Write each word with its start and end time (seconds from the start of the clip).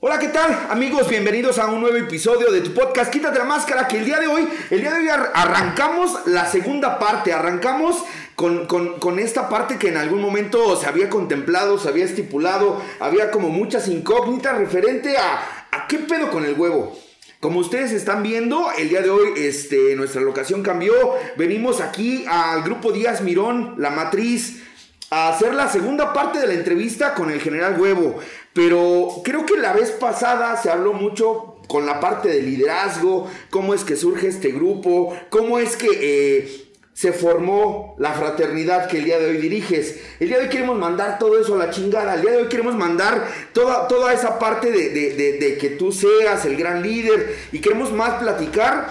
Hola, 0.00 0.18
¿qué 0.18 0.28
tal? 0.28 0.56
Amigos, 0.70 1.08
bienvenidos 1.08 1.58
a 1.58 1.66
un 1.66 1.80
nuevo 1.80 1.96
episodio 1.96 2.50
de 2.52 2.60
tu 2.60 2.72
podcast 2.72 3.10
Quítate 3.12 3.38
la 3.38 3.44
máscara, 3.44 3.88
que 3.88 3.98
el 3.98 4.04
día 4.04 4.18
de 4.20 4.26
hoy, 4.28 4.48
el 4.70 4.80
día 4.80 4.92
de 4.92 5.00
hoy 5.00 5.08
ar- 5.08 5.32
arrancamos 5.34 6.26
la 6.26 6.46
segunda 6.46 6.98
parte, 6.98 7.32
arrancamos 7.32 8.04
con, 8.34 8.66
con- 8.66 8.98
con 9.00 9.18
esta 9.18 9.48
parte 9.48 9.76
que 9.78 9.88
en 9.88 9.96
algún 9.96 10.20
momento 10.22 10.76
se 10.76 10.86
había 10.86 11.10
contemplado, 11.10 11.78
se 11.78 11.88
había 11.88 12.04
estipulado, 12.04 12.80
había 13.00 13.30
como 13.30 13.48
muchas 13.50 13.88
incógnitas 13.88 14.56
referente 14.56 15.16
a, 15.18 15.66
a 15.72 15.86
qué 15.88 15.98
pedo 15.98 16.30
con 16.30 16.44
el 16.44 16.54
huevo. 16.58 16.96
Como 17.40 17.60
ustedes 17.60 17.92
están 17.92 18.24
viendo, 18.24 18.66
el 18.76 18.88
día 18.88 19.00
de 19.00 19.10
hoy 19.10 19.28
este, 19.36 19.94
nuestra 19.94 20.20
locación 20.22 20.64
cambió. 20.64 20.92
Venimos 21.36 21.80
aquí 21.80 22.24
al 22.28 22.64
grupo 22.64 22.90
Díaz 22.90 23.20
Mirón, 23.20 23.76
La 23.78 23.90
Matriz, 23.90 24.64
a 25.10 25.28
hacer 25.28 25.54
la 25.54 25.68
segunda 25.68 26.12
parte 26.12 26.40
de 26.40 26.48
la 26.48 26.54
entrevista 26.54 27.14
con 27.14 27.30
el 27.30 27.40
general 27.40 27.80
Huevo. 27.80 28.18
Pero 28.52 29.20
creo 29.22 29.46
que 29.46 29.56
la 29.56 29.72
vez 29.72 29.92
pasada 29.92 30.60
se 30.60 30.68
habló 30.68 30.94
mucho 30.94 31.58
con 31.68 31.86
la 31.86 32.00
parte 32.00 32.28
de 32.28 32.42
liderazgo, 32.42 33.30
cómo 33.50 33.72
es 33.72 33.84
que 33.84 33.94
surge 33.94 34.26
este 34.26 34.50
grupo, 34.50 35.16
cómo 35.30 35.60
es 35.60 35.76
que 35.76 35.88
eh, 35.92 36.67
se 36.98 37.12
formó 37.12 37.94
la 37.98 38.12
fraternidad 38.12 38.88
que 38.88 38.98
el 38.98 39.04
día 39.04 39.20
de 39.20 39.26
hoy 39.26 39.36
diriges. 39.36 40.00
El 40.18 40.26
día 40.30 40.38
de 40.38 40.44
hoy 40.44 40.48
queremos 40.50 40.76
mandar 40.76 41.16
todo 41.20 41.40
eso 41.40 41.54
a 41.54 41.58
la 41.58 41.70
chingada. 41.70 42.14
El 42.14 42.22
día 42.22 42.32
de 42.32 42.36
hoy 42.38 42.48
queremos 42.48 42.74
mandar 42.74 43.24
toda, 43.52 43.86
toda 43.86 44.12
esa 44.12 44.36
parte 44.40 44.72
de, 44.72 44.88
de- 44.90 45.58
que 45.58 45.70
tú 45.70 45.92
seas 45.92 46.44
el 46.44 46.56
gran 46.56 46.82
líder. 46.82 47.36
Y 47.52 47.60
queremos 47.60 47.92
más 47.92 48.14
platicar, 48.14 48.88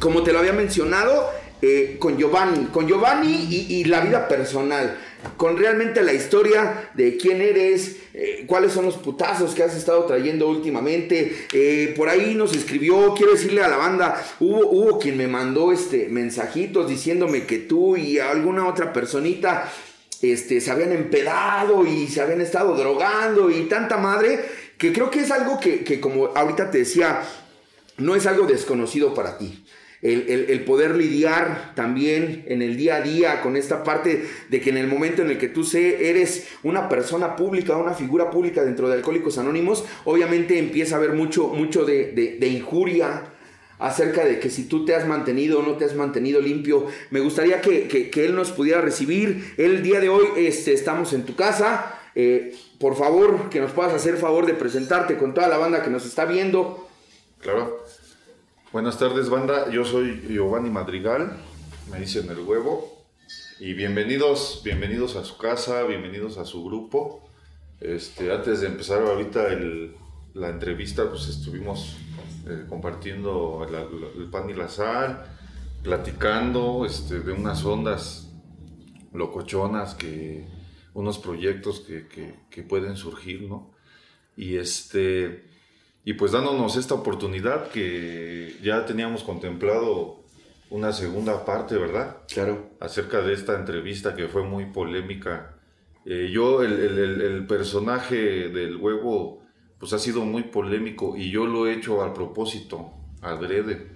como 0.00 0.22
te 0.22 0.34
lo 0.34 0.40
había 0.40 0.52
mencionado, 0.52 1.30
eh, 1.62 1.96
con 1.98 2.18
Giovanni. 2.18 2.66
Con 2.66 2.86
Giovanni 2.86 3.46
y 3.70 3.84
la 3.84 4.00
vida 4.00 4.28
personal. 4.28 4.98
Con 5.36 5.56
realmente 5.56 6.02
la 6.02 6.12
historia 6.12 6.90
de 6.94 7.16
quién 7.16 7.40
eres, 7.40 7.96
eh, 8.14 8.44
cuáles 8.46 8.72
son 8.72 8.86
los 8.86 8.96
putazos 8.96 9.54
que 9.54 9.62
has 9.62 9.74
estado 9.76 10.04
trayendo 10.04 10.48
últimamente. 10.48 11.46
Eh, 11.52 11.94
por 11.96 12.08
ahí 12.08 12.34
nos 12.34 12.54
escribió, 12.54 13.14
quiero 13.14 13.32
decirle 13.32 13.62
a 13.62 13.68
la 13.68 13.76
banda, 13.76 14.22
hubo, 14.40 14.68
hubo 14.70 14.98
quien 14.98 15.16
me 15.16 15.28
mandó 15.28 15.72
este, 15.72 16.08
mensajitos 16.08 16.88
diciéndome 16.88 17.46
que 17.46 17.58
tú 17.58 17.96
y 17.96 18.18
alguna 18.18 18.66
otra 18.66 18.92
personita 18.92 19.70
este, 20.22 20.60
se 20.60 20.70
habían 20.70 20.92
empedado 20.92 21.86
y 21.86 22.06
se 22.08 22.20
habían 22.20 22.40
estado 22.40 22.76
drogando 22.76 23.50
y 23.50 23.62
tanta 23.62 23.96
madre, 23.96 24.40
que 24.76 24.92
creo 24.92 25.10
que 25.10 25.20
es 25.20 25.30
algo 25.30 25.58
que, 25.58 25.84
que 25.84 26.00
como 26.00 26.26
ahorita 26.26 26.70
te 26.70 26.78
decía, 26.78 27.22
no 27.96 28.14
es 28.14 28.26
algo 28.26 28.46
desconocido 28.46 29.14
para 29.14 29.38
ti. 29.38 29.64
El, 30.02 30.64
poder 30.64 30.96
lidiar 30.96 31.72
también 31.74 32.44
en 32.48 32.62
el 32.62 32.76
día 32.78 32.96
a 32.96 33.00
día 33.02 33.42
con 33.42 33.54
esta 33.56 33.84
parte 33.84 34.24
de 34.48 34.60
que 34.60 34.70
en 34.70 34.78
el 34.78 34.86
momento 34.86 35.20
en 35.20 35.30
el 35.30 35.36
que 35.36 35.48
tú 35.48 35.66
eres 35.74 36.48
una 36.62 36.88
persona 36.88 37.36
pública, 37.36 37.76
una 37.76 37.92
figura 37.92 38.30
pública 38.30 38.64
dentro 38.64 38.88
de 38.88 38.94
Alcohólicos 38.94 39.36
Anónimos, 39.36 39.84
obviamente 40.06 40.58
empieza 40.58 40.94
a 40.94 40.98
haber 40.98 41.12
mucho, 41.12 41.48
mucho 41.48 41.84
de, 41.84 42.38
injuria 42.50 43.24
acerca 43.78 44.24
de 44.24 44.38
que 44.40 44.48
si 44.50 44.64
tú 44.64 44.84
te 44.86 44.94
has 44.94 45.06
mantenido 45.06 45.60
o 45.60 45.62
no 45.62 45.76
te 45.76 45.84
has 45.84 45.94
mantenido 45.94 46.40
limpio. 46.40 46.86
Me 47.10 47.20
gustaría 47.20 47.60
que, 47.60 47.86
que- 47.88 48.10
que 48.10 48.24
él 48.24 48.34
nos 48.34 48.52
pudiera 48.52 48.80
recibir. 48.80 49.54
El 49.58 49.82
día 49.82 50.00
de 50.00 50.08
hoy 50.08 50.26
este, 50.36 50.72
estamos 50.72 51.12
en 51.12 51.24
tu 51.24 51.34
casa. 51.36 51.94
Eh, 52.14 52.54
por 52.78 52.96
favor, 52.96 53.50
que 53.50 53.60
nos 53.60 53.72
puedas 53.72 53.92
hacer 53.92 54.16
favor 54.16 54.46
de 54.46 54.54
presentarte 54.54 55.16
con 55.16 55.34
toda 55.34 55.48
la 55.48 55.58
banda 55.58 55.82
que 55.82 55.90
nos 55.90 56.04
está 56.06 56.24
viendo. 56.24 56.88
Claro. 57.40 57.84
Buenas 58.72 58.98
tardes, 58.98 59.28
banda. 59.28 59.70
Yo 59.70 59.84
soy 59.84 60.22
Giovanni 60.28 60.70
Madrigal, 60.70 61.36
me 61.90 62.00
dicen 62.00 62.28
el 62.30 62.40
huevo. 62.40 63.04
Y 63.58 63.74
bienvenidos, 63.74 64.62
bienvenidos 64.64 65.16
a 65.16 65.24
su 65.24 65.36
casa, 65.36 65.82
bienvenidos 65.84 66.38
a 66.38 66.44
su 66.44 66.64
grupo. 66.64 67.28
Este, 67.80 68.32
antes 68.32 68.60
de 68.60 68.68
empezar 68.68 69.02
ahorita 69.02 69.48
la 70.34 70.48
entrevista, 70.50 71.08
pues 71.08 71.28
estuvimos 71.28 71.96
eh, 72.46 72.64
compartiendo 72.68 73.66
el 74.16 74.30
pan 74.30 74.48
y 74.50 74.54
la 74.54 74.68
sal, 74.68 75.24
platicando 75.82 76.84
este, 76.86 77.20
de 77.20 77.32
unas 77.32 77.64
ondas 77.64 78.28
locochonas, 79.12 79.94
que, 79.94 80.46
unos 80.94 81.18
proyectos 81.18 81.80
que, 81.80 82.06
que- 82.08 82.34
que 82.50 82.62
pueden 82.62 82.96
surgir, 82.96 83.42
¿no? 83.42 83.70
Y 84.36 84.56
este 84.56 85.44
y 86.04 86.14
pues 86.14 86.32
dándonos 86.32 86.76
esta 86.76 86.94
oportunidad 86.94 87.68
que 87.68 88.56
ya 88.62 88.86
teníamos 88.86 89.22
contemplado 89.22 90.20
una 90.70 90.92
segunda 90.92 91.44
parte, 91.44 91.76
¿verdad? 91.76 92.18
Claro. 92.32 92.70
Acerca 92.80 93.20
de 93.22 93.32
esta 93.34 93.56
entrevista 93.58 94.14
que 94.14 94.28
fue 94.28 94.42
muy 94.44 94.66
polémica. 94.66 95.56
Eh, 96.06 96.30
yo, 96.32 96.62
el, 96.62 96.72
el- 96.72 97.20
el- 97.20 97.46
personaje 97.46 98.48
del 98.48 98.76
huevo, 98.76 99.42
pues 99.78 99.92
ha 99.92 99.98
sido 99.98 100.22
muy 100.24 100.44
polémico 100.44 101.16
y 101.16 101.30
yo 101.30 101.46
lo 101.46 101.66
he 101.66 101.74
hecho 101.74 102.02
a 102.02 102.14
propósito, 102.14 102.92
adrede. 103.20 103.88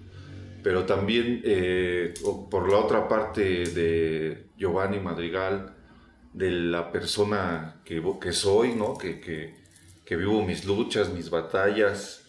Pero 0.63 0.85
también 0.85 1.41
eh, 1.45 2.13
por 2.51 2.71
la 2.71 2.79
otra 2.79 3.07
parte 3.09 3.65
de 3.67 4.47
Giovanni 4.59 4.99
Madrigal, 4.99 5.75
de 6.33 6.51
la 6.51 6.91
persona 6.91 7.81
que, 7.85 8.03
que 8.21 8.33
soy, 8.33 8.75
¿no? 8.75 8.99
Que, 8.99 9.21
que, 9.21 9.55
que 10.05 10.17
vivo 10.17 10.43
mis 10.43 10.65
luchas, 10.65 11.13
mis 11.13 11.31
batallas, 11.31 12.25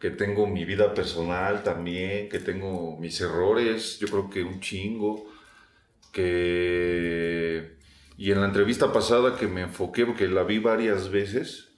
que 0.00 0.10
tengo 0.10 0.46
mi 0.46 0.64
vida 0.64 0.94
personal 0.94 1.62
también, 1.62 2.28
que 2.28 2.38
tengo 2.38 2.96
mis 2.98 3.20
errores, 3.20 3.98
yo 3.98 4.08
creo 4.08 4.30
que 4.30 4.42
un 4.42 4.60
chingo, 4.60 5.26
que... 6.12 7.76
Y 8.16 8.32
en 8.32 8.40
la 8.40 8.46
entrevista 8.46 8.92
pasada 8.92 9.36
que 9.36 9.46
me 9.46 9.62
enfoqué, 9.62 10.04
porque 10.04 10.26
la 10.26 10.42
vi 10.42 10.58
varias 10.58 11.10
veces, 11.10 11.68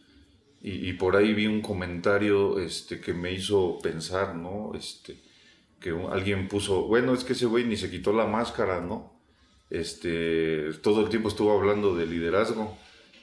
y, 0.63 0.93
por 0.95 1.17
ahí 1.17 1.33
vi 1.33 1.47
un 1.47 1.63
comentario 1.63 2.59
este, 2.59 3.01
que 3.01 3.15
me 3.15 3.33
hizo 3.33 3.79
pensar, 3.83 4.37
¿no? 4.37 4.73
Este, 4.75 5.17
que 5.81 5.91
alguien 6.11 6.49
puso, 6.49 6.83
bueno, 6.87 7.15
es 7.15 7.25
que 7.25 7.33
ese 7.33 7.47
güey 7.47 7.65
ni 7.65 7.79
se 7.79 7.91
quitó 7.91 8.13
la 8.13 8.27
máscara, 8.27 8.83
¿no? 8.83 9.19
Este, 9.71 10.75
todo 10.83 11.01
el 11.01 11.09
tiempo 11.09 11.29
estuvo 11.29 11.59
hablando 11.59 11.95
de 11.95 12.05
liderazgo. 12.05 12.77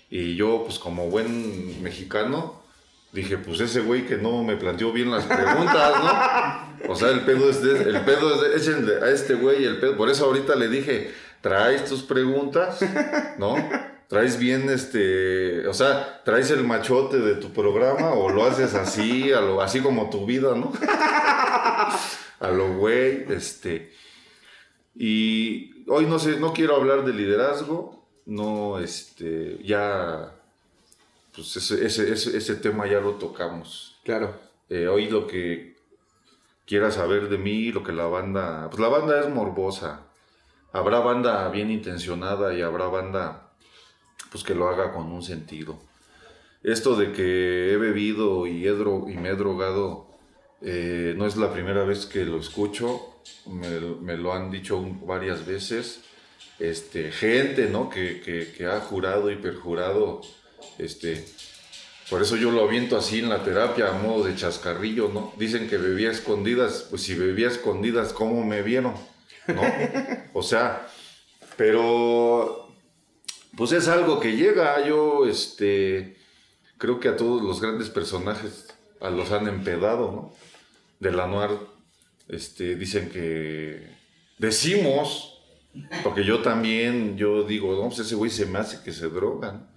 Y 0.09 0.35
yo, 0.35 0.63
pues 0.63 0.79
como 0.79 1.09
buen 1.09 1.81
mexicano, 1.83 2.61
dije, 3.11 3.37
pues 3.37 3.59
ese 3.59 3.81
güey 3.81 4.05
que 4.05 4.17
no 4.17 4.43
me 4.43 4.55
planteó 4.55 4.91
bien 4.91 5.11
las 5.11 5.25
preguntas, 5.25 6.03
¿no? 6.03 6.91
O 6.91 6.95
sea, 6.95 7.09
el 7.09 7.21
pedo 7.21 7.49
es 7.49 7.61
de, 7.61 7.89
el 7.89 8.01
pedo 8.01 8.45
es 8.45 8.61
échenle 8.61 8.97
a 9.03 9.09
este 9.09 9.33
güey 9.33 9.65
el 9.65 9.79
pedo. 9.79 9.97
Por 9.97 10.09
eso 10.09 10.25
ahorita 10.25 10.55
le 10.55 10.69
dije, 10.69 11.11
traes 11.41 11.85
tus 11.85 12.03
preguntas, 12.03 12.79
¿no? 13.37 13.55
Traes 14.07 14.39
bien 14.39 14.69
este, 14.69 15.67
o 15.67 15.73
sea, 15.73 16.21
traes 16.23 16.49
el 16.51 16.63
machote 16.63 17.17
de 17.17 17.35
tu 17.35 17.51
programa 17.51 18.11
o 18.11 18.29
lo 18.29 18.45
haces 18.45 18.73
así, 18.73 19.33
a 19.33 19.41
lo, 19.41 19.61
así 19.61 19.81
como 19.81 20.09
tu 20.09 20.25
vida, 20.25 20.55
¿no? 20.55 20.71
A 22.39 22.51
lo 22.51 22.75
güey, 22.75 23.25
este. 23.29 23.91
Y 24.95 25.83
hoy 25.89 26.05
no 26.05 26.19
sé, 26.19 26.39
no 26.39 26.53
quiero 26.53 26.75
hablar 26.75 27.03
de 27.03 27.13
liderazgo, 27.13 28.06
no, 28.27 28.77
este, 28.79 29.57
ya, 29.63 30.33
pues 31.35 31.55
ese, 31.57 31.85
ese, 31.85 32.11
ese, 32.13 32.37
ese 32.37 32.55
tema 32.55 32.85
ya 32.87 32.99
lo 32.99 33.13
tocamos. 33.13 33.97
Claro. 34.03 34.35
Eh, 34.69 34.87
hoy 34.87 35.09
lo 35.09 35.25
que 35.27 35.75
quiera 36.65 36.91
saber 36.91 37.29
de 37.29 37.37
mí, 37.37 37.71
lo 37.71 37.83
que 37.83 37.93
la 37.93 38.05
banda, 38.05 38.67
pues 38.69 38.79
la 38.79 38.89
banda 38.89 39.19
es 39.21 39.29
morbosa. 39.29 40.01
Habrá 40.73 40.99
banda 40.99 41.47
bien 41.49 41.71
intencionada 41.71 42.53
y 42.53 42.61
habrá 42.61 42.87
banda, 42.87 43.51
pues 44.31 44.43
que 44.43 44.53
lo 44.53 44.67
haga 44.67 44.91
con 44.93 45.11
un 45.11 45.23
sentido. 45.23 45.79
Esto 46.63 46.95
de 46.97 47.13
que 47.13 47.71
he 47.71 47.77
bebido 47.77 48.45
y, 48.45 48.67
he 48.67 48.73
dro- 48.73 49.09
y 49.11 49.15
me 49.15 49.29
he 49.29 49.35
drogado, 49.35 50.07
eh, 50.61 51.13
no 51.17 51.25
es 51.25 51.37
la 51.37 51.53
primera 51.53 51.85
vez 51.85 52.05
que 52.05 52.25
lo 52.25 52.37
escucho, 52.37 52.99
me, 53.45 53.69
me 54.01 54.17
lo 54.17 54.33
han 54.33 54.51
dicho 54.51 54.77
un- 54.77 55.07
varias 55.07 55.45
veces. 55.45 56.03
Este, 56.59 57.11
gente, 57.11 57.69
¿no? 57.69 57.89
Que, 57.89 58.21
que- 58.57 58.65
ha 58.65 58.79
jurado 58.79 59.29
y 59.31 59.35
perjurado, 59.35 60.21
este, 60.79 61.23
por 62.09 62.21
eso 62.21 62.35
yo 62.35 62.51
lo 62.51 62.63
aviento 62.63 62.97
así 62.97 63.19
en 63.19 63.29
la 63.29 63.43
terapia 63.43 63.89
a 63.89 63.93
modo 63.93 64.23
de 64.23 64.35
chascarrillo, 64.35 65.09
¿no? 65.13 65.33
Dicen 65.37 65.69
que 65.69 65.77
bebía 65.77 66.09
escondidas, 66.09 66.87
pues 66.89 67.03
si 67.03 67.13
bebía 67.15 67.47
escondidas, 67.49 68.11
¿cómo 68.13 68.43
me 68.43 68.61
vieron? 68.63 68.93
¿No? 69.47 69.61
O 70.33 70.41
sea, 70.43 70.87
pero 71.57 72.67
pues 73.55 73.71
es 73.71 73.87
algo 73.87 74.19
que 74.19 74.35
llega, 74.35 74.85
yo 74.85 75.27
este 75.27 76.17
creo 76.77 76.99
que 76.99 77.09
a 77.09 77.15
todos 77.17 77.41
los 77.41 77.59
grandes 77.61 77.89
personajes 77.89 78.67
a 78.99 79.09
los 79.09 79.31
han 79.31 79.47
empedado, 79.47 80.11
¿no? 80.11 80.33
De 80.99 81.11
la 81.11 81.27
noir 81.27 81.51
este 82.27 82.75
dicen 82.75 83.09
que 83.09 83.87
decimos 84.37 85.36
porque 86.03 86.23
yo 86.23 86.41
también 86.41 87.17
yo 87.17 87.43
digo, 87.43 87.75
no, 87.75 87.87
pues 87.87 87.99
ese 87.99 88.15
güey 88.15 88.31
se 88.31 88.45
me 88.45 88.59
hace 88.59 88.83
que 88.83 88.91
se 88.91 89.09
drogan. 89.09 89.67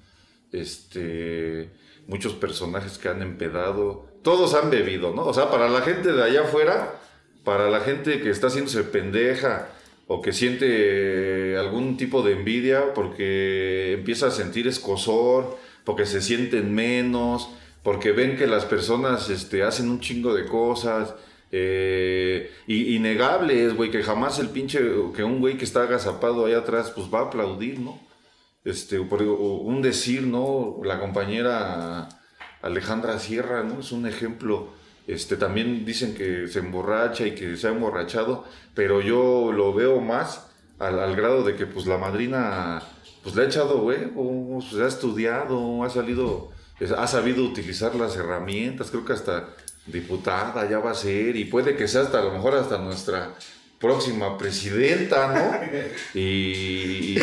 Este 0.52 1.70
muchos 2.10 2.34
personajes 2.34 2.98
que 2.98 3.08
han 3.08 3.22
empedado, 3.22 4.08
todos 4.22 4.54
han 4.54 4.68
bebido, 4.68 5.14
¿no? 5.14 5.24
O 5.24 5.32
sea, 5.32 5.48
para 5.48 5.68
la 5.68 5.80
gente 5.82 6.12
de 6.12 6.22
allá 6.22 6.42
afuera, 6.42 7.00
para 7.44 7.70
la 7.70 7.80
gente 7.80 8.20
que 8.20 8.30
está 8.30 8.48
haciéndose 8.48 8.82
pendeja 8.82 9.68
o 10.08 10.20
que 10.20 10.32
siente 10.32 11.56
algún 11.56 11.96
tipo 11.96 12.22
de 12.22 12.32
envidia 12.32 12.94
porque 12.94 13.92
empieza 13.92 14.26
a 14.26 14.30
sentir 14.32 14.66
escosor, 14.66 15.56
porque 15.84 16.04
se 16.04 16.20
sienten 16.20 16.74
menos, 16.74 17.48
porque 17.84 18.10
ven 18.10 18.36
que 18.36 18.48
las 18.48 18.64
personas 18.64 19.30
este, 19.30 19.62
hacen 19.62 19.88
un 19.88 20.00
chingo 20.00 20.34
de 20.34 20.46
cosas. 20.46 21.14
Eh, 21.52 22.50
y, 22.66 22.96
innegable 22.96 23.66
es, 23.66 23.74
güey, 23.74 23.90
que 23.90 24.02
jamás 24.02 24.38
el 24.38 24.50
pinche, 24.50 24.80
que 25.14 25.24
un 25.24 25.40
güey 25.40 25.56
que 25.56 25.64
está 25.64 25.82
agazapado 25.82 26.46
ahí 26.46 26.54
atrás, 26.54 26.92
pues 26.94 27.08
va 27.12 27.20
a 27.20 27.24
aplaudir, 27.24 27.80
¿no? 27.80 27.98
Este, 28.64 28.98
un 28.98 29.82
decir, 29.82 30.22
¿no? 30.22 30.80
La 30.84 31.00
compañera 31.00 32.08
Alejandra 32.62 33.18
Sierra, 33.18 33.62
¿no? 33.62 33.80
Es 33.80 33.92
un 33.92 34.06
ejemplo 34.06 34.80
este, 35.06 35.36
también 35.36 35.84
dicen 35.84 36.14
que 36.14 36.46
se 36.46 36.60
emborracha 36.60 37.26
y 37.26 37.34
que 37.34 37.56
se 37.56 37.66
ha 37.66 37.70
emborrachado, 37.70 38.44
pero 38.74 39.00
yo 39.00 39.50
lo 39.52 39.74
veo 39.74 40.00
más 40.00 40.46
al, 40.78 41.16
grado 41.16 41.42
de 41.42 41.56
que 41.56 41.66
pues 41.66 41.86
la 41.86 41.98
madrina 41.98 42.80
pues 43.22 43.34
le 43.34 43.42
ha 43.42 43.46
echado 43.46 43.82
huevos, 43.82 44.66
pues, 44.70 44.80
ha 44.80 44.86
estudiado, 44.86 45.82
ha 45.82 45.90
salido, 45.90 46.50
ha 46.96 47.06
sabido 47.08 47.44
utilizar 47.44 47.94
las 47.96 48.16
herramientas, 48.16 48.90
creo 48.90 49.04
que 49.04 49.12
hasta 49.12 49.48
diputada 49.86 50.68
ya 50.68 50.78
va 50.78 50.92
a 50.92 50.94
ser 50.94 51.36
y 51.36 51.44
puede 51.44 51.76
que 51.76 51.88
sea 51.88 52.02
hasta 52.02 52.20
a 52.20 52.22
lo 52.22 52.32
mejor 52.32 52.54
hasta 52.54 52.78
nuestra 52.78 53.34
próxima 53.78 54.36
presidenta, 54.36 55.28
¿no? 55.28 55.80
y 56.14 57.18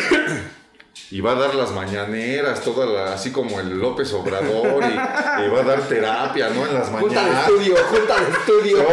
y 1.09 1.21
va 1.21 1.31
a 1.31 1.35
dar 1.35 1.55
las 1.55 1.71
mañaneras, 1.71 2.61
toda 2.61 3.13
así 3.13 3.31
como 3.31 3.59
el 3.59 3.79
López 3.79 4.11
Obrador, 4.13 4.83
y, 4.83 4.95
va 4.95 5.59
a 5.59 5.63
dar 5.63 5.81
terapia, 5.87 6.49
¿no? 6.49 6.65
En 6.65 6.73
las 6.73 6.91
mañanas. 6.91 7.01
Junta 7.01 7.23
de 7.23 7.39
estudio, 7.39 7.75
junta 7.85 8.15
de 8.19 8.31
estudio. 8.31 8.87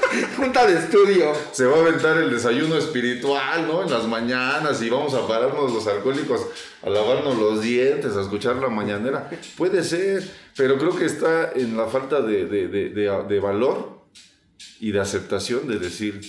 junta 0.41 0.65
de 0.65 0.79
estudio. 0.79 1.33
Se 1.51 1.65
va 1.65 1.77
a 1.77 1.81
aventar 1.81 2.17
el 2.17 2.31
desayuno 2.31 2.75
espiritual, 2.75 3.67
¿no? 3.67 3.83
En 3.83 3.91
las 3.91 4.07
mañanas 4.07 4.81
y 4.81 4.89
vamos 4.89 5.13
a 5.13 5.27
pararnos 5.27 5.71
los 5.71 5.85
alcohólicos 5.85 6.47
a 6.81 6.89
lavarnos 6.89 7.37
los 7.37 7.61
dientes, 7.61 8.15
a 8.15 8.21
escuchar 8.21 8.55
la 8.55 8.69
mañanera. 8.69 9.29
Puede 9.55 9.83
ser, 9.83 10.27
pero 10.57 10.79
creo 10.79 10.95
que 10.95 11.05
está 11.05 11.51
en 11.51 11.77
la 11.77 11.85
falta 11.85 12.21
de, 12.21 12.45
de, 12.45 12.67
de, 12.67 12.89
de 12.89 13.39
valor 13.39 14.01
y 14.79 14.91
de 14.91 14.99
aceptación 14.99 15.67
de 15.67 15.77
decir, 15.77 16.19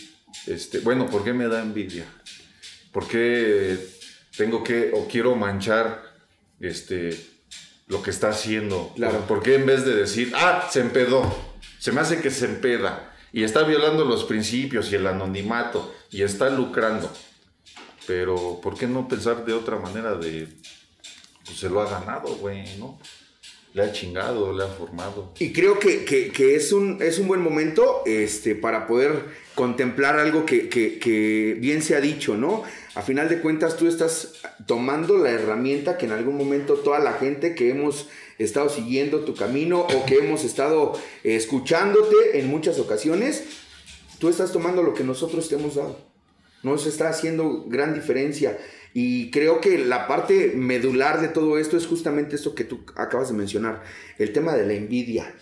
este, 0.47 0.81
bueno, 0.81 1.09
¿por 1.09 1.25
qué 1.25 1.33
me 1.33 1.49
da 1.49 1.63
envidia? 1.63 2.05
¿Por 2.93 3.09
qué 3.09 3.79
tengo 4.37 4.63
que 4.63 4.91
o 4.93 5.09
quiero 5.09 5.35
manchar 5.37 6.03
este 6.61 7.19
lo 7.89 8.03
que 8.03 8.11
está 8.11 8.31
haciendo. 8.31 8.93
Claro. 8.95 9.27
¿Por 9.27 9.43
qué 9.43 9.57
en 9.57 9.67
vez 9.67 9.85
de 9.85 9.95
decir, 9.95 10.33
ah, 10.35 10.67
se 10.71 10.81
empedó, 10.81 11.23
se 11.79 11.93
me 11.93 12.01
hace 12.01 12.21
que 12.21 12.31
se 12.31 12.47
empeda 12.47 13.12
y 13.33 13.45
está 13.45 13.63
violando 13.63 14.05
los 14.05 14.25
principios 14.25 14.91
y 14.93 14.97
el 14.97 15.07
anonimato 15.07 15.95
y 16.11 16.23
está 16.23 16.51
lucrando? 16.51 17.11
Pero, 18.07 18.61
¿por 18.63 18.77
qué 18.77 18.87
no 18.87 19.09
pensar 19.09 19.45
de 19.45 19.53
otra 19.53 19.79
manera 19.79 20.15
de, 20.15 20.49
pues 21.45 21.59
se 21.59 21.69
lo 21.69 21.81
ha 21.81 21.89
ganado, 21.89 22.35
güey, 22.37 22.77
¿no? 22.79 22.99
Le 23.75 23.85
ha 23.85 23.93
chingado, 23.93 24.53
le 24.53 24.65
ha 24.65 24.69
formado. 24.69 25.33
Y 25.39 25.53
creo 25.53 25.79
que, 25.79 26.05
que, 26.05 26.57
es, 26.57 26.73
un, 26.73 26.99
es 27.01 27.19
un 27.19 27.27
buen 27.27 27.41
momento 27.41 28.03
este, 28.05 28.55
para 28.55 28.87
poder 28.87 29.25
contemplar 29.55 30.19
algo 30.19 30.45
que, 30.45 30.69
que 30.69 31.57
bien 31.59 31.81
se 31.81 31.97
ha 31.97 32.01
dicho, 32.01 32.37
¿no? 32.37 32.65
a 32.95 33.03
final 33.03 33.29
de 33.29 33.41
cuentas 33.41 33.77
tú 33.77 33.89
estás 33.89 34.35
tomando 34.67 35.17
la 35.17 35.31
herramienta 35.31 35.97
que 35.97 36.07
en 36.07 36.13
algún 36.13 36.37
momento 36.37 36.75
toda 36.75 36.99
la 36.99 37.15
gente 37.15 37.55
que 37.55 37.71
hemos 37.71 38.09
estado 38.45 38.69
siguiendo 38.69 39.21
tu 39.21 39.35
camino 39.35 39.81
o 39.81 40.07
que 40.07 40.17
hemos 40.17 40.45
estado 40.45 40.93
escuchándote 41.25 42.39
en 42.39 42.49
muchas 42.49 42.79
ocasiones, 42.79 43.45
tú 44.19 44.29
estás 44.29 44.53
tomando 44.53 44.83
lo 44.83 44.95
que 44.95 45.05
nosotros 45.05 45.49
te 45.49 45.57
hemos 45.57 45.77
dado. 45.77 45.99
Nos 46.63 46.87
está 46.87 47.09
haciendo 47.09 47.65
gran 47.67 47.95
diferencia. 47.95 48.59
Y 48.95 49.31
creo 49.31 49.61
que 49.61 49.79
la 49.79 50.07
parte 50.07 50.53
medular 50.55 51.21
de 51.21 51.29
todo 51.29 51.59
esto 51.59 51.77
es 51.77 51.87
justamente 51.87 52.37
esto 52.37 52.55
que 52.55 52.65
tú 52.65 52.81
acabas 52.95 53.29
de 53.29 53.35
mencionar, 53.35 53.83
el 54.19 54.33
tema 54.33 54.55
de 54.55 54.67
la 54.67 54.75
envidia. 54.75 55.35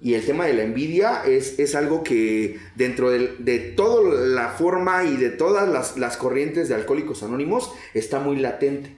Y 0.00 0.14
el 0.14 0.24
tema 0.24 0.46
de 0.46 0.54
la 0.54 0.62
envidia 0.62 1.22
es, 1.26 1.58
es 1.58 1.74
algo 1.74 2.02
que 2.02 2.58
dentro 2.74 3.10
de, 3.10 3.34
de 3.38 3.58
toda 3.58 4.26
la 4.26 4.48
forma 4.50 5.04
y 5.04 5.16
de 5.16 5.30
todas 5.30 5.68
las, 5.68 5.96
las, 5.96 6.16
corrientes 6.16 6.68
de 6.68 6.74
alcohólicos 6.74 7.22
anónimos 7.22 7.72
está 7.94 8.18
muy 8.18 8.36
latente. 8.36 8.95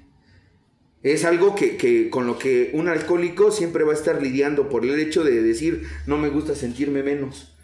Es 1.03 1.25
algo 1.25 1.55
que, 1.55 1.77
que, 1.77 2.11
con 2.11 2.27
lo 2.27 2.39
que 2.39 2.71
un 2.75 2.89
alcohólico 2.89 3.51
siempre 3.51 3.85
va 3.85 3.93
a 3.93 3.97
estar 3.97 4.21
lidiando 4.21 4.69
por 4.69 4.85
el 4.85 4.99
hecho 4.99 5.23
de 5.23 5.43
decir, 5.43 5.87
no 6.07 6.19
me 6.19 6.29
gusta 6.29 6.55
sentirme 6.55 7.03
menos. 7.03 7.55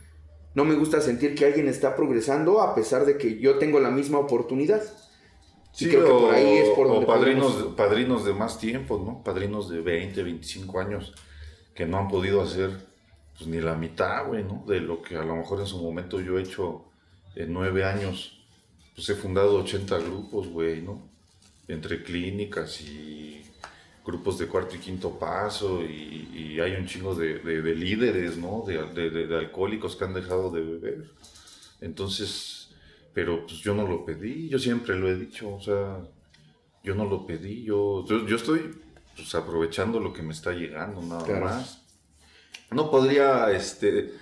No 0.54 0.64
me 0.64 0.74
gusta 0.74 1.00
sentir 1.00 1.34
que 1.34 1.46
alguien 1.46 1.66
está 1.66 1.96
progresando 1.96 2.60
a 2.60 2.74
pesar 2.74 3.04
de 3.04 3.18
que 3.18 3.38
yo 3.40 3.58
tengo 3.58 3.80
la 3.80 3.90
misma 3.90 4.18
oportunidad. 4.18 4.82
Sí, 5.72 5.88
creo 5.88 6.04
que 6.04 6.10
por 6.10 6.32
ahí 6.32 6.58
es 6.58 6.68
por 6.68 6.86
donde 6.86 7.04
o 7.04 7.08
padrinos, 7.08 7.52
padrinos 7.76 8.24
de 8.24 8.32
más 8.32 8.60
tiempo, 8.60 9.02
¿no? 9.04 9.24
Padrinos 9.24 9.68
de 9.68 9.80
20, 9.80 10.22
25 10.22 10.78
años 10.78 11.12
que 11.74 11.86
no 11.86 11.98
han 11.98 12.06
podido 12.06 12.40
hacer 12.40 12.70
pues 13.36 13.48
ni 13.48 13.60
la 13.60 13.74
mitad, 13.74 14.28
güey, 14.28 14.44
¿no? 14.44 14.64
De 14.68 14.78
lo 14.78 15.02
que 15.02 15.16
a 15.16 15.24
lo 15.24 15.34
mejor 15.34 15.58
en 15.58 15.66
su 15.66 15.82
momento 15.82 16.20
yo 16.20 16.38
he 16.38 16.42
hecho 16.42 16.84
en 17.34 17.52
nueve 17.52 17.84
años. 17.84 18.46
Pues 18.94 19.08
he 19.08 19.16
fundado 19.16 19.56
80 19.56 19.98
grupos, 19.98 20.48
güey, 20.48 20.82
¿no? 20.82 21.10
Entre 21.68 22.02
clínicas 22.02 22.80
y 22.80 23.42
grupos 24.04 24.38
de 24.38 24.46
cuarto 24.46 24.76
y 24.76 24.78
quinto 24.78 25.18
paso 25.18 25.82
y, 25.82 26.60
hay 26.60 26.76
un 26.76 26.86
chingo 26.86 27.14
de, 27.14 27.40
líderes, 27.74 28.36
¿no? 28.36 28.64
De, 28.66 29.36
alcohólicos 29.36 29.96
que 29.96 30.04
han 30.04 30.14
dejado 30.14 30.50
de 30.50 30.60
beber. 30.60 31.10
Entonces, 31.80 32.70
pero 33.12 33.46
pues 33.46 33.58
yo 33.60 33.74
no 33.74 33.86
lo 33.86 34.04
pedí, 34.04 34.48
yo 34.48 34.58
siempre 34.58 34.96
lo 34.96 35.08
he 35.08 35.16
dicho, 35.16 35.54
o 35.54 35.60
sea, 35.60 35.98
yo 36.82 36.94
no 36.94 37.06
lo 37.06 37.26
pedí, 37.26 37.64
yo, 37.64 38.04
yo, 38.06 38.36
estoy 38.36 38.74
pues, 39.16 39.34
aprovechando 39.34 39.98
lo 40.00 40.12
que 40.12 40.22
me 40.22 40.32
está 40.32 40.52
llegando, 40.52 41.02
nada 41.02 41.40
más 41.40 41.84
no 42.70 42.90
podría, 42.90 43.50
este, 43.52 44.12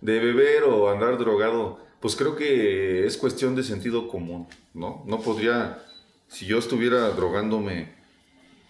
de 0.00 0.20
beber 0.20 0.64
o 0.64 0.90
andar 0.90 1.18
drogado, 1.18 1.80
pues 2.00 2.14
creo 2.16 2.36
que 2.36 3.06
es 3.06 3.16
cuestión 3.16 3.54
de 3.56 3.62
sentido 3.62 4.08
común, 4.08 4.46
¿no? 4.74 5.02
No 5.06 5.20
podría, 5.20 5.82
si 6.28 6.46
yo 6.46 6.58
estuviera 6.58 7.08
drogándome, 7.10 7.94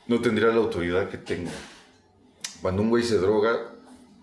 no 0.07 0.21
tendría 0.21 0.49
la 0.49 0.57
autoridad 0.57 1.09
que 1.09 1.19
tengo. 1.19 1.51
Cuando 2.61 2.83
un 2.83 2.91
güey 2.91 3.03
se 3.03 3.19
droga 3.19 3.75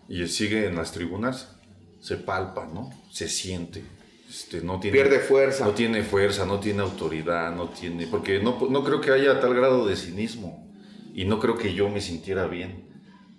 y 0.08 0.28
sigue 0.28 0.68
en 0.68 0.76
las 0.76 0.92
tribunas, 0.92 1.56
se 2.00 2.18
palpa, 2.18 2.70
¿no? 2.72 2.90
Se 3.12 3.28
siente. 3.28 3.84
Este, 4.30 4.62
no 4.62 4.80
tiene, 4.80 4.98
Pierde 4.98 5.20
fuerza. 5.20 5.66
No 5.66 5.72
tiene 5.72 6.04
fuerza, 6.04 6.46
no 6.46 6.60
tiene 6.60 6.82
autoridad, 6.82 7.54
no 7.54 7.70
tiene... 7.70 8.08
Porque 8.08 8.40
no, 8.40 8.58
no 8.70 8.84
creo 8.84 9.02
que 9.02 9.12
haya 9.12 9.40
tal 9.40 9.54
grado 9.54 9.86
de 9.86 9.96
cinismo. 9.96 10.72
Y 11.14 11.26
no 11.26 11.40
creo 11.40 11.58
que 11.58 11.74
yo 11.74 11.90
me 11.90 12.00
sintiera 12.00 12.48
bien 12.48 12.92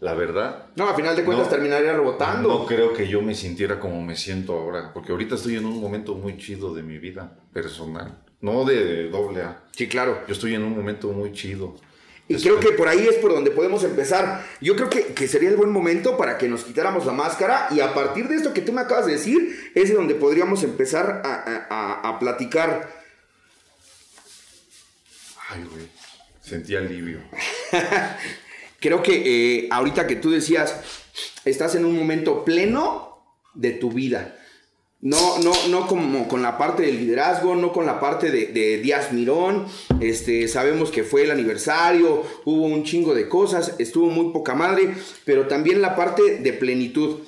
la 0.03 0.15
verdad. 0.15 0.67
No, 0.75 0.89
a 0.89 0.95
final 0.95 1.15
de 1.15 1.25
cuentas 1.25 1.49
terminaría 1.49 1.93
rebotando. 1.93 2.49
No 2.49 2.67
creo 2.67 2.93
que 2.93 3.07
yo 3.07 3.23
me 3.23 3.37
sintiera 3.37 3.79
como 3.79 4.03
me 4.03 4.17
siento 4.17 4.53
ahora, 4.53 4.93
porque 4.93 5.13
ahorita 5.13 5.37
estoy 5.37 5.55
en 5.55 5.65
un 5.65 5.81
momento 5.81 6.17
muy 6.17 6.37
chido 6.37 6.75
de 6.75 6.83
mi 6.83 6.99
vida 6.99 7.39
personal, 7.53 8.21
no 8.43 8.65
de 8.65 9.09
doble 9.09 9.43
A. 9.43 9.65
Sí, 9.75 9.89
claro. 9.89 10.23
Yo 10.27 10.35
estoy 10.35 10.55
en 10.55 10.63
un 10.63 10.77
momento 10.77 11.09
muy 11.09 11.33
chido. 11.33 11.77
Y 12.29 12.37
creo 12.37 12.61
que 12.61 12.73
por 12.73 12.89
ahí 12.89 13.07
es 13.09 13.17
por 13.17 13.33
donde 13.33 13.51
podemos 13.51 13.83
empezar. 13.85 14.47
Yo 14.61 14.77
creo 14.77 14.89
que, 14.89 15.07
que, 15.07 15.27
sería 15.27 15.49
el 15.49 15.57
buen 15.57 15.71
momento 15.71 16.17
para 16.17 16.39
que 16.39 16.49
nos 16.49 16.65
quitáramos 16.65 17.05
la 17.05 17.13
máscara 17.13 17.69
y 17.71 17.81
a 17.81 17.93
partir 17.95 18.29
de 18.29 18.37
esto 18.37 18.55
que 18.55 18.63
tú 18.63 18.73
me 18.73 18.81
acabas 18.81 19.07
de 19.07 19.13
decir, 19.13 19.73
es 19.75 19.89
de 19.89 19.95
donde 19.95 20.15
podríamos 20.15 20.63
empezar 20.63 21.23
a, 21.25 21.67
a, 21.69 22.09
a 22.09 22.19
platicar. 22.19 22.89
Ay, 25.49 25.65
güey, 25.71 25.89
sentí 26.41 26.77
alivio. 26.77 27.21
creo 28.83 29.03
que 29.03 29.23
eh, 29.25 29.69
ahorita 29.71 30.07
que 30.07 30.17
tú 30.17 30.31
decías, 30.31 30.81
estás 31.45 31.75
en 31.75 31.85
un 31.85 31.97
momento 31.97 32.45
pleno 32.45 33.25
de 33.55 33.71
tu 33.71 33.91
vida. 33.91 34.37
No, 35.03 35.39
no, 35.41 35.53
no 35.69 35.87
como 35.89 36.29
con 36.29 36.43
la 36.43 36.57
parte 36.57 36.85
del 36.85 36.97
liderazgo, 36.99 37.57
no 37.57 37.73
con 37.73 37.87
la 37.87 37.99
parte 37.99 38.31
de, 38.31 38.79
Díaz 38.79 39.13
Mirón. 39.13 39.67
Este, 40.01 40.49
sabemos 40.49 40.91
que 40.91 41.03
fue 41.03 41.25
el 41.25 41.33
aniversario, 41.33 42.23
hubo 42.45 42.67
un 42.67 42.85
chingo 42.85 43.13
de 43.13 43.29
cosas, 43.29 43.75
estuvo 43.79 44.09
muy 44.09 44.33
poca 44.33 44.55
madre, 44.55 44.95
pero 45.25 45.49
también 45.49 45.83
la 45.83 45.97
parte 45.97 46.39
de 46.39 46.53
plenitud. 46.53 47.19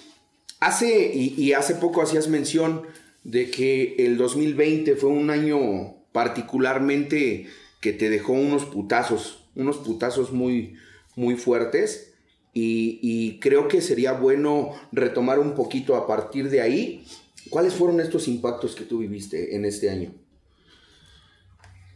Hace, 0.61 1.11
y, 1.13 1.35
y 1.37 1.53
hace 1.53 1.75
poco 1.75 2.01
hacías 2.01 2.29
mención 2.29 2.83
de 3.25 3.51
que 3.51 3.97
el 3.99 4.17
2020 4.17 4.95
fue 4.95 5.11
un 5.11 5.31
año 5.31 5.97
particularmente 6.13 7.49
que 7.81 7.93
te 7.93 8.09
dejó 8.09 8.35
unos 8.35 8.67
putazos, 8.67 9.49
unos 9.57 9.79
putazos 9.79 10.33
muy, 10.33 10.77
muy 11.17 11.35
fuertes 11.35 12.15
y, 12.55 13.41
creo 13.41 13.67
que 13.67 13.81
sería 13.81 14.13
bueno 14.13 14.71
retomar 14.93 15.41
un 15.41 15.55
poquito 15.55 15.97
a 15.97 16.07
partir 16.07 16.51
de 16.51 16.61
ahí. 16.61 17.05
¿Cuáles 17.51 17.75
fueron 17.75 18.01
estos 18.01 18.29
impactos 18.29 18.75
que 18.75 18.85
tú 18.85 18.99
viviste 18.99 19.55
en 19.55 19.65
este 19.65 19.91
año? 19.91 20.13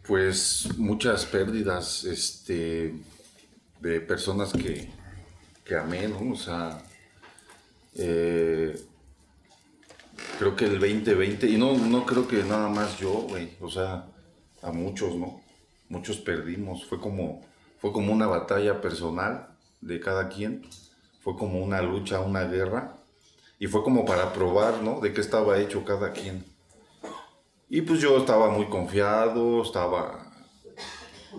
Pues 0.07 0.69
muchas 0.76 1.26
pérdidas 1.26 2.05
este, 2.05 2.95
de 3.81 4.00
personas 4.00 4.52
que, 4.52 4.88
que 5.64 5.76
amé, 5.76 6.09
¿no? 6.09 6.33
O 6.33 6.37
sea, 6.37 6.83
eh, 7.95 8.78
creo 10.38 10.57
que 10.57 10.67
el 10.67 10.78
2020, 10.78 11.49
y 11.49 11.57
no, 11.57 11.76
no 11.76 12.07
creo 12.07 12.26
que 12.26 12.43
nada 12.45 12.69
más 12.69 12.99
yo, 12.99 13.11
güey, 13.28 13.50
o 13.61 13.71
sea, 13.71 14.07
a 14.62 14.73
muchos, 14.73 15.14
¿no? 15.14 15.40
Muchos 15.88 16.19
perdimos, 16.19 16.87
fue 16.87 17.00
como, 17.00 17.43
fue 17.78 17.93
como 17.93 18.12
una 18.12 18.26
batalla 18.26 18.81
personal 18.81 19.49
de 19.81 20.00
cada 20.00 20.28
quien, 20.28 20.62
fue 21.21 21.37
como 21.37 21.62
una 21.62 21.83
lucha, 21.83 22.21
una 22.21 22.45
guerra, 22.45 22.98
y 23.58 23.66
fue 23.66 23.82
como 23.82 24.04
para 24.04 24.32
probar, 24.32 24.82
¿no? 24.82 25.00
De 25.00 25.12
qué 25.12 25.20
estaba 25.20 25.58
hecho 25.58 25.84
cada 25.84 26.12
quien. 26.12 26.44
Y 27.68 27.82
pues 27.82 28.00
yo 28.00 28.16
estaba 28.16 28.50
muy 28.50 28.66
confiado, 28.66 29.62
estaba, 29.62 30.32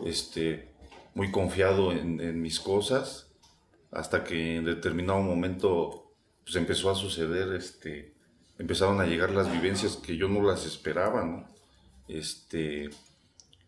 este, 0.05 0.69
muy 1.15 1.31
confiado 1.31 1.91
en, 1.91 2.41
mis 2.41 2.59
cosas, 2.59 3.27
hasta 3.91 4.23
que 4.23 4.57
en 4.57 4.65
determinado 4.65 5.21
momento 5.21 6.13
pues 6.43 6.55
empezó 6.55 6.91
a 6.91 6.95
suceder, 6.95 7.53
este, 7.53 8.13
empezaron 8.59 8.99
a 9.01 9.05
llegar 9.05 9.31
las 9.31 9.51
vivencias 9.51 9.95
que 9.95 10.17
yo 10.17 10.27
no 10.27 10.43
las 10.43 10.65
esperaba, 10.65 11.23
¿no? 11.23 11.47
Este, 12.07 12.89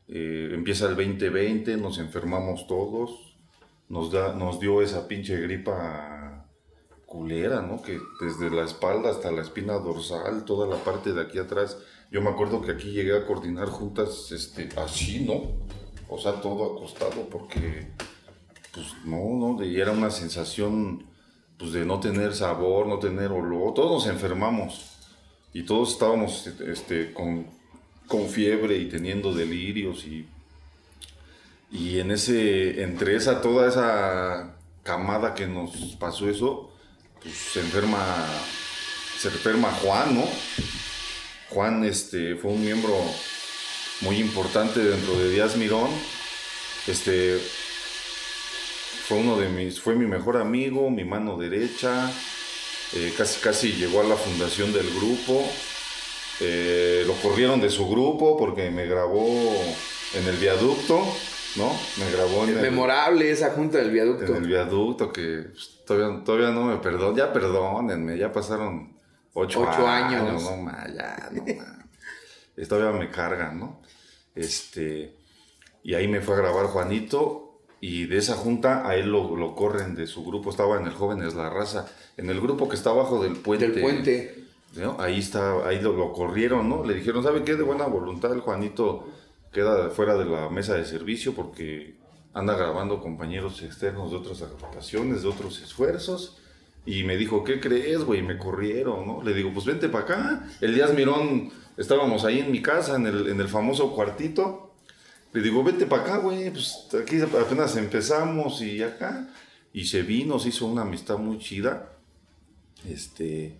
eh, 0.07 0.49
empieza 0.53 0.85
el 0.87 0.95
2020, 0.95 1.77
nos 1.77 1.97
enfermamos 1.97 2.67
todos, 2.67 3.35
nos, 3.89 4.11
da, 4.11 4.33
nos 4.33 4.59
dio 4.59 4.81
esa 4.81 5.07
pinche 5.07 5.39
gripa 5.39 6.20
culera, 7.11 7.61
¿no? 7.61 7.81
Que 7.81 7.99
desde 8.21 8.49
la 8.49 8.63
espalda 8.63 9.09
hasta 9.09 9.31
la 9.31 9.41
espina 9.41 9.73
dorsal, 9.73 10.45
toda 10.45 10.65
la 10.65 10.81
parte 10.81 11.11
de 11.11 11.21
aquí 11.21 11.39
atrás, 11.39 11.77
yo 12.09 12.21
me 12.21 12.29
acuerdo 12.29 12.61
que 12.61 12.71
aquí 12.71 12.91
llegué 12.91 13.17
a 13.17 13.25
coordinar 13.25 13.67
juntas, 13.67 14.31
este, 14.31 14.69
así, 14.79 15.25
¿no? 15.25 15.41
O 16.07 16.17
sea, 16.17 16.39
todo 16.39 16.73
acostado, 16.77 17.27
porque, 17.29 17.89
pues, 18.73 18.87
no, 19.03 19.57
no, 19.57 19.61
era 19.61 19.91
una 19.91 20.09
sensación, 20.09 21.05
pues, 21.57 21.73
de 21.73 21.85
no 21.85 21.99
tener 21.99 22.33
sabor, 22.33 22.87
no 22.87 22.97
tener 22.97 23.29
olor, 23.29 23.73
todos 23.73 23.91
nos 23.91 24.07
enfermamos, 24.07 24.95
y 25.51 25.63
todos 25.63 25.91
estábamos, 25.91 26.47
este, 26.47 27.11
con, 27.11 27.45
con 28.07 28.29
fiebre 28.29 28.77
y 28.77 28.87
teniendo 28.87 29.33
delirios 29.33 30.05
y, 30.05 30.25
y 31.71 31.99
en 31.99 32.11
ese, 32.11 32.83
entre 32.83 33.17
esa, 33.17 33.41
toda 33.41 33.67
esa 33.67 34.55
camada 34.83 35.33
que 35.33 35.45
nos 35.45 35.71
pasó 35.99 36.29
eso, 36.29 36.70
pues 37.21 37.35
se 37.35 37.59
enferma, 37.59 38.25
se 39.19 39.27
enferma 39.27 39.71
Juan, 39.71 40.15
¿no? 40.15 40.27
Juan 41.49 41.83
este, 41.83 42.35
fue 42.35 42.51
un 42.51 42.63
miembro 42.63 42.95
muy 44.01 44.17
importante 44.17 44.79
dentro 44.79 45.19
de 45.19 45.29
Díaz 45.29 45.55
Mirón, 45.57 45.89
este, 46.87 47.37
fue 49.07 49.17
uno 49.17 49.37
de 49.37 49.49
mis, 49.49 49.79
fue 49.79 49.95
mi 49.95 50.05
mejor 50.05 50.37
amigo, 50.37 50.89
mi 50.89 51.03
mano 51.03 51.37
derecha, 51.37 52.11
eh, 52.93 53.13
casi 53.17 53.39
casi 53.41 53.73
llegó 53.73 54.01
a 54.01 54.05
la 54.05 54.15
fundación 54.15 54.73
del 54.73 54.89
grupo, 54.89 55.45
eh, 56.39 57.03
lo 57.05 57.13
corrieron 57.15 57.61
de 57.61 57.69
su 57.69 57.87
grupo 57.87 58.37
porque 58.37 58.71
me 58.71 58.85
grabó 58.85 59.27
en 60.13 60.27
el 60.27 60.37
viaducto, 60.37 61.05
¿no? 61.55 61.77
Me 61.97 62.09
grabó 62.11 62.45
en 62.45 62.61
Memorable 62.61 63.29
esa 63.29 63.51
junta 63.51 63.77
del 63.77 63.91
viaducto. 63.91 64.25
En 64.25 64.43
el 64.43 64.47
viaducto 64.47 65.11
que 65.11 65.43
pues, 65.51 65.80
todavía, 65.95 66.23
todavía 66.23 66.51
no 66.51 66.65
me 66.65 66.77
perdón, 66.77 67.15
ya 67.15 67.31
perdónenme, 67.33 68.17
ya 68.17 68.31
pasaron 68.31 68.93
ocho, 69.33 69.61
Ocho 69.61 69.87
años. 69.87 70.21
años. 70.21 70.43
No, 70.43 70.57
ma, 70.57 70.85
ya, 70.87 71.29
no, 71.31 71.43
ma. 71.43 72.65
Todavía 72.67 72.99
me 72.99 73.09
cargan, 73.09 73.59
¿no? 73.59 73.81
Este, 74.35 75.15
y 75.83 75.93
ahí 75.95 76.07
me 76.07 76.21
fue 76.21 76.35
a 76.35 76.37
grabar 76.39 76.67
Juanito 76.67 77.61
y 77.79 78.05
de 78.05 78.17
esa 78.17 78.35
junta 78.35 78.87
a 78.87 78.95
él 78.95 79.11
lo, 79.11 79.35
lo 79.35 79.55
corren 79.55 79.95
de 79.95 80.05
su 80.07 80.23
grupo, 80.23 80.49
estaba 80.51 80.79
en 80.79 80.85
el 80.85 80.93
Jóvenes 80.93 81.33
La 81.33 81.49
Raza, 81.49 81.87
en 82.17 82.29
el 82.29 82.39
grupo 82.39 82.69
que 82.69 82.75
está 82.75 82.91
abajo 82.91 83.23
del 83.23 83.37
puente. 83.37 83.67
Del 83.69 83.81
puente. 83.81 84.43
¿no? 84.75 84.95
Ahí 84.99 85.19
está, 85.19 85.67
ahí 85.67 85.81
lo, 85.81 85.93
lo 85.93 86.13
corrieron, 86.13 86.69
¿no? 86.69 86.85
Le 86.85 86.93
dijeron, 86.93 87.23
¿sabe 87.23 87.43
qué? 87.43 87.55
De 87.55 87.63
buena 87.63 87.85
voluntad 87.87 88.31
el 88.31 88.41
Juanito 88.41 89.07
queda 89.51 89.89
fuera 89.89 90.15
de 90.15 90.25
la 90.25 90.49
mesa 90.49 90.75
de 90.75 90.85
servicio 90.85 91.33
porque 91.33 91.95
anda 92.33 92.55
grabando 92.55 93.01
compañeros 93.01 93.61
externos 93.61 94.11
de 94.11 94.17
otras 94.17 94.41
agrupaciones, 94.41 95.23
de 95.23 95.29
otros 95.29 95.61
esfuerzos. 95.61 96.37
Y 96.85 97.03
me 97.03 97.17
dijo, 97.17 97.43
¿qué 97.43 97.59
crees, 97.59 98.03
güey? 98.03 98.23
Me 98.23 98.37
corrieron, 98.37 99.05
¿no? 99.05 99.21
Le 99.21 99.33
digo, 99.33 99.51
pues 99.53 99.65
vente 99.65 99.89
para 99.89 100.03
acá. 100.03 100.49
El 100.61 100.73
Díaz 100.73 100.93
Mirón, 100.93 101.51
estábamos 101.77 102.25
ahí 102.25 102.39
en 102.39 102.51
mi 102.51 102.61
casa, 102.61 102.95
en 102.95 103.05
el, 103.05 103.27
en 103.27 103.39
el 103.39 103.47
famoso 103.47 103.93
cuartito. 103.93 104.73
Le 105.33 105.41
digo, 105.41 105.63
vete 105.63 105.85
para 105.85 106.03
acá, 106.03 106.17
güey. 106.17 106.49
Pues 106.49 106.87
aquí 106.99 107.21
apenas 107.21 107.75
empezamos 107.75 108.61
y 108.61 108.81
acá. 108.81 109.29
Y 109.73 109.85
se 109.85 110.01
vino, 110.01 110.39
se 110.39 110.49
hizo 110.49 110.65
una 110.65 110.81
amistad 110.81 111.17
muy 111.17 111.37
chida. 111.37 111.91
Este, 112.89 113.59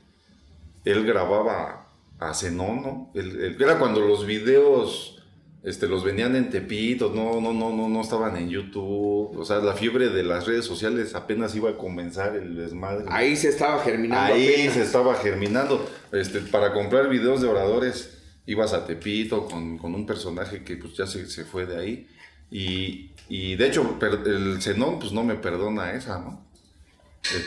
él 0.83 1.05
grababa 1.05 1.87
a 2.19 2.33
Zenón, 2.33 2.81
¿no? 2.81 3.11
Era 3.13 3.77
cuando 3.77 4.01
los 4.01 4.25
videos 4.25 5.20
este, 5.63 5.87
los 5.87 6.03
vendían 6.03 6.35
en 6.35 6.49
Tepito, 6.49 7.11
no, 7.13 7.39
no, 7.39 7.53
no, 7.53 7.71
no, 7.71 7.87
no 7.87 8.01
estaban 8.01 8.35
en 8.35 8.49
YouTube. 8.49 9.37
O 9.37 9.45
sea, 9.45 9.57
la 9.57 9.73
fiebre 9.73 10.09
de 10.09 10.23
las 10.23 10.47
redes 10.47 10.65
sociales 10.65 11.13
apenas 11.13 11.55
iba 11.55 11.69
a 11.69 11.77
comenzar 11.77 12.35
el 12.35 12.55
desmadre. 12.55 13.05
Ahí 13.09 13.35
se 13.35 13.49
estaba 13.49 13.83
germinando. 13.83 14.33
Ahí 14.33 14.53
apenas. 14.53 14.73
se 14.73 14.81
estaba 14.81 15.15
germinando. 15.15 15.89
Este, 16.11 16.39
para 16.39 16.73
comprar 16.73 17.09
videos 17.09 17.41
de 17.41 17.47
oradores, 17.47 18.17
ibas 18.47 18.73
a 18.73 18.87
Tepito 18.87 19.45
con, 19.45 19.77
con 19.77 19.93
un 19.93 20.07
personaje 20.07 20.63
que 20.63 20.77
pues 20.77 20.95
ya 20.97 21.05
se, 21.05 21.27
se 21.27 21.45
fue 21.45 21.67
de 21.67 21.77
ahí. 21.77 22.07
Y, 22.49 23.11
y 23.29 23.55
de 23.55 23.67
hecho, 23.67 23.97
el 24.25 24.61
Zenón 24.61 24.97
pues 24.97 25.11
no 25.11 25.23
me 25.23 25.35
perdona 25.35 25.93
esa, 25.93 26.19
¿no? 26.19 26.43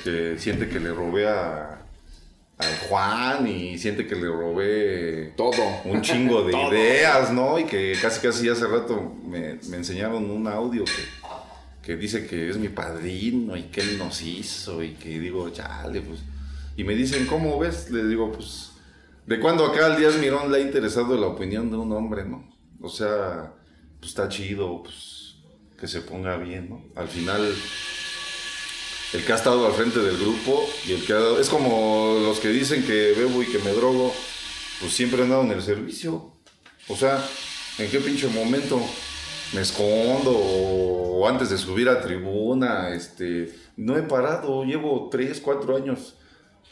Que 0.04 0.38
siente 0.38 0.68
que 0.68 0.78
le 0.78 0.92
robé 0.92 1.28
a, 1.28 1.83
al 2.58 2.76
Juan 2.88 3.46
y 3.48 3.78
siente 3.78 4.06
que 4.06 4.14
le 4.14 4.26
robé 4.28 5.32
Todo. 5.36 5.62
un 5.84 6.00
chingo 6.02 6.44
de 6.44 6.52
Todo. 6.52 6.72
ideas, 6.72 7.32
¿no? 7.32 7.58
Y 7.58 7.64
que 7.64 7.96
casi 8.00 8.20
casi 8.20 8.48
hace 8.48 8.66
rato 8.66 9.14
me, 9.26 9.54
me 9.68 9.76
enseñaron 9.78 10.30
un 10.30 10.46
audio 10.46 10.84
que, 10.84 10.92
que 11.82 11.96
dice 11.96 12.26
que 12.26 12.48
es 12.48 12.56
mi 12.56 12.68
padrino 12.68 13.56
y 13.56 13.64
que 13.64 13.80
él 13.80 13.98
nos 13.98 14.22
hizo 14.22 14.82
y 14.82 14.92
que 14.92 15.18
digo, 15.18 15.50
chale, 15.50 16.00
pues. 16.00 16.20
Y 16.76 16.84
me 16.84 16.94
dicen, 16.94 17.26
¿cómo 17.26 17.58
ves? 17.58 17.90
Le 17.90 18.04
digo, 18.06 18.32
pues, 18.32 18.72
¿de 19.26 19.38
cuándo 19.40 19.64
acá 19.66 19.86
al 19.86 19.96
Díaz 19.96 20.16
Mirón 20.18 20.50
le 20.50 20.58
ha 20.58 20.60
interesado 20.60 21.16
la 21.16 21.26
opinión 21.28 21.70
de 21.70 21.76
un 21.76 21.92
hombre, 21.92 22.24
no? 22.24 22.52
O 22.80 22.88
sea, 22.88 23.52
pues 24.00 24.10
está 24.10 24.28
chido, 24.28 24.82
pues, 24.82 25.36
que 25.78 25.86
se 25.88 26.00
ponga 26.02 26.36
bien, 26.36 26.68
¿no? 26.70 26.84
Al 26.96 27.08
final, 27.08 27.40
el 29.14 29.24
que 29.24 29.32
ha 29.32 29.36
estado 29.36 29.64
al 29.64 29.72
frente 29.72 30.00
del 30.00 30.18
grupo 30.18 30.68
y 30.86 30.92
el 30.92 31.06
que 31.06 31.12
ha 31.12 31.20
dado, 31.20 31.40
es 31.40 31.48
como 31.48 32.18
los 32.20 32.40
que 32.40 32.48
dicen 32.48 32.82
que 32.84 33.12
bebo 33.12 33.42
y 33.42 33.46
que 33.46 33.60
me 33.60 33.70
drogo, 33.70 34.12
pues 34.80 34.92
siempre 34.92 35.22
han 35.22 35.30
dado 35.30 35.42
en 35.42 35.52
el 35.52 35.62
servicio. 35.62 36.32
O 36.88 36.96
sea, 36.96 37.24
¿en 37.78 37.88
qué 37.90 38.00
pinche 38.00 38.26
momento 38.26 38.80
me 39.52 39.60
escondo 39.60 40.32
o 40.36 41.28
antes 41.28 41.48
de 41.50 41.58
subir 41.58 41.88
a 41.88 42.00
tribuna? 42.00 42.90
Este, 42.90 43.54
no 43.76 43.96
he 43.96 44.02
parado, 44.02 44.64
llevo 44.64 45.08
3, 45.10 45.40
4 45.40 45.76
años 45.76 46.16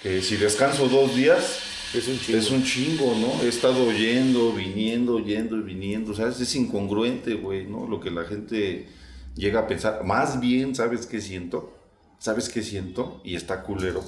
que 0.03 0.21
si 0.21 0.37
descanso 0.37 0.89
dos 0.89 1.15
días 1.15 1.61
Es 1.95 2.09
un 2.09 2.19
chingo. 2.19 2.39
es 2.39 2.51
un 2.51 2.65
chingo, 2.65 3.15
¿no? 3.21 3.45
He 3.45 3.49
estado 3.49 3.93
yendo, 3.93 4.53
viniendo, 4.53 5.21
yendo 5.21 5.57
y 5.57 5.63
viniendo. 5.63 6.11
O 6.11 6.15
sea, 6.15 6.27
es 6.29 6.55
incongruente, 6.57 7.35
güey, 7.35 7.67
¿no? 7.67 7.87
Lo 7.87 8.01
que 8.01 8.11
la 8.11 8.25
gente 8.25 8.89
llega 9.37 9.61
a 9.61 9.67
pensar. 9.69 10.03
Más 10.05 10.41
bien, 10.41 10.75
¿sabes 10.75 11.07
qué 11.07 11.21
siento? 11.21 11.82
¿Sabes 12.23 12.49
qué 12.49 12.63
siento? 12.63 13.21
Y 13.25 13.35
está 13.35 13.65
culero. 13.65 14.05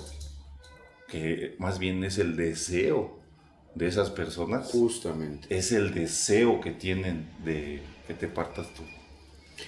Que 1.08 1.56
más 1.58 1.80
bien 1.80 2.04
es 2.04 2.18
el 2.18 2.36
deseo 2.36 3.18
de 3.74 3.88
esas 3.88 4.10
personas. 4.10 4.70
Justamente. 4.70 5.48
Es 5.50 5.72
el 5.72 5.92
deseo 5.92 6.60
que 6.60 6.70
tienen 6.70 7.28
de 7.44 7.82
que 8.06 8.14
te 8.14 8.28
partas 8.28 8.72
tú. 8.72 8.84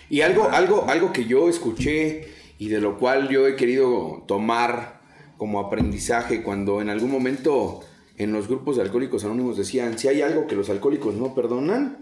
Y 0.08 0.20
algo, 0.20 0.48
algo, 0.48 0.88
algo 0.88 1.12
que 1.12 1.24
yo 1.24 1.48
escuché 1.48 2.28
y 2.56 2.68
de 2.68 2.80
lo 2.80 3.00
cual 3.00 3.28
yo 3.30 3.48
he 3.48 3.56
querido 3.56 4.22
tomar 4.28 5.00
como 5.38 5.58
aprendizaje 5.58 6.44
cuando 6.44 6.80
en 6.80 6.88
algún 6.88 7.10
momento 7.10 7.80
en 8.16 8.32
los 8.32 8.46
grupos 8.46 8.76
de 8.76 8.82
alcohólicos 8.82 9.24
anónimos 9.24 9.56
decían, 9.56 9.98
si 9.98 10.06
hay 10.06 10.22
algo 10.22 10.46
que 10.46 10.54
los 10.54 10.70
alcohólicos 10.70 11.16
no 11.16 11.34
perdonan, 11.34 11.98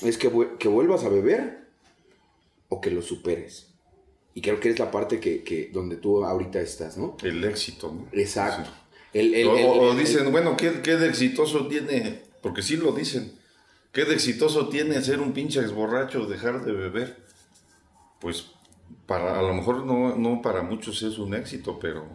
es 0.00 0.16
que, 0.16 0.30
que 0.58 0.68
vuelvas 0.68 1.04
a 1.04 1.10
beber 1.10 1.68
o 2.70 2.80
que 2.80 2.90
lo 2.90 3.02
superes. 3.02 3.71
Y 4.34 4.40
creo 4.40 4.58
que 4.60 4.70
es 4.70 4.78
la 4.78 4.90
parte 4.90 5.20
que, 5.20 5.42
que 5.42 5.70
donde 5.72 5.96
tú 5.96 6.24
ahorita 6.24 6.60
estás, 6.60 6.96
¿no? 6.96 7.16
El 7.22 7.44
éxito, 7.44 7.92
¿no? 7.92 8.06
Exacto. 8.18 8.70
El- 9.12 9.34
el- 9.34 9.46
o, 9.48 9.56
el- 9.56 9.64
o 9.66 9.92
el- 9.92 9.98
dicen, 9.98 10.30
bueno, 10.32 10.56
¿qué, 10.56 10.80
¿qué 10.82 10.96
de 10.96 11.08
exitoso 11.08 11.66
tiene? 11.68 12.22
Porque 12.40 12.62
sí 12.62 12.76
lo 12.76 12.92
dicen. 12.92 13.32
¿Qué 13.92 14.06
de 14.06 14.14
exitoso 14.14 14.68
tiene 14.68 15.02
ser 15.02 15.20
un 15.20 15.32
pinche 15.32 15.60
exborracho, 15.60 16.24
dejar 16.26 16.64
de 16.64 16.72
beber? 16.72 17.18
Pues 18.20 18.46
para, 19.06 19.38
a 19.38 19.42
lo 19.42 19.52
mejor 19.52 19.84
no, 19.84 20.16
no 20.16 20.40
para 20.40 20.62
muchos 20.62 21.02
es 21.02 21.18
un 21.18 21.34
éxito, 21.34 21.78
pero 21.78 22.06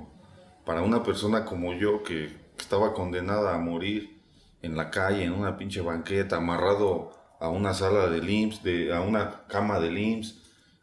para 0.66 0.82
una 0.82 1.04
persona 1.04 1.46
como 1.46 1.74
yo 1.76 2.02
que 2.02 2.30
estaba 2.58 2.94
condenada 2.96 3.54
a 3.54 3.60
morir 3.60 4.18
en 4.64 4.76
la 4.76 4.90
calle, 4.90 5.24
en 5.24 5.34
una 5.34 5.56
pinche 5.58 5.82
banqueta, 5.82 6.38
amarrado 6.38 7.12
a 7.40 7.50
una 7.50 7.76
sala 7.76 8.08
de 8.10 8.18
IMSS, 8.32 8.64
de, 8.64 8.92
a 8.94 9.02
una 9.02 9.46
cama 9.48 9.80
de 9.80 9.92
IMSS, 10.02 10.42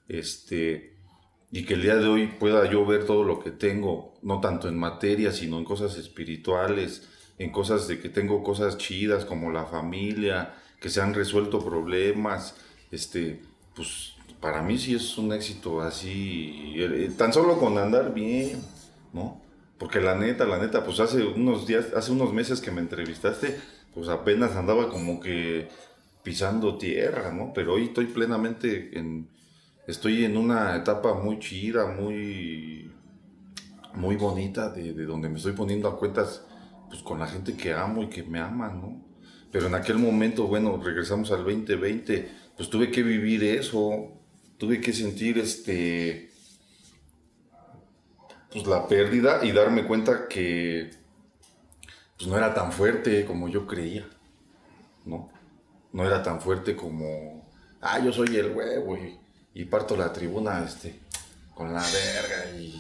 este, 0.09 0.94
y 1.55 1.65
que 1.65 1.75
el 1.75 1.83
día 1.83 1.95
de 1.95 2.09
hoy 2.09 2.27
pueda 2.27 2.69
yo 2.69 2.85
ver 2.85 3.07
todo 3.07 3.23
lo 3.23 3.39
que 3.39 3.53
tengo, 3.53 4.13
no 4.23 4.41
tanto 4.41 4.67
en 4.69 4.77
materia, 4.77 5.31
sino 5.31 5.57
en 5.57 5.65
cosas 5.65 5.97
espirituales, 5.97 7.09
en 7.39 7.53
cosas 7.53 7.87
de 7.87 8.01
que 8.01 8.09
tengo 8.09 8.43
cosas 8.43 8.77
chidas 8.77 9.25
como 9.25 9.53
la 9.53 9.65
familia, 9.65 10.53
que 10.81 10.91
se 10.91 11.01
han 11.01 11.15
resuelto 11.15 11.65
problemas, 11.65 12.57
este, 12.91 13.41
pues 13.77 14.15
para 14.41 14.63
mí 14.63 14.79
sí 14.79 14.97
es 14.97 15.17
un 15.17 15.33
éxito 15.33 15.81
así, 15.81 16.75
eh, 16.75 17.13
tan 17.17 17.33
solo 17.33 17.57
con 17.57 17.79
andar 17.79 18.13
bien, 18.13 18.61
¿no? 19.13 19.41
Porque 19.79 20.01
la 20.01 20.17
neta, 20.17 20.47
la 20.47 20.59
neta, 20.59 20.85
pues 20.85 20.99
hace 20.99 21.23
unos 21.25 21.69
días, 21.69 21.93
hace 21.95 22.11
unos 22.11 22.33
meses 22.33 22.61
que 22.61 22.73
me 22.73 22.81
entrevistaste, 22.81 23.61
pues 23.95 24.09
apenas 24.09 24.57
andaba 24.57 24.89
como 24.91 25.21
que 25.21 25.69
pisando 26.25 26.79
tierra, 26.79 27.31
¿no? 27.33 27.53
Pero 27.55 27.75
hoy 27.75 27.85
estoy 27.85 28.07
plenamente 28.07 28.99
en, 28.99 29.29
estoy 29.87 30.25
en 30.25 30.37
una 30.37 30.77
etapa 30.77 31.15
muy 31.15 31.39
chida, 31.39 31.87
muy, 31.87 32.93
muy 33.95 34.17
bonita, 34.17 34.71
de, 34.71 34.93
de 34.93 35.05
donde 35.05 35.29
me 35.29 35.39
estoy 35.39 35.53
poniendo 35.53 35.89
a 35.89 35.99
cuentas, 35.99 36.45
pues 36.89 37.03
con 37.03 37.19
la 37.19 37.27
gente 37.27 37.57
que 37.57 37.73
amo 37.73 38.03
y 38.03 38.09
que 38.09 38.23
me 38.23 38.41
ama, 38.41 38.69
¿no? 38.69 39.03
Pero 39.51 39.67
en 39.67 39.75
aquel 39.75 39.99
momento, 39.99 40.47
bueno, 40.47 40.81
regresamos 40.83 41.31
al 41.31 41.45
2020, 41.45 42.29
pues 42.57 42.69
tuve 42.71 42.91
que 42.91 43.03
vivir 43.03 43.45
eso, 43.45 44.13
tuve 44.59 44.81
que 44.81 44.93
sentir 44.93 45.39
este 45.39 46.31
pues 48.55 48.67
la 48.69 48.87
pérdida 48.87 49.45
y 49.45 49.51
darme 49.51 49.85
cuenta 49.85 50.29
que 50.29 50.91
pues 52.17 52.31
no 52.31 52.37
era 52.37 52.55
tan 52.55 52.71
fuerte 52.71 53.25
como 53.27 53.49
yo 53.49 53.67
creía, 53.67 54.07
¿no? 55.05 55.29
No 55.93 56.07
era 56.07 56.23
tan 56.23 56.41
fuerte 56.41 56.77
como, 56.77 57.49
ah, 57.81 57.99
yo 57.99 58.13
soy 58.13 58.37
el 58.37 58.53
huevo 58.53 58.97
y, 58.97 59.19
parto 59.63 59.97
la 59.97 60.13
tribuna 60.13 60.65
este, 60.65 60.99
con 61.55 61.73
la 61.73 61.81
verga 61.81 62.59
y, 62.59 62.75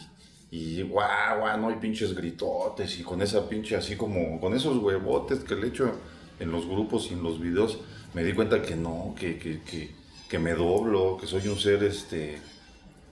y 0.50 0.82
guau, 0.82 1.38
guau, 1.38 1.60
no 1.60 1.68
hay 1.68 1.76
pinches 1.76 2.14
gritotes 2.14 2.98
y 2.98 3.04
con 3.04 3.22
esa 3.22 3.48
pinche 3.48 3.76
así 3.76 3.94
como, 3.94 4.40
con 4.40 4.54
esos 4.54 4.78
huevotes 4.78 5.44
que 5.44 5.54
le 5.54 5.68
echo 5.68 5.92
en 6.40 6.50
los 6.50 6.66
grupos 6.66 7.08
y 7.10 7.14
en 7.14 7.22
los 7.22 7.40
videos, 7.40 7.78
me 8.12 8.24
di 8.24 8.32
cuenta 8.32 8.60
que 8.60 8.74
no, 8.74 9.14
que, 9.16 9.38
que, 9.38 9.60
que, 9.62 9.94
que 10.28 10.38
me 10.40 10.54
doblo, 10.54 11.16
que 11.20 11.28
soy 11.28 11.46
un 11.46 11.58
ser 11.58 11.84
este 11.84 12.40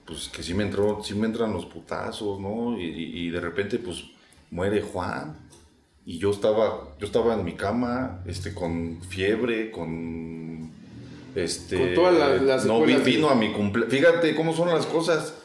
pues 0.05 0.29
que 0.29 0.43
sí 0.43 0.53
me 0.53 0.63
entró, 0.63 1.01
sí 1.03 1.15
me 1.15 1.27
entran 1.27 1.53
los 1.53 1.65
putazos, 1.65 2.39
¿no? 2.39 2.77
Y, 2.77 3.29
de 3.29 3.39
repente, 3.39 3.79
pues, 3.79 4.03
muere 4.51 4.81
Juan. 4.81 5.37
Y 6.05 6.17
yo 6.17 6.31
estaba, 6.31 6.95
yo 6.99 7.05
estaba 7.05 7.33
en 7.33 7.45
mi 7.45 7.53
cama, 7.53 8.21
este, 8.25 8.53
con 8.53 9.01
fiebre, 9.01 9.71
con, 9.71 10.71
este... 11.35 11.77
Con 11.77 11.93
todas 11.93 12.41
las, 12.41 12.65
No 12.65 12.81
vino 12.81 13.29
a 13.29 13.35
mi 13.35 13.51
cumpleaños. 13.51 13.93
Fíjate 13.93 14.35
cómo 14.35 14.53
son 14.53 14.69
las 14.69 14.85
cosas. 14.85 15.35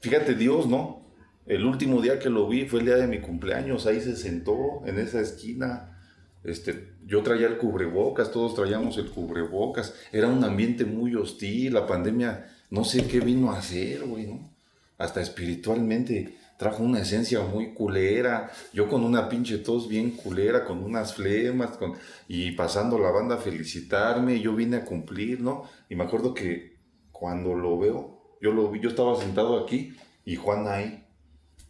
Fíjate 0.00 0.34
Dios, 0.34 0.66
¿no? 0.66 1.02
El 1.46 1.64
último 1.64 2.00
día 2.00 2.18
que 2.18 2.30
lo 2.30 2.48
vi 2.48 2.66
fue 2.66 2.80
el 2.80 2.86
día 2.86 2.96
de 2.96 3.06
mi 3.06 3.20
cumpleaños. 3.20 3.86
Ahí 3.86 4.00
se 4.00 4.16
sentó 4.16 4.82
en 4.86 4.98
esa 4.98 5.20
esquina. 5.20 5.98
Este, 6.42 6.94
yo 7.06 7.22
traía 7.22 7.46
el 7.46 7.56
cubrebocas, 7.56 8.30
todos 8.30 8.54
traíamos 8.54 8.98
el 8.98 9.10
cubrebocas. 9.10 9.94
Era 10.12 10.28
un 10.28 10.42
ambiente 10.44 10.84
muy 10.84 11.14
hostil. 11.14 11.74
La 11.74 11.86
pandemia 11.86 12.46
no 12.70 12.84
sé 12.84 13.06
qué 13.06 13.20
vino 13.20 13.50
a 13.50 13.58
hacer, 13.58 14.04
güey, 14.04 14.26
¿no? 14.26 14.50
Hasta 14.98 15.20
espiritualmente 15.20 16.36
trajo 16.58 16.82
una 16.82 17.00
esencia 17.00 17.40
muy 17.42 17.72
culera. 17.72 18.50
Yo 18.72 18.88
con 18.88 19.04
una 19.04 19.28
pinche 19.28 19.58
tos 19.58 19.88
bien 19.88 20.12
culera, 20.12 20.64
con 20.64 20.82
unas 20.82 21.14
flemas, 21.14 21.76
con, 21.76 21.94
y 22.28 22.52
pasando 22.52 22.98
la 22.98 23.10
banda 23.10 23.36
a 23.36 23.38
felicitarme, 23.38 24.40
yo 24.40 24.54
vine 24.54 24.78
a 24.78 24.84
cumplir, 24.84 25.40
¿no? 25.40 25.64
Y 25.88 25.94
me 25.94 26.04
acuerdo 26.04 26.34
que 26.34 26.76
cuando 27.12 27.54
lo 27.54 27.78
veo, 27.78 28.36
yo 28.40 28.52
lo 28.52 28.70
vi, 28.70 28.80
yo 28.80 28.88
estaba 28.88 29.16
sentado 29.20 29.58
aquí 29.58 29.96
y 30.24 30.36
Juan 30.36 30.68
ahí, 30.68 31.06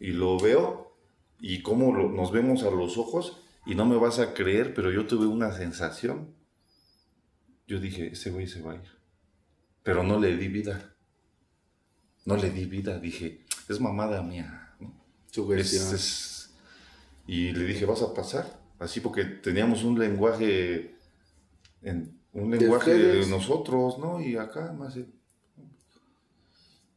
y 0.00 0.12
lo 0.12 0.38
veo, 0.38 0.96
y 1.40 1.62
cómo 1.62 1.96
nos 1.96 2.32
vemos 2.32 2.62
a 2.62 2.70
los 2.70 2.98
ojos, 2.98 3.40
y 3.66 3.74
no 3.74 3.86
me 3.86 3.96
vas 3.96 4.18
a 4.18 4.34
creer, 4.34 4.74
pero 4.74 4.90
yo 4.90 5.06
tuve 5.06 5.26
una 5.26 5.52
sensación. 5.52 6.34
Yo 7.66 7.80
dije, 7.80 8.08
ese 8.12 8.30
güey 8.30 8.46
se 8.46 8.60
va 8.60 8.72
a 8.72 8.76
ir. 8.76 8.98
Pero 9.82 10.02
no 10.02 10.18
le 10.18 10.36
di 10.36 10.48
vida 10.48 10.94
no 12.24 12.36
le 12.36 12.50
di 12.50 12.64
vida, 12.64 12.98
dije, 12.98 13.44
es 13.68 13.80
mamada 13.80 14.22
mía. 14.22 14.63
Y 17.26 17.52
le 17.52 17.64
dije, 17.64 17.86
vas 17.86 18.02
a 18.02 18.14
pasar. 18.14 18.60
Así 18.78 19.00
porque 19.00 19.24
teníamos 19.24 19.84
un 19.84 19.98
lenguaje, 19.98 20.96
en, 21.82 22.18
un 22.32 22.50
lenguaje 22.50 22.94
de, 22.94 23.26
nosotros, 23.26 23.98
¿no? 23.98 24.20
Y 24.20 24.36
acá 24.36 24.72
más... 24.72 24.98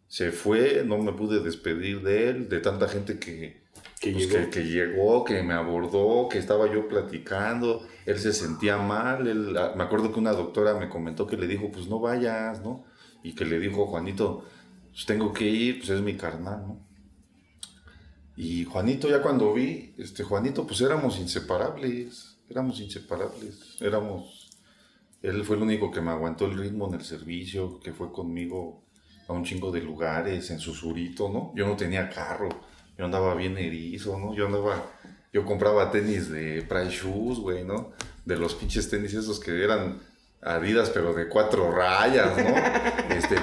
Se 0.07 0.31
fue, 0.31 0.83
no 0.85 0.97
me 0.99 1.11
pude 1.11 1.41
despedir 1.41 2.01
de 2.01 2.29
él, 2.29 2.49
de 2.49 2.61
tanta 2.61 2.87
gente 2.87 3.19
que, 3.19 3.61
que, 3.99 4.11
pues, 4.11 4.29
llegó. 4.29 4.49
Que, 4.49 4.63
llegó. 4.63 5.23
que, 5.25 5.43
me 5.43 5.53
abordó, 5.53 6.29
que 6.29 6.37
estaba 6.37 6.71
yo 6.73 6.87
platicando, 6.87 7.85
él 8.05 8.17
se 8.17 8.31
sentía 8.31 8.77
mal, 8.77 9.27
él, 9.27 9.55
ah, 9.57 9.73
me 9.75 9.83
acuerdo 9.83 10.13
que 10.13 10.19
una 10.19 10.31
doctora 10.31 10.75
me 10.75 10.87
comentó 10.87 11.27
que 11.27 11.35
le 11.35 11.45
dijo, 11.45 11.69
pues 11.71 11.87
no 11.87 11.99
vayas, 11.99 12.61
¿no? 12.61 12.85
Y 13.21 13.35
que 13.35 13.43
le 13.43 13.59
dijo, 13.59 13.85
Juanito, 13.87 14.45
pues 14.91 15.05
tengo 15.05 15.33
que 15.33 15.43
ir, 15.43 15.79
pues 15.79 15.89
es 15.89 16.01
mi 16.01 16.15
carnal, 16.15 16.63
¿no? 16.65 16.86
Y 18.37 18.65
Juanito, 18.65 19.09
ya 19.09 19.19
cuando 19.23 19.51
vi, 19.51 19.95
este 19.97 20.23
Juanito, 20.23 20.67
pues 20.67 20.79
éramos 20.81 21.17
inseparables, 21.17 22.37
éramos 22.47 22.79
inseparables, 22.79 23.81
éramos, 23.81 24.51
él 25.23 25.43
fue 25.43 25.55
el 25.55 25.63
único 25.63 25.89
que 25.89 26.01
me 26.01 26.11
aguantó 26.11 26.45
el 26.45 26.55
ritmo 26.55 26.87
en 26.87 26.93
el 26.93 27.03
servicio, 27.03 27.79
que 27.79 27.93
fue 27.93 28.11
conmigo 28.11 28.83
a 29.27 29.33
un 29.33 29.43
chingo 29.43 29.71
de 29.71 29.81
lugares, 29.81 30.51
en 30.51 30.59
Susurito, 30.59 31.29
¿no? 31.29 31.51
Yo 31.55 31.65
no 31.65 31.75
tenía 31.75 32.09
carro, 32.09 32.49
yo 32.95 33.05
andaba 33.05 33.33
bien 33.33 33.57
erizo, 33.57 34.19
¿no? 34.19 34.35
Yo 34.35 34.45
andaba, 34.45 34.85
yo 35.33 35.43
compraba 35.43 35.89
tenis 35.89 36.29
de 36.29 36.61
Price 36.61 36.91
Shoes, 36.91 37.39
güey, 37.39 37.63
¿no? 37.65 37.91
De 38.23 38.37
los 38.37 38.53
pinches 38.53 38.87
tenis 38.87 39.15
esos 39.15 39.39
que 39.39 39.63
eran 39.63 39.99
Adidas, 40.39 40.91
pero 40.91 41.13
de 41.13 41.27
cuatro 41.27 41.71
rayas, 41.71 42.37
¿no? 42.37 42.55
Este, 43.17 43.35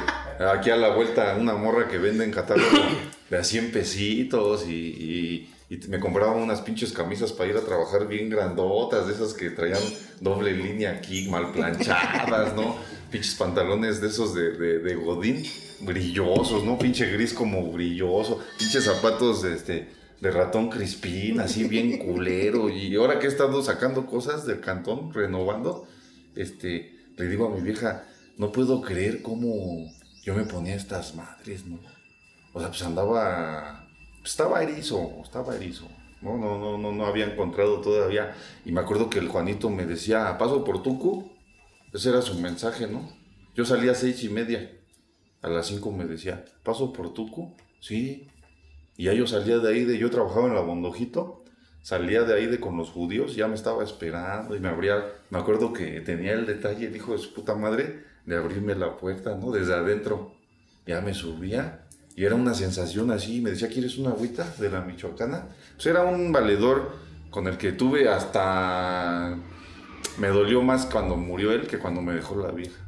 aquí 0.44 0.70
a 0.70 0.76
la 0.76 0.94
vuelta 0.94 1.37
una 1.37 1.54
morra 1.54 1.88
que 1.88 1.98
vende 1.98 2.24
en 2.24 2.30
catálogo 2.30 2.70
de 3.30 3.37
a 3.37 3.44
100 3.44 3.72
pesitos 3.72 4.66
y, 4.68 5.50
me 5.88 5.98
compraba 5.98 6.34
unas 6.34 6.60
pinches 6.60 6.92
camisas 6.92 7.32
para 7.32 7.50
ir 7.50 7.56
a 7.56 7.62
trabajar 7.62 8.06
bien 8.06 8.30
grandotas, 8.30 9.08
de 9.08 9.14
esas 9.14 9.34
que 9.34 9.50
traían 9.50 9.80
doble 10.20 10.52
línea 10.52 10.92
aquí, 10.92 11.28
mal 11.28 11.50
planchadas, 11.50 12.54
¿no? 12.54 12.76
Pinches 13.10 13.34
pantalones 13.34 14.00
de 14.00 14.06
esos 14.06 14.34
de, 14.34 14.52
de, 14.52 14.94
godín, 14.94 15.42
brillosos, 15.80 16.62
¿no? 16.62 16.78
Pinche 16.78 17.10
gris 17.10 17.32
como 17.32 17.72
brilloso, 17.72 18.40
pinches 18.56 18.84
zapatos 18.84 19.42
de 19.42 19.54
este 19.54 19.88
de 20.20 20.30
ratón 20.30 20.70
crispín, 20.70 21.40
así 21.40 21.64
bien 21.64 21.98
culero. 22.06 22.70
Y 22.70 22.94
ahora 22.94 23.18
que 23.18 23.26
he 23.26 23.28
estado 23.28 23.62
sacando 23.62 24.06
cosas 24.06 24.46
del 24.46 24.60
cantón, 24.60 25.12
renovando, 25.12 25.87
este, 26.37 26.98
le 27.16 27.28
digo 27.28 27.46
a 27.46 27.54
mi 27.54 27.62
vieja, 27.62 28.04
no 28.38 28.52
puedo 28.52 28.80
creer 28.80 29.22
cómo 29.22 29.90
yo 30.22 30.34
me 30.34 30.44
ponía 30.44 30.74
estas 30.76 31.14
madres, 31.14 31.66
¿no? 31.66 31.78
O 32.55 32.61
sea, 32.61 32.69
pues 32.69 32.83
andaba, 32.83 33.87
estaba 34.25 34.62
erizo, 34.62 35.21
estaba 35.23 35.55
erizo. 35.55 35.87
No, 36.23 36.38
no, 36.38 36.59
no, 36.59 36.79
no, 36.79 36.93
no 36.93 37.05
había 37.05 37.27
encontrado 37.27 37.83
todavía. 37.83 38.35
Y 38.64 38.73
me 38.73 38.81
acuerdo 38.81 39.11
que 39.11 39.19
el 39.19 39.29
Juanito 39.29 39.69
me 39.69 39.85
decía, 39.85 40.38
paso 40.38 40.64
por 40.64 40.83
Tucu. 40.83 41.31
Ese 41.93 42.09
era 42.09 42.23
su 42.23 42.38
mensaje, 42.40 42.87
¿no? 42.87 43.07
Yo 43.55 43.67
salía 43.67 43.93
a 43.93 43.95
seis 43.95 44.25
y 44.25 44.31
media. 44.31 44.71
A 45.43 45.49
las 45.49 45.67
cinco 45.67 45.93
me 45.93 46.07
decía, 46.07 46.45
paso 46.62 46.93
por 46.93 47.12
Tucu. 47.12 47.55
Sí. 47.81 48.31
Y 48.97 49.05
ya 49.05 49.12
yo 49.12 49.27
salía 49.27 49.59
de 49.59 49.69
ahí, 49.69 49.85
de 49.85 49.99
yo 49.99 50.09
trabajaba 50.09 50.47
en 50.47 50.55
la 50.55 50.62
Bondojito 50.62 51.45
salía 51.85 52.23
de 52.23 52.33
ahí 52.33 52.47
de 52.47 52.59
con 52.59 52.79
los 52.79 52.88
judíos, 52.88 53.37
ya 53.37 53.47
me 53.47 53.55
estaba 53.55 53.85
esperando 53.85 54.57
y 54.57 54.59
me 54.59 54.69
abría, 54.69 55.05
me 55.29 55.38
acuerdo 55.38 55.75
que 55.75 56.01
tenía 56.01 56.33
el 56.33 56.47
detalle, 56.47 56.87
el 56.87 56.97
hijo 56.97 57.12
de 57.12 57.19
su 57.19 57.35
puta 57.35 57.55
madre, 57.55 58.05
de 58.25 58.37
abrirme 58.37 58.75
la 58.75 58.97
puerta, 58.97 59.37
¿no? 59.37 59.51
Desde 59.53 59.75
adentro. 59.75 60.33
Ya 60.87 61.03
me 61.03 61.12
subía 61.12 61.84
y 62.16 62.24
era 62.24 62.35
una 62.35 62.55
sensación 62.55 63.11
así, 63.11 63.40
me 63.40 63.50
decía, 63.50 63.68
¿quieres 63.68 63.98
una 63.98 64.11
agüita 64.11 64.48
de 64.59 64.70
la 64.70 64.83
Michoacana? 64.83 65.48
Pues 65.74 65.87
era 65.87 66.05
un 66.05 66.33
valedor 66.33 66.96
con 67.31 67.48
el 67.48 67.59
que 67.59 67.72
tuve 67.72 68.09
hasta... 68.09 69.37
Me 70.18 70.29
dolió 70.29 70.62
más 70.62 70.87
cuando 70.87 71.16
murió 71.16 71.50
él 71.50 71.66
que 71.66 71.79
cuando 71.79 72.00
me 72.00 72.14
dejó 72.14 72.37
la 72.37 72.53
vieja. 72.53 72.81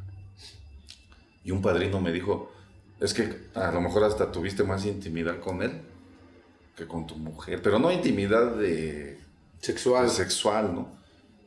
Y 1.43 1.51
un 1.51 1.61
padrino 1.61 1.99
me 1.99 2.13
dijo, 2.13 2.53
es 3.01 3.13
que 3.13 3.47
a 3.53 3.71
lo 3.71 3.81
mejor 3.81 4.05
hasta 4.05 4.31
tuviste 4.31 4.63
más 4.63 4.85
intimidad 4.85 5.39
con 5.39 5.61
él 5.61 5.81
que 6.77 6.87
con 6.87 7.07
tu 7.07 7.15
mujer, 7.15 7.61
pero 7.61 7.79
no 7.79 7.91
intimidad 7.91 8.55
de 8.55 9.19
sexual, 9.59 10.09
sexual, 10.09 10.73
¿no? 10.73 10.91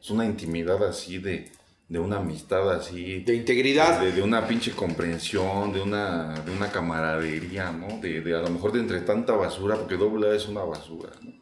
Es 0.03 0.11
una 0.11 0.27
intimidad 0.27 0.83
así 0.85 1.19
de, 1.19 1.51
de 1.91 1.99
una 1.99 2.19
amistad 2.19 2.73
así. 2.73 3.19
De 3.21 3.35
integridad. 3.35 4.01
De, 4.01 4.23
una 4.23 4.47
pinche 4.47 4.71
comprensión, 4.71 5.73
de 5.73 5.83
una, 5.83 6.35
de 6.35 6.53
una 6.53 6.71
camaradería, 6.71 7.73
¿no? 7.73 7.99
De, 8.01 8.21
de, 8.21 8.35
a 8.35 8.41
lo 8.41 8.49
mejor 8.49 8.73
de 8.73 8.79
entre 8.79 9.01
tanta 9.01 9.35
basura, 9.35 9.77
porque 9.77 9.97
doble 9.97 10.29
A 10.31 10.37
es 10.37 10.47
una 10.47 10.63
basura, 10.63 11.11
¿no? 11.21 11.33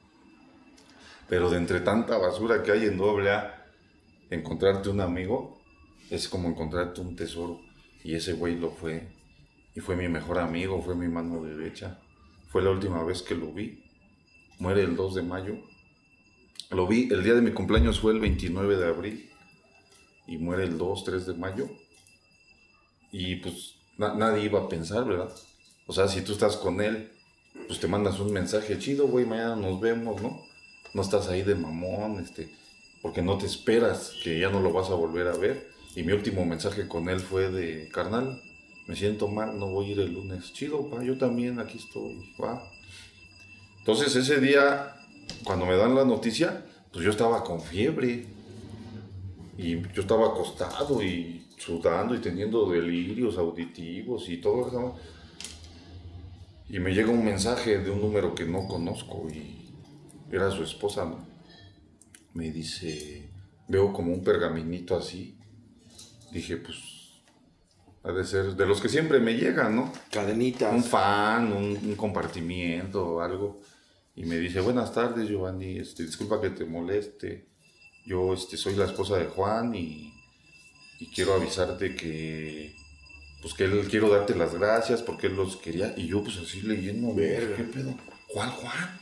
Pero 1.29 1.51
de 1.51 1.59
entre 1.59 1.81
tanta 1.81 2.17
basura 2.17 2.63
que 2.63 2.73
hay 2.73 2.87
en 2.87 2.97
doble 2.97 3.31
A, 3.31 3.67
encontrarte 4.31 4.89
un 4.89 5.03
amigo 5.03 5.61
es 6.11 6.27
como 6.31 6.49
encontrarte 6.49 7.03
un 7.03 7.15
tesoro. 7.15 7.61
Y 8.03 8.15
ese 8.15 8.33
güey 8.33 8.59
lo 8.59 8.71
fue. 8.71 9.07
Y 9.75 9.81
fue 9.81 9.97
mi 9.97 10.09
mejor 10.09 10.39
amigo, 10.39 10.81
fue 10.81 10.95
mi 10.95 11.09
mano 11.09 11.45
derecha. 11.45 11.99
Fue 12.49 12.63
la 12.63 12.71
última 12.71 13.05
vez 13.05 13.21
que 13.21 13.35
lo 13.35 13.53
vi. 13.53 13.85
Muere 14.59 14.81
el 14.81 14.97
2 14.97 15.17
de 15.17 15.23
mayo. 15.23 15.57
Lo 16.71 16.87
vi, 16.87 17.11
el 17.13 17.23
día 17.23 17.35
de 17.35 17.43
mi 17.43 17.51
cumpleaños 17.51 18.01
fue 18.01 18.13
el 18.13 18.21
29 18.21 18.79
de 18.79 18.87
abril 18.87 19.29
y 20.29 20.39
muere 20.39 20.65
el 20.65 20.79
2, 20.79 21.05
3 21.05 21.27
de 21.27 21.35
mayo. 21.35 21.69
Y 23.11 23.37
pues 23.37 23.75
nadie 23.97 24.45
iba 24.45 24.61
a 24.61 24.69
pensar, 24.69 25.05
¿verdad? 25.05 25.33
O 25.87 25.93
sea, 25.93 26.07
si 26.07 26.21
tú 26.21 26.33
estás 26.33 26.57
con 26.57 26.81
él, 26.81 27.11
pues 27.67 27.81
te 27.81 27.89
mandas 27.89 28.21
un 28.21 28.33
mensaje 28.33 28.79
chido, 28.79 29.09
güey, 29.09 29.25
mañana 29.25 29.57
nos 29.57 29.81
vemos, 29.81 30.21
¿no? 30.23 30.43
No 30.95 31.03
estás 31.03 31.29
ahí 31.29 31.43
de 31.43 31.55
mamón, 31.55 32.23
este, 32.23 32.55
porque 33.03 33.23
no 33.23 33.39
te 33.39 33.47
esperas 33.47 34.13
que 34.23 34.39
ya 34.39 34.51
no 34.51 34.61
lo 34.61 34.73
vas 34.73 34.91
a 34.91 34.95
volver 34.95 35.27
a 35.29 35.37
ver. 35.37 35.71
Y 35.97 36.03
mi 36.03 36.13
último 36.13 36.45
mensaje 36.45 36.87
con 36.87 37.09
él 37.09 37.21
fue 37.21 37.51
de, 37.51 37.89
carnal, 37.89 38.41
me 38.87 38.95
siento 38.95 39.29
mal, 39.29 39.59
no 39.59 39.69
voy 39.69 39.87
a 39.87 39.93
ir 39.93 40.01
el 40.01 40.13
lunes. 40.13 40.53
Chido, 40.53 40.89
pa, 40.91 41.03
yo 41.03 41.17
también 41.19 41.59
aquí 41.59 41.79
estoy, 41.79 42.33
va. 42.41 42.71
Entonces 43.79 44.15
ese 44.15 44.41
día, 44.41 44.95
cuando 45.45 45.65
me 45.65 45.77
dan 45.77 45.95
la 45.95 46.05
noticia, 46.05 46.65
pues 46.93 47.05
yo 47.05 47.11
estaba 47.11 47.43
con 47.43 47.61
fiebre. 47.61 48.38
Y 49.59 49.83
yo 49.93 50.03
estaba 50.03 50.29
acostado 50.29 51.03
y 51.03 51.47
sudando 51.59 52.15
y 52.15 52.21
teniendo 52.21 52.71
delirios 52.71 53.37
auditivos 53.37 54.29
y 54.31 54.39
todo 54.39 54.69
eso. 54.69 54.97
Y 56.71 56.79
me 56.79 56.95
llega 56.95 57.11
un 57.11 57.25
mensaje 57.25 57.79
de 57.79 57.91
un 57.91 58.01
número 58.01 58.35
que 58.35 58.47
no 58.47 58.67
conozco 58.67 59.27
y 59.29 59.69
era 60.31 60.51
su 60.51 60.63
esposa, 60.63 61.05
¿no? 61.05 61.27
Me 62.33 62.51
dice, 62.51 63.29
veo 63.67 63.93
como 63.93 64.15
un 64.15 64.25
pergaminito 64.25 64.97
así. 64.97 65.37
Dije, 66.33 66.57
pues, 66.57 66.79
ha 68.05 68.13
de 68.13 68.25
ser 68.25 68.55
de 68.55 68.67
los 68.67 68.81
que 68.81 68.89
siempre 68.89 69.19
me 69.19 69.35
llegan, 69.35 69.77
¿no? 69.77 69.93
Cadenitas. 70.11 70.73
Un 70.73 70.85
fan, 70.85 71.53
un, 71.53 71.77
un 71.85 71.97
compartimiento, 71.97 73.21
algo 73.21 73.61
y 74.19 74.25
me 74.25 74.37
dice, 74.37 74.61
buenas 74.61 74.93
tardes 74.93 75.29
Giovanni, 75.29 75.79
este, 75.79 76.03
disculpa 76.03 76.41
que 76.41 76.51
te 76.51 76.65
moleste, 76.65 77.47
yo 78.09 78.33
este, 78.33 78.57
soy 78.57 78.75
la 78.75 78.87
esposa 78.87 79.19
de 79.19 79.27
Juan 79.27 79.75
y, 79.75 80.15
quiero 81.15 81.35
avisarte 81.35 81.95
que, 81.95 82.75
pues 83.43 83.55
que 83.55 83.65
él, 83.65 83.87
quiero 83.89 84.09
darte 84.09 84.35
las 84.35 84.55
gracias 84.55 85.03
porque 85.03 85.27
él 85.27 85.37
los 85.37 85.57
quería, 85.59 85.95
y 85.97 86.09
yo 86.09 86.25
pues 86.25 86.39
así 86.39 86.63
leyendo, 86.63 87.15
¿qué 87.15 87.69
pedo? 87.73 87.95
¿Cuál 88.27 88.51
Juan? 88.51 88.99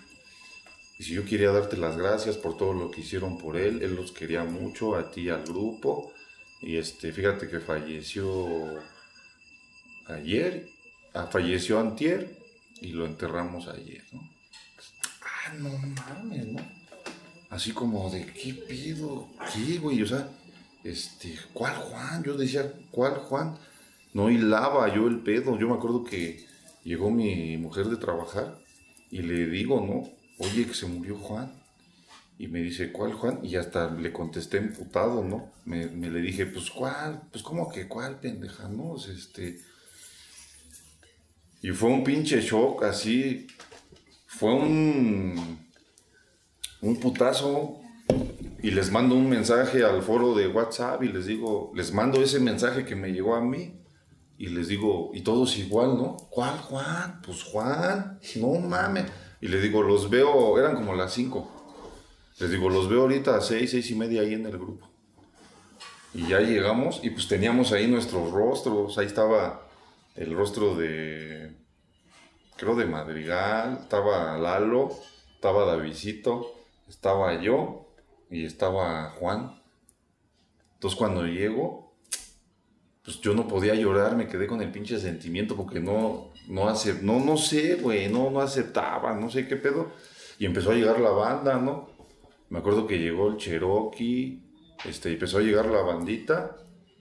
Y 0.99 1.05
si 1.05 1.15
yo 1.15 1.25
quería 1.25 1.53
darte 1.53 1.77
las 1.77 1.97
gracias 1.97 2.37
por 2.37 2.57
todo 2.57 2.73
lo 2.73 2.91
que 2.91 3.03
hicieron 3.03 3.39
por 3.39 3.57
él, 3.57 3.83
él 3.83 3.95
los 3.95 4.13
quería 4.13 4.45
mucho, 4.45 4.97
a 4.97 5.11
ti 5.11 5.23
y 5.23 5.29
al 5.31 5.45
grupo, 5.45 6.13
y 6.61 6.77
este, 6.77 7.13
fíjate 7.13 7.49
que 7.49 7.61
falleció 7.61 8.83
ayer, 10.07 10.69
ah, 11.15 11.29
falleció 11.31 11.79
antier, 11.79 12.37
y 12.81 12.89
lo 12.89 13.07
enterramos 13.07 13.69
ayer, 13.69 14.03
¿no? 14.13 14.29
no 15.59 15.79
mames, 15.79 16.47
¿no? 16.49 16.76
Así 17.57 17.73
como 17.73 18.11
de, 18.11 18.27
¿qué 18.27 18.53
pido? 18.53 19.29
¿Qué, 19.55 19.79
güey? 19.79 20.03
O 20.03 20.07
sea, 20.07 20.29
este, 20.85 21.35
¿cuál 21.55 21.75
Juan? 21.75 22.23
Yo 22.23 22.37
decía, 22.37 22.71
¿cuál 22.91 23.15
Juan? 23.15 23.57
No 24.13 24.29
hilaba 24.29 24.95
yo 24.95 25.07
el 25.09 25.21
pedo. 25.21 25.59
Yo 25.59 25.67
me 25.67 25.77
acuerdo 25.77 26.05
que 26.05 26.45
llegó 26.85 27.11
mi 27.11 27.57
mujer 27.57 27.87
de 27.87 27.97
trabajar 27.97 28.59
y 29.11 29.23
le 29.23 29.47
digo, 29.47 29.81
¿no? 29.81 30.07
Oye, 30.45 30.67
que 30.67 30.75
se 30.75 30.85
murió 30.85 31.17
Juan. 31.17 31.51
Y 32.39 32.49
me 32.49 32.61
dice, 32.61 32.93
¿cuál 32.93 33.15
Juan? 33.15 33.41
Y 33.43 33.57
hasta 33.57 33.91
le 33.91 34.13
contesté 34.13 34.59
emputado, 34.59 35.25
¿no? 35.25 35.51
Me, 35.65 35.87
le 35.87 36.21
dije, 36.21 36.45
pues 36.45 36.71
¿cuál? 36.71 37.23
Pues 37.33 37.43
¿cómo 37.43 37.71
que 37.71 37.89
cuál, 37.89 38.21
pendeja? 38.21 38.69
No, 38.69 38.97
este... 38.97 39.63
Y 41.63 41.71
fue 41.71 41.89
un 41.89 42.05
pinche 42.05 42.43
shock 42.43 42.83
así, 42.83 43.47
fue 44.27 44.53
un, 44.53 45.66
un 46.81 46.99
putazo 47.01 47.81
y 48.63 48.71
les 48.71 48.91
mando 48.91 49.15
un 49.15 49.29
mensaje 49.29 49.85
al 49.85 50.03
foro 50.03 50.35
de 50.35 50.49
WhatsApp 50.49 51.03
y 51.03 51.09
les 51.09 51.27
digo, 51.27 51.73
les 51.75 51.93
mando 51.93 52.21
ese 52.23 52.41
mensaje 52.41 52.85
que 52.85 52.97
me 52.97 53.13
llegó 53.13 53.35
a 53.35 53.41
mí 53.41 53.81
y 54.39 54.49
les 54.49 54.69
digo, 54.69 55.11
y 55.15 55.23
todos 55.23 55.57
igual, 55.57 55.97
¿no? 55.97 56.17
¿Cuál 56.31 56.59
Juan? 56.59 57.23
Pues 57.25 57.43
Juan, 57.43 58.19
no 58.37 58.55
mames. 58.61 59.07
Y 59.41 59.49
les 59.49 59.63
digo, 59.63 59.83
los 59.83 60.11
veo, 60.11 60.59
eran 60.59 60.75
como 60.75 60.95
las 60.95 61.13
5. 61.15 61.53
Les 62.41 62.51
digo, 62.51 62.69
los 62.69 62.89
veo 62.89 63.03
ahorita 63.03 63.37
a 63.37 63.41
6, 63.41 63.71
6 63.71 63.91
y 63.91 63.95
media 63.95 64.23
ahí 64.23 64.35
en 64.35 64.47
el 64.47 64.59
grupo. 64.59 64.91
Y 66.13 66.29
ya 66.29 66.41
llegamos 66.41 67.01
y 67.03 67.11
pues 67.11 67.29
teníamos 67.29 67.73
ahí 67.73 67.87
nuestros 67.87 68.31
rostros, 68.31 68.99
ahí 68.99 69.07
estaba 69.07 69.69
el 70.15 70.35
rostro 70.35 70.75
de 70.75 71.57
creo 72.57 72.75
de 72.75 72.87
Madrigal, 72.87 73.81
estaba 73.83 74.37
Lalo, 74.39 74.91
estaba 75.35 75.67
Davidito, 75.67 76.56
estaba 76.89 77.41
yo 77.41 77.89
y 78.31 78.45
estaba 78.45 79.11
Juan. 79.19 79.61
Entonces 80.75 80.99
cuando 80.99 81.27
llego, 81.27 81.97
pues 83.05 83.21
yo 83.21 83.35
no 83.35 83.49
podía 83.49 83.75
llorar, 83.75 84.17
me 84.17 84.29
quedé 84.29 84.47
con 84.47 84.61
el 84.61 84.71
pinche 84.71 84.99
sentimiento 84.99 85.57
porque 85.57 85.81
no, 85.81 86.33
no 86.49 86.69
hace, 86.69 87.03
no, 87.03 87.21
no 87.21 87.37
sé, 87.37 87.77
güey, 87.77 88.09
no, 88.09 88.31
no 88.31 88.41
aceptaba, 88.41 89.15
no 89.15 89.31
sé 89.31 89.47
qué 89.47 89.57
pedo. 89.57 89.93
Y 90.39 90.47
empezó 90.47 90.71
a 90.71 90.75
llegar 90.75 91.01
la 91.01 91.11
banda, 91.11 91.59
¿no? 91.59 91.89
Me 92.51 92.59
acuerdo 92.59 92.87
que 92.87 92.99
llegó 92.99 93.29
el 93.29 93.39
Cherokee, 93.39 94.43
este, 94.85 95.13
empezó 95.13 95.39
a 95.39 95.43
llegar 95.43 95.67
la 95.67 95.81
bandita 95.81 96.57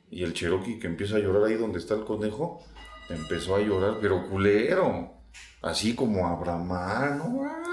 y 0.09 0.23
el 0.23 0.33
Cherokee 0.33 0.79
que 0.79 0.87
empieza 0.87 1.17
a 1.17 1.19
llorar 1.19 1.43
ahí 1.43 1.55
donde 1.55 1.79
está 1.79 1.95
el 1.95 2.05
conejo, 2.05 2.63
empezó 3.09 3.55
a 3.55 3.59
llorar, 3.59 3.97
pero 4.01 4.27
culero 4.29 5.11
así 5.61 5.95
como 5.95 6.27
a 6.27 6.35
bramar, 6.35 7.17
¿no? 7.17 7.64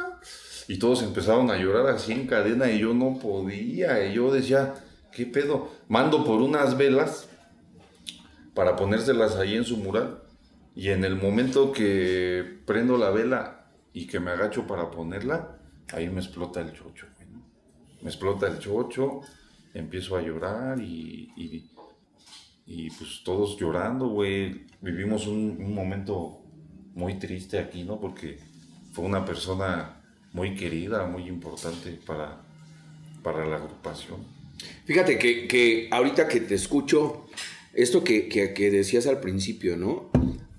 Y 0.72 0.78
todos 0.78 1.02
empezaron 1.02 1.50
a 1.50 1.58
llorar 1.58 1.86
así 1.88 2.12
en 2.12 2.26
cadena 2.26 2.70
y 2.70 2.78
yo 2.78 2.94
no 2.94 3.18
podía. 3.18 4.06
Y 4.06 4.14
yo 4.14 4.32
decía, 4.32 4.72
¿qué 5.12 5.26
pedo? 5.26 5.70
Mando 5.86 6.24
por 6.24 6.40
unas 6.40 6.78
velas 6.78 7.28
para 8.54 8.74
ponérselas 8.74 9.36
ahí 9.36 9.54
en 9.54 9.64
su 9.64 9.76
mural. 9.76 10.22
Y 10.74 10.88
en 10.88 11.04
el 11.04 11.16
momento 11.16 11.72
que 11.72 12.60
prendo 12.64 12.96
la 12.96 13.10
vela 13.10 13.66
y 13.92 14.06
que 14.06 14.18
me 14.18 14.30
agacho 14.30 14.66
para 14.66 14.90
ponerla, 14.90 15.58
ahí 15.92 16.08
me 16.08 16.22
explota 16.22 16.62
el 16.62 16.72
chocho. 16.72 17.06
Me 18.00 18.08
explota 18.08 18.46
el 18.46 18.58
chocho, 18.58 19.20
empiezo 19.74 20.16
a 20.16 20.22
llorar 20.22 20.80
y, 20.80 21.68
y, 22.64 22.88
pues 22.92 23.20
todos 23.22 23.58
llorando, 23.58 24.08
güey. 24.08 24.68
Vivimos 24.80 25.26
un, 25.26 25.58
un 25.60 25.74
momento 25.74 26.40
muy 26.94 27.18
triste 27.18 27.58
aquí, 27.58 27.84
¿no? 27.84 28.00
Porque 28.00 28.38
fue 28.92 29.04
una 29.04 29.22
persona 29.22 29.98
muy 30.32 30.54
querida, 30.54 31.06
muy 31.06 31.28
importante 31.28 31.98
para, 32.06 32.40
para 33.22 33.46
la 33.46 33.56
agrupación. 33.56 34.20
Fíjate 34.84 35.18
que, 35.18 35.88
ahorita 35.90 36.28
que 36.28 36.40
te 36.40 36.54
escucho, 36.54 37.26
esto 37.74 38.02
que, 38.04 38.28
decías 38.72 39.06
al 39.06 39.20
principio, 39.20 39.76
¿no? 39.76 40.10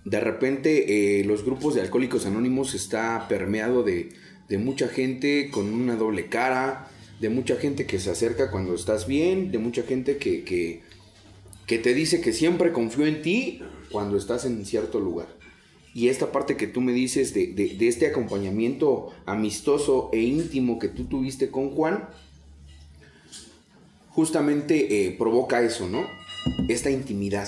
De 0.05 0.19
repente 0.19 1.19
eh, 1.19 1.23
los 1.23 1.45
grupos 1.45 1.75
de 1.75 1.81
alcohólicos 1.81 2.25
anónimos 2.25 2.73
está 2.73 3.27
permeado 3.29 3.83
de, 3.83 4.09
de 4.49 4.57
mucha 4.57 4.89
gente 4.89 5.49
con 5.49 5.73
una 5.73 5.95
doble 5.95 6.27
cara, 6.27 6.89
de 7.21 7.29
mucha 7.29 7.55
gente 7.55 7.85
que 7.85 7.99
se 7.99 8.11
acerca 8.11 8.51
cuando 8.51 8.75
estás 8.75 9.07
bien, 9.07 9.51
de 9.51 9.59
mucha 9.59 9.83
gente 9.83 10.17
que, 10.17 10.43
que, 10.43 10.81
que 11.65 11.79
te 11.79 11.93
dice 11.93 12.19
que 12.19 12.33
siempre 12.33 12.73
confío 12.73 13.05
en 13.05 13.21
ti 13.21 13.61
cuando 13.91 14.17
estás 14.17 14.45
en 14.45 14.65
cierto 14.65 14.99
lugar. 14.99 15.27
Y 15.93 16.07
esta 16.07 16.31
parte 16.31 16.57
que 16.57 16.67
tú 16.67 16.81
me 16.81 16.91
dices 16.91 17.33
de, 17.33 17.77
este 17.81 18.07
acompañamiento 18.07 19.11
amistoso 19.25 20.09
e 20.11 20.21
íntimo 20.21 20.79
que 20.79 20.87
tú 20.87 21.05
tuviste 21.05 21.51
con 21.51 21.69
Juan, 21.69 22.09
justamente 24.09 25.05
eh, 25.05 25.15
provoca 25.17 25.61
eso, 25.61 25.87
¿no? 25.87 26.05
Esta 26.67 26.89
intimidad. 26.89 27.47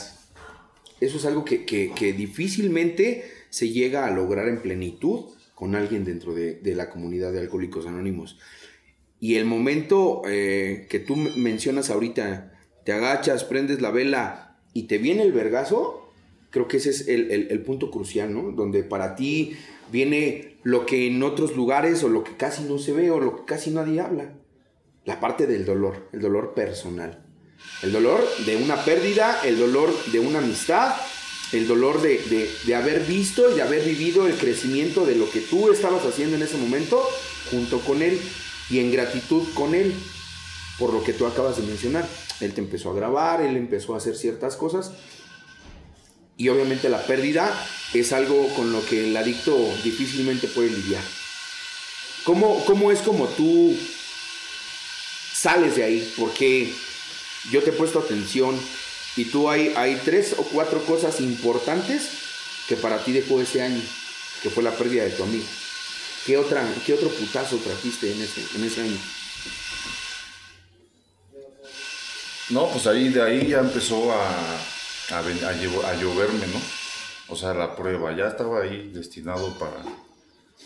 Eso 0.99 1.17
es 1.17 1.25
algo 1.25 1.43
que, 1.43 2.15
difícilmente 2.17 3.25
se 3.49 3.69
llega 3.69 4.05
a 4.05 4.11
lograr 4.11 4.47
en 4.47 4.61
plenitud 4.61 5.25
con 5.55 5.75
alguien 5.75 6.05
dentro 6.05 6.33
de, 6.33 6.59
la 6.75 6.89
comunidad 6.89 7.31
de 7.31 7.39
Alcohólicos 7.39 7.87
Anónimos. 7.87 8.37
Y 9.19 9.35
el 9.35 9.45
momento 9.45 10.21
eh, 10.27 10.87
que 10.89 10.99
tú 10.99 11.15
mencionas 11.15 11.89
ahorita, 11.89 12.53
te 12.83 12.93
agachas, 12.93 13.43
prendes 13.43 13.81
la 13.81 13.89
vela 13.89 14.59
y 14.73 14.83
te 14.83 14.99
viene 14.99 15.23
el 15.23 15.31
vergazo, 15.31 16.04
Creo 16.55 16.69
que 16.69 16.77
ese 16.77 16.91
es 16.91 17.09
el, 17.09 17.61
punto 17.63 17.91
crucial, 17.91 18.33
¿no? 18.33 18.53
Donde 18.53 18.81
para 18.85 19.17
ti 19.17 19.57
viene 19.91 20.55
lo 20.63 20.85
que 20.85 21.07
en 21.07 21.21
otros 21.21 21.53
lugares 21.53 22.01
o 22.05 22.07
lo 22.07 22.23
que 22.23 22.37
casi 22.37 22.63
no 22.63 22.77
se 22.77 22.93
ve 22.93 23.11
o 23.11 23.19
lo 23.19 23.35
que 23.35 23.43
casi 23.43 23.71
nadie 23.71 23.99
habla. 23.99 24.31
La 25.03 25.19
parte 25.19 25.47
del 25.47 25.65
dolor, 25.65 26.07
el 26.13 26.21
dolor 26.21 26.53
personal. 26.53 27.25
El 27.83 27.91
dolor 27.91 28.23
de 28.45 28.55
una 28.55 28.85
pérdida, 28.85 29.41
el 29.43 29.57
dolor 29.57 29.89
de 30.13 30.19
una 30.21 30.39
amistad, 30.39 30.95
el 31.51 31.67
dolor 31.67 32.01
de, 32.01 32.21
de, 32.65 32.75
haber 32.75 33.01
visto 33.01 33.51
y 33.51 33.55
de 33.55 33.61
haber 33.61 33.83
vivido 33.83 34.25
el 34.25 34.35
crecimiento 34.35 35.05
de 35.05 35.15
lo 35.15 35.29
que 35.29 35.41
tú 35.41 35.73
estabas 35.73 36.05
haciendo 36.05 36.37
en 36.37 36.43
ese 36.43 36.55
momento 36.55 37.05
junto 37.51 37.81
con 37.81 38.01
él 38.01 38.17
y 38.69 38.79
en 38.79 38.93
gratitud 38.93 39.43
con 39.55 39.75
él 39.75 39.93
por 40.79 40.93
lo 40.93 41.03
que 41.03 41.11
tú 41.11 41.25
acabas 41.25 41.57
de 41.57 41.63
mencionar. 41.63 42.07
Él 42.39 42.53
te 42.53 42.61
empezó 42.61 42.91
a 42.91 42.95
grabar, 42.95 43.41
él 43.41 43.57
empezó 43.57 43.93
a 43.93 43.97
hacer 43.97 44.15
ciertas 44.15 44.55
cosas 44.55 44.93
y 46.37 46.49
obviamente 46.49 46.89
la 46.89 47.05
pérdida 47.05 47.67
es 47.93 48.11
algo 48.11 48.53
con 48.55 48.71
lo 48.71 48.85
que 48.85 49.09
el 49.09 49.17
adicto 49.17 49.55
difícilmente 49.83 50.47
puede 50.47 50.69
lidiar. 50.69 51.03
¿Cómo, 52.23 52.65
cómo 52.65 52.91
es 52.91 52.99
como 52.99 53.27
tú 53.27 53.77
sales 55.33 55.75
de 55.75 55.83
ahí, 55.83 56.13
porque 56.17 56.73
yo 57.51 57.61
te 57.61 57.69
he 57.69 57.73
puesto 57.73 57.99
atención 57.99 58.59
y 59.15 59.25
tú 59.25 59.49
hay, 59.49 59.73
hay 59.75 60.01
tres 60.03 60.33
o 60.37 60.43
cuatro 60.43 60.83
cosas 60.85 61.21
importantes 61.21 62.09
que 62.67 62.75
para 62.75 63.03
ti 63.03 63.11
dejó 63.11 63.41
ese 63.41 63.61
año, 63.61 63.81
que 64.41 64.49
fue 64.49 64.63
la 64.63 64.71
pérdida 64.71 65.03
de 65.03 65.11
tu 65.11 65.23
amigo. 65.23 65.45
¿Qué, 66.25 66.37
otra, 66.37 66.67
qué 66.85 66.93
otro 66.93 67.09
putazo 67.09 67.57
trajiste 67.57 68.11
en 68.11 68.21
ese, 68.21 68.43
en 68.55 68.63
ese 68.63 68.81
año? 68.81 68.97
No, 72.49 72.67
pues 72.69 72.87
ahí 72.87 73.09
de 73.09 73.21
ahí 73.21 73.47
ya 73.47 73.59
empezó 73.59 74.11
a, 74.11 74.57
a, 75.11 75.19
a 75.19 75.95
lloverme, 75.95 76.47
¿no? 76.47 76.59
O 77.27 77.35
sea, 77.35 77.53
la 77.53 77.75
prueba, 77.75 78.15
ya 78.15 78.27
estaba 78.27 78.61
ahí 78.61 78.91
destinado 78.93 79.57
para... 79.57 79.83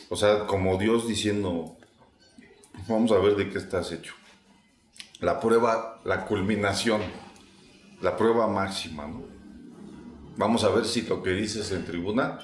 O 0.09 0.15
sea, 0.15 0.45
como 0.45 0.77
Dios 0.77 1.07
diciendo, 1.07 1.77
vamos 2.87 3.11
a 3.11 3.19
ver 3.19 3.35
de 3.35 3.49
qué 3.49 3.57
estás 3.57 3.91
hecho. 3.91 4.13
La 5.19 5.39
prueba, 5.39 6.01
la 6.05 6.25
culminación, 6.25 7.01
la 8.01 8.17
prueba 8.17 8.47
máxima, 8.47 9.07
¿no? 9.07 9.23
Vamos 10.37 10.63
a 10.63 10.69
ver 10.69 10.85
si 10.85 11.01
lo 11.01 11.21
que 11.21 11.31
dices 11.31 11.71
en 11.71 11.85
tribuna, 11.85 12.39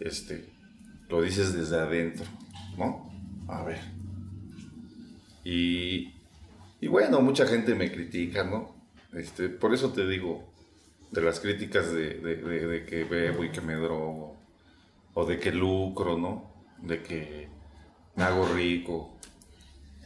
este, 0.00 0.50
lo 1.08 1.22
dices 1.22 1.52
desde 1.52 1.78
adentro, 1.78 2.26
¿no? 2.76 3.10
A 3.48 3.62
ver. 3.62 3.80
Y, 5.44 6.12
y 6.80 6.86
bueno, 6.88 7.20
mucha 7.20 7.46
gente 7.46 7.74
me 7.74 7.92
critica, 7.92 8.44
¿no? 8.44 8.74
Este, 9.12 9.48
por 9.48 9.74
eso 9.74 9.92
te 9.92 10.06
digo, 10.08 10.51
de 11.12 11.20
las 11.20 11.38
críticas 11.40 11.92
de, 11.92 12.14
de- 12.14 12.36
de- 12.36 12.66
de 12.66 12.84
que 12.86 13.04
bebo 13.04 13.44
y 13.44 13.50
que 13.52 13.60
me 13.60 13.74
drogo, 13.74 14.36
o 15.14 15.24
de 15.24 15.38
que 15.38 15.52
lucro, 15.52 16.18
¿no? 16.18 16.50
De 16.82 17.02
que 17.02 17.48
me 18.16 18.24
hago 18.24 18.46
rico 18.48 19.16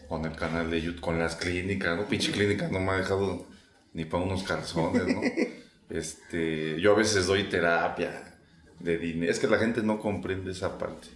con 0.08 0.24
el 0.24 0.36
canal 0.36 0.70
de 0.70 0.80
YouTube, 0.82 1.00
con 1.00 1.18
las 1.18 1.36
clínicas, 1.36 1.96
¿no? 1.96 2.06
Pinche 2.06 2.32
clínica 2.32 2.68
no 2.68 2.80
me 2.80 2.92
ha 2.92 2.96
dejado 2.98 3.46
ni 3.94 4.04
para 4.04 4.22
unos 4.24 4.42
calzones, 4.42 5.06
¿no? 5.06 5.20
Este, 5.88 6.80
yo 6.80 6.92
a 6.92 6.96
veces 6.96 7.28
doy 7.28 7.44
terapia 7.44 8.34
de 8.80 8.98
dinero. 8.98 9.30
Es 9.30 9.38
que 9.38 9.46
la 9.46 9.56
gente 9.58 9.82
no 9.84 10.00
comprende 10.00 10.50
esa 10.50 10.78
parte, 10.78 11.06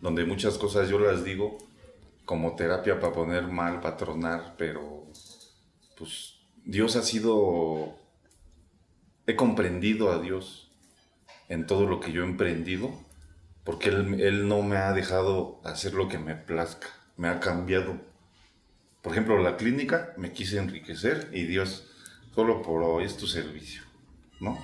donde 0.00 0.24
muchas 0.24 0.56
cosas 0.56 0.88
yo 0.88 1.00
las 1.00 1.24
digo 1.24 1.58
como 2.24 2.54
terapia 2.54 3.00
para 3.00 3.12
poner 3.12 3.48
mal, 3.48 3.80
patronar, 3.80 4.54
pero 4.56 5.04
pues 5.98 6.34
Dios 6.64 6.94
ha 6.94 7.02
sido, 7.02 7.96
he 9.26 9.36
comprendido 9.36 10.10
a 10.12 10.20
Dios 10.20 10.70
en 11.48 11.66
todo 11.66 11.86
lo 11.86 12.00
que 12.00 12.12
yo 12.12 12.22
he 12.22 12.26
emprendido, 12.26 12.92
porque 13.64 13.88
Él, 13.90 14.20
Él 14.20 14.48
no 14.48 14.62
me 14.62 14.76
ha 14.76 14.92
dejado 14.92 15.60
hacer 15.64 15.94
lo 15.94 16.08
que 16.08 16.18
me 16.18 16.34
plazca, 16.34 16.88
me 17.16 17.28
ha 17.28 17.40
cambiado. 17.40 17.96
Por 19.02 19.12
ejemplo, 19.12 19.38
la 19.42 19.56
clínica 19.56 20.14
me 20.16 20.32
quise 20.32 20.58
enriquecer 20.58 21.30
y 21.32 21.44
Dios, 21.44 21.86
solo 22.34 22.62
por 22.62 22.82
hoy 22.82 23.04
es 23.04 23.16
tu 23.16 23.26
servicio, 23.26 23.82
¿no? 24.40 24.58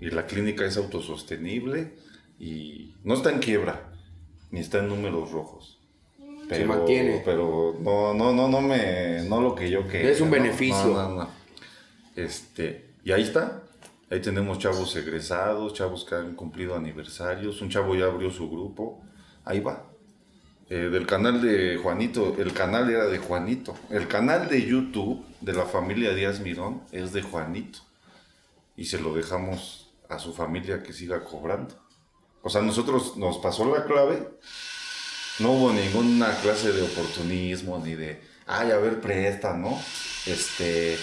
Y 0.00 0.10
la 0.10 0.26
clínica 0.26 0.64
es 0.64 0.76
autosostenible 0.76 1.94
y 2.38 2.94
no 3.04 3.14
está 3.14 3.30
en 3.30 3.38
quiebra, 3.38 3.92
ni 4.50 4.60
está 4.60 4.78
en 4.78 4.88
números 4.88 5.30
rojos. 5.30 5.78
Pero, 6.48 6.66
mantiene. 6.66 7.22
Pero 7.24 7.76
no, 7.80 8.12
no, 8.12 8.32
no, 8.32 8.48
no 8.48 8.60
me, 8.60 9.22
no 9.28 9.40
lo 9.40 9.54
que 9.54 9.70
yo 9.70 9.86
quería. 9.86 10.10
Es 10.10 10.20
un 10.20 10.30
¿no? 10.30 10.34
beneficio. 10.34 10.86
No, 10.86 11.08
no. 11.14 11.28
Este, 12.16 12.90
y 13.04 13.12
ahí 13.12 13.22
está. 13.22 13.62
Ahí 14.10 14.20
tenemos 14.20 14.58
chavos 14.58 14.96
egresados, 14.96 15.72
chavos 15.72 16.04
que 16.04 16.16
han 16.16 16.34
cumplido 16.34 16.74
aniversarios. 16.74 17.62
Un 17.62 17.70
chavo 17.70 17.94
ya 17.94 18.06
abrió 18.06 18.30
su 18.32 18.50
grupo. 18.50 19.00
Ahí 19.44 19.60
va. 19.60 19.86
Eh, 20.68 20.88
del 20.90 21.06
canal 21.06 21.40
de 21.40 21.76
Juanito, 21.76 22.34
el 22.38 22.52
canal 22.52 22.90
era 22.90 23.06
de 23.06 23.18
Juanito. 23.18 23.76
El 23.88 24.08
canal 24.08 24.48
de 24.48 24.66
YouTube 24.66 25.24
de 25.40 25.52
la 25.52 25.64
familia 25.64 26.12
Díaz 26.12 26.40
Mirón 26.40 26.82
es 26.90 27.12
de 27.12 27.22
Juanito. 27.22 27.78
Y 28.76 28.86
se 28.86 29.00
lo 29.00 29.14
dejamos 29.14 29.92
a 30.08 30.18
su 30.18 30.32
familia 30.32 30.82
que 30.82 30.92
siga 30.92 31.22
cobrando. 31.22 31.76
O 32.42 32.50
sea, 32.50 32.62
nosotros 32.62 33.16
nos 33.16 33.38
pasó 33.38 33.64
la 33.72 33.84
clave. 33.84 34.28
No 35.38 35.52
hubo 35.52 35.72
ninguna 35.72 36.36
clase 36.40 36.72
de 36.72 36.82
oportunismo 36.82 37.78
ni 37.78 37.94
de, 37.94 38.20
ay, 38.46 38.72
a 38.72 38.78
ver, 38.78 39.00
presta, 39.00 39.54
¿no? 39.54 39.80
Este, 40.26 40.98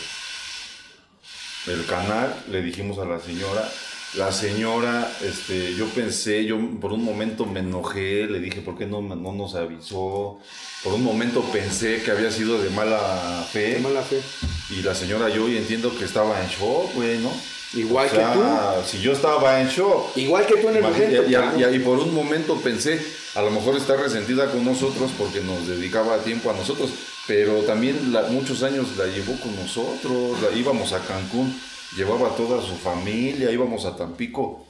el 1.68 1.86
canal, 1.86 2.36
le 2.50 2.62
dijimos 2.62 2.98
a 3.00 3.06
la 3.06 3.20
señora, 3.20 3.70
la 4.16 4.32
señora, 4.32 5.12
este, 5.24 5.76
yo 5.76 5.86
pensé, 5.90 6.46
yo 6.46 6.58
por 6.80 6.94
un 6.94 7.04
momento 7.04 7.46
me 7.46 7.60
enojé, 7.60 8.26
le 8.26 8.40
dije, 8.40 8.62
¿por 8.62 8.78
qué 8.78 8.86
no, 8.86 9.02
no 9.02 9.34
nos 9.34 9.56
avisó? 9.56 10.40
Por 10.84 10.94
un 10.94 11.04
momento 11.04 11.42
pensé 11.52 12.02
que 12.02 12.12
había 12.12 12.32
sido 12.32 12.62
de 12.62 12.70
mala 12.70 13.46
fe. 13.52 13.76
Qué 13.76 13.80
mala 13.80 14.02
fe. 14.02 14.22
Y 14.70 14.82
la 14.82 14.96
señora 14.96 15.30
yo 15.30 15.46
hoy 15.46 15.58
entiendo 15.58 15.96
que 15.98 16.06
estaba 16.06 16.42
en 16.42 16.48
shock, 16.48 16.94
güey, 16.96 17.18
¿no? 17.20 17.32
Igual 17.74 18.08
O 18.08 18.10
sea, 18.10 18.32
que 18.32 18.40
tú. 18.40 18.88
Si 18.88 19.02
yo 19.02 19.12
estaba 19.12 19.60
en 19.62 19.68
shock. 19.68 20.16
Igual 20.16 20.46
que 20.46 20.56
tú 20.56 20.70
en 20.70 20.78
el 20.78 20.84
momento. 20.84 21.24
y, 21.24 21.28
claro. 21.28 21.60
y 21.60 21.76
y 21.76 21.80
por 21.80 22.00
un 22.00 22.14
momento 22.14 22.56
pensé, 22.62 23.06
a 23.36 23.42
lo 23.42 23.52
mejor 23.52 23.76
está 23.76 23.98
resentida 23.98 24.50
con 24.50 24.64
nosotros 24.64 25.12
porque 25.18 25.42
nos 25.42 25.68
dedicaba 25.68 26.18
tiempo 26.20 26.50
a 26.50 26.54
nosotros, 26.54 26.92
pero 27.28 27.62
también 27.64 28.14
muchos 28.30 28.64
años 28.64 28.96
la 28.98 29.06
llevó 29.06 29.38
con 29.40 29.54
nosotros, 29.56 30.38
íbamos 30.56 30.94
a 30.94 31.00
Cancún, 31.00 31.54
llevaba 31.96 32.30
toda 32.36 32.66
su 32.66 32.76
familia, 32.76 33.52
íbamos 33.52 33.86
a 33.86 33.98
Tampico, 33.98 34.66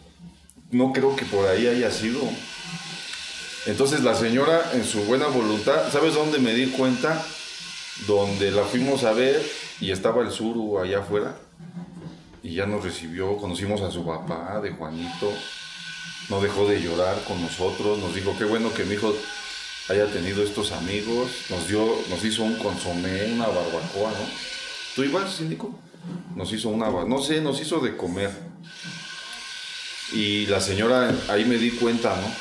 no 0.72 0.92
creo 0.92 1.16
que 1.16 1.26
por 1.26 1.48
ahí 1.48 1.68
haya 1.68 1.92
sido. 1.92 2.22
Entonces 3.68 4.02
la 4.02 4.16
señora 4.16 4.72
en 4.74 4.84
su 4.84 5.04
buena 5.04 5.28
voluntad, 5.28 5.92
¿sabes 5.92 6.16
dónde 6.16 6.40
me 6.40 6.54
di 6.54 6.68
cuenta? 6.68 7.24
Donde 8.08 8.52
la 8.52 8.64
fuimos 8.64 9.04
a 9.04 9.14
ver 9.14 9.42
y 9.80 9.92
estaba 9.92 10.24
el 10.24 10.32
suru 10.32 10.80
allá 10.80 11.00
afuera 11.00 11.38
y 12.42 12.56
ya 12.56 12.66
nos 12.66 12.84
recibió, 12.84 13.38
conocimos 13.38 13.82
a 13.82 13.92
su 13.92 14.06
papá 14.06 14.62
de 14.62 14.72
Juanito, 14.72 15.32
no 16.30 16.42
dejó 16.42 16.68
de 16.68 16.82
llorar 16.82 17.22
con 17.28 17.42
nosotros, 17.42 18.00
nos 18.00 18.16
dijo 18.16 18.36
qué 18.38 18.46
bueno 18.46 18.74
que 18.74 18.84
mi 18.86 18.96
hijo 18.96 19.14
haya 19.90 20.06
tenido 20.12 20.44
estos 20.44 20.72
amigos, 20.72 21.32
nos 21.50 21.68
dio, 21.68 22.04
nos 22.10 22.24
hizo 22.24 22.44
un 22.44 22.56
consomé, 22.58 23.32
una 23.34 23.48
barbacoa, 23.48 24.12
¿no? 24.12 24.30
¿Tú 24.96 25.04
igual, 25.04 25.30
síndico? 25.30 25.78
Nos 26.36 26.52
hizo 26.52 26.70
una, 26.70 26.90
no 26.90 27.22
sé, 27.22 27.42
nos 27.42 27.62
hizo 27.62 27.80
de 27.80 27.96
comer. 27.96 28.32
Y 30.12 30.46
la 30.48 30.62
señora, 30.62 31.14
ahí 31.30 31.46
me 31.46 31.58
di 31.58 31.72
cuenta, 31.72 32.16
¿no? 32.16 32.34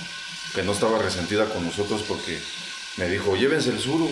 Que 0.55 0.63
no 0.63 0.73
estaba 0.73 0.99
resentida 0.99 1.47
con 1.47 1.65
nosotros 1.65 2.03
porque 2.07 2.39
me 2.97 3.09
dijo, 3.09 3.37
llévense 3.37 3.71
el 3.71 3.79
suru, 3.79 4.09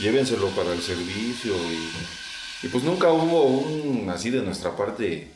llévenselo 0.00 0.48
para 0.50 0.72
el 0.72 0.82
servicio 0.82 1.54
y, 1.54 2.66
y 2.66 2.68
pues 2.68 2.84
nunca 2.84 3.10
hubo 3.10 3.44
un 3.44 4.10
así 4.10 4.30
de 4.30 4.42
nuestra 4.42 4.76
parte 4.76 5.30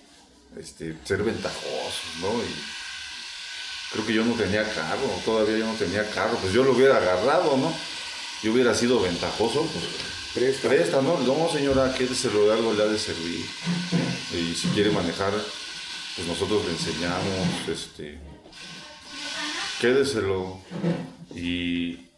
este, 0.56 0.96
ser 1.04 1.22
ventajosos, 1.22 2.20
¿no? 2.20 2.28
Creo 3.92 4.06
que 4.06 4.14
yo 4.14 4.24
no 4.24 4.34
tenía 4.34 4.64
carro, 4.72 5.08
todavía 5.24 5.58
yo 5.58 5.66
no 5.66 5.74
tenía 5.74 6.08
carro, 6.10 6.36
pues 6.40 6.52
yo 6.52 6.62
lo 6.62 6.72
hubiera 6.72 6.96
agarrado, 6.96 7.56
¿no? 7.56 7.72
Yo 8.42 8.52
hubiera 8.52 8.74
sido 8.74 9.00
ventajoso, 9.00 9.68
pues 9.72 9.84
Presta. 10.34 10.68
presta, 10.68 11.02
¿no? 11.02 11.18
No, 11.18 11.48
señora, 11.50 11.92
quédeselo 11.94 12.46
de 12.46 12.52
algo, 12.52 12.72
le 12.74 12.82
ha 12.82 12.86
de 12.86 12.98
servir. 12.98 13.44
Y 14.32 14.54
si 14.54 14.68
quiere 14.68 14.90
manejar, 14.90 15.32
pues 16.16 16.28
nosotros 16.28 16.64
le 16.66 16.72
enseñamos, 16.72 17.68
este, 17.68 18.18
quédeselo. 19.80 20.60
Y 21.34 22.08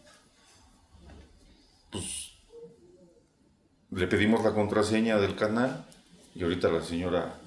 pues 1.91 2.05
le 3.93 4.07
pedimos 4.07 4.45
la 4.45 4.53
contraseña 4.55 5.19
del 5.19 5.37
canal 5.37 5.87
y 6.35 6.43
ahorita 6.43 6.69
la 6.69 6.83
señora, 6.83 7.41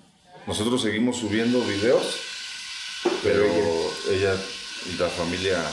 nosotros 0.45 0.81
seguimos 0.81 1.17
subiendo 1.17 1.61
videos, 1.61 2.17
pero 3.23 3.45
ella 4.09 4.35
y 4.91 4.97
la 4.97 5.09
familia 5.09 5.63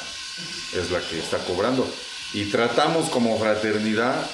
es 0.75 0.91
la 0.91 1.01
que 1.01 1.19
está 1.19 1.39
cobrando. 1.39 1.87
Y 2.33 2.45
tratamos 2.45 3.11
como 3.11 3.39
fraternidad 3.39 4.25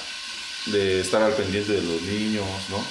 de 0.67 1.01
estar 1.01 1.21
al 1.21 1.33
pendiente 1.33 1.73
de 1.73 1.81
los 1.81 2.01
niños, 2.03 2.45
¿no? 2.69 2.83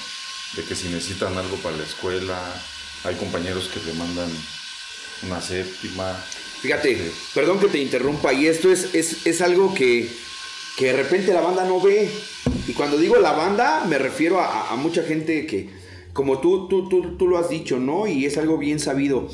De 0.56 0.66
que 0.66 0.74
si 0.74 0.88
necesitan 0.88 1.36
algo 1.36 1.56
para 1.58 1.76
la 1.76 1.84
escuela, 1.84 2.40
hay 3.04 3.14
compañeros 3.16 3.68
que 3.68 3.80
le 3.86 3.92
mandan 3.94 4.30
una 5.22 5.40
séptima. 5.40 6.12
Fíjate, 6.60 7.12
perdón 7.34 7.60
que 7.60 7.68
te 7.68 7.78
interrumpa, 7.78 8.32
y 8.32 8.46
esto 8.46 8.72
es, 8.72 8.94
es, 8.94 9.26
es 9.26 9.40
algo 9.40 9.74
que, 9.74 10.10
que 10.76 10.86
de 10.86 10.92
repente 10.94 11.32
la 11.32 11.40
banda 11.40 11.64
no 11.64 11.80
ve. 11.80 12.10
Y 12.66 12.72
cuando 12.72 12.96
digo 12.96 13.16
la 13.18 13.32
banda, 13.32 13.84
me 13.86 13.98
refiero 13.98 14.40
a, 14.40 14.72
a 14.72 14.76
mucha 14.76 15.02
gente 15.02 15.46
que, 15.46 15.68
como 16.12 16.40
tú, 16.40 16.66
tú, 16.68 16.88
tú, 16.88 17.16
tú 17.16 17.28
lo 17.28 17.38
has 17.38 17.48
dicho, 17.48 17.78
¿no? 17.78 18.06
Y 18.06 18.24
es 18.24 18.38
algo 18.38 18.58
bien 18.58 18.80
sabido. 18.80 19.28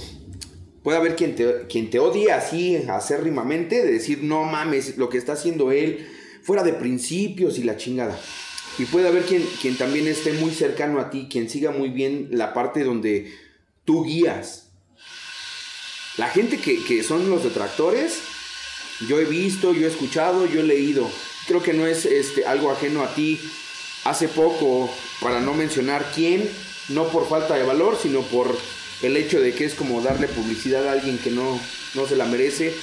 Puede 0.83 0.99
haber 0.99 1.15
quien 1.15 1.37
te, 1.37 1.67
quien 1.69 1.91
te 1.91 1.99
odie 1.99 2.33
así, 2.33 2.77
acérrimamente, 2.89 3.85
de 3.85 3.93
decir, 3.93 4.23
no 4.23 4.45
mames, 4.45 4.97
lo 4.97 5.09
que 5.09 5.19
está 5.19 5.35
haciendo 5.35 5.71
él, 5.71 6.09
fuera 6.43 6.65
de 6.65 6.73
principios 6.73 7.59
y 7.59 7.63
la 7.63 7.77
chingada. 7.77 8.19
Y 8.79 8.87
puede 8.87 9.09
haber 9.09 9.25
quien, 9.25 9.47
quien 9.61 9.77
también 9.77 10.09
esté 10.09 10.33
muy 10.33 10.53
cercano 10.53 10.99
a 10.99 11.11
ti, 11.11 11.29
quien 11.31 11.49
siga 11.49 11.71
muy 11.71 11.91
bien 11.91 12.29
la 12.33 12.53
parte 12.53 12.83
donde 12.83 13.33
tú 13.85 14.05
guías. 14.05 14.71
La 16.17 16.29
gente 16.29 16.59
que, 16.59 16.83
que 16.83 17.03
son 17.03 17.31
los 17.31 17.45
detractores, 17.45 18.21
yo 19.09 19.21
he 19.21 19.25
visto, 19.25 19.73
yo 19.73 19.87
he 19.87 19.91
escuchado, 19.91 20.47
yo 20.47 20.61
he 20.61 20.65
leído. 20.65 21.09
creo 21.47 21.63
que 21.63 21.73
no 21.73 21.87
es 21.87 22.07
este, 22.07 22.45
algo 22.45 22.71
ajeno 22.71 23.03
a 23.03 23.15
ti. 23.15 23.41
Hace 24.05 24.27
poco, 24.27 24.91
para 25.21 25.41
no 25.41 25.55
mencionar 25.55 26.11
quién, 26.13 26.49
no 26.89 27.09
por 27.09 27.29
falta 27.29 27.55
de 27.55 27.63
valor, 27.63 27.97
sino 28.01 28.23
por 28.23 28.57
el 29.03 29.17
hecho 29.17 29.41
de 29.41 29.53
que 29.53 29.65
es 29.65 29.75
como 29.75 30.01
darle 30.01 30.29
publicidad 30.29 30.89
a 30.89 30.93
alguien 30.93 31.19
que 31.19 31.31
no, 31.31 31.61
no 31.95 32.07
se 32.07 32.17
la 32.17 32.25
merece, 32.25 32.75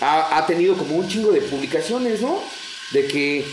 ha, 0.00 0.38
ha 0.38 0.46
tenido 0.46 0.76
como 0.76 0.96
un 0.96 1.08
chingo 1.08 1.32
de 1.32 1.40
publicaciones, 1.40 2.20
¿no? 2.20 2.42
De 2.92 3.06
que 3.06 3.44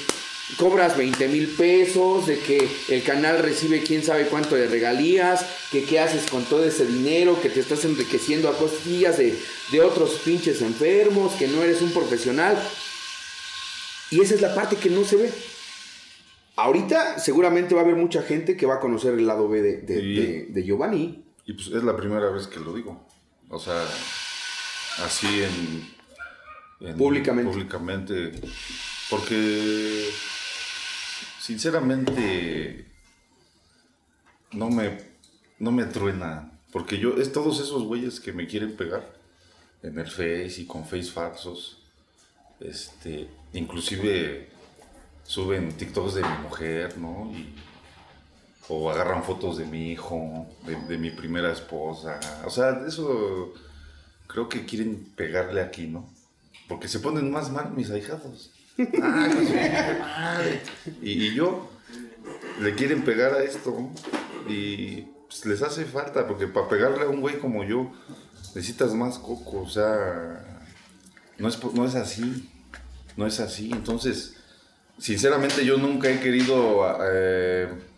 cobras 0.58 0.98
20 0.98 1.28
mil 1.28 1.48
pesos, 1.48 2.26
de 2.28 2.39
que 2.39 2.67
el 2.89 3.04
canal 3.04 3.39
recibe 3.39 3.84
quién 3.84 4.04
sabe 4.04 4.26
cuánto 4.28 4.56
de 4.56 4.67
regalías, 4.67 5.45
que 5.72 5.84
qué 5.84 6.00
haces 6.00 6.30
con 6.30 6.43
todo 6.45 6.65
ese 6.65 6.86
dinero, 6.86 7.39
que 7.41 7.50
te 7.50 7.60
estás 7.60 7.86
enriqueciendo 7.86 8.50
a 8.50 8.58
costillas 8.58 9.17
de, 9.17 9.38
de 9.72 9.82
otros 9.82 10.22
pinches 10.26 10.62
enfermos, 10.62 11.34
que 11.34 11.48
no 11.48 11.63
eres 11.63 11.82
un 11.82 11.91
profesional. 11.91 12.58
Y 14.12 14.22
esa 14.22 14.36
es 14.36 14.41
la 14.41 14.56
parte 14.56 14.76
que 14.76 14.89
no 14.89 15.04
se 15.04 15.17
ve. 15.17 15.32
Ahorita 16.56 17.19
seguramente 17.19 17.76
va 17.76 17.82
a 17.82 17.84
haber 17.84 17.95
mucha 17.95 18.24
gente 18.24 18.58
que 18.58 18.65
va 18.65 18.76
a 18.76 18.80
conocer 18.80 19.13
el 19.13 19.28
lado 19.28 19.48
B 19.48 19.62
de, 19.62 19.78
de, 19.78 20.48
de 20.50 20.63
Giovanni. 20.63 21.29
Y 21.50 21.54
pues 21.54 21.68
es 21.70 21.84
la 21.84 21.98
primera 21.98 22.30
vez 22.30 22.46
que 22.46 22.60
lo 22.60 22.76
digo. 22.76 23.08
O 23.50 23.58
sea, 23.58 23.84
así 25.04 25.42
en... 25.42 26.88
en- 26.88 26.96
Públicamente. 26.96 27.52
Públicamente. 27.52 28.32
Porque, 29.10 30.12
sinceramente, 31.42 32.86
no 34.52 34.70
me, 34.70 35.00
no 35.58 35.72
me 35.72 35.86
truena. 35.86 36.52
Porque 36.72 37.00
yo, 37.00 37.16
es 37.18 37.34
todos 37.34 37.60
esos 37.60 37.82
güeyes 37.82 38.20
que 38.20 38.32
me 38.32 38.46
quieren 38.46 38.78
pegar 38.78 39.12
en 39.82 39.98
el 39.98 40.06
Face 40.06 40.54
y 40.60 40.66
con 40.68 40.84
Face 40.86 41.06
falsos. 41.12 41.82
Este, 42.60 43.28
inclusive 43.54 44.50
suben 45.24 45.76
TikToks 45.76 46.14
de 46.14 46.22
mi 46.22 46.38
mujer, 46.44 46.96
¿no? 47.00 47.32
Y, 47.34 47.56
o 48.69 48.89
agarran 48.91 49.23
fotos 49.23 49.58
de 49.58 49.65
mi 49.65 49.91
hijo, 49.91 50.47
de, 50.88 50.97
mi 50.97 51.10
primera 51.10 51.51
esposa. 51.51 52.19
O 52.45 52.51
sea, 52.51 52.84
eso 52.88 53.51
creo 54.27 54.47
que 54.47 54.65
quieren 54.65 55.12
pegarle 55.15 55.62
aquí, 55.62 55.88
¿no? 55.88 56.08
Porque 56.67 56.88
se 56.88 56.99
ponen 56.99 57.32
más 57.32 57.51
mal 57.51 57.71
mis 57.71 57.89
ahijados. 57.89 58.51
Ay, 58.77 60.62
pues, 60.84 60.95
y, 61.01 61.34
yo 61.34 61.69
le 62.62 62.75
quieren 62.75 63.03
pegar 63.03 63.34
a 63.34 63.43
esto 63.43 63.89
y 64.47 65.01
pues, 65.27 65.45
les 65.45 65.62
hace 65.63 65.84
falta 65.86 66.27
porque 66.27 66.47
para 66.47 66.69
pegarle 66.69 67.03
a 67.03 67.10
un 67.10 67.21
güey 67.21 67.39
como 67.39 67.63
yo 67.63 67.91
necesitas 68.55 68.93
más 68.93 69.17
coco, 69.17 69.62
o 69.62 69.69
sea, 69.69 70.63
no 71.39 71.47
es, 71.49 71.62
no 71.73 71.86
es 71.86 71.95
así, 71.95 72.49
no 73.17 73.25
es 73.25 73.39
así. 73.39 73.71
Entonces, 73.71 74.36
sinceramente 74.99 75.65
yo 75.65 75.77
nunca 75.77 76.10
he 76.10 76.19
querido 76.19 76.86
eh, 77.12 77.88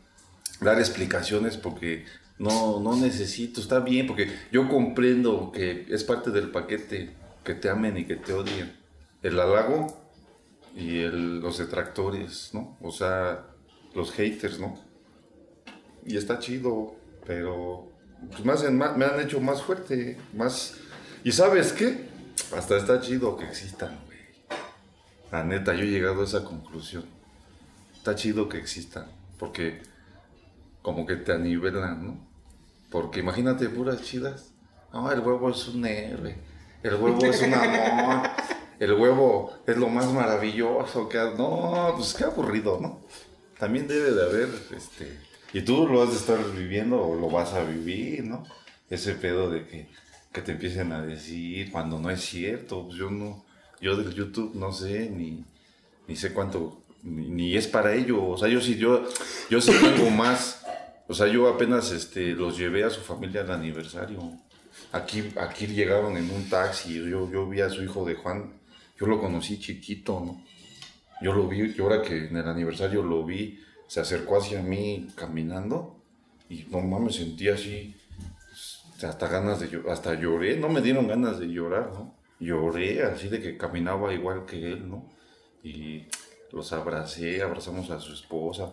dar 0.61 0.79
explicaciones 0.79 1.57
porque 1.57 2.05
no, 2.37 2.79
no 2.79 2.95
necesito, 2.95 3.59
está 3.59 3.79
bien, 3.79 4.07
porque 4.07 4.31
yo 4.51 4.69
comprendo 4.69 5.51
que 5.51 5.85
es 5.89 6.03
parte 6.03 6.31
del 6.31 6.49
paquete 6.51 7.15
que 7.43 7.55
te 7.55 7.69
amen 7.69 7.97
y 7.97 8.05
que 8.05 8.15
te 8.15 8.33
odien. 8.33 8.79
El 9.21 9.39
halago 9.39 9.87
y 10.75 10.99
el- 10.99 11.39
los 11.39 11.57
detractores, 11.57 12.51
¿no? 12.53 12.77
O 12.81 12.91
sea, 12.91 13.47
los 13.93 14.11
haters, 14.13 14.59
¿no? 14.59 14.79
Y 16.05 16.17
está 16.17 16.39
chido, 16.39 16.95
pero 17.25 17.91
pues, 18.43 18.63
me, 18.71 18.71
me 18.71 19.05
han 19.05 19.19
hecho 19.19 19.39
más 19.41 19.61
fuerte, 19.61 20.17
más... 20.35 20.75
¿Y 21.23 21.31
sabes 21.31 21.73
qué? 21.73 22.07
Hasta 22.55 22.77
está 22.77 23.01
chido 23.01 23.35
que 23.37 23.45
existan, 23.45 23.99
güey. 24.05 24.19
La 25.31 25.43
neta, 25.43 25.73
yo 25.75 25.83
he 25.83 25.87
llegado 25.87 26.21
a 26.21 26.25
esa 26.25 26.43
conclusión. 26.43 27.05
Está 27.95 28.15
chido 28.15 28.49
que 28.49 28.57
existan, 28.57 29.05
porque 29.37 29.81
como 30.81 31.05
que 31.05 31.15
te 31.17 31.31
anivelan, 31.33 32.05
¿no? 32.07 32.27
Porque 32.89 33.19
imagínate 33.21 33.69
puras 33.69 34.01
chidas. 34.01 34.51
No, 34.93 35.11
el 35.11 35.19
huevo 35.21 35.49
es 35.49 35.67
un 35.69 35.85
héroe. 35.85 36.35
El 36.83 36.95
huevo 36.95 37.23
es 37.25 37.41
un 37.41 37.53
amor. 37.53 38.29
El 38.79 38.93
huevo 38.93 39.53
es 39.67 39.77
lo 39.77 39.87
más 39.89 40.11
maravilloso 40.11 41.07
que 41.07 41.17
ha- 41.19 41.31
No, 41.37 41.93
pues 41.95 42.13
qué 42.15 42.23
aburrido, 42.25 42.79
¿no? 42.81 42.99
También 43.59 43.87
debe 43.87 44.11
de 44.11 44.23
haber, 44.23 44.49
este... 44.75 45.19
Y 45.53 45.61
tú 45.61 45.87
lo 45.87 46.01
has 46.01 46.09
de 46.09 46.15
estar 46.15 46.39
viviendo 46.57 46.99
o 47.01 47.15
lo 47.15 47.29
vas 47.29 47.53
a 47.53 47.63
vivir, 47.63 48.23
¿no? 48.23 48.43
Ese 48.89 49.13
pedo 49.13 49.49
de 49.51 49.67
que, 49.67 49.87
que 50.33 50.41
te 50.41 50.53
empiecen 50.53 50.91
a 50.93 51.01
decir 51.03 51.71
cuando 51.71 51.99
no 51.99 52.09
es 52.09 52.21
cierto. 52.21 52.85
Pues 52.87 52.97
yo 52.97 53.11
no... 53.11 53.45
Yo 53.79 53.95
del 53.95 54.13
YouTube 54.13 54.55
no 54.55 54.71
sé 54.73 55.09
ni, 55.09 55.45
ni 56.07 56.15
sé 56.15 56.33
cuánto... 56.33 56.81
Ni, 57.03 57.29
ni 57.29 57.55
es 57.55 57.67
para 57.67 57.93
ello. 57.93 58.25
O 58.25 58.37
sea, 58.37 58.47
yo 58.47 58.59
sí, 58.61 58.77
yo, 58.77 59.03
yo 59.49 59.61
sí 59.61 59.71
tengo 59.79 60.09
más... 60.09 60.60
O 61.11 61.13
sea, 61.13 61.27
yo 61.27 61.49
apenas 61.49 61.91
este, 61.91 62.27
los 62.27 62.57
llevé 62.57 62.85
a 62.85 62.89
su 62.89 63.01
familia 63.01 63.41
al 63.41 63.51
aniversario. 63.51 64.31
Aquí, 64.93 65.29
aquí 65.35 65.67
llegaron 65.67 66.15
en 66.15 66.31
un 66.31 66.49
taxi. 66.49 66.93
Yo, 66.93 67.29
yo 67.29 67.49
vi 67.49 67.59
a 67.59 67.69
su 67.69 67.83
hijo 67.83 68.05
de 68.05 68.15
Juan. 68.15 68.53
Yo 68.97 69.07
lo 69.07 69.19
conocí 69.19 69.59
chiquito, 69.59 70.21
¿no? 70.21 70.41
Yo 71.21 71.33
lo 71.33 71.49
vi, 71.49 71.73
yo 71.73 71.83
ahora 71.83 72.01
que 72.01 72.27
en 72.27 72.37
el 72.37 72.47
aniversario 72.47 73.03
lo 73.03 73.25
vi, 73.25 73.59
se 73.87 73.99
acercó 73.99 74.37
hacia 74.37 74.61
mí 74.61 75.09
caminando. 75.13 76.01
Y 76.47 76.63
no 76.69 76.79
mames, 76.79 77.17
sentí 77.17 77.49
así. 77.49 77.93
pues, 78.47 79.03
Hasta 79.03 79.27
ganas 79.27 79.59
de 79.59 79.67
llorar. 79.67 79.91
Hasta 79.91 80.13
lloré. 80.13 80.55
No 80.55 80.69
me 80.69 80.79
dieron 80.79 81.09
ganas 81.09 81.41
de 81.41 81.47
llorar, 81.47 81.91
¿no? 81.93 82.15
Lloré 82.39 83.03
así 83.03 83.27
de 83.27 83.41
que 83.41 83.57
caminaba 83.57 84.13
igual 84.13 84.45
que 84.45 84.71
él, 84.71 84.89
¿no? 84.89 85.09
Y 85.61 86.05
los 86.53 86.71
abracé, 86.71 87.41
abrazamos 87.41 87.89
a 87.91 87.99
su 87.99 88.13
esposa. 88.13 88.71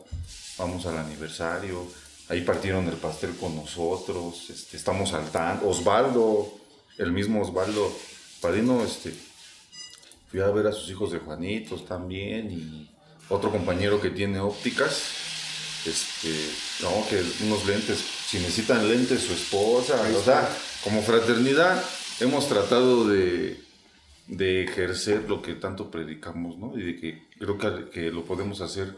Vamos 0.56 0.86
al 0.86 0.98
aniversario. 0.98 2.07
Ahí 2.28 2.42
partieron 2.42 2.86
el 2.88 2.96
pastel 2.96 3.34
con 3.36 3.56
nosotros, 3.56 4.50
este, 4.50 4.76
estamos 4.76 5.14
al 5.14 5.30
tanto. 5.30 5.68
Osvaldo, 5.68 6.52
el 6.98 7.10
mismo 7.10 7.40
Osvaldo, 7.40 7.90
padrino, 8.40 8.84
este, 8.84 9.14
fui 10.30 10.40
a 10.40 10.48
ver 10.48 10.66
a 10.66 10.72
sus 10.72 10.90
hijos 10.90 11.10
de 11.10 11.20
Juanitos 11.20 11.86
también 11.86 12.50
y 12.50 12.90
otro 13.30 13.50
compañero 13.50 14.00
que 14.00 14.10
tiene 14.10 14.40
ópticas, 14.40 15.02
este, 15.86 16.28
no, 16.82 16.90
que 17.08 17.22
unos 17.44 17.64
lentes, 17.66 17.98
si 18.26 18.38
necesitan 18.38 18.86
lentes 18.86 19.22
su 19.22 19.32
esposa, 19.32 19.94
o 20.14 20.22
sea, 20.22 20.48
como 20.84 21.00
fraternidad 21.02 21.82
hemos 22.20 22.46
tratado 22.46 23.08
de, 23.08 23.58
de 24.26 24.64
ejercer 24.64 25.28
lo 25.28 25.40
que 25.40 25.54
tanto 25.54 25.90
predicamos, 25.90 26.58
¿no? 26.58 26.78
Y 26.78 26.82
de 26.82 27.00
que 27.00 27.28
creo 27.38 27.56
que, 27.56 27.90
que 27.90 28.10
lo 28.10 28.24
podemos 28.24 28.60
hacer 28.60 28.94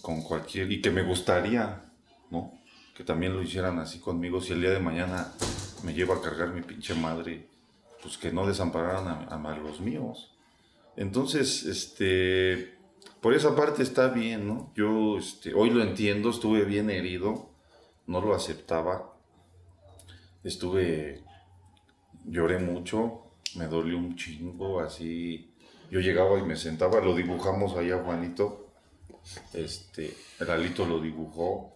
con 0.00 0.22
cualquier, 0.22 0.72
y 0.72 0.80
que 0.80 0.90
me 0.90 1.02
gustaría, 1.02 1.82
¿no? 2.30 2.61
Que 2.94 3.04
también 3.04 3.34
lo 3.34 3.42
hicieran 3.42 3.78
así 3.78 3.98
conmigo, 3.98 4.40
si 4.40 4.52
el 4.52 4.60
día 4.60 4.70
de 4.70 4.80
mañana 4.80 5.32
me 5.82 5.94
lleva 5.94 6.16
a 6.16 6.20
cargar 6.20 6.52
mi 6.52 6.62
pinche 6.62 6.94
madre, 6.94 7.48
pues 8.02 8.18
que 8.18 8.32
no 8.32 8.46
desampararan 8.46 9.06
a, 9.08 9.50
a 9.50 9.58
los 9.58 9.80
míos. 9.80 10.32
Entonces, 10.96 11.64
este, 11.64 12.76
por 13.20 13.34
esa 13.34 13.56
parte 13.56 13.82
está 13.82 14.08
bien, 14.08 14.46
¿no? 14.46 14.72
Yo, 14.74 15.16
este, 15.16 15.54
hoy 15.54 15.70
lo 15.70 15.82
entiendo, 15.82 16.30
estuve 16.30 16.64
bien 16.64 16.90
herido, 16.90 17.50
no 18.06 18.20
lo 18.20 18.34
aceptaba, 18.34 19.14
estuve, 20.44 21.22
lloré 22.24 22.58
mucho, 22.58 23.22
me 23.56 23.66
dolió 23.68 23.96
un 23.96 24.16
chingo, 24.16 24.80
así, 24.80 25.54
yo 25.90 26.00
llegaba 26.00 26.38
y 26.38 26.42
me 26.42 26.56
sentaba, 26.56 27.00
lo 27.00 27.14
dibujamos 27.14 27.76
allá 27.76 28.02
Juanito, 28.04 28.66
este, 29.54 30.14
el 30.40 30.50
Alito 30.50 30.84
lo 30.84 31.00
dibujó, 31.00 31.71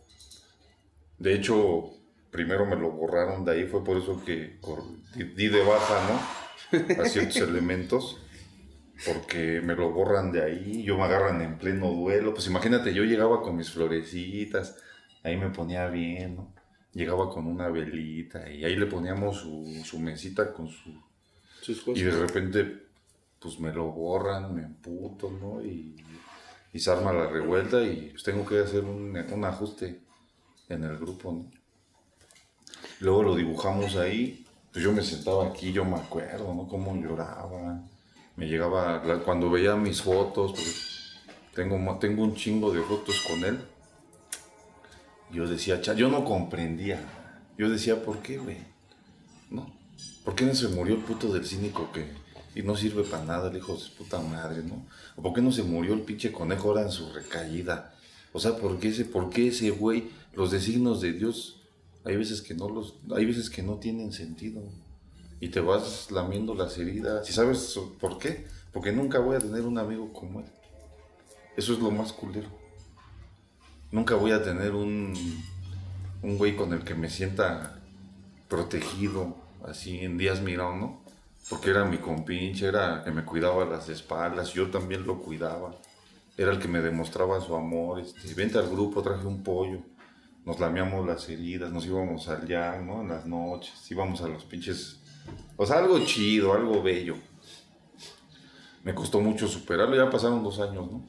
de 1.19 1.35
hecho, 1.35 1.91
primero 2.31 2.67
me 2.67 2.77
lo 2.77 2.91
borraron 2.91 3.45
de 3.45 3.53
ahí, 3.53 3.67
fue 3.67 3.83
por 3.85 3.97
eso 3.97 4.25
que 4.25 4.59
di, 5.15 5.49
de 5.49 5.65
baja, 5.65 6.09
¿no? 6.09 7.03
A 7.03 7.07
ciertos 7.07 7.37
elementos 7.49 8.19
porque 9.05 9.61
me 9.63 9.75
lo 9.75 9.91
borran 9.93 10.33
de 10.33 10.43
ahí, 10.43 10.83
yo 10.83 10.97
me 10.97 11.05
agarran 11.05 11.43
en 11.43 11.59
pleno 11.59 11.91
duelo, 11.93 12.33
pues 12.35 12.47
imagínate, 12.47 12.95
yo 12.95 13.05
llegaba 13.05 13.43
con 13.43 13.57
mis 13.57 13.71
florecitas, 13.71 14.77
ahí 15.23 15.37
me 15.37 15.51
ponía 15.51 15.89
bien, 15.89 16.37
¿no? 16.37 16.55
Llegaba 16.93 17.29
con 17.29 17.47
una 17.47 17.69
velita 17.69 18.51
y 18.51 18.65
ahí 18.65 18.75
le 18.77 18.87
poníamos 18.87 19.37
su, 19.41 19.83
su 19.85 19.99
mesita 19.99 20.53
con 20.53 20.69
su... 20.69 20.91
Sus 21.61 21.83
Y 21.93 22.05
cosas. 22.05 22.05
de 22.05 22.11
repente, 22.13 22.87
pues 23.39 23.61
me 23.61 23.73
lo 23.73 23.87
borran, 23.93 24.55
me 24.55 24.63
emputo, 24.63 25.31
¿no? 25.31 25.63
Y, 25.63 25.97
y 26.73 26.79
se 26.79 26.91
arma 26.91 27.13
la 27.13 27.29
revuelta 27.29 27.83
y 27.83 28.11
pues 28.13 28.23
tengo 28.23 28.47
que 28.47 28.61
hacer 28.61 28.85
un, 28.85 29.17
un 29.17 29.45
ajuste 29.45 30.06
en 30.69 30.85
el 30.85 30.99
grupo, 30.99 31.33
¿no? 31.33 31.51
Luego 33.01 33.23
lo 33.23 33.37
dibujamos 33.37 33.97
ahí, 33.97 34.47
pues 34.73 34.85
yo 34.85 34.93
me 34.93 35.03
sentaba 35.03 35.49
aquí, 35.49 35.73
yo 35.73 35.85
me 35.85 35.97
acuerdo, 35.97 36.53
¿no? 36.55 36.67
Cómo 36.67 36.95
lloraba. 36.97 37.83
Me 38.37 38.47
llegaba, 38.47 39.03
cuando 39.25 39.51
veía 39.51 39.77
mis 39.77 40.03
fotos, 40.03 40.53
porque 40.53 40.71
tengo, 41.55 41.99
tengo 41.99 42.23
un 42.23 42.35
chingo 42.35 42.73
de 42.73 42.83
fotos 42.83 43.23
con 43.29 43.45
él. 43.45 43.59
Yo 45.33 45.47
decía, 45.47 45.81
yo 45.81 46.09
no 46.09 46.25
comprendía. 46.25 47.01
Yo 47.59 47.71
decía, 47.71 48.03
¿por 48.03 48.19
qué, 48.19 48.39
güey? 48.39 48.59
¿No? 49.51 49.67
¿Por 50.25 50.35
qué 50.35 50.45
no 50.45 50.55
se 50.55 50.69
murió 50.69 50.95
el 50.95 51.03
puto 51.03 51.33
del 51.33 51.47
cínico 51.47 51.91
que, 51.93 52.07
y 52.55 52.63
no 52.63 52.77
sirve 52.77 53.05
para 53.05 53.25
nada 53.25 53.51
el 53.51 53.57
hijo 53.57 53.75
de 53.75 53.85
puta 53.97 54.19
madre, 54.21 54.63
¿no? 54.63 54.87
¿O 55.17 55.23
por 55.23 55.33
qué 55.33 55.41
no 55.41 55.53
se 55.53 55.63
murió 55.63 55.95
el 55.95 56.03
pinche 56.03 56.33
conejo 56.33 56.69
ahora 56.69 56.83
en 56.83 56.91
su 56.91 57.13
recaída? 57.13 57.96
O 58.37 58.39
sea, 58.39 58.55
¿por 58.59 58.79
qué 58.79 58.89
ese, 58.89 59.07
por 59.07 59.31
qué 59.31 59.49
ese 59.49 59.71
güey, 59.71 60.11
los 60.35 60.51
designos 60.51 61.01
de 61.01 61.15
Dios, 61.15 61.63
hay 62.05 62.17
veces 62.17 62.43
que 62.43 62.53
no 62.53 62.69
los, 62.69 62.97
hay 63.17 63.25
veces 63.25 63.49
que 63.49 63.63
no 63.63 63.77
tienen 63.77 64.13
sentido? 64.13 64.61
Y 65.41 65.49
te 65.49 65.61
vas 65.61 66.11
lamiendo 66.11 66.55
las 66.55 66.77
heridas. 66.77 67.31
¿Y 67.31 67.33
sabes 67.33 67.81
por 67.99 68.19
qué? 68.19 68.47
Porque 68.75 68.93
nunca 68.93 69.21
voy 69.21 69.37
a 69.37 69.39
tener 69.39 69.63
un 69.63 69.79
amigo 69.79 70.13
como 70.13 70.41
él. 70.41 70.47
Eso 71.57 71.73
es 71.73 71.79
lo 71.79 71.91
más 71.91 72.13
culero. 72.13 72.51
Nunca 73.91 74.17
voy 74.17 74.33
a 74.33 74.43
tener 74.43 74.73
un, 74.73 75.15
un 76.21 76.37
güey 76.37 76.57
con 76.57 76.75
el 76.75 76.85
que 76.85 76.95
me 76.95 77.09
sienta 77.09 77.81
protegido, 78.51 79.35
así 79.65 80.01
en 80.01 80.19
días 80.19 80.43
mirando, 80.43 80.77
¿no? 80.77 81.01
Porque 81.49 81.71
era 81.71 81.87
mi 81.87 81.97
compinche, 81.97 82.67
era 82.67 83.03
que 83.03 83.13
me 83.13 83.25
cuidaba 83.25 83.65
las 83.65 83.89
espaldas, 83.89 84.53
yo 84.53 84.71
también 84.71 85.07
lo 85.07 85.23
cuidaba. 85.23 85.75
Era 86.37 86.53
el 86.53 86.59
que 86.59 86.69
me 86.69 86.81
demostraba 86.81 87.41
su 87.41 87.55
amor. 87.55 88.01
Este, 88.01 88.35
vente 88.35 88.59
al 88.59 88.69
grupo, 88.69 89.03
traje 89.03 89.27
un 89.27 89.43
pollo. 89.43 89.81
Nos 90.45 90.61
lameamos 90.61 91.07
las 91.07 91.29
heridas, 91.29 91.73
nos 91.73 91.87
íbamos 91.87 92.29
allá, 92.29 92.79
¿no? 92.81 93.01
En 93.01 93.09
las 93.09 93.27
noches, 93.27 93.73
íbamos 93.91 94.21
a 94.21 94.29
los 94.29 94.45
pinches. 94.45 95.01
O 95.57 95.67
sea, 95.67 95.79
algo 95.79 95.99
chido, 96.05 96.53
algo 96.53 96.83
bello. 96.83 97.17
Me 98.85 98.95
costó 98.95 99.21
mucho 99.21 99.49
superarlo, 99.49 99.97
ya 99.97 100.09
pasaron 100.09 100.45
dos 100.45 100.61
años, 100.61 100.91
¿no? 100.91 101.05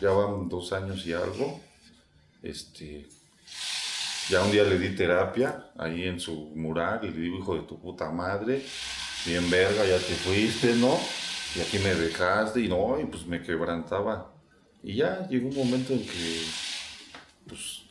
Ya 0.00 0.10
van 0.10 0.48
dos 0.48 0.72
años 0.72 1.06
y 1.06 1.12
algo. 1.12 1.60
Este, 2.42 3.06
ya 4.30 4.42
un 4.42 4.50
día 4.50 4.64
le 4.64 4.78
di 4.78 4.96
terapia 4.96 5.70
ahí 5.76 6.04
en 6.04 6.18
su 6.18 6.52
mural 6.54 7.00
y 7.02 7.10
le 7.10 7.20
digo, 7.20 7.38
hijo 7.38 7.54
de 7.56 7.62
tu 7.62 7.78
puta 7.78 8.10
madre, 8.10 8.64
bien 9.26 9.50
verga, 9.50 9.84
ya 9.84 9.98
te 9.98 10.14
fuiste, 10.14 10.74
¿no? 10.76 10.98
Y 11.54 11.60
aquí 11.60 11.78
me 11.78 11.94
dejaste 11.94 12.60
y 12.60 12.68
no, 12.68 12.98
y 12.98 13.04
pues 13.04 13.26
me 13.26 13.42
quebrantaba. 13.42 14.33
Y 14.84 14.96
ya 14.96 15.26
llegó 15.28 15.48
un 15.48 15.56
momento 15.56 15.94
en 15.94 16.04
que, 16.04 16.42
pues, 17.48 17.84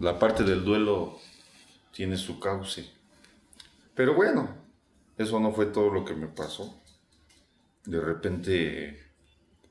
la 0.00 0.18
parte 0.18 0.42
del 0.42 0.64
duelo 0.64 1.20
tiene 1.92 2.16
su 2.16 2.40
cauce. 2.40 2.88
Pero 3.94 4.14
bueno, 4.14 4.48
eso 5.18 5.38
no 5.38 5.52
fue 5.52 5.66
todo 5.66 5.90
lo 5.90 6.02
que 6.02 6.14
me 6.14 6.26
pasó. 6.26 6.80
De 7.84 8.00
repente 8.00 9.04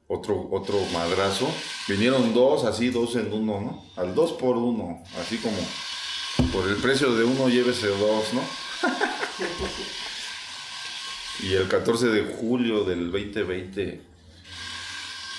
otro, 0.08 0.48
otro 0.52 0.80
madrazo. 0.94 1.52
Vinieron 1.88 2.36
dos, 2.36 2.66
así, 2.66 2.92
dos 2.92 3.16
en 3.16 3.34
uno, 3.34 3.60
¿no? 3.60 3.86
Al 3.96 4.14
dos 4.14 4.34
por 4.34 4.56
uno, 4.56 5.04
así 5.20 5.38
como 5.38 5.58
por 6.52 6.70
el 6.70 6.76
precio 6.76 7.16
de 7.16 7.24
uno 7.24 7.50
llévese 7.50 7.88
dos, 7.88 8.32
¿no? 8.34 8.42
y 11.48 11.54
el 11.54 11.68
14 11.68 12.10
de 12.10 12.36
julio 12.36 12.84
del 12.84 13.12
2020 13.12 14.02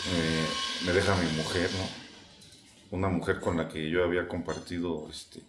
eh, 0.07 0.47
me 0.85 0.93
deja 0.93 1.15
mi 1.17 1.31
mujer, 1.37 1.71
¿no? 1.79 2.97
Una 2.97 3.09
mujer 3.09 3.41
con 3.41 3.57
la 3.57 3.69
que 3.69 3.91
yo 3.91 4.05
había 4.05 4.29
compartido 4.29 5.09
este, 5.11 5.41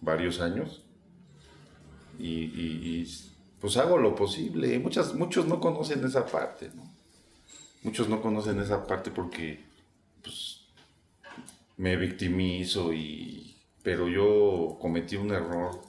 varios 0.00 0.40
años. 0.40 0.82
Y, 2.18 2.44
y, 2.44 3.14
pues 3.60 3.76
hago 3.76 3.98
lo 3.98 4.14
posible. 4.14 4.78
Muchas, 4.78 5.14
muchos 5.14 5.46
no 5.46 5.60
conocen 5.60 6.04
esa 6.04 6.26
parte, 6.26 6.70
¿no? 6.74 6.96
muchos 7.86 8.08
no 8.08 8.20
conocen 8.20 8.58
esa 8.60 8.84
parte 8.84 9.10
porque 9.12 9.60
pues, 10.20 10.62
me 11.76 11.96
victimizo 11.96 12.92
y 12.92 13.56
pero 13.82 14.08
yo 14.08 14.76
cometí 14.80 15.14
un 15.14 15.30
error 15.30 15.80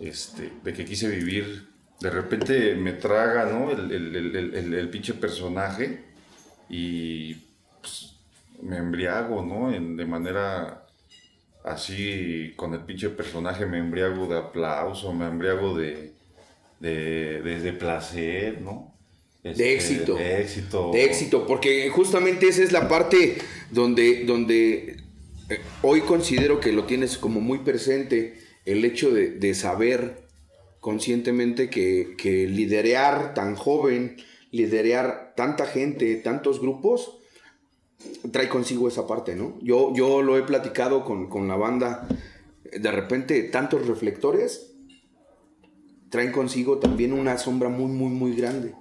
este, 0.00 0.52
de 0.64 0.72
que 0.72 0.84
quise 0.84 1.08
vivir 1.08 1.68
de 2.00 2.10
repente 2.10 2.74
me 2.74 2.94
traga 2.94 3.44
¿no? 3.44 3.70
el, 3.70 3.92
el, 3.92 4.74
el, 4.74 4.90
pinche 4.90 5.14
personaje 5.14 6.04
y 6.68 7.34
pues, 7.80 8.16
me 8.62 8.76
embriago 8.76 9.42
¿no? 9.42 9.70
de 9.70 10.06
manera 10.06 10.86
así 11.64 12.52
con 12.56 12.74
el 12.74 12.80
pinche 12.80 13.10
personaje 13.10 13.66
me 13.66 13.78
embriago 13.78 14.26
de 14.26 14.38
aplauso 14.38 15.12
me 15.12 15.26
embriago 15.26 15.76
de, 15.76 16.12
de, 16.80 17.40
de 17.42 17.72
placer 17.72 18.60
¿no? 18.60 18.90
de 19.42 19.50
este, 19.50 19.74
éxito. 19.74 20.14
De 20.14 20.40
éxito. 20.40 20.90
De 20.92 21.04
éxito, 21.04 21.46
porque 21.46 21.88
justamente 21.90 22.48
esa 22.48 22.62
es 22.62 22.72
la 22.72 22.88
parte 22.88 23.38
donde, 23.70 24.24
donde 24.24 24.96
eh, 25.48 25.60
hoy 25.82 26.02
considero 26.02 26.60
que 26.60 26.72
lo 26.72 26.84
tienes 26.84 27.16
como 27.16 27.40
muy 27.40 27.58
presente, 27.58 28.38
el 28.66 28.84
hecho 28.84 29.10
de, 29.10 29.54
saber 29.54 30.28
conscientemente 30.80 31.70
que, 31.70 32.14
que, 32.18 32.46
liderear 32.46 33.34
tan 33.34 33.54
joven, 33.56 34.16
liderear 34.50 35.32
tanta 35.36 35.66
gente, 35.66 36.14
tantos 36.16 36.60
grupos, 36.60 37.18
trae 38.32 38.48
consigo 38.48 38.88
esa 38.88 39.06
parte, 39.06 39.36
¿no? 39.36 39.58
Yo, 39.62 39.92
yo 39.94 40.22
lo 40.22 40.36
he 40.36 40.42
platicado 40.42 41.04
con, 41.04 41.28
con 41.28 41.48
la 41.48 41.56
banda, 41.56 42.08
de 42.72 42.92
repente 42.92 43.42
tantos 43.44 43.86
reflectores 43.86 44.70
traen 46.10 46.32
consigo 46.32 46.78
también 46.78 47.12
una 47.12 47.38
sombra 47.38 47.68
muy, 47.68 47.90
muy, 47.90 48.10
muy 48.10 48.34
grande. 48.34 48.74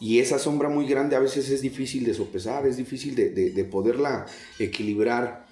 Y 0.00 0.18
esa 0.18 0.38
sombra 0.38 0.68
muy 0.68 0.86
grande 0.88 1.14
a 1.14 1.20
veces 1.20 1.48
es 1.50 1.62
difícil 1.62 2.04
de 2.04 2.14
sopesar, 2.14 2.66
es 2.66 2.76
difícil 2.76 3.14
de, 3.14 3.64
poderla 3.70 4.26
equilibrar. 4.58 5.46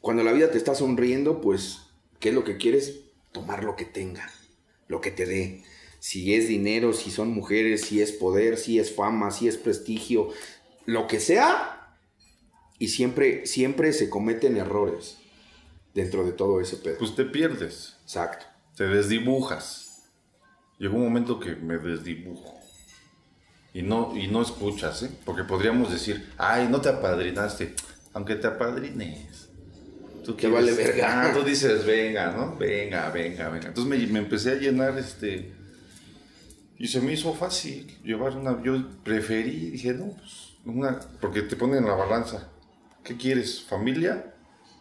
Cuando 0.00 0.24
la 0.24 0.32
vida 0.32 0.50
te 0.50 0.58
está 0.58 0.74
sonriendo, 0.74 1.40
pues, 1.40 1.82
¿qué 2.18 2.30
es 2.30 2.34
lo 2.34 2.44
que 2.44 2.56
quieres? 2.56 3.00
Tomar 3.30 3.62
lo 3.62 3.76
que 3.76 3.84
tenga, 3.84 4.28
lo 4.88 5.00
que 5.00 5.10
te 5.10 5.26
dé. 5.26 5.62
Si 6.00 6.34
es 6.34 6.48
dinero, 6.48 6.92
si 6.92 7.10
son 7.10 7.30
mujeres, 7.30 7.82
si 7.82 8.02
es 8.02 8.12
poder, 8.12 8.58
si 8.58 8.78
es 8.78 8.92
fama, 8.94 9.30
si 9.30 9.48
es 9.48 9.56
prestigio, 9.56 10.28
lo 10.86 11.06
que 11.06 11.20
sea. 11.20 11.83
Y 12.84 12.88
siempre, 12.88 13.46
siempre 13.46 13.94
se 13.94 14.10
cometen 14.10 14.58
errores 14.58 15.16
dentro 15.94 16.22
de 16.22 16.32
todo 16.32 16.60
ese 16.60 16.76
pedo. 16.76 16.98
Pues 16.98 17.16
te 17.16 17.24
pierdes. 17.24 17.96
Exacto. 18.02 18.44
Te 18.76 18.84
desdibujas. 18.84 20.10
Llegó 20.78 20.96
un 20.96 21.04
momento 21.04 21.40
que 21.40 21.56
me 21.56 21.78
desdibujo 21.78 22.60
y 23.72 23.80
no, 23.80 24.14
y 24.14 24.28
no 24.28 24.42
escuchas, 24.42 25.02
¿eh? 25.02 25.10
Porque 25.24 25.44
podríamos 25.44 25.90
decir, 25.90 26.30
ay, 26.36 26.68
no 26.68 26.82
te 26.82 26.90
apadrinaste, 26.90 27.74
aunque 28.12 28.34
te 28.34 28.48
apadrines. 28.48 29.48
Tú 30.22 30.36
que 30.36 30.48
vale 30.48 30.74
verga. 30.74 31.22
Ah, 31.22 31.32
tú 31.32 31.42
dices, 31.42 31.86
venga, 31.86 32.32
¿no? 32.32 32.54
Venga, 32.58 33.08
venga, 33.08 33.48
venga. 33.48 33.68
Entonces 33.68 33.86
me, 33.86 34.06
me, 34.08 34.18
empecé 34.18 34.50
a 34.50 34.56
llenar 34.56 34.98
este. 34.98 35.54
Y 36.76 36.86
se 36.88 37.00
me 37.00 37.14
hizo 37.14 37.32
fácil 37.32 37.96
llevar 38.04 38.36
una. 38.36 38.62
Yo 38.62 38.74
preferí, 39.02 39.70
dije, 39.70 39.94
no, 39.94 40.10
pues, 40.10 40.58
una. 40.66 41.00
Porque 41.18 41.40
te 41.40 41.56
ponen 41.56 41.78
en 41.78 41.86
la 41.86 41.94
balanza. 41.94 42.50
¿Qué 43.04 43.18
quieres? 43.18 43.62
¿Familia 43.62 44.34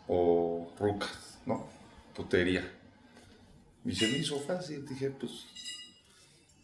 o 0.07 0.73
rucas? 0.79 1.39
¿No? 1.45 1.67
Putería. 2.15 2.71
Y 3.83 3.93
se 3.93 4.07
me 4.07 4.17
hizo 4.17 4.39
fácil, 4.39 4.87
dije, 4.87 5.09
pues. 5.09 5.45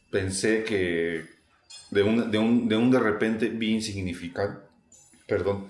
Pensé 0.09 0.63
que 0.63 1.25
de 1.91 2.01
un 2.01 2.31
de, 2.31 2.37
un, 2.37 2.69
de, 2.69 2.77
un 2.77 2.89
de 2.89 2.99
repente 2.99 3.49
vi 3.49 3.73
insignificante, 3.73 4.65
perdón, 5.27 5.67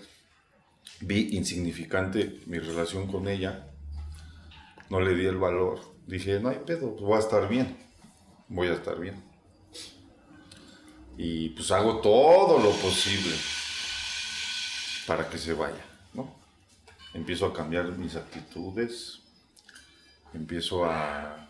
vi 1.02 1.36
insignificante 1.36 2.40
mi 2.46 2.60
relación 2.60 3.08
con 3.08 3.28
ella, 3.28 3.68
no 4.90 5.02
le 5.02 5.16
di 5.16 5.26
el 5.26 5.38
valor, 5.38 5.82
dije, 6.08 6.40
no 6.40 6.50
hay 6.50 6.60
pedo, 6.66 6.92
pues 6.92 7.02
voy 7.02 7.18
a 7.18 7.20
estar 7.20 7.50
bien, 7.50 7.76
voy 8.48 8.68
a 8.68 8.74
estar 8.74 8.98
bien. 9.00 9.16
Y 11.18 11.50
pues 11.50 11.72
hago 11.72 12.00
todo 12.00 12.60
lo 12.60 12.72
posible 12.78 13.34
para 15.10 15.28
que 15.28 15.40
se 15.40 15.54
vaya, 15.54 15.84
¿no? 16.14 16.36
Empiezo 17.16 17.48
a 17.48 17.54
cambiar 17.54 17.86
mis 17.98 18.16
actitudes, 18.16 19.22
empiezo 20.36 20.86
a, 20.86 21.50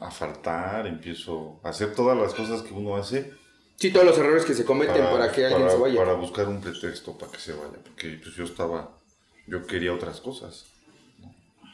a 0.00 0.10
faltar, 0.10 0.86
empiezo 0.86 1.60
a 1.64 1.70
hacer 1.70 1.94
todas 1.94 2.14
las 2.18 2.34
cosas 2.34 2.60
que 2.60 2.74
uno 2.74 2.96
hace 2.96 3.32
Sí, 3.76 3.90
todos 3.90 4.04
los 4.04 4.18
errores 4.18 4.44
que 4.44 4.54
se 4.54 4.66
cometen 4.66 5.02
para, 5.06 5.32
que 5.32 5.46
alguien 5.46 5.68
se 5.70 5.76
vaya. 5.76 5.96
Para 5.96 6.12
buscar 6.12 6.46
un 6.46 6.60
pretexto 6.60 7.16
para 7.16 7.32
que 7.32 7.38
se 7.38 7.54
vaya, 7.54 7.78
porque 7.82 8.20
pues 8.22 8.34
yo 8.34 8.44
estaba, 8.44 8.98
yo 9.46 9.66
quería 9.66 9.94
otras 9.94 10.20
cosas, 10.20 10.66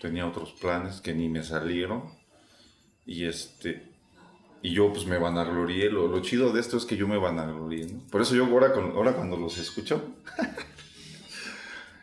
tenía 0.01 0.27
otros 0.27 0.53
planes 0.53 1.01
que 1.01 1.13
ni 1.13 1.29
me 1.29 1.43
salieron 1.43 2.05
y 3.05 3.27
este, 3.27 3.83
y 4.63 4.73
yo 4.73 4.93
pues 4.93 5.07
me 5.07 5.19
vanaglorié, 5.19 5.91
lo, 5.91 6.07
lo 6.07 6.23
chido 6.23 6.53
de 6.53 6.61
esto 6.61 6.77
es 6.77 6.85
que 6.85 6.97
yo 6.97 7.09
me 7.09 7.19
vanaglorié, 7.19 7.87
¿no? 7.87 8.01
Por 8.11 8.23
eso 8.23 8.37
yo 8.37 8.47
ahora, 8.47 8.73
con, 8.73 8.93
ahora 8.93 9.15
cuando 9.15 9.37
los 9.37 9.59
escucho, 9.59 10.03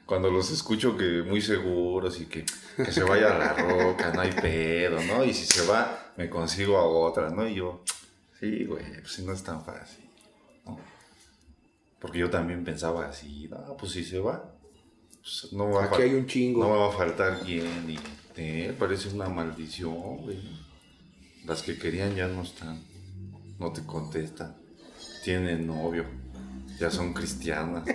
cuando 0.08 0.32
los 0.32 0.50
escucho 0.50 0.98
que 0.98 1.22
muy 1.22 1.42
seguros 1.42 2.20
y 2.20 2.26
que, 2.26 2.44
que 2.78 2.92
se 2.92 3.04
vaya 3.04 3.36
a 3.36 3.38
la 3.38 3.54
roca, 3.54 4.12
no 4.14 4.22
hay 4.22 4.32
pedo, 4.32 5.00
¿no? 5.04 5.24
Y 5.24 5.34
si 5.34 5.46
se 5.46 5.68
va, 5.68 6.14
me 6.18 6.30
consigo 6.30 6.78
a 6.78 6.86
otra, 6.86 7.30
¿no? 7.30 7.48
Y 7.48 7.56
yo 7.56 7.84
Sí, 8.40 8.66
güey, 8.66 8.86
pues 9.02 9.14
si 9.14 9.24
no 9.24 9.34
es 9.34 9.44
tan 9.44 9.64
fácil, 9.66 10.06
¿no? 10.66 10.78
Porque 12.00 12.20
yo 12.20 12.30
también 12.30 12.64
pensaba 12.64 13.08
así, 13.08 13.48
no, 13.50 13.76
pues 13.78 13.94
si 13.94 14.04
se 14.04 14.20
va, 14.20 14.54
pues 15.22 15.52
no 15.54 15.72
va 15.72 15.86
Aquí 15.86 16.04
hay 16.04 16.14
un 16.14 16.28
chingo. 16.28 16.64
No 16.64 16.70
me 16.72 16.80
va 16.80 16.90
a 16.90 16.92
faltar 16.92 17.40
quien, 17.40 17.90
y 17.90 17.98
eh, 18.36 18.76
parece 18.78 19.10
una 19.10 19.28
maldición, 19.28 20.18
güey. 20.18 20.40
Las 21.46 21.64
que 21.64 21.80
querían 21.80 22.16
ya 22.16 22.28
no 22.28 22.44
están, 22.44 22.84
no 23.58 23.74
te 23.74 23.84
contestan. 23.84 24.56
tienen 25.24 25.66
novio, 25.66 26.06
ya 26.80 26.92
son 26.92 27.14
cristianas. 27.14 27.86
¿no? 27.86 27.94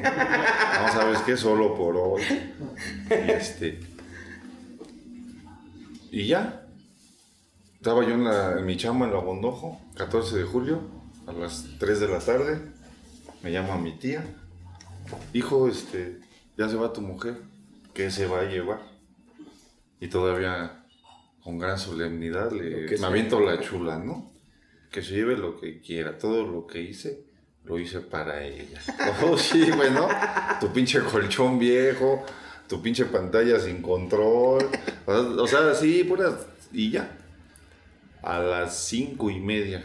¿sabes 0.92 1.18
qué? 1.20 1.36
Solo 1.36 1.74
por 1.76 1.96
hoy. 1.96 2.22
Y 3.10 3.30
este. 3.30 3.80
Y 6.10 6.26
ya. 6.26 6.66
Estaba 7.74 8.04
yo 8.04 8.14
en, 8.14 8.24
la- 8.24 8.58
en 8.58 8.66
mi 8.66 8.76
chamba 8.76 9.06
en 9.06 9.12
la 9.12 9.18
Bondojo, 9.18 9.80
14 9.96 10.36
de 10.38 10.44
julio, 10.44 10.80
a 11.26 11.32
las 11.32 11.66
3 11.78 12.00
de 12.00 12.08
la 12.08 12.18
tarde. 12.20 12.60
Me 13.42 13.50
llama 13.50 13.76
mi 13.78 13.92
tía. 13.98 14.24
Hijo, 15.32 15.66
este, 15.68 16.20
ya 16.56 16.68
se 16.68 16.76
va 16.76 16.92
tu 16.92 17.00
mujer. 17.00 17.38
¿Qué 17.92 18.10
se 18.10 18.26
va 18.26 18.40
a 18.40 18.44
llevar? 18.44 18.80
Y 20.00 20.08
todavía, 20.08 20.84
con 21.42 21.58
gran 21.58 21.78
solemnidad, 21.78 22.52
le, 22.52 22.86
que 22.86 22.98
me 22.98 23.06
aviento 23.06 23.40
la 23.40 23.60
chula, 23.60 23.98
¿no? 23.98 24.30
Que 24.90 25.02
se 25.02 25.14
lleve 25.14 25.36
lo 25.36 25.58
que 25.60 25.80
quiera. 25.80 26.18
Todo 26.18 26.46
lo 26.46 26.66
que 26.66 26.82
hice, 26.82 27.24
lo 27.64 27.78
hice 27.78 28.00
para 28.00 28.44
ella. 28.44 28.80
Oh, 29.24 29.36
sí, 29.36 29.70
bueno. 29.70 30.08
Tu 30.60 30.72
pinche 30.72 31.00
colchón 31.00 31.58
viejo, 31.58 32.24
tu 32.68 32.80
pinche 32.82 33.04
pantalla 33.06 33.60
sin 33.60 33.82
control. 33.82 34.68
O 35.06 35.46
sea, 35.46 35.74
sí, 35.74 36.04
puras. 36.04 36.34
Y 36.72 36.90
ya. 36.90 37.18
A 38.22 38.38
las 38.38 38.76
cinco 38.78 39.30
y 39.30 39.40
media 39.40 39.84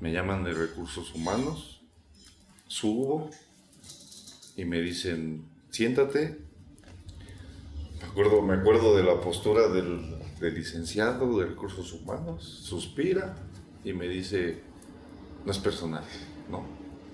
me 0.00 0.12
llaman 0.12 0.44
de 0.44 0.52
recursos 0.52 1.14
humanos. 1.14 1.80
Subo 2.66 3.30
y 4.56 4.64
me 4.64 4.80
dicen, 4.80 5.44
siéntate. 5.70 6.38
Me 8.00 8.08
acuerdo, 8.08 8.42
me 8.42 8.54
acuerdo 8.54 8.96
de 8.96 9.04
la 9.04 9.20
postura 9.20 9.68
del, 9.68 10.18
del 10.40 10.54
licenciado 10.54 11.38
de 11.38 11.46
recursos 11.46 11.92
humanos. 11.92 12.44
Suspira 12.64 13.36
y 13.84 13.92
me 13.92 14.08
dice, 14.08 14.60
no 15.44 15.52
es 15.52 15.58
personal, 15.58 16.04
¿no? 16.50 16.64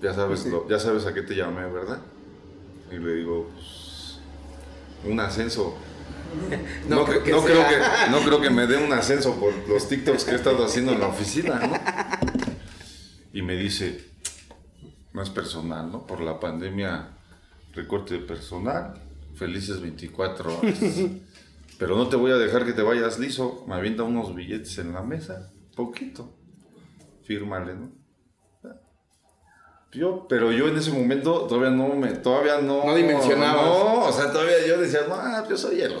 Ya 0.01 0.13
sabes, 0.13 0.45
lo- 0.45 0.67
ya 0.69 0.79
sabes 0.79 1.05
a 1.05 1.13
qué 1.13 1.21
te 1.21 1.35
llamé, 1.35 1.65
¿verdad? 1.69 1.99
Y 2.91 2.97
le 2.97 3.13
digo, 3.15 3.49
pues, 3.53 4.19
un 5.05 5.19
ascenso. 5.19 5.77
No 6.87 6.97
No, 6.97 7.05
creo 7.05 7.21
cre- 7.21 7.23
que 7.23 7.31
no 7.31 7.41
creo 7.43 7.57
sea. 7.67 8.05
que, 8.05 8.11
no 8.11 8.19
creo 8.19 8.39
que 8.41 8.49
me 8.49 8.67
dé 8.67 8.77
un 8.77 8.93
ascenso 8.93 9.35
por 9.39 9.53
los 9.67 9.87
TikToks 9.89 10.25
que 10.25 10.31
he 10.31 10.35
estado 10.35 10.63
haciendo 10.63 10.91
en 10.93 10.99
la 10.99 11.07
oficina, 11.07 11.59
¿no? 11.59 11.73
Y 13.33 13.41
me 13.41 13.55
dice, 13.55 14.05
no 15.13 15.21
es 15.23 15.29
personal, 15.29 15.91
¿no? 15.91 16.05
Por 16.05 16.21
la 16.21 16.39
pandemia, 16.39 17.09
recorte 17.73 18.15
de 18.15 18.19
personal, 18.21 18.93
felices 19.35 19.81
24 19.81 20.59
horas. 20.59 20.79
Pero 21.77 21.95
no 21.95 22.09
te 22.09 22.15
voy 22.15 22.31
a 22.31 22.35
dejar 22.35 22.65
que 22.65 22.73
te 22.73 22.81
vayas 22.81 23.19
liso. 23.19 23.63
Me 23.67 23.75
avienta 23.75 24.03
unos 24.03 24.35
billetes 24.35 24.77
en 24.79 24.93
la 24.93 25.01
mesa, 25.01 25.51
poquito. 25.75 26.35
Fírmale, 27.23 27.73
¿no? 27.75 27.91
Yo, 29.91 30.27
pero 30.27 30.51
yo 30.51 30.67
en 30.67 30.77
ese 30.77 30.91
momento 30.91 31.47
todavía 31.47 31.71
no 31.71 31.95
me, 31.95 32.09
todavía 32.13 32.59
no. 32.59 32.85
No 32.85 32.95
dimensionabas. 32.95 33.65
No, 33.65 34.03
o 34.05 34.11
sea, 34.11 34.31
todavía 34.31 34.65
yo 34.67 34.79
decía, 34.79 35.01
no, 35.07 35.49
yo 35.49 35.57
soy 35.57 35.81
el 35.81 35.95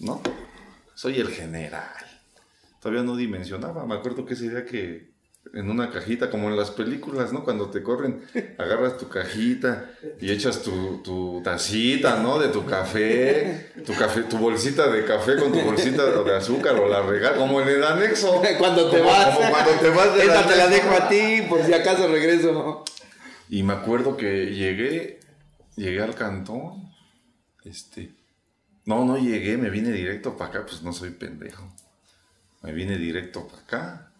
¿no? 0.00 0.20
Soy 0.94 1.20
el 1.20 1.28
general. 1.28 1.92
Todavía 2.80 3.02
no 3.02 3.16
dimensionaba. 3.16 3.84
Me 3.86 3.94
acuerdo 3.94 4.24
que 4.24 4.34
ese 4.34 4.48
día 4.48 4.64
que 4.64 5.13
en 5.52 5.70
una 5.70 5.90
cajita, 5.90 6.30
como 6.30 6.48
en 6.48 6.56
las 6.56 6.70
películas, 6.70 7.32
¿no? 7.32 7.44
Cuando 7.44 7.70
te 7.70 7.82
corren, 7.82 8.22
agarras 8.58 8.96
tu 8.98 9.08
cajita 9.08 9.90
y 10.20 10.32
echas 10.32 10.62
tu, 10.62 11.02
tu 11.02 11.42
tacita, 11.44 12.16
¿no? 12.20 12.38
De 12.38 12.48
tu 12.48 12.64
café, 12.64 13.72
tu 13.86 13.94
café, 13.94 14.22
tu 14.22 14.38
bolsita 14.38 14.88
de 14.90 15.04
café 15.04 15.36
con 15.36 15.52
tu 15.52 15.60
bolsita 15.60 16.06
de 16.06 16.36
azúcar 16.36 16.74
o 16.76 16.88
la 16.88 17.02
regalas, 17.02 17.38
como 17.38 17.60
en 17.60 17.68
el 17.68 17.84
anexo. 17.84 18.42
Cuando 18.58 18.90
te 18.90 18.98
Como- 18.98 19.10
vas. 19.10 19.36
como 19.36 19.50
cuando 19.50 19.70
te 19.72 19.88
vas 19.90 20.14
del 20.16 20.28
Esta 20.28 20.48
te 20.48 20.56
la 20.56 20.68
dejo 20.68 20.90
a 20.90 21.08
ti, 21.08 21.42
por 21.48 21.62
si 21.64 21.72
acaso 21.72 22.08
regreso. 22.08 22.84
Y 23.48 23.62
me 23.62 23.74
acuerdo 23.74 24.16
que 24.16 24.46
llegué, 24.46 25.20
llegué 25.76 26.02
al 26.02 26.14
cantón, 26.14 26.90
este, 27.64 28.10
no, 28.86 29.04
no 29.04 29.18
llegué, 29.18 29.56
me 29.56 29.70
vine 29.70 29.92
directo 29.92 30.36
para 30.36 30.50
acá, 30.50 30.66
pues 30.66 30.82
no 30.82 30.92
soy 30.92 31.10
pendejo. 31.10 31.70
Me 32.62 32.72
vine 32.72 32.96
directo 32.98 33.46
para 33.46 33.62
acá, 33.62 34.12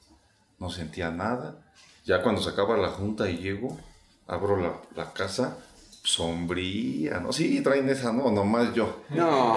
no 0.59 0.71
sentía 0.71 1.11
nada. 1.11 1.57
Ya 2.05 2.23
cuando 2.23 2.41
se 2.43 2.51
acaba 2.51 2.77
la 2.77 2.89
junta 2.89 3.29
y 3.31 3.39
llego, 3.39 3.79
abro 4.27 4.57
la, 4.61 4.81
la 4.95 5.13
casa, 5.13 5.59
sombría, 6.03 7.19
¿no? 7.21 7.33
Sí, 7.33 7.61
traen 7.63 7.89
esa, 7.89 8.13
no, 8.13 8.31
nomás 8.31 8.75
yo. 8.75 9.03
No. 9.11 9.57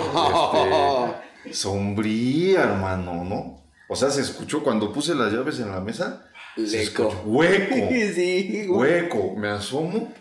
Este, 1.43 1.53
sombría, 1.53 2.63
hermano, 2.63 3.23
¿no? 3.25 3.61
O 3.89 3.95
sea, 3.95 4.09
se 4.09 4.21
escuchó 4.21 4.63
cuando 4.63 4.91
puse 4.93 5.13
las 5.15 5.31
llaves 5.31 5.59
en 5.59 5.71
la 5.71 5.79
mesa, 5.81 6.25
Leco. 6.55 7.09
hueco. 7.25 7.75
Sí, 8.15 8.65
güey. 8.67 9.01
Hueco, 9.01 9.33
me 9.35 9.49
asomo, 9.49 10.13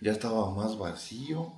ya 0.00 0.12
estaba 0.12 0.50
más 0.54 0.76
vacío. 0.78 1.52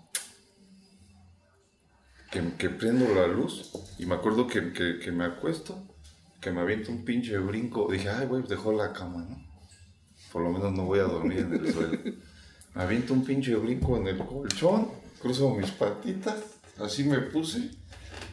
Que, 2.31 2.55
que 2.57 2.71
prendo 2.71 3.15
la 3.15 3.27
luz 3.27 3.71
y 3.99 4.07
me 4.07 4.15
acuerdo 4.15 4.47
que, 4.47 4.73
que- 4.73 4.99
que 5.01 5.13
me 5.13 5.27
acuesto, 5.27 5.77
que 6.43 6.51
me 6.51 6.61
aviento 6.61 6.91
un 6.91 7.05
pinche 7.05 7.39
brinco. 7.39 7.89
Dije, 7.91 8.11
ay, 8.11 8.27
güey, 8.27 8.43
dejó 8.43 8.73
la 8.73 8.93
cama, 8.93 9.25
¿no? 9.31 9.41
Por 10.33 10.43
lo 10.43 10.51
menos 10.51 10.73
no 10.73 10.85
voy 10.85 10.99
a 10.99 11.05
dormir 11.05 11.39
en 11.39 11.55
el 11.55 11.73
suelo. 11.73 11.99
Me 12.75 12.83
aviento 12.83 13.15
un 13.15 13.25
pinche 13.25 13.55
brinco 13.55 13.97
en 13.97 14.09
el 14.09 14.19
colchón, 14.19 14.89
cruzo 15.21 15.55
mis 15.55 15.71
patitas, 15.71 16.43
así 16.79 17.05
me 17.05 17.19
puse 17.19 17.71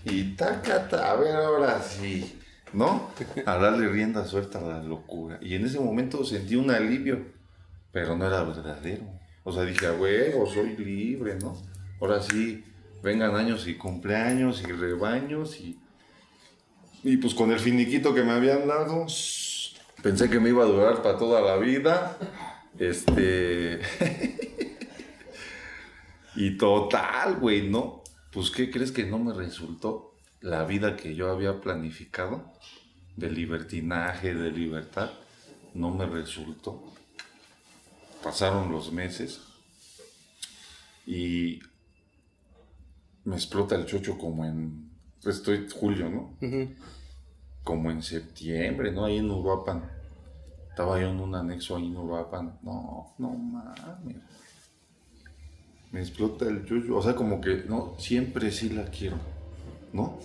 y 0.05 0.36
tacata, 0.36 1.12
a 1.12 1.16
ver 1.18 1.36
ahora 1.36 1.82
sí, 1.84 2.39
¿no? 2.74 3.12
A 3.45 3.57
darle 3.57 3.88
rienda 3.89 4.26
suelta 4.26 4.60
a 4.60 4.62
la 4.62 4.84
locura. 4.84 5.38
Y 5.41 5.53
en 5.55 5.66
ese 5.66 5.80
momento 5.80 6.26
sentí 6.26 6.55
un 6.55 6.72
alivio, 6.72 7.24
pero 7.91 8.18
no 8.18 8.26
era 8.26 8.43
verdadero. 8.43 9.03
O 9.43 9.51
sea, 9.51 9.64
dije, 9.64 9.86
a 9.86 9.93
huevo, 9.93 10.47
soy 10.47 10.76
libre, 10.78 11.36
¿no? 11.36 11.55
Ahora 12.01 12.22
sí, 12.24 12.64
vengan 13.03 13.36
años 13.36 13.68
y 13.68 13.76
cumpleaños 13.76 14.64
y 14.64 14.72
rebaños 14.72 15.60
y... 15.60 15.80
Y 17.04 17.18
pues 17.18 17.34
con 17.34 17.52
el 17.52 17.60
finiquito 17.60 18.14
que 18.14 18.24
me 18.24 18.32
habían 18.32 18.68
dado, 18.68 19.06
pensé 20.02 20.30
que 20.30 20.39
me 20.39 20.50
iba 20.50 20.64
a 20.64 20.68
durar 20.68 21.02
para 21.02 21.18
toda 21.18 21.41
la 21.41 21.58
vida. 21.58 22.18
Este... 22.78 23.80
y 26.36 26.58
total, 26.58 27.36
güey, 27.36 27.70
¿no? 27.70 28.04
Pues, 28.32 28.52
¿qué 28.52 28.70
crees 28.70 28.91
que 28.91 29.06
no 29.06 29.18
me 29.18 29.34
resultó 29.34 30.16
la 30.41 30.64
vida 30.66 30.95
que 30.95 31.16
yo 31.16 31.32
había 31.32 31.62
planificado? 31.62 32.54
De 33.16 33.30
libertinaje, 33.30 34.34
de 34.34 34.52
libertad, 34.52 35.12
no 35.74 35.91
me 35.91 36.06
resultó. 36.06 36.84
Pasaron 38.24 38.72
los 38.72 38.91
meses 38.91 39.41
y 41.06 41.60
me 43.24 43.36
explota 43.36 43.76
el 43.76 43.86
chocho 43.86 44.18
como 44.18 44.45
en, 44.45 44.89
estoy 45.26 45.67
julio, 45.70 46.09
¿no? 46.09 46.38
Como 47.63 47.91
en 47.91 48.01
septiembre, 48.03 48.91
¿no? 48.91 49.05
Ahí 49.05 49.17
en 49.17 49.30
Uruapan. 49.32 49.84
Estaba 50.70 50.99
yo 51.01 51.09
en 51.09 51.20
un 51.20 51.36
anexo 51.36 51.76
ahí 51.78 51.88
en 51.88 51.97
Uruapan. 51.97 52.59
No, 52.63 53.13
no 53.17 53.30
mames. 53.32 54.17
Me 55.91 55.99
explota 56.01 56.45
el 56.45 56.65
chocho. 56.65 56.97
O 56.97 57.01
sea, 57.01 57.15
como 57.15 57.41
que, 57.41 57.63
no, 57.67 57.95
siempre 57.99 58.51
sí 58.51 58.70
la 58.70 58.86
quiero. 58.86 59.17
¿No? 59.93 60.20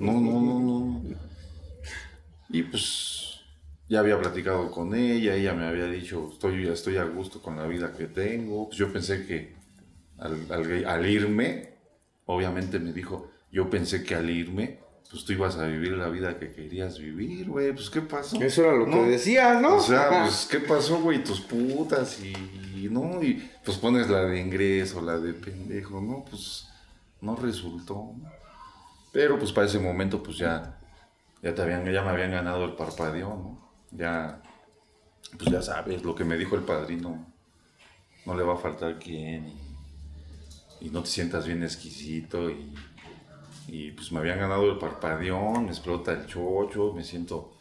No, 0.00 0.12
no, 0.20 0.40
no, 0.42 0.60
no. 0.60 1.02
Y 2.48 2.62
pues 2.62 3.40
ya 3.88 4.00
había 4.00 4.18
platicado 4.20 4.70
con 4.70 4.94
ella, 4.94 5.34
ella 5.34 5.54
me 5.54 5.66
había 5.66 5.86
dicho, 5.86 6.30
estoy, 6.32 6.66
estoy 6.68 6.96
a 6.96 7.04
gusto 7.04 7.42
con 7.42 7.56
la 7.56 7.66
vida 7.66 7.92
que 7.96 8.06
tengo. 8.06 8.66
Pues 8.68 8.78
yo 8.78 8.92
pensé 8.92 9.26
que 9.26 9.54
al, 10.18 10.46
al- 10.50 10.84
al 10.86 11.06
irme, 11.08 11.74
obviamente 12.26 12.78
me 12.78 12.92
dijo, 12.92 13.30
yo 13.54 13.70
pensé 13.70 14.02
que 14.02 14.16
al 14.16 14.28
irme, 14.28 14.80
pues 15.08 15.24
tú 15.24 15.32
ibas 15.32 15.54
a 15.58 15.66
vivir 15.66 15.92
la 15.92 16.08
vida 16.08 16.40
que 16.40 16.52
querías 16.52 16.98
vivir, 16.98 17.48
güey. 17.48 17.72
Pues 17.72 17.88
qué 17.88 18.00
pasó. 18.00 18.42
Eso 18.42 18.64
era 18.64 18.74
lo 18.74 18.86
que 18.86 19.00
decías, 19.02 19.62
¿no? 19.62 19.76
O 19.76 19.80
sea, 19.80 20.08
pues, 20.24 20.48
¿qué 20.50 20.58
pasó, 20.58 21.00
güey? 21.00 21.22
Tus 21.22 21.40
putas 21.40 22.18
y, 22.20 22.88
¿no? 22.90 23.22
Y 23.22 23.48
pues 23.64 23.76
pones 23.78 24.10
la 24.10 24.24
de 24.24 24.40
ingreso, 24.40 25.00
la 25.00 25.18
de 25.18 25.34
pendejo, 25.34 26.00
¿no? 26.00 26.24
Pues 26.28 26.68
no 27.20 27.36
resultó. 27.36 28.10
Pero 29.12 29.38
pues 29.38 29.52
para 29.52 29.68
ese 29.68 29.78
momento, 29.78 30.20
pues 30.20 30.36
ya, 30.36 30.76
ya, 31.40 31.54
te 31.54 31.62
habían, 31.62 31.84
ya 31.84 32.02
me 32.02 32.10
habían 32.10 32.32
ganado 32.32 32.64
el 32.64 32.72
parpadeo, 32.72 33.28
¿no? 33.28 33.70
Ya, 33.92 34.42
pues 35.38 35.48
ya 35.52 35.62
sabes, 35.62 36.02
lo 36.02 36.16
que 36.16 36.24
me 36.24 36.36
dijo 36.36 36.56
el 36.56 36.62
padrino, 36.62 37.24
no 38.26 38.36
le 38.36 38.42
va 38.42 38.54
a 38.54 38.58
faltar 38.58 38.98
quien 38.98 39.46
y, 39.46 39.56
y 40.80 40.90
no 40.90 41.04
te 41.04 41.08
sientas 41.08 41.46
bien 41.46 41.62
exquisito 41.62 42.50
y, 42.50 42.74
y 43.68 43.90
pues 43.92 44.12
me 44.12 44.18
habían 44.20 44.38
ganado 44.38 44.70
el 44.70 44.78
parpadeón, 44.78 45.64
me 45.64 45.70
explota 45.70 46.12
el 46.12 46.26
chocho, 46.26 46.92
me 46.94 47.02
siento 47.02 47.54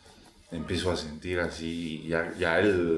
empiezo 0.52 0.92
a 0.92 0.96
sentir 0.98 1.40
así, 1.40 2.06
ya, 2.08 2.34
ya 2.38 2.60
el 2.60 2.98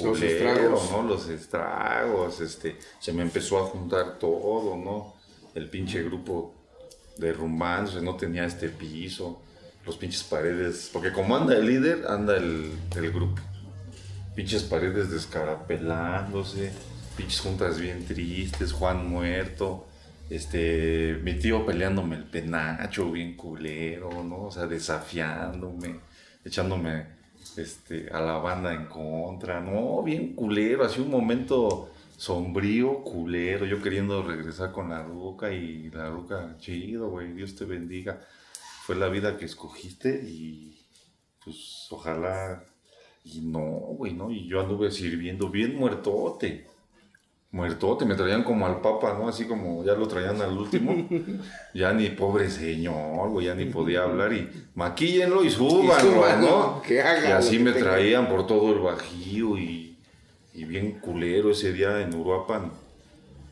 Los 0.00 0.18
culero, 0.18 0.50
estragos. 0.50 0.90
¿no? 0.90 1.02
Los 1.02 1.28
estragos, 1.28 2.40
este, 2.40 2.76
se 3.00 3.12
me 3.12 3.22
empezó 3.22 3.58
a 3.58 3.66
juntar 3.66 4.18
todo, 4.18 4.76
¿no? 4.76 5.14
El 5.54 5.68
pinche 5.68 6.02
grupo 6.02 6.54
derrumbándose, 7.16 8.00
no 8.00 8.16
tenía 8.16 8.44
este 8.44 8.68
piso, 8.68 9.40
los 9.86 9.96
pinches 9.96 10.22
paredes, 10.22 10.90
porque 10.92 11.12
como 11.12 11.36
anda 11.36 11.54
el 11.56 11.66
líder, 11.66 12.06
anda 12.06 12.36
el, 12.36 12.72
el 12.96 13.12
grupo. 13.12 13.40
pinches 14.34 14.62
paredes 14.62 15.10
descarapelándose, 15.10 16.72
pinches 17.16 17.40
juntas 17.40 17.80
bien 17.80 18.04
tristes, 18.06 18.72
Juan 18.72 19.08
muerto, 19.08 19.86
este, 20.34 21.20
mi 21.22 21.34
tío 21.34 21.66
peleándome 21.66 22.16
el 22.16 22.24
penacho 22.24 23.10
bien 23.10 23.36
culero, 23.36 24.24
¿no? 24.24 24.44
O 24.44 24.50
sea, 24.50 24.66
desafiándome, 24.66 26.00
echándome 26.44 27.06
este, 27.56 28.08
a 28.10 28.20
la 28.20 28.38
banda 28.38 28.72
en 28.72 28.86
contra, 28.86 29.60
¿no? 29.60 30.02
Bien 30.02 30.34
culero, 30.34 30.84
así 30.84 31.00
un 31.00 31.10
momento 31.10 31.90
sombrío, 32.16 33.02
culero, 33.02 33.66
yo 33.66 33.82
queriendo 33.82 34.22
regresar 34.22 34.72
con 34.72 34.88
la 34.90 35.02
ruca 35.02 35.52
y 35.52 35.90
la 35.90 36.08
ruca, 36.08 36.56
chido, 36.58 37.10
güey, 37.10 37.32
Dios 37.32 37.54
te 37.54 37.64
bendiga. 37.66 38.20
Fue 38.86 38.96
la 38.96 39.08
vida 39.08 39.36
que 39.36 39.44
escogiste 39.44 40.22
y 40.26 40.86
pues 41.44 41.88
ojalá 41.90 42.64
y 43.24 43.40
no, 43.42 43.60
güey, 43.60 44.14
¿no? 44.14 44.30
Y 44.30 44.48
yo 44.48 44.60
anduve 44.60 44.90
sirviendo 44.90 45.50
bien 45.50 45.76
muertote. 45.76 46.71
Muertote, 47.52 48.06
me 48.06 48.14
traían 48.14 48.44
como 48.44 48.66
al 48.66 48.80
papa, 48.80 49.14
¿no? 49.18 49.28
Así 49.28 49.44
como 49.44 49.84
ya 49.84 49.92
lo 49.92 50.08
traían 50.08 50.40
al 50.40 50.56
último. 50.56 51.06
ya 51.74 51.92
ni 51.92 52.08
pobre 52.08 52.48
señor, 52.48 53.28
güey, 53.28 53.46
ya 53.46 53.54
ni 53.54 53.66
podía 53.66 54.02
hablar 54.04 54.32
y 54.32 54.48
maquíllenlo 54.74 55.44
y 55.44 55.50
suban, 55.50 56.40
¿no? 56.40 56.82
y 56.88 56.96
así 57.30 57.58
me 57.58 57.72
traían 57.72 58.26
por 58.28 58.46
todo 58.46 58.72
el 58.72 58.78
bajío 58.78 59.58
y, 59.58 59.98
y, 60.54 60.64
bien 60.64 60.92
culero 60.92 61.50
ese 61.50 61.74
día 61.74 62.00
en 62.00 62.14
Uruapan. 62.14 62.72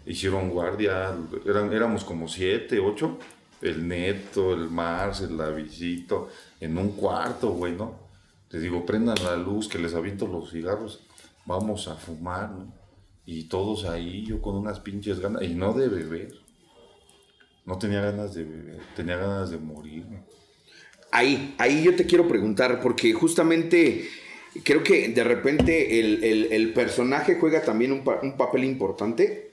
Hicieron 0.06 0.48
guardia, 0.48 1.14
eran, 1.44 1.70
éramos 1.70 2.02
como 2.02 2.26
siete, 2.26 2.80
ocho. 2.80 3.18
El 3.60 3.86
Neto, 3.86 4.54
el 4.54 4.70
Mars, 4.70 5.20
el 5.20 5.36
Lavisito, 5.36 6.30
en 6.58 6.78
un 6.78 6.92
cuarto, 6.92 7.50
güey, 7.50 7.74
¿no? 7.74 7.94
Les 8.48 8.62
digo, 8.62 8.86
prendan 8.86 9.22
la 9.22 9.36
luz, 9.36 9.68
que 9.68 9.78
les 9.78 9.92
aviento 9.94 10.26
los 10.26 10.50
cigarros, 10.50 11.00
vamos 11.44 11.86
a 11.86 11.94
fumar, 11.94 12.50
¿no? 12.50 12.79
Y 13.32 13.44
todos 13.44 13.84
ahí, 13.84 14.24
yo 14.26 14.42
con 14.42 14.56
unas 14.56 14.80
pinches 14.80 15.20
ganas, 15.20 15.44
y 15.44 15.54
no 15.54 15.72
de 15.72 15.86
beber. 15.86 16.34
No 17.64 17.78
tenía 17.78 18.00
ganas 18.00 18.34
de 18.34 18.42
beber, 18.42 18.80
tenía 18.96 19.18
ganas 19.18 19.52
de 19.52 19.58
morirme. 19.58 20.24
Ahí, 21.12 21.54
ahí 21.58 21.84
yo 21.84 21.94
te 21.94 22.06
quiero 22.06 22.26
preguntar, 22.26 22.80
porque 22.80 23.12
justamente 23.12 24.08
creo 24.64 24.82
que 24.82 25.10
de 25.10 25.22
repente 25.22 26.00
el, 26.00 26.72
personaje 26.72 27.36
juega 27.38 27.62
también 27.62 27.92
un, 27.92 28.02
un, 28.20 28.36
papel 28.36 28.64
importante 28.64 29.52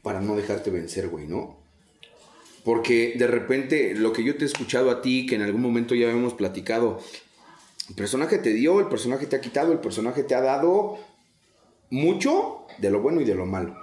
para 0.00 0.22
no 0.22 0.34
dejarte 0.34 0.70
vencer, 0.70 1.08
güey, 1.08 1.26
¿no? 1.26 1.58
Porque 2.64 3.12
de 3.18 3.26
repente 3.26 3.94
lo 3.94 4.14
que 4.14 4.24
yo 4.24 4.38
te 4.38 4.44
he 4.44 4.46
escuchado 4.46 4.90
a 4.90 5.02
ti, 5.02 5.26
que 5.26 5.34
en 5.34 5.42
algún 5.42 5.60
momento 5.60 5.94
ya 5.94 6.08
habíamos 6.08 6.32
platicado, 6.32 6.98
el 7.90 7.94
personaje 7.94 8.38
te 8.38 8.54
dio, 8.54 8.80
el 8.80 8.86
personaje 8.86 9.26
te 9.26 9.36
ha 9.36 9.42
quitado, 9.42 9.72
el 9.72 9.80
personaje 9.80 10.22
te 10.22 10.34
ha 10.34 10.40
dado 10.40 10.98
mucho 11.90 12.66
de 12.78 12.90
lo 12.90 13.00
bueno 13.00 13.20
y 13.20 13.24
de 13.24 13.34
lo 13.34 13.46
malo. 13.46 13.76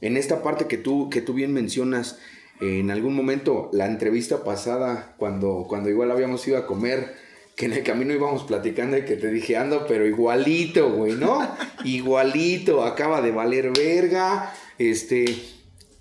En 0.00 0.16
esta 0.16 0.42
parte 0.42 0.66
que 0.66 0.78
tú, 0.78 1.08
que 1.10 1.22
tú 1.22 1.32
bien 1.32 1.52
mencionas, 1.52 2.18
en 2.60 2.90
algún 2.90 3.14
momento, 3.14 3.70
la 3.72 3.86
entrevista 3.86 4.44
pasada, 4.44 5.14
cuando, 5.18 5.66
cuando 5.68 5.90
igual 5.90 6.10
habíamos 6.10 6.46
ido 6.46 6.58
a 6.58 6.66
comer, 6.66 7.14
que 7.54 7.66
en 7.66 7.72
el 7.72 7.82
camino 7.82 8.12
íbamos 8.12 8.44
platicando 8.44 8.98
y 8.98 9.04
que 9.04 9.16
te 9.16 9.30
dije, 9.30 9.56
ando, 9.56 9.86
pero 9.86 10.06
igualito, 10.06 10.90
güey, 10.92 11.14
¿no? 11.14 11.40
igualito, 11.84 12.84
acaba 12.84 13.22
de 13.22 13.30
valer 13.30 13.72
verga, 13.72 14.54
este, 14.78 15.24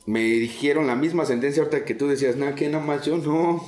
me 0.05 0.21
dijeron 0.21 0.87
la 0.87 0.95
misma 0.95 1.25
sentencia 1.25 1.63
ahorita 1.63 1.85
que 1.85 1.95
tú 1.95 2.07
decías, 2.07 2.35
nada, 2.35 2.55
que 2.55 2.69
nada 2.69 2.83
más 2.83 3.05
yo, 3.05 3.17
no, 3.17 3.63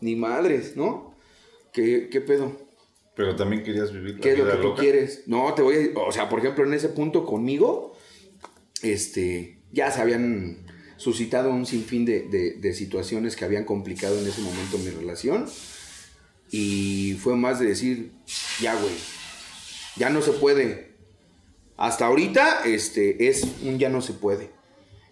ni 0.00 0.16
madres, 0.16 0.76
¿no? 0.76 1.14
¿Qué, 1.72 2.08
qué 2.10 2.20
pedo? 2.20 2.69
Pero 3.14 3.36
también 3.36 3.62
querías 3.62 3.92
vivir 3.92 4.14
la 4.14 4.20
¿Qué 4.20 4.32
es 4.32 4.38
lo 4.38 4.50
que 4.50 4.56
tú 4.56 4.74
quieres? 4.74 5.24
No, 5.26 5.52
te 5.54 5.62
voy 5.62 5.92
a... 5.94 5.98
O 5.98 6.12
sea, 6.12 6.28
por 6.28 6.38
ejemplo, 6.38 6.64
en 6.64 6.74
ese 6.74 6.88
punto 6.88 7.24
conmigo, 7.24 7.96
este, 8.82 9.58
ya 9.72 9.90
se 9.90 10.00
habían 10.00 10.58
suscitado 10.96 11.50
un 11.50 11.66
sinfín 11.66 12.04
de, 12.04 12.28
de, 12.60 12.74
situaciones 12.74 13.34
que 13.34 13.44
habían 13.44 13.64
complicado 13.64 14.18
en 14.18 14.26
ese 14.26 14.42
momento 14.42 14.78
mi 14.78 14.90
relación. 14.90 15.46
Y 16.50 17.16
fue 17.20 17.36
más 17.36 17.58
de 17.58 17.66
decir, 17.66 18.12
ya, 18.60 18.74
güey, 18.74 18.94
ya 19.96 20.10
no 20.10 20.20
se 20.20 20.32
puede. 20.32 20.90
Hasta 21.76 22.06
ahorita, 22.06 22.64
este, 22.66 23.28
es 23.28 23.46
un 23.62 23.78
ya 23.78 23.88
no 23.88 24.02
se 24.02 24.12
puede. 24.12 24.50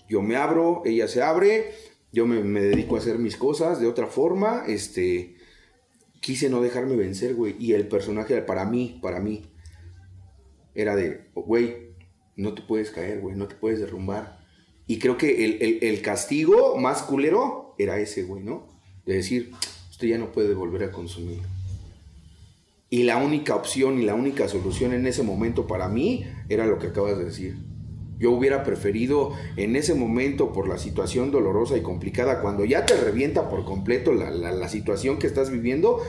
Yo 0.09 0.20
me 0.20 0.36
abro, 0.36 0.82
ella 0.84 1.09
se 1.09 1.22
abre, 1.22 1.72
yo 2.12 2.26
me, 2.26 2.42
me 2.42 2.61
dedico 2.61 2.96
a 2.96 2.99
hacer 2.99 3.18
mis 3.18 3.36
cosas 3.36 3.80
de 3.80 3.86
otra 3.86 4.09
forma, 4.09 4.64
este 4.66 5.38
quise 6.20 6.50
no 6.50 6.60
dejarme 6.60 6.96
vencer, 6.96 7.34
güey. 7.34 7.56
Y 7.58 7.72
el 7.72 7.88
personaje, 7.88 8.40
para 8.42 8.64
mí, 8.64 8.98
para 9.02 9.20
mí, 9.20 9.50
era 10.74 10.94
de, 10.96 11.28
güey, 11.34 11.88
no 12.36 12.54
te 12.54 12.62
puedes 12.62 12.90
caer, 12.90 13.20
güey, 13.20 13.36
no 13.36 13.48
te 13.48 13.54
puedes 13.54 13.80
derrumbar. 13.80 14.38
Y 14.86 14.98
creo 14.98 15.18
que 15.18 15.78
el, 15.80 16.02
castigo 16.02 16.76
más 16.78 17.02
culero 17.02 17.74
era 17.78 17.98
ese, 17.98 18.22
güey, 18.22 18.42
¿no? 18.42 18.66
De 19.04 19.14
decir, 19.14 19.52
usted 19.90 20.08
ya 20.08 20.18
no 20.18 20.32
puede 20.32 20.54
volver 20.54 20.84
a 20.84 20.92
consumir. 20.92 21.40
Y 22.88 23.02
la 23.02 23.18
única 23.18 23.54
opción 23.54 24.00
y 24.00 24.06
la 24.06 24.14
única 24.14 24.48
solución 24.48 24.94
en 24.94 25.06
ese 25.06 25.22
momento 25.22 25.66
para 25.66 25.88
mí 25.88 26.24
era 26.48 26.66
lo 26.66 26.78
que 26.78 26.86
acabas 26.86 27.18
de 27.18 27.26
decir. 27.26 27.56
Yo 28.18 28.32
hubiera 28.32 28.64
preferido 28.64 29.32
en 29.56 29.76
ese 29.76 29.94
momento, 29.94 30.52
por 30.52 30.68
la 30.68 30.78
situación 30.78 31.30
dolorosa 31.30 31.76
y 31.76 31.82
complicada, 31.82 32.40
cuando 32.40 32.64
ya 32.64 32.84
te 32.84 32.96
revienta 32.96 33.48
por 33.48 33.64
completo 33.64 34.12
la, 34.12 34.68
situación 34.68 35.18
que 35.18 35.26
estás 35.26 35.50
viviendo, 35.50 36.00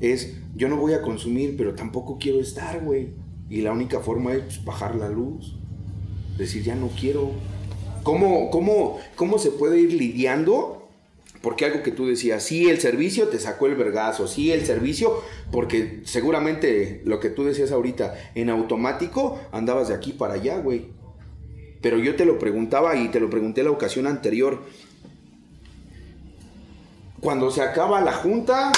es, 0.00 0.36
yo 0.54 0.68
no 0.68 0.76
voy 0.76 0.92
a 0.92 1.02
consumir, 1.02 1.56
pero 1.56 1.74
tampoco 1.74 2.18
quiero 2.18 2.40
estar, 2.40 2.84
güey. 2.84 3.14
Y 3.48 3.62
la 3.62 3.72
única 3.72 4.00
forma 4.00 4.34
es 4.34 4.42
pues, 4.42 4.64
bajar 4.64 4.94
la 4.94 5.08
luz, 5.08 5.56
decir, 6.36 6.62
ya 6.62 6.74
no 6.74 6.88
quiero. 6.88 7.32
¿Cómo, 8.02 8.50
cómo, 8.50 8.98
¿Cómo 9.16 9.38
se 9.38 9.50
puede 9.50 9.80
ir 9.80 9.94
lidiando? 9.94 10.88
Porque 11.42 11.64
algo 11.64 11.82
que 11.82 11.90
tú 11.90 12.06
decías, 12.06 12.42
sí, 12.42 12.68
el 12.68 12.80
servicio 12.80 13.28
te 13.28 13.38
sacó 13.38 13.66
el 13.66 13.74
vergazo, 13.74 14.28
sí, 14.28 14.52
el 14.52 14.66
servicio, 14.66 15.22
porque 15.50 16.00
seguramente 16.04 17.00
lo 17.06 17.18
que 17.18 17.30
tú 17.30 17.44
decías 17.44 17.72
ahorita, 17.72 18.14
en 18.34 18.50
automático 18.50 19.40
andabas 19.50 19.88
de 19.88 19.94
aquí 19.94 20.12
para 20.12 20.34
allá, 20.34 20.58
güey. 20.58 20.99
Pero 21.80 21.98
yo 21.98 22.16
te 22.16 22.24
lo 22.24 22.38
preguntaba 22.38 22.96
y 22.96 23.08
te 23.08 23.20
lo 23.20 23.30
pregunté 23.30 23.62
la 23.62 23.70
ocasión 23.70 24.06
anterior. 24.06 24.62
Cuando 27.20 27.50
se 27.50 27.62
acaba 27.62 28.00
la 28.00 28.12
junta, 28.12 28.72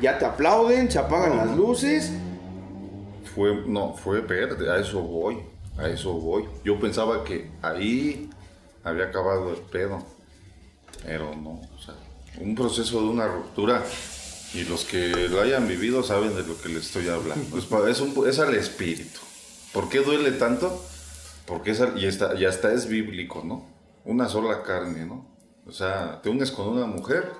ya 0.00 0.18
te 0.18 0.24
aplauden, 0.24 0.90
se 0.90 0.98
apagan 0.98 1.36
las 1.36 1.56
luces. 1.56 2.12
Fue, 3.34 3.64
no, 3.66 3.94
fue 3.94 4.20
verde, 4.20 4.70
a 4.70 4.78
eso 4.78 5.00
voy, 5.00 5.38
a 5.78 5.88
eso 5.88 6.12
voy. 6.12 6.44
Yo 6.64 6.78
pensaba 6.78 7.24
que 7.24 7.50
ahí 7.62 8.28
había 8.84 9.04
acabado 9.04 9.50
el 9.50 9.60
pedo, 9.60 10.02
pero 11.04 11.34
no, 11.34 11.60
o 11.74 11.78
sea, 11.78 11.94
un 12.40 12.54
proceso 12.54 13.00
de 13.00 13.08
una 13.08 13.26
ruptura 13.26 13.82
y 14.54 14.64
los 14.64 14.84
que 14.84 15.28
lo 15.30 15.40
hayan 15.40 15.66
vivido 15.66 16.02
saben 16.02 16.34
de 16.34 16.42
lo 16.42 16.60
que 16.60 16.68
les 16.68 16.86
estoy 16.86 17.08
hablando. 17.08 17.56
Es, 17.88 18.00
un, 18.00 18.28
es 18.28 18.38
al 18.38 18.54
espíritu. 18.54 19.20
¿Por 19.72 19.88
qué 19.88 20.00
duele 20.00 20.32
tanto? 20.32 20.84
Porque 21.52 21.72
esa, 21.72 21.92
y 21.94 22.06
está, 22.06 22.34
ya 22.34 22.48
está 22.48 22.72
es 22.72 22.88
bíblico, 22.88 23.42
¿no? 23.44 23.66
Una 24.06 24.26
sola 24.26 24.62
carne, 24.62 25.04
¿no? 25.04 25.26
O 25.66 25.70
sea, 25.70 26.22
te 26.22 26.30
unes 26.30 26.50
con 26.50 26.66
una 26.66 26.86
mujer, 26.86 27.30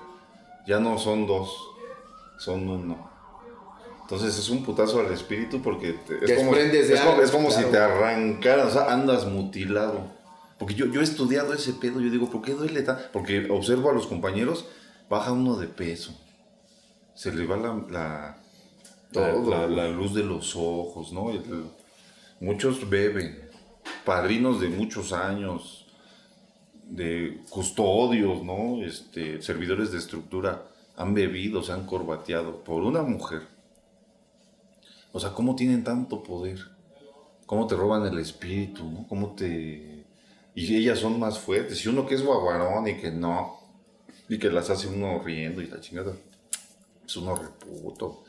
ya 0.67 0.79
no 0.79 0.99
son 0.99 1.27
dos, 1.27 1.51
son 2.39 2.69
uno. 2.69 3.11
Entonces 4.03 4.39
es 4.39 4.51
un 4.51 4.63
putazo 4.63 5.01
al 5.01 5.11
espíritu 5.13 5.63
porque 5.63 5.99
es, 6.21 6.33
como, 6.37 6.55
es, 6.55 7.31
como, 7.31 7.51
si 7.51 7.65
te 7.65 7.79
arrancaran, 7.79 8.67
o 8.67 8.71
sea, 8.71 8.93
andas 8.93 9.25
mutilado. 9.27 10.13
Porque 10.59 10.75
yo, 10.75 10.85
yo 10.87 11.01
he 11.01 11.05
estudiado 11.05 11.55
ese 11.55 11.73
pedo, 11.73 11.99
yo 11.99 12.11
digo, 12.11 12.29
¿por 12.29 12.43
qué 12.43 12.53
duele 12.53 12.83
tanto? 12.83 13.05
Porque 13.15 13.49
observo 13.51 13.89
a 13.89 13.95
los 13.95 14.07
compañeros, 14.07 14.67
baja 15.09 15.33
uno 15.33 15.57
de 15.57 15.69
peso, 15.69 16.13
se 17.15 17.33
le 17.33 17.47
va 17.47 17.57
la, 17.57 18.37
la, 19.15 19.67
la, 19.69 19.89
luz 19.89 20.15
de 20.15 20.23
los 20.23 20.55
ojos, 20.55 21.15
¿no? 21.15 21.33
muchos 22.41 22.91
beben, 22.91 23.51
padrinos 24.05 24.61
de 24.61 24.69
muchos 24.69 25.13
años, 25.13 25.87
de 26.85 27.41
custodios, 27.49 28.43
¿no? 28.43 28.83
Este, 28.83 29.41
servidores 29.41 29.93
de 29.93 29.99
estructura, 29.99 30.65
han 30.97 31.15
bebido, 31.15 31.63
se 31.63 31.73
han 31.73 31.87
corbateado 31.87 32.63
por 32.65 32.83
una 32.83 33.03
mujer. 33.03 33.43
O 35.13 35.21
sea, 35.21 35.33
¿cómo 35.33 35.55
tienen 35.55 35.85
tanto 35.85 36.23
poder? 36.23 36.59
¿Cómo 37.47 37.67
te 37.67 37.75
roban 37.75 38.07
el 38.07 38.19
espíritu, 38.19 38.85
¿no? 38.91 39.07
¿Cómo 39.09 39.35
te... 39.35 40.05
Y 40.55 40.77
ellas 40.77 40.99
son 40.99 41.19
más 41.19 41.39
fuertes. 41.39 41.85
Y 41.85 41.89
uno 41.89 42.07
que 42.07 42.15
es 42.15 42.25
guaguarón 42.25 42.89
y 42.89 42.97
que 42.97 43.11
no. 43.11 43.59
Y 44.29 44.39
que 44.39 44.51
las 44.51 44.71
hace 44.71 44.89
uno 44.89 45.21
riendo 45.23 45.61
y 45.61 45.67
la 45.67 45.81
chingada. 45.81 46.15
Es 47.07 47.17
uno 47.17 47.35
reputo. 47.35 48.25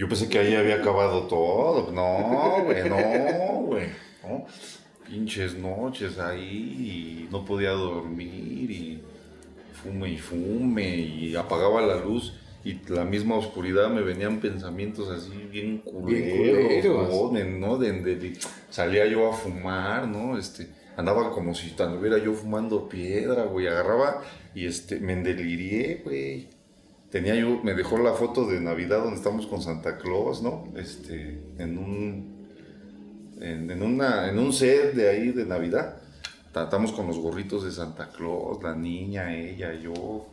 Yo 0.00 0.08
pensé 0.08 0.30
que 0.30 0.38
ahí 0.38 0.54
había 0.54 0.76
acabado 0.76 1.24
todo. 1.24 1.92
No, 1.92 2.64
güey, 2.64 2.88
no, 2.88 3.60
güey. 3.66 3.86
Pinches 5.06 5.54
noches 5.58 6.18
ahí 6.18 7.26
y 7.28 7.28
no 7.30 7.44
podía 7.44 7.72
dormir 7.72 8.70
y 8.70 9.02
fume 9.82 10.08
y 10.12 10.16
fume 10.16 10.96
y 10.96 11.36
apagaba 11.36 11.82
la 11.82 11.96
luz 11.96 12.32
y 12.64 12.78
la 12.88 13.04
misma 13.04 13.36
oscuridad 13.36 13.90
me 13.90 14.00
venían 14.00 14.40
pensamientos 14.40 15.10
así 15.10 15.32
bien 15.50 15.78
culeros, 15.78 16.38
culeros. 17.12 17.58
¿no? 17.60 17.76
De, 17.76 17.92
de- 18.00 18.38
salía 18.70 19.06
yo 19.06 19.28
a 19.28 19.34
fumar, 19.34 20.08
¿no? 20.08 20.38
Este, 20.38 20.68
andaba 20.96 21.30
como 21.32 21.54
si 21.54 21.66
estuviera 21.66 22.16
yo 22.16 22.32
fumando 22.32 22.88
piedra, 22.88 23.44
güey, 23.44 23.66
agarraba 23.66 24.22
y 24.54 24.64
este, 24.64 24.98
me 24.98 25.12
endelirié, 25.12 26.00
güey. 26.04 26.48
Tenía 27.10 27.34
yo, 27.34 27.60
me 27.64 27.74
dejó 27.74 27.98
la 27.98 28.12
foto 28.12 28.46
de 28.46 28.60
Navidad 28.60 29.02
donde 29.02 29.16
estamos 29.16 29.46
con 29.48 29.60
Santa 29.60 29.98
Claus, 29.98 30.42
¿no? 30.42 30.72
Este, 30.76 31.42
en 31.58 31.76
un, 31.76 32.46
en, 33.40 33.82
una, 33.82 34.28
en 34.28 34.38
un 34.38 34.52
set 34.52 34.94
de 34.94 35.08
ahí 35.08 35.32
de 35.32 35.44
Navidad. 35.44 35.96
Tratamos 36.52 36.92
con 36.92 37.08
los 37.08 37.18
gorritos 37.18 37.64
de 37.64 37.72
Santa 37.72 38.10
Claus, 38.10 38.62
la 38.62 38.74
niña, 38.74 39.34
ella, 39.36 39.72
yo, 39.74 40.26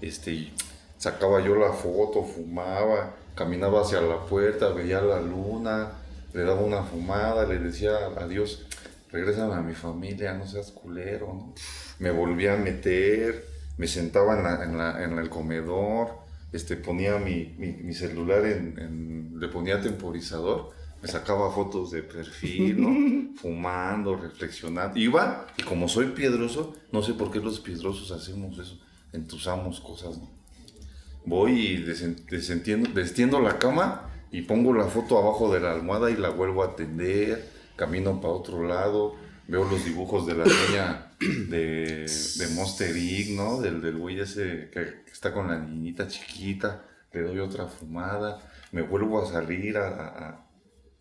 este, 0.00 0.52
sacaba 0.98 1.40
yo 1.42 1.54
la 1.54 1.72
foto, 1.72 2.22
fumaba, 2.22 3.14
caminaba 3.34 3.80
hacia 3.80 4.02
la 4.02 4.24
puerta, 4.26 4.68
veía 4.70 5.00
la 5.00 5.20
luna, 5.20 5.92
le 6.34 6.42
daba 6.42 6.60
una 6.60 6.82
fumada, 6.82 7.46
le 7.46 7.58
decía 7.58 7.92
adiós, 8.18 8.66
regrésame 9.10 9.54
a 9.54 9.62
mi 9.62 9.74
familia, 9.74 10.34
no 10.34 10.46
seas 10.46 10.70
culero. 10.70 11.52
Me 11.98 12.10
volvía 12.10 12.54
a 12.54 12.56
meter, 12.56 13.46
me 13.80 13.86
sentaba 13.86 14.36
en, 14.36 14.42
la- 14.44 14.64
en 14.64 14.76
la- 14.76 15.04
en 15.04 15.18
el 15.18 15.28
comedor, 15.30 16.06
este, 16.52 16.76
ponía 16.76 17.16
mi, 17.18 17.54
mi- 17.58 17.78
mi 17.86 17.94
celular 17.94 18.44
en, 18.44 18.78
en- 18.78 19.40
le 19.40 19.48
ponía 19.48 19.80
temporizador, 19.80 20.70
me 21.02 21.08
sacaba 21.08 21.50
fotos 21.50 21.90
de 21.90 22.02
perfil, 22.02 22.74
¿no? 22.82 22.90
Fumando, 23.40 24.16
reflexionando. 24.16 24.98
Iba, 24.98 25.46
y 25.56 25.62
como 25.62 25.88
soy 25.88 26.08
piedroso, 26.08 26.74
no 26.92 27.02
sé 27.02 27.14
por 27.14 27.30
qué 27.30 27.38
los 27.40 27.58
piedrosos 27.60 28.10
hacemos 28.12 28.58
eso, 28.58 28.78
entusamos 29.14 29.80
cosas, 29.80 30.18
¿no? 30.18 30.28
Voy 31.24 31.52
y 31.52 31.76
desen- 31.78 32.24
desentiendo- 32.28 32.90
destiendo 32.94 33.40
la 33.40 33.58
cama 33.58 34.10
y 34.30 34.42
pongo 34.42 34.74
la 34.74 34.84
foto 34.86 35.16
abajo 35.18 35.52
de 35.54 35.60
la 35.60 35.72
almohada 35.72 36.10
y 36.10 36.16
la 36.16 36.28
vuelvo 36.30 36.62
a 36.62 36.76
tender, 36.76 37.48
camino 37.76 38.20
para 38.20 38.34
otro 38.34 38.62
lado, 38.66 39.14
veo 39.48 39.64
los 39.64 39.84
dibujos 39.86 40.26
de 40.26 40.34
la 40.34 40.44
niña 40.44 41.09
de, 41.20 42.06
de 42.38 42.48
Monster 42.54 42.96
Inc., 42.96 43.30
¿no? 43.36 43.60
Del, 43.60 43.80
del 43.80 43.96
güey 43.98 44.20
ese 44.20 44.70
que, 44.72 45.02
está 45.12 45.32
con 45.32 45.48
la 45.48 45.58
niñita 45.58 46.08
chiquita, 46.08 46.84
le 47.12 47.22
doy 47.22 47.38
otra 47.40 47.66
fumada, 47.66 48.40
me 48.72 48.82
vuelvo 48.82 49.22
a 49.22 49.26
salir 49.26 49.76
a, 49.78 49.88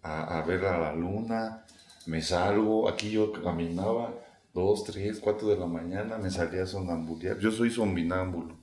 a- 0.03 0.39
a- 0.39 0.41
ver 0.45 0.65
a 0.65 0.77
la 0.79 0.93
luna, 0.93 1.65
me 2.07 2.21
salgo, 2.21 2.89
aquí 2.89 3.11
yo 3.11 3.31
caminaba 3.31 4.13
dos, 4.53 4.83
tres, 4.85 5.19
cuatro 5.19 5.49
de 5.49 5.57
la 5.57 5.67
mañana, 5.67 6.17
me 6.17 6.31
salía 6.31 6.63
a 6.63 6.65
sonambulear, 6.65 7.37
yo 7.39 7.51
soy 7.51 7.69
zombinámbulo, 7.69 8.57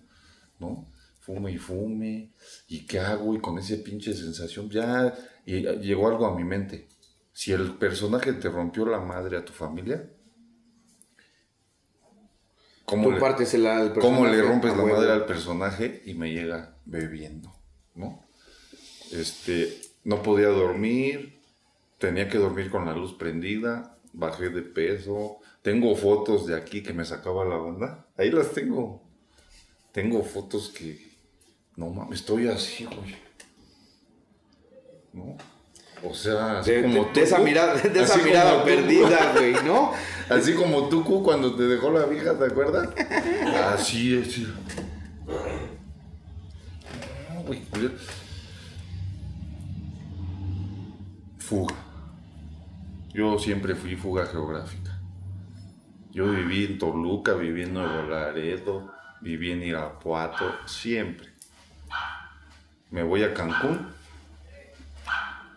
¿no? 0.58 0.86
Fume 1.20 1.52
y 1.52 1.58
fume, 1.58 2.32
¿y 2.68 2.86
qué 2.86 3.00
hago? 3.00 3.34
Y 3.34 3.40
con 3.40 3.58
esa 3.58 3.76
pinche 3.84 4.14
sensación, 4.14 4.70
ya 4.70 5.14
y 5.44 5.62
llegó 5.80 6.08
algo 6.08 6.26
a 6.26 6.36
mi 6.36 6.44
mente. 6.44 6.88
Si 7.32 7.52
el 7.52 7.74
personaje 7.74 8.32
te 8.34 8.48
rompió 8.48 8.86
la 8.86 9.00
madre 9.00 9.36
a 9.36 9.44
tu 9.44 9.52
familia, 9.52 10.08
¿cómo, 12.86 13.04
Tú 13.08 13.10
le, 13.12 13.20
partes 13.20 13.52
el, 13.54 13.66
al 13.66 13.92
cómo 13.92 14.24
le 14.24 14.30
personaje 14.32 14.48
rompes 14.48 14.76
la 14.76 14.94
madre 14.94 15.12
al 15.12 15.26
personaje 15.26 16.02
y 16.06 16.14
me 16.14 16.32
llega 16.32 16.76
bebiendo, 16.86 17.52
¿no? 17.94 18.24
Este, 19.12 19.78
no 20.04 20.22
podía 20.22 20.48
dormir, 20.48 21.40
tenía 21.98 22.28
que 22.28 22.38
dormir 22.38 22.70
con 22.70 22.86
la 22.86 22.92
luz 22.94 23.12
prendida, 23.12 23.98
bajé 24.14 24.48
de 24.48 24.62
peso, 24.62 25.38
tengo 25.62 25.94
fotos 25.96 26.46
de 26.46 26.56
aquí 26.56 26.82
que 26.82 26.92
me 26.94 27.04
sacaba 27.04 27.44
la 27.44 27.56
banda, 27.56 28.06
ahí 28.16 28.30
las 28.30 28.52
tengo. 28.52 29.02
Tengo 29.92 30.22
fotos 30.22 30.68
que, 30.68 30.98
no 31.76 31.88
mames, 31.90 32.20
estoy 32.20 32.48
así, 32.48 32.84
güey. 32.84 33.16
¿No? 35.12 35.36
O 36.04 36.14
sea, 36.14 36.60
De, 36.62 36.82
como 36.82 37.04
de- 37.06 37.12
de 37.12 37.22
esa 37.22 37.38
mirada, 37.38 37.74
de 37.80 38.02
esa 38.02 38.18
mirada 38.18 38.62
perdida, 38.64 39.32
güey, 39.34 39.54
¿no? 39.64 39.92
Así 40.28 40.54
como 40.54 40.88
Tucu 40.88 41.22
cuando 41.22 41.54
te 41.54 41.62
dejó 41.64 41.90
la 41.90 42.06
vieja, 42.06 42.36
¿te 42.36 42.46
acuerdas? 42.46 42.88
Así 43.72 44.16
es. 44.16 44.40
güey, 47.46 47.60
culero. 47.66 47.94
Fuga. 51.38 51.74
Yo 53.14 53.38
siempre 53.38 53.76
fui 53.76 53.94
fuga 53.94 54.26
geográfica. 54.26 54.98
Yo 56.10 56.30
viví 56.30 56.64
en 56.64 56.78
Toluca, 56.78 57.34
viví 57.34 57.62
en 57.62 57.74
Nuevo 57.74 58.08
Laredo, 58.08 58.92
viví 59.20 59.52
en 59.52 59.62
Irapuato, 59.62 60.56
siempre. 60.66 61.28
Me 62.90 63.02
voy 63.02 63.22
a 63.22 63.32
Cancún 63.32 63.88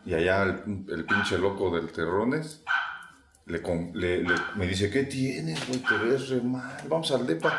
y 0.05 0.13
allá 0.13 0.43
el 0.43 1.05
pinche 1.05 1.38
loco 1.38 1.74
del 1.76 1.91
Terrones 1.91 2.63
le, 3.50 3.60
le- 3.93 4.24
le- 4.24 4.36
me 4.56 4.68
dice, 4.68 4.89
¿qué 4.89 5.04
tienes, 5.04 5.68
güey? 5.68 5.80
Te 5.80 5.97
ves 5.97 6.30
re 6.30 6.41
mal. 6.41 6.78
Vamos 6.88 7.12
al 7.12 7.26
depa. 7.28 7.58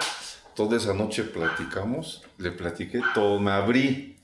Toda 0.55 0.77
esa 0.77 0.95
noche 0.95 1.25
platicamos, 1.25 2.23
le 2.39 2.51
platiqué 2.53 3.01
todo, 3.15 3.39
me 3.41 3.51
abrí. 3.51 4.17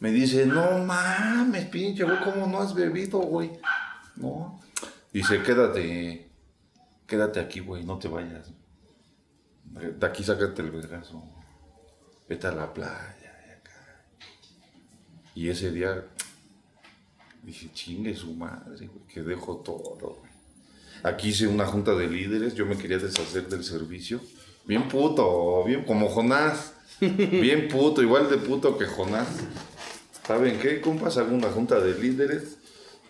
Me 0.00 0.10
dice, 0.10 0.46
no 0.46 0.78
mames, 0.78 1.66
pinche, 1.66 2.04
güey, 2.04 2.18
¿cómo 2.20 2.46
no 2.46 2.60
has 2.60 2.74
bebido, 2.74 3.18
güey? 3.18 3.50
No. 4.16 4.60
Dice, 5.12 5.42
quédate, 5.42 6.30
quédate 7.06 7.40
aquí, 7.40 7.60
güey, 7.60 7.84
no 7.84 7.98
te 7.98 8.08
vayas. 8.08 8.50
De 9.64 10.06
aquí 10.06 10.24
sácate 10.24 10.62
el 10.62 10.70
vergazo. 10.70 11.22
Vete 12.28 12.46
a 12.46 12.52
la 12.52 12.72
playa. 12.72 13.16
Y 15.34 15.48
ese 15.48 15.70
día 15.70 16.04
Dije, 17.50 17.68
chingue 17.74 18.14
su 18.14 18.32
madre, 18.32 18.86
güey, 18.86 19.04
que 19.12 19.22
dejo 19.22 19.56
todo, 19.56 20.18
güey. 20.20 20.30
Aquí 21.02 21.30
hice 21.30 21.48
una 21.48 21.66
junta 21.66 21.96
de 21.96 22.06
líderes, 22.06 22.54
yo 22.54 22.64
me 22.64 22.78
quería 22.78 22.98
deshacer 22.98 23.48
del 23.48 23.64
servicio. 23.64 24.20
Bien 24.64 24.88
puto, 24.88 25.64
bien 25.64 25.82
como 25.82 26.08
Jonás. 26.08 26.74
Bien 27.00 27.66
puto, 27.66 28.02
igual 28.02 28.30
de 28.30 28.36
puto 28.36 28.78
que 28.78 28.86
Jonás. 28.86 29.26
¿Saben 30.24 30.60
qué, 30.60 30.80
compas? 30.80 31.16
Hago 31.16 31.34
una 31.34 31.48
junta 31.48 31.80
de 31.80 31.98
líderes, 31.98 32.58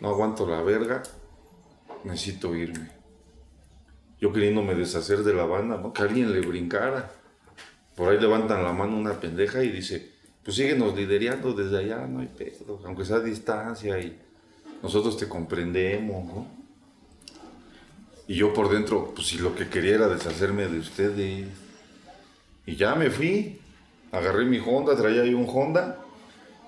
no 0.01 0.09
aguanto 0.09 0.47
la 0.47 0.63
verga, 0.63 1.03
necesito 2.05 2.57
irme. 2.57 2.89
Yo 4.23 4.33
queriéndome 4.33 4.75
deshacer 4.75 5.23
de 5.23 5.35
la 5.35 5.45
banda, 5.45 5.77
¿no? 5.77 5.93
Que 5.93 6.01
alguien 6.01 6.33
le 6.33 6.41
brincara. 6.41 7.13
Por 7.95 8.09
ahí 8.09 8.19
levantan 8.19 8.65
la 8.65 8.73
mano 8.73 8.97
una 8.97 9.21
pendeja 9.21 9.63
y 9.63 9.71
dice, 9.71 10.13
pues 10.43 10.57
síguenos 10.57 10.97
liderando 10.97 11.53
desde 11.53 11.77
allá, 11.77 12.07
no 12.07 12.21
hay 12.21 12.29
pedo, 12.29 12.81
aunque 12.87 13.05
sea 13.05 13.17
a 13.17 13.21
distancia 13.21 13.99
y 13.99 14.30
nosotros 14.83 15.17
te 15.17 15.29
comprendemos, 15.29 16.25
¿no? 16.25 16.61
Y 18.27 18.37
yo 18.37 18.55
por 18.55 18.71
dentro, 18.71 19.13
pues 19.13 19.27
si 19.27 19.39
lo 19.39 19.55
que 19.57 19.69
quería 19.69 19.97
era 19.97 20.09
deshacerme 20.09 20.69
de 20.69 20.79
ustedes. 20.79 21.49
Y 22.65 22.77
ya 22.77 22.95
me 22.95 23.11
fui, 23.11 23.59
agarré 24.13 24.45
mi 24.45 24.59
Honda, 24.59 24.97
traía 24.97 25.23
ahí 25.23 25.35
un 25.35 25.49
Honda, 25.49 25.99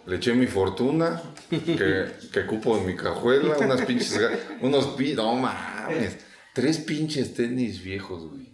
le 0.07 0.17
eché 0.17 0.35
mi 0.35 0.49
fortuna, 0.49 1.23
que, 1.49 2.07
que 2.33 2.47
cupo 2.47 2.77
en 2.77 2.87
mi 2.87 2.97
cajuela, 2.97 3.57
unas 3.59 3.83
pinches, 3.83 4.21
unos 4.61 4.99
no 5.15 5.35
mames, 5.37 6.19
tres 6.53 6.79
pinches 6.79 7.35
tenis 7.35 7.81
viejos, 7.81 8.29
güey. 8.29 8.53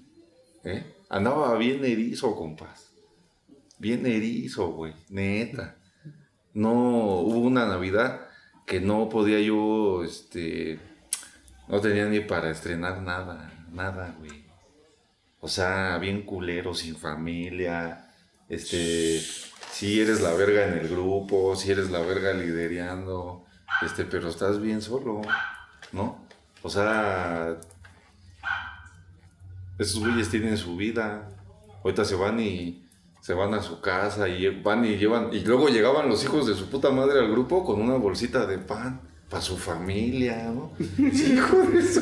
¿eh? 0.65 0.85
Andaba 1.09 1.57
bien 1.57 1.83
erizo, 1.87 2.37
compas. 2.37 2.91
Bien 3.79 4.05
erizo, 4.05 4.73
güey, 4.73 4.93
neta. 5.09 5.79
No, 6.53 7.21
hubo 7.21 7.39
una 7.39 7.65
Navidad 7.65 8.28
que 8.69 8.81
no 8.81 9.09
podía 9.09 9.41
yo, 9.41 10.05
este, 10.05 10.79
no 11.69 11.81
tenía 11.81 12.05
ni 12.05 12.21
para 12.21 12.51
estrenar 12.51 13.01
nada, 13.01 13.51
nada, 13.73 14.15
güey. 14.19 14.45
O 15.41 15.49
sea, 15.49 15.97
bien 15.97 16.23
culero, 16.23 16.75
sin 16.75 16.95
familia, 16.95 18.13
este, 18.49 19.21
si 19.73 20.01
eres 20.01 20.21
la 20.21 20.35
verga 20.35 20.67
en 20.67 20.75
el 20.75 20.89
grupo, 20.89 21.57
si 21.57 21.71
eres 21.71 21.91
la 21.91 22.01
verga 22.01 22.35
lidereando, 22.35 23.47
este, 23.81 24.05
pero 24.05 24.29
estás 24.29 24.61
bien 24.61 24.83
solo, 24.83 25.23
¿no? 25.93 26.23
O 26.63 26.69
sea, 26.69 27.57
esos 29.79 30.01
güeyes 30.01 30.29
tienen 30.29 30.59
su 30.59 30.77
vida, 30.77 31.27
ahorita 31.83 32.05
se 32.05 32.17
van 32.17 32.39
y 32.39 32.87
se 33.29 33.35
van 33.35 33.53
a 33.53 33.63
su 33.63 33.83
casa 33.83 34.27
y 34.27 34.49
van 34.49 34.87
y 34.87 34.97
llevan, 34.97 35.29
y 35.35 35.41
luego 35.41 35.69
llegaban 35.69 36.09
los 36.09 36.25
hijos 36.25 36.47
de 36.47 36.55
su 36.55 36.71
puta 36.71 36.91
madre 36.91 37.19
al 37.19 37.31
grupo 37.31 37.63
con 37.63 37.79
una 37.79 37.99
bolsita 37.99 38.47
de 38.47 38.57
pan, 38.57 39.03
para 39.29 39.43
su 39.43 39.59
familia, 39.59 40.51
¿no? 40.55 40.71
Hijo 40.99 41.57
de 41.59 41.83
su 41.83 42.01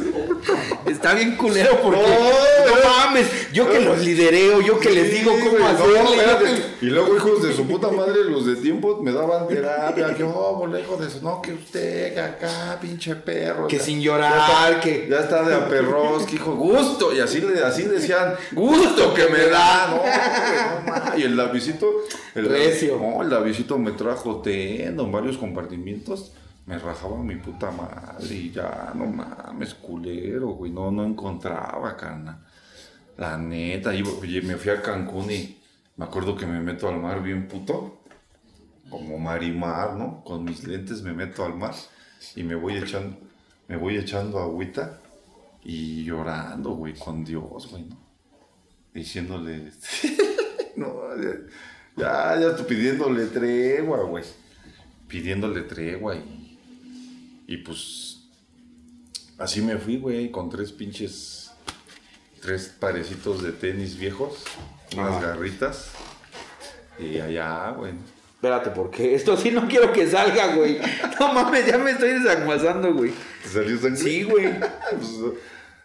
Está 0.89 1.13
bien 1.15 1.37
culero 1.37 1.81
porque. 1.83 2.01
No, 2.01 2.07
No, 2.07 2.77
no. 2.77 2.89
mames. 3.07 3.53
Yo 3.53 3.69
que 3.69 3.81
los 3.81 3.99
lidereo, 4.05 4.61
yo 4.61 4.79
que 4.79 4.91
les 4.91 5.11
digo 5.11 5.33
cómo 5.43 5.59
no, 5.59 5.67
hacerle. 5.67 6.69
que- 6.79 6.87
Y 6.87 6.91
luego, 6.91 7.17
hijos 7.17 7.43
de 7.43 7.53
su 7.53 7.67
puta 7.67 7.91
madre, 7.91 8.23
los 8.31 8.47
de 8.47 8.55
tiempo 8.55 9.01
me 9.03 9.11
daban 9.11 9.49
terapia. 9.49 10.15
Que, 10.15 10.23
oh, 10.23 10.69
hijo 10.79 10.97
de 10.99 11.11
su. 11.11 11.21
No, 11.21 11.43
que 11.43 11.55
usted, 11.55 12.17
acá, 12.17 12.79
pinche 12.81 13.17
perro. 13.17 13.67
Que 13.67 13.79
ya- 13.79 13.83
sin 13.83 13.99
ya 13.99 14.05
llorar, 14.05 14.71
está- 14.73 14.81
que. 14.81 15.09
Ya 15.11 15.19
está 15.19 15.43
de 15.43 15.55
aperros, 15.57 16.25
que 16.27 16.37
hijo, 16.37 16.55
gusto. 16.55 17.13
Y 17.13 17.19
así, 17.19 17.41
le, 17.41 17.61
así 17.65 17.83
decían, 17.83 18.35
gusto 18.53 19.13
que 19.15 19.27
me 19.27 19.47
da. 19.49 19.89
No, 20.87 20.95
no. 21.11 21.19
Y 21.19 21.23
el 21.25 21.37
lapicito. 21.37 21.91
El, 22.37 22.49
Recio. 22.49 22.99
No, 23.01 23.23
el 23.23 23.31
lapicito 23.31 23.79
me 23.79 23.91
trajo 23.93 24.43
teno 24.43 25.03
en 25.03 25.11
varios 25.11 25.39
compartimientos. 25.39 26.31
Me 26.67 26.79
rajaba 26.79 27.23
mi 27.23 27.37
puta 27.37 27.71
madre 27.71 28.35
y 28.35 28.51
ya, 28.51 28.93
no 28.95 29.07
mames, 29.07 29.75
culero, 29.75 30.49
güey. 30.49 30.73
No, 30.73 30.91
no 30.91 31.05
encontraba, 31.05 31.97
carnal. 31.97 32.45
La 33.17 33.39
neta, 33.39 33.95
iba- 33.95 34.11
oye, 34.21 34.43
me 34.43 34.57
fui 34.57 34.71
a 34.73 34.83
Cancún 34.83 35.31
y 35.31 35.63
me 35.97 36.05
acuerdo 36.05 36.37
que 36.37 36.45
me 36.47 36.61
meto 36.61 36.89
al 36.89 37.01
mar 37.01 37.23
bien 37.23 37.47
puto. 37.49 38.03
Como 38.91 39.19
marimar, 39.19 39.95
¿no? 39.95 40.23
Con 40.25 40.45
mis 40.45 40.65
lentes 40.65 41.03
me 41.03 41.13
meto 41.13 41.45
al 41.45 41.55
mar 41.55 41.75
y 42.37 42.43
me 42.45 42.55
voy 42.55 42.77
echando, 42.77 43.17
me 43.69 43.77
voy 43.77 43.97
echando 43.97 44.39
agüita 44.41 45.01
y 45.65 46.05
llorando, 46.05 46.71
güey, 46.71 46.95
con 46.95 47.25
Dios, 47.25 47.69
güey, 47.71 47.85
¿no? 47.85 47.97
Diciéndole, 48.95 49.73
no, 50.77 50.95
ya, 51.21 51.33
ya, 51.97 52.41
ya 52.41 52.67
pidiéndole 52.67 53.27
tregua, 53.27 54.03
güey. 54.05 54.25
Pidiéndole 55.09 55.63
tregua 55.63 56.15
y, 56.17 56.46
y 57.47 57.59
pues 57.59 58.29
así 59.39 59.61
me 59.61 59.77
fui, 59.79 59.99
güey, 59.99 60.31
con 60.31 60.51
tres 60.51 60.73
pinches, 60.73 61.51
tres 62.41 62.75
parecitos 62.79 63.43
de 63.43 63.53
tenis 63.53 63.97
viejos, 63.99 64.45
unas 64.97 65.23
garritas 65.23 65.91
y 66.99 67.19
allá, 67.21 67.71
güey. 67.71 67.93
Espérate, 68.35 68.71
porque 68.71 69.15
esto 69.15 69.37
sí 69.37 69.51
no 69.51 69.67
quiero 69.67 69.93
que 69.93 70.07
salga, 70.07 70.55
güey. 70.55 70.79
No 71.19 71.33
mames, 71.33 71.67
ya 71.67 71.79
me 71.79 71.93
estoy 71.93 72.11
desanguasando, 72.11 72.93
güey. 72.93 73.13
¿Te 73.43 73.49
salió 73.49 73.79
sangre? 73.79 73.97
Sí, 73.97 74.23
güey. 74.25 74.59
Pues, 74.61 75.35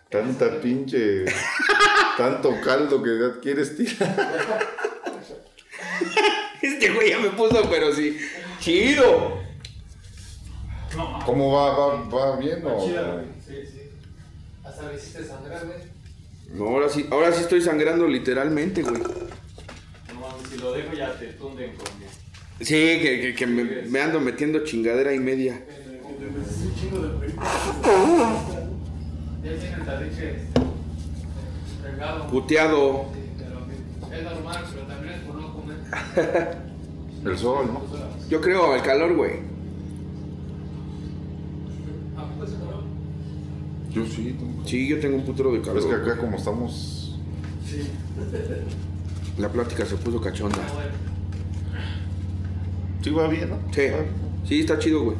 tanta 0.09 0.59
pinche. 0.59 1.26
tanto 2.18 2.53
caldo 2.62 3.01
que 3.01 3.20
ya 3.20 3.39
quieres 3.39 3.78
tirar. 3.78 4.68
Este 6.62 6.91
güey 6.91 7.09
ya 7.09 7.18
me 7.18 7.30
puso, 7.30 7.68
pero 7.72 7.91
sí. 7.93 8.20
Chido. 8.59 9.40
¿Cómo 11.25 11.51
va? 11.53 11.69
¿Va, 11.77 12.03
va 12.09 12.35
bien 12.37 12.61
o.? 12.65 12.85
Chido, 12.85 13.21
Sí, 13.47 13.55
sí. 13.65 13.81
Hasta 14.63 14.89
le 14.91 14.97
hiciste 14.97 15.23
sangrar, 15.25 15.65
güey. 15.65 15.77
No, 16.53 16.65
ahora 16.67 16.89
sí, 16.89 17.07
ahora 17.11 17.31
sí 17.31 17.41
estoy 17.41 17.61
sangrando 17.61 18.07
literalmente, 18.07 18.81
güey. 18.83 19.01
No 19.01 20.19
mames, 20.19 20.47
si 20.49 20.57
lo 20.57 20.73
dejo 20.73 20.93
ya 20.93 21.13
te 21.17 21.27
tunden 21.33 21.75
con. 21.75 21.85
Sí, 22.59 22.99
que, 23.01 23.21
que- 23.21 23.35
que 23.35 23.47
me, 23.47 23.63
me 23.63 24.01
ando 24.01 24.19
metiendo 24.19 24.63
chingadera 24.63 25.13
y 25.13 25.19
media. 25.19 25.61
Un 26.19 26.75
chingo 26.75 26.99
de 26.99 27.19
perico. 27.19 27.43
Ya 29.43 29.51
tiene 29.59 29.75
el 31.83 31.91
regado. 31.91 32.27
Puteado. 32.27 33.05
Es 34.13 34.23
normal, 34.23 34.65
pero 34.73 34.85
también 34.87 35.13
es 35.15 35.21
por 35.21 35.35
no 35.35 35.53
comer. 35.53 35.77
El 37.25 37.37
sol, 37.37 37.67
¿no? 37.73 37.81
Yo 38.29 38.41
creo 38.41 38.73
al 38.73 38.83
calor, 38.83 39.15
güey. 39.15 39.51
Yo 43.91 44.05
sí. 44.05 44.35
Sí, 44.65 44.87
yo 44.87 44.99
tengo 44.99 45.17
un 45.17 45.25
putero 45.25 45.51
de 45.51 45.61
calor. 45.61 45.77
Es 45.79 45.85
que 45.85 45.93
acá, 45.95 46.17
como 46.17 46.37
estamos. 46.37 47.19
Sí. 47.65 47.87
La 49.37 49.49
plática 49.49 49.85
se 49.85 49.95
puso 49.95 50.21
cachonda. 50.21 50.57
Ah, 50.61 50.73
bueno. 50.73 51.11
Sí, 53.03 53.09
va 53.09 53.27
bien, 53.27 53.49
¿no? 53.49 53.57
Sí, 53.73 53.81
Va 53.89 53.97
bien. 53.99 54.11
sí, 54.45 54.59
está 54.61 54.77
chido, 54.79 55.03
güey. 55.03 55.17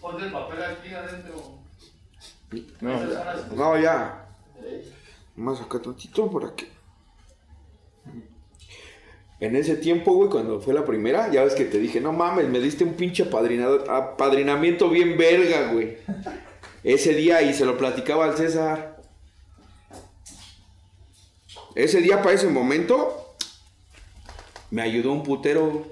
Ponte 0.00 0.24
el 0.24 0.32
papel 0.32 0.62
aquí 0.62 0.94
adentro. 0.94 1.58
No, 2.80 3.10
ya. 3.10 3.46
No, 3.54 3.78
ya. 3.78 4.28
Más 5.36 5.60
acá 5.60 5.80
tantito 5.80 6.30
por 6.30 6.44
aquí. 6.44 6.66
En 9.40 9.54
ese 9.54 9.76
tiempo, 9.76 10.14
güey, 10.14 10.30
cuando 10.30 10.60
fue 10.60 10.74
la 10.74 10.84
primera, 10.84 11.30
ya 11.30 11.44
ves 11.44 11.54
que 11.54 11.64
te 11.64 11.78
dije, 11.78 12.00
no 12.00 12.12
mames, 12.12 12.48
me 12.48 12.58
diste 12.58 12.82
un 12.82 12.94
pinche 12.94 13.22
apadrinamiento 13.22 14.90
bien 14.90 15.16
verga, 15.16 15.72
güey. 15.72 15.98
Ese 16.82 17.14
día 17.14 17.42
y 17.42 17.54
se 17.54 17.64
lo 17.64 17.78
platicaba 17.78 18.24
al 18.24 18.36
César. 18.36 19.00
Ese 21.76 22.00
día 22.00 22.22
para 22.22 22.34
ese 22.34 22.48
momento 22.48 23.36
me 24.70 24.82
ayudó 24.82 25.12
un 25.12 25.22
putero. 25.22 25.86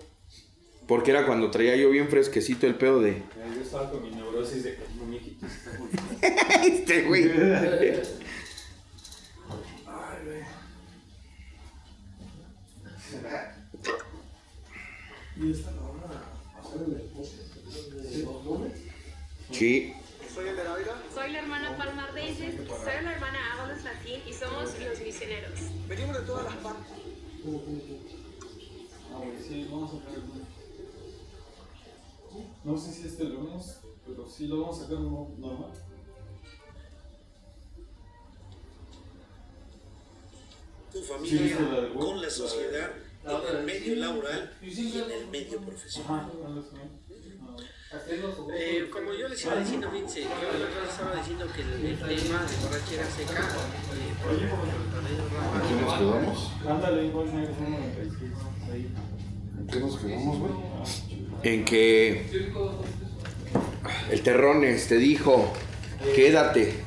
Porque 0.89 1.11
era 1.11 1.27
cuando 1.27 1.51
traía 1.51 1.75
yo 1.75 1.91
bien 1.91 2.09
fresquecito 2.09 2.67
el 2.67 2.77
pedo 2.77 3.01
de. 3.01 3.23
Yo 3.55 3.61
estaba 3.61 3.91
con 3.91 4.05
mi 4.05 4.11
neurosis 4.11 4.63
de 4.63 4.77
que 15.37 15.41
mi 15.43 15.49
mijito 15.49 15.55
se 15.55 15.61
está 15.61 15.71
muriendo. 15.71 16.15
Este, 18.03 18.23
güey. 18.23 18.71
Sí. 19.53 19.93
Soy 21.15 21.33
la 21.33 21.39
hermana 21.41 21.77
Palma 21.77 22.07
Reyes, 22.09 22.37
soy 22.39 23.05
la 23.05 23.13
hermana 23.13 23.39
Ábalos 23.55 23.85
Latín 23.85 24.21
y 24.29 24.33
somos 24.33 24.65
los 24.79 25.01
misioneros. 25.01 25.61
Ah, 29.15 29.19
güey, 29.19 29.43
sí, 29.43 29.69
vamos 29.71 29.93
a 29.95 29.97
sacar 29.99 30.15
el 30.15 30.21
lunes. 30.21 30.47
No 32.65 32.77
sé 32.77 32.93
si 32.93 33.07
este 33.07 33.25
lunes, 33.25 33.79
pero 34.07 34.29
sí 34.29 34.47
lo 34.47 34.61
vamos 34.61 34.79
a 34.79 34.83
sacar 34.83 34.99
no- 34.99 35.31
normal. 35.39 35.71
tu 40.93 40.99
Sí, 40.99 41.05
familia 41.05 41.61
la 41.61 41.81
del 41.81 41.93
con 41.95 42.21
la 42.23 42.31
sociedad, 42.31 42.91
la 42.91 43.06
en 43.27 43.57
el 43.57 43.65
medio 43.65 43.97
laboral 43.97 44.53
y 44.63 44.99
en 44.99 45.11
el 45.11 45.27
medio 45.29 45.61
profesional. 45.61 46.31
Eh, 48.55 48.91
como 48.93 49.13
yo 49.15 49.29
les 49.29 49.45
iba 49.45 49.57
diciendo, 49.57 49.91
fíjense, 49.91 50.23
yo 50.23 50.29
la 50.29 50.67
otra 50.67 50.81
vez 50.81 50.91
estaba 50.91 51.15
diciendo 51.17 51.47
que 51.55 51.63
el, 51.63 51.87
el 51.87 51.99
tema 51.99 52.45
de 52.45 52.57
borrachera 52.63 53.07
seca, 53.07 53.41
eh, 53.41 54.13
por 54.23 54.35
ejemplo, 54.35 54.59
¿En 55.55 55.69
qué 55.69 55.83
nos 55.83 55.95
quedamos? 55.95 56.53
Ándale, 56.69 57.07
igual 57.07 57.27
negro, 57.35 57.55
96. 57.61 58.33
Ahí. 58.71 58.93
¿En 59.59 59.67
qué 59.67 59.81
nos 59.81 59.99
quedamos, 59.99 60.39
güey? 60.39 60.53
En 61.43 61.65
que 61.65 62.27
el 64.11 64.23
Terrones 64.23 64.89
te 64.89 64.97
dijo, 64.97 65.53
quédate. 66.15 66.85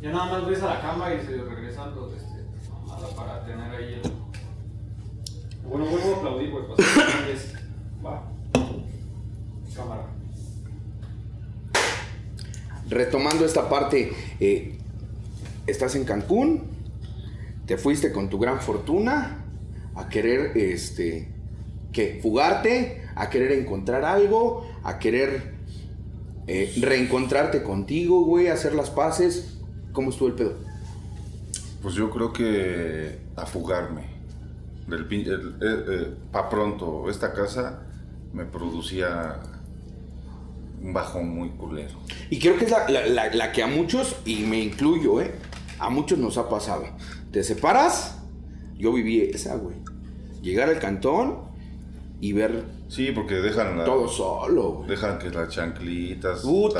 Ya 0.00 0.10
nada 0.10 0.24
más 0.26 0.46
ves 0.46 0.62
a 0.62 0.74
la 0.74 0.80
cama 0.80 1.12
y 1.12 1.26
se 1.26 1.36
regresan 1.36 1.94
los 1.94 2.12
este, 2.12 2.44
para 3.16 3.44
tener 3.44 3.70
ahí 3.74 4.00
el. 4.02 4.15
Bueno, 5.68 5.86
vuelvo 5.86 6.14
a 6.14 6.18
aplaudir, 6.18 6.50
pues, 6.50 6.64
para 6.96 7.26
que 7.26 7.32
es. 7.32 7.54
Va. 8.04 8.22
Cámara. 9.74 10.06
Retomando 12.88 13.44
esta 13.44 13.68
parte, 13.68 14.12
eh, 14.38 14.78
estás 15.66 15.96
en 15.96 16.04
Cancún, 16.04 16.62
te 17.66 17.76
fuiste 17.76 18.12
con 18.12 18.30
tu 18.30 18.38
gran 18.38 18.60
fortuna 18.60 19.44
a 19.96 20.08
querer, 20.08 20.56
este, 20.56 21.28
¿qué? 21.92 22.20
Fugarte, 22.22 23.02
a 23.16 23.28
querer 23.28 23.52
encontrar 23.52 24.04
algo, 24.04 24.68
a 24.84 24.98
querer 24.98 25.56
eh, 26.46 26.72
reencontrarte 26.80 27.64
contigo, 27.64 28.24
güey, 28.24 28.48
hacer 28.48 28.74
las 28.74 28.90
paces. 28.90 29.58
¿Cómo 29.92 30.10
estuvo 30.10 30.28
el 30.28 30.34
pedo? 30.34 30.54
Pues 31.82 31.94
yo 31.94 32.10
creo 32.10 32.32
que 32.32 33.18
a 33.34 33.46
fugarme. 33.46 34.15
Del 34.86 35.06
eh, 35.10 35.84
eh, 35.88 36.14
pa' 36.30 36.48
pronto, 36.48 37.10
esta 37.10 37.32
casa 37.32 37.82
me 38.32 38.44
producía 38.44 39.40
un 40.82 40.92
bajón 40.92 41.28
muy 41.28 41.50
culero. 41.50 41.94
Y 42.30 42.38
creo 42.38 42.56
que 42.56 42.66
es 42.66 42.70
la, 42.70 42.88
la- 42.88 43.06
la- 43.06 43.34
la 43.34 43.52
que 43.52 43.62
a 43.62 43.66
muchos, 43.66 44.16
y 44.24 44.40
me 44.44 44.60
incluyo, 44.60 45.20
¿eh? 45.20 45.34
A 45.78 45.90
muchos 45.90 46.18
nos 46.18 46.38
ha 46.38 46.48
pasado. 46.48 46.84
Te 47.32 47.42
separas, 47.42 48.18
yo 48.76 48.92
viví 48.92 49.20
esa, 49.22 49.56
güey. 49.56 49.76
Llegar 50.42 50.68
al 50.68 50.78
cantón 50.78 51.38
y 52.20 52.32
ver 52.32 52.64
Sí, 52.88 53.10
porque 53.12 53.34
dejan 53.34 53.78
la, 53.78 53.84
todo 53.84 54.06
solo, 54.08 54.72
güey. 54.74 54.90
dejan 54.90 55.18
que 55.18 55.30
las 55.30 55.48
chanclitas, 55.48 56.40
Puta. 56.42 56.78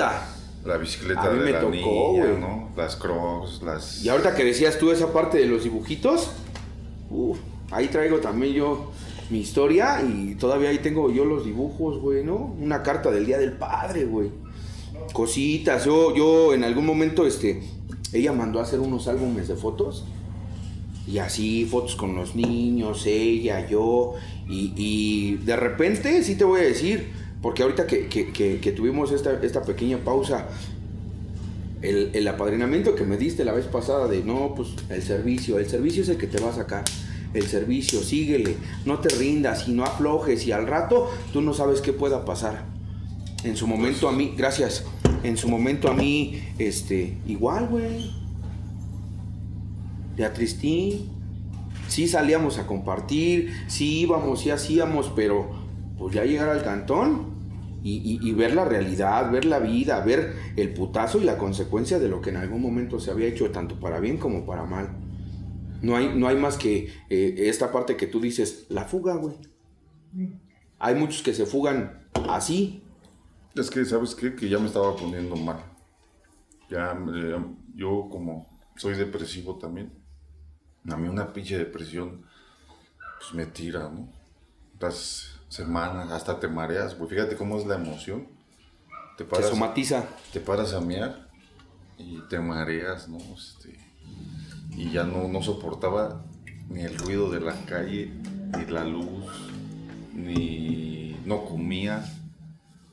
la, 0.65 0.73
la 0.75 0.77
bicicleta 0.79 1.23
A 1.25 1.31
mí 1.31 1.39
de 1.41 1.45
me 1.47 1.51
la 1.51 1.61
tocó, 1.61 1.73
niña, 1.73 2.27
güey. 2.27 2.39
¿no? 2.41 2.71
Las 2.77 2.95
crocs, 2.97 3.63
las 3.63 4.05
Y 4.05 4.09
ahorita 4.09 4.35
que 4.37 4.45
decías 4.45 4.79
tú 4.79 4.93
esa 4.93 5.13
parte 5.13 5.39
de 5.39 5.47
los 5.47 5.65
dibujitos, 5.65 6.31
uf, 7.11 7.39
Ahí 7.71 7.89
traigo 7.89 8.19
también 8.19 8.55
yo 8.55 8.93
mi 9.31 9.41
historia 9.41 10.01
y 10.03 10.37
todavía 10.37 10.69
ahí 10.71 10.79
tengo 10.79 11.11
yo 11.11 11.25
los 11.25 11.45
dibujos, 11.45 11.99
güey, 12.01 12.23
¿no? 12.25 12.55
Una 12.61 12.83
carta 12.83 13.11
del 13.11 13.27
Día 13.27 13.39
del 13.39 13.53
Padre, 13.53 14.05
güey. 14.05 14.31
Cositas. 15.13 15.85
Yo, 15.85 16.15
yo 16.15 16.55
en 16.55 16.65
algún 16.65 16.87
momento, 16.87 17.27
este, 17.27 17.63
ella 18.13 18.33
mandó 18.33 18.61
a 18.61 18.63
hacer 18.63 18.81
unos 18.81 19.09
álbumes 19.09 19.49
de 19.49 19.57
fotos. 19.57 20.05
Y 21.09 21.19
así, 21.19 21.65
fotos 21.67 21.95
con 21.95 22.17
los 22.17 22.35
niños, 22.35 23.07
ella, 23.07 23.69
yo. 23.69 24.15
Y, 24.49 25.35
de 25.45 25.57
repente, 25.57 26.23
sí 26.25 26.35
te 26.37 26.45
voy 26.45 26.61
a 26.61 26.65
decir, 26.65 27.09
porque 27.43 27.63
ahorita 27.63 27.87
que, 27.87 28.07
que- 28.09 28.33
que- 28.33 28.59
que 28.61 28.73
tuvimos 28.73 29.13
esta, 29.13 29.41
esta 29.43 29.63
pequeña 29.63 29.99
pausa, 29.99 30.49
el, 31.83 32.11
el 32.15 32.27
apadrinamiento 32.29 32.95
que 32.95 33.05
me 33.05 33.17
diste 33.17 33.45
la 33.45 33.53
vez 33.53 33.67
pasada 33.67 34.09
de 34.09 34.23
no, 34.25 34.55
pues 34.57 34.69
el 34.89 35.03
servicio, 35.03 35.59
el 35.59 35.69
servicio 35.69 36.03
es 36.03 36.09
el 36.09 36.17
que 36.17 36.27
te 36.27 36.39
va 36.41 36.51
a 36.51 36.55
sacar. 36.55 36.85
El 37.37 37.47
servicio, 37.47 38.01
síguele, 38.03 38.57
no 38.85 38.99
te 38.99 39.09
rindas 39.11 39.69
y 39.69 39.73
no 39.73 39.85
aflojes 39.85 40.47
y 40.47 40.53
al 40.53 40.67
rato 40.67 41.11
tú 41.33 41.41
no 41.43 41.53
sabes 41.53 41.81
qué 41.81 41.93
pueda 41.93 42.25
pasar. 42.25 42.65
En 43.45 43.57
su 43.57 43.67
momento 43.67 44.09
a 44.09 44.13
mí, 44.13 44.33
gracias, 44.37 44.85
en 45.23 45.37
su 45.37 45.49
momento 45.49 45.89
a 45.91 45.95
mí, 45.95 46.41
este, 46.59 47.19
igual, 47.27 47.69
güey. 47.69 48.11
Beatristín, 50.17 51.11
sí 51.89 52.09
salíamos 52.09 52.59
a 52.59 52.67
compartir, 52.67 53.53
sí 53.67 54.01
íbamos, 54.01 54.41
sí 54.41 54.51
hacíamos, 54.51 55.13
pero 55.15 55.51
pues 55.99 56.15
ya 56.15 56.25
llegar 56.25 56.49
al 56.49 56.63
cantón 56.65 57.37
y- 57.83 58.19
y 58.21 58.33
ver 58.33 58.55
la 58.55 58.65
realidad, 58.65 59.31
ver 59.31 59.45
la 59.45 59.59
vida, 59.61 60.01
ver 60.01 60.35
el 60.57 60.71
putazo 60.75 61.19
y 61.21 61.25
la 61.25 61.39
consecuencia 61.39 61.99
de 61.99 62.09
lo 62.09 62.21
que 62.21 62.31
en 62.31 62.37
algún 62.39 62.61
momento 62.63 62.99
se 62.99 63.11
había 63.11 63.29
hecho, 63.29 63.51
tanto 63.51 63.79
para 63.79 64.01
bien 64.01 64.17
como 64.17 64.45
para 64.45 64.65
mal. 64.65 64.89
No 65.83 65.97
hay, 65.97 66.15
no 66.15 66.29
hay 66.29 66.37
más 66.37 66.57
que 66.57 66.93
eh, 67.11 67.35
esta 67.39 67.73
parte 67.73 67.97
que 67.97 68.07
tú 68.07 68.21
dices, 68.21 68.67
la 68.69 68.85
fuga, 68.85 69.15
güey. 69.17 69.35
Hay 70.79 70.95
muchos 70.95 71.23
que 71.23 71.35
se 71.35 71.47
fugan 71.47 72.09
así. 72.29 72.83
Es 73.55 73.71
que, 73.71 73.85
¿sabes 73.85 74.15
qué? 74.15 74.35
Que 74.35 74.49
ya 74.49 74.59
me 74.59 74.67
estaba 74.67 74.97
poniendo 74.97 75.37
mal. 75.37 75.59
Ya, 76.71 76.93
eh, 77.15 77.45
yo 77.75 78.09
como 78.11 78.47
soy 78.77 78.95
depresivo 78.95 79.57
también, 79.57 79.93
a 80.91 80.97
mí 80.97 81.09
una 81.09 81.33
pinche 81.33 81.59
depresión, 81.59 82.25
pues 83.19 83.35
me 83.35 83.47
tira, 83.47 83.89
¿no? 83.89 84.13
Las 84.79 85.41
semanas, 85.49 86.11
hasta 86.11 86.39
te 86.39 86.49
mareas, 86.49 86.95
pues 86.95 87.11
fíjate 87.11 87.37
cómo 87.37 87.59
es 87.59 87.67
la 87.67 87.77
emoción. 87.77 88.29
Te 89.17 89.25
paras, 89.25 89.49
somatiza. 89.49 90.07
te 90.33 90.41
paras 90.41 90.75
a 90.75 90.81
mear 90.81 91.29
y 91.97 92.21
te 92.29 92.39
mareas, 92.39 93.09
¿no? 93.09 93.19
Este, 93.19 93.79
y 94.77 94.91
ya 94.91 95.05
no, 95.05 95.27
no 95.29 95.43
soportaba 95.43 96.25
ni 96.69 96.83
el 96.83 96.97
ruido 96.99 97.31
de 97.31 97.41
la 97.41 97.55
calle, 97.65 98.13
ni 98.57 98.67
la 98.67 98.85
luz, 98.85 99.25
ni 100.15 101.17
no 101.25 101.45
comía, 101.45 102.05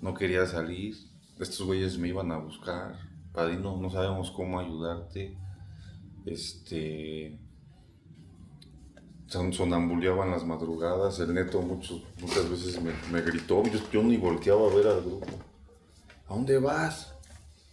no 0.01 0.13
quería 0.13 0.45
salir. 0.47 0.95
Estos 1.39 1.65
güeyes 1.65 1.97
me 1.97 2.07
iban 2.09 2.31
a 2.31 2.37
buscar. 2.37 2.97
Padino, 3.33 3.77
no 3.77 3.89
sabemos 3.89 4.31
cómo 4.31 4.59
ayudarte. 4.59 5.37
Este. 6.25 7.39
son- 9.27 9.51
Sonambuleaban 9.51 10.29
las 10.31 10.45
madrugadas. 10.45 11.19
El 11.19 11.33
neto 11.33 11.61
muchos, 11.61 12.03
muchas 12.21 12.49
veces 12.49 12.81
me, 12.81 12.91
me 13.11 13.21
gritó. 13.21 13.63
Yo, 13.63 13.79
yo 13.91 14.03
ni 14.03 14.17
volteaba 14.17 14.69
a 14.71 14.75
ver 14.75 14.87
al 14.87 15.01
grupo. 15.01 15.25
¿A 16.27 16.33
dónde 16.35 16.59
vas? 16.59 17.13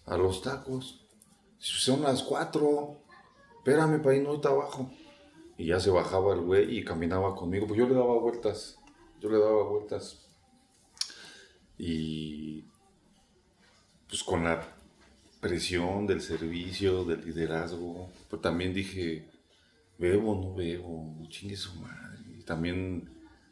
A 0.07 0.17
los 0.17 0.41
tacos. 0.43 1.07
Son 1.59 2.03
las 2.03 2.23
cuatro. 2.23 3.03
Espérame, 3.61 4.01
Padino, 4.01 4.31
ahorita 4.31 4.49
abajo. 4.49 4.91
Y 5.59 5.67
ya 5.67 5.79
se 5.79 5.91
bajaba 5.91 6.33
el 6.33 6.41
güey 6.41 6.79
y 6.79 6.83
caminaba 6.83 7.37
conmigo. 7.37 7.67
Pues 7.67 7.79
yo 7.79 7.87
le 7.87 7.95
daba 7.95 8.19
vueltas. 8.19 8.79
Yo 9.21 9.29
le 9.29 9.39
daba 9.39 9.65
vueltas. 9.65 10.27
Y 11.77 12.65
pues 14.09 14.25
con 14.25 14.45
la 14.45 14.67
presión 15.41 16.07
del 16.07 16.23
servicio, 16.23 17.05
del 17.05 17.23
liderazgo, 17.25 18.09
pero 18.31 18.41
también 18.41 18.73
dije, 18.73 19.29
bebo, 19.99 20.35
no 20.35 20.55
bebo, 20.55 21.15
chingue 21.29 21.57
su 21.57 21.75
madre. 21.77 22.19
Y 22.39 22.43
también 22.43 23.11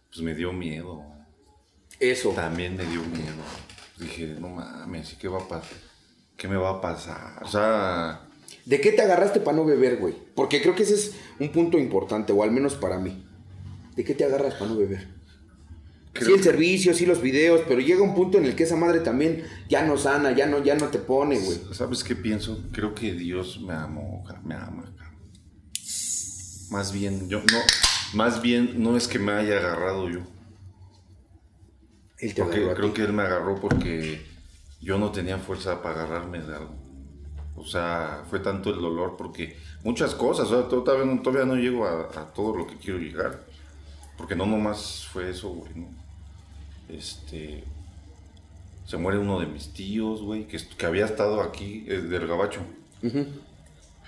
pues 0.08 0.22
me 0.22 0.34
dio 0.34 0.52
miedo. 0.54 1.02
Eso. 2.00 2.30
También 2.30 2.76
me 2.76 2.86
dio 2.86 3.02
miedo. 3.02 3.42
Dije, 3.98 4.36
no 4.40 4.48
mames, 4.48 5.14
¿qué 5.14 5.28
va 5.28 5.40
a 5.40 5.48
pasar? 5.48 5.78
¿Qué 6.38 6.48
me 6.48 6.56
va 6.56 6.70
a 6.70 6.80
pasar? 6.80 7.42
O 7.42 7.48
sea, 7.48 8.27
¿De 8.64 8.80
qué 8.80 8.92
te 8.92 9.02
agarraste 9.02 9.40
para 9.40 9.56
no 9.56 9.64
beber, 9.64 9.96
güey? 9.98 10.14
Porque 10.34 10.60
creo 10.60 10.74
que 10.74 10.82
ese 10.82 10.94
es 10.94 11.14
un 11.38 11.50
punto 11.50 11.78
importante, 11.78 12.32
o 12.32 12.42
al 12.42 12.50
menos 12.50 12.74
para 12.74 12.98
mí. 12.98 13.24
¿De 13.96 14.04
qué 14.04 14.14
te 14.14 14.24
agarras 14.24 14.54
para 14.54 14.70
no 14.70 14.76
beber? 14.76 15.08
Creo 16.12 16.26
Sí, 16.26 16.32
el 16.32 16.38
que- 16.38 16.44
servicio, 16.44 16.94
sí, 16.94 17.06
los 17.06 17.20
videos, 17.20 17.62
pero 17.68 17.80
llega 17.80 18.02
un 18.02 18.14
punto 18.14 18.38
en 18.38 18.44
el 18.44 18.54
que 18.56 18.64
esa 18.64 18.76
madre 18.76 19.00
también 19.00 19.44
ya 19.68 19.84
no 19.86 19.96
sana, 19.96 20.32
ya 20.32 20.46
no, 20.46 20.62
ya 20.62 20.74
no 20.74 20.86
te 20.88 20.98
pone, 20.98 21.38
güey. 21.38 21.60
¿Sabes 21.72 22.02
qué 22.04 22.16
pienso? 22.16 22.62
Creo 22.72 22.94
que 22.94 23.12
Dios 23.12 23.60
me 23.60 23.74
amó, 23.74 24.24
me 24.44 24.54
ama. 24.54 24.92
Más 26.70 26.92
bien, 26.92 27.28
yo 27.28 27.38
no, 27.40 27.58
más 28.14 28.42
bien 28.42 28.82
no 28.82 28.96
es 28.96 29.08
que 29.08 29.18
me 29.18 29.32
haya 29.32 29.58
agarrado 29.58 30.08
yo. 30.10 30.20
Él 32.18 32.34
te 32.34 32.42
Porque 32.42 32.66
creo 32.74 32.92
que 32.92 33.02
él 33.02 33.12
me 33.12 33.22
agarró 33.22 33.60
porque 33.60 34.20
yo 34.80 34.98
no 34.98 35.12
tenía 35.12 35.38
fuerza 35.38 35.82
para 35.82 36.02
agarrarme 36.04 36.40
de 36.40 36.54
algo. 36.56 36.74
O 37.60 37.64
sea, 37.64 38.24
fue 38.30 38.40
tanto 38.40 38.70
el 38.70 38.80
dolor 38.80 39.16
porque 39.16 39.56
muchas 39.84 40.14
cosas, 40.14 40.50
o 40.50 40.60
sea, 40.60 40.68
to- 40.68 40.82
todavía 40.82 41.04
no, 41.12 41.22
todavía 41.22 41.46
no 41.46 41.56
llego 41.56 41.86
a, 41.86 42.02
a 42.02 42.32
todo 42.32 42.56
lo 42.56 42.66
que 42.66 42.76
quiero 42.76 42.98
llegar. 42.98 43.40
Porque 44.16 44.34
no 44.34 44.46
nomás 44.46 45.06
fue 45.12 45.30
eso, 45.30 45.48
güey, 45.50 45.72
¿no? 45.74 45.88
Este. 46.88 47.64
Se 48.86 48.96
muere 48.96 49.18
uno 49.18 49.38
de 49.38 49.46
mis 49.46 49.72
tíos, 49.74 50.22
güey, 50.22 50.46
que, 50.46 50.58
había 50.86 51.04
estado 51.04 51.42
aquí, 51.42 51.84
eh, 51.88 51.98
del 51.98 52.26
Gabacho. 52.26 52.60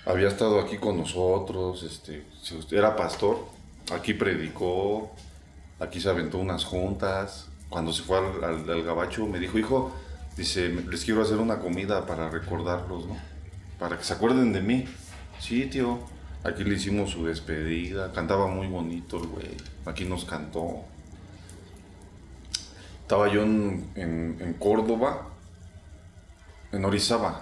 Había 0.05 0.27
estado 0.27 0.59
aquí 0.59 0.77
con 0.77 0.97
nosotros, 0.97 1.83
este, 1.83 2.25
era 2.71 2.95
pastor, 2.95 3.37
aquí 3.93 4.15
predicó, 4.15 5.11
aquí 5.79 6.01
se 6.01 6.09
aventó 6.09 6.39
unas 6.39 6.65
juntas. 6.65 7.47
Cuando 7.69 7.93
se 7.93 8.01
fue 8.01 8.17
al, 8.17 8.43
al- 8.43 8.69
al 8.69 8.83
gabacho 8.83 9.25
me 9.27 9.37
dijo, 9.39 9.59
hijo, 9.59 9.91
dice, 10.35 10.69
les 10.69 11.05
quiero 11.05 11.21
hacer 11.21 11.37
una 11.37 11.59
comida 11.59 12.05
para 12.07 12.29
recordarlos, 12.31 13.05
¿no? 13.05 13.15
Para 13.81 13.97
que 13.97 14.03
se 14.03 14.13
acuerden 14.13 14.53
de 14.53 14.61
mí. 14.61 14.85
Sí, 15.39 15.65
tío. 15.65 15.99
Aquí 16.43 16.63
le 16.63 16.75
hicimos 16.75 17.09
su 17.09 17.25
despedida, 17.25 18.11
cantaba 18.13 18.45
muy 18.47 18.67
bonito 18.67 19.17
el 19.17 19.27
güey, 19.27 19.57
aquí 19.85 20.05
nos 20.05 20.23
cantó. 20.25 20.83
Estaba 23.01 23.27
yo 23.31 23.41
en, 23.43 23.87
en- 23.95 24.37
en 24.39 24.53
Córdoba, 24.53 25.27
en 26.71 26.85
Orizaba. 26.85 27.41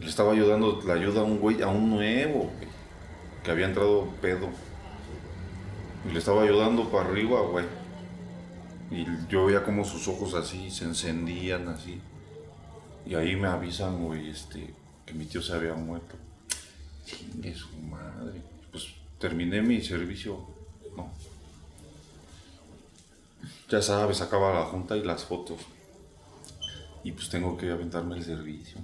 Le 0.00 0.06
estaba 0.06 0.32
ayudando 0.32 0.80
la 0.86 0.94
ayuda 0.94 1.20
a 1.20 1.24
un 1.24 1.38
güey, 1.38 1.62
a 1.62 1.68
un 1.68 1.90
nuevo, 1.90 2.50
güey, 2.54 2.68
que 3.44 3.50
había 3.50 3.66
entrado 3.66 4.08
pedo. 4.22 4.48
Y 6.08 6.12
le 6.12 6.18
estaba 6.18 6.42
ayudando 6.42 6.90
para 6.90 7.08
arriba, 7.10 7.40
güey. 7.42 7.66
Y 8.90 9.06
yo 9.28 9.46
veía 9.46 9.62
como 9.64 9.84
sus 9.84 10.08
ojos 10.08 10.34
así 10.34 10.70
se 10.70 10.84
encendían 10.84 11.68
así. 11.68 12.00
Y 13.06 13.14
ahí 13.14 13.36
me 13.36 13.48
avisan, 13.48 14.02
güey, 14.04 14.28
este, 14.30 14.74
que 15.06 15.14
mi 15.14 15.26
tío 15.26 15.42
se 15.42 15.52
había 15.54 15.74
muerto. 15.74 16.16
Chingue 17.04 17.54
su 17.54 17.76
madre. 17.78 18.42
Pues 18.70 18.94
terminé 19.18 19.62
mi 19.62 19.80
servicio. 19.80 20.46
No. 20.96 21.10
Ya 23.68 23.82
sabes, 23.82 24.20
acaba 24.20 24.54
la 24.54 24.66
junta 24.66 24.96
y 24.96 25.02
las 25.02 25.24
fotos. 25.24 25.60
Y 27.02 27.12
pues 27.12 27.28
tengo 27.28 27.56
que 27.56 27.70
aventarme 27.70 28.16
el 28.16 28.24
servicio. 28.24 28.78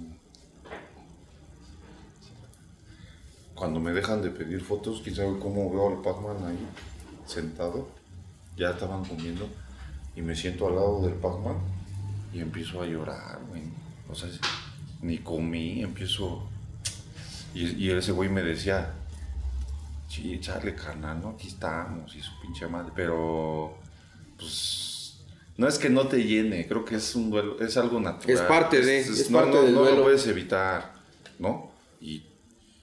Cuando 3.55 3.79
me 3.79 3.91
dejan 3.91 4.21
de 4.21 4.31
pedir 4.31 4.61
fotos, 4.61 5.01
quién 5.03 5.15
sabe 5.15 5.37
cómo 5.39 5.69
veo 5.69 5.89
al 5.89 6.01
Pac-Man 6.01 6.47
ahí, 6.47 6.67
sentado. 7.27 7.89
Ya 8.57 8.71
estaban 8.71 9.05
comiendo. 9.05 9.47
Y 10.15 10.21
me 10.21 10.35
siento 10.35 10.67
al 10.67 10.75
lado 10.75 11.01
del 11.01 11.13
Pac-Man 11.13 11.57
y 12.33 12.39
empiezo 12.39 12.81
a 12.81 12.85
llorar, 12.85 13.39
güey. 13.49 13.63
O 14.09 14.15
sea, 14.15 14.29
ni 15.01 15.17
comí, 15.19 15.81
empiezo. 15.81 16.47
Y, 17.53 17.65
y 17.85 17.91
ese 17.91 18.11
güey 18.11 18.29
me 18.29 18.41
decía, 18.43 18.93
sí, 20.09 20.33
echarle 20.33 20.73
carnal, 20.75 21.21
¿no? 21.21 21.29
Aquí 21.31 21.47
estamos, 21.47 22.15
y 22.15 22.21
su 22.21 22.31
pinche 22.41 22.67
madre. 22.67 22.91
Pero, 22.95 23.77
pues, 24.37 25.19
no 25.57 25.67
es 25.67 25.77
que 25.77 25.89
no 25.89 26.07
te 26.07 26.23
llene, 26.23 26.67
creo 26.67 26.85
que 26.85 26.95
es 26.95 27.15
un 27.15 27.29
duelo, 27.29 27.59
es 27.59 27.75
algo 27.77 27.99
natural. 27.99 28.29
Es 28.35 28.41
parte 28.41 28.81
de- 28.81 28.99
es 28.99 29.29
no, 29.29 29.39
parte 29.39 29.55
no, 29.57 29.61
del 29.63 29.73
no 29.73 29.79
duelo. 29.81 29.97
lo 29.97 30.03
puedes 30.03 30.25
evitar, 30.27 30.93
¿no? 31.39 31.71
Y, 31.99 32.23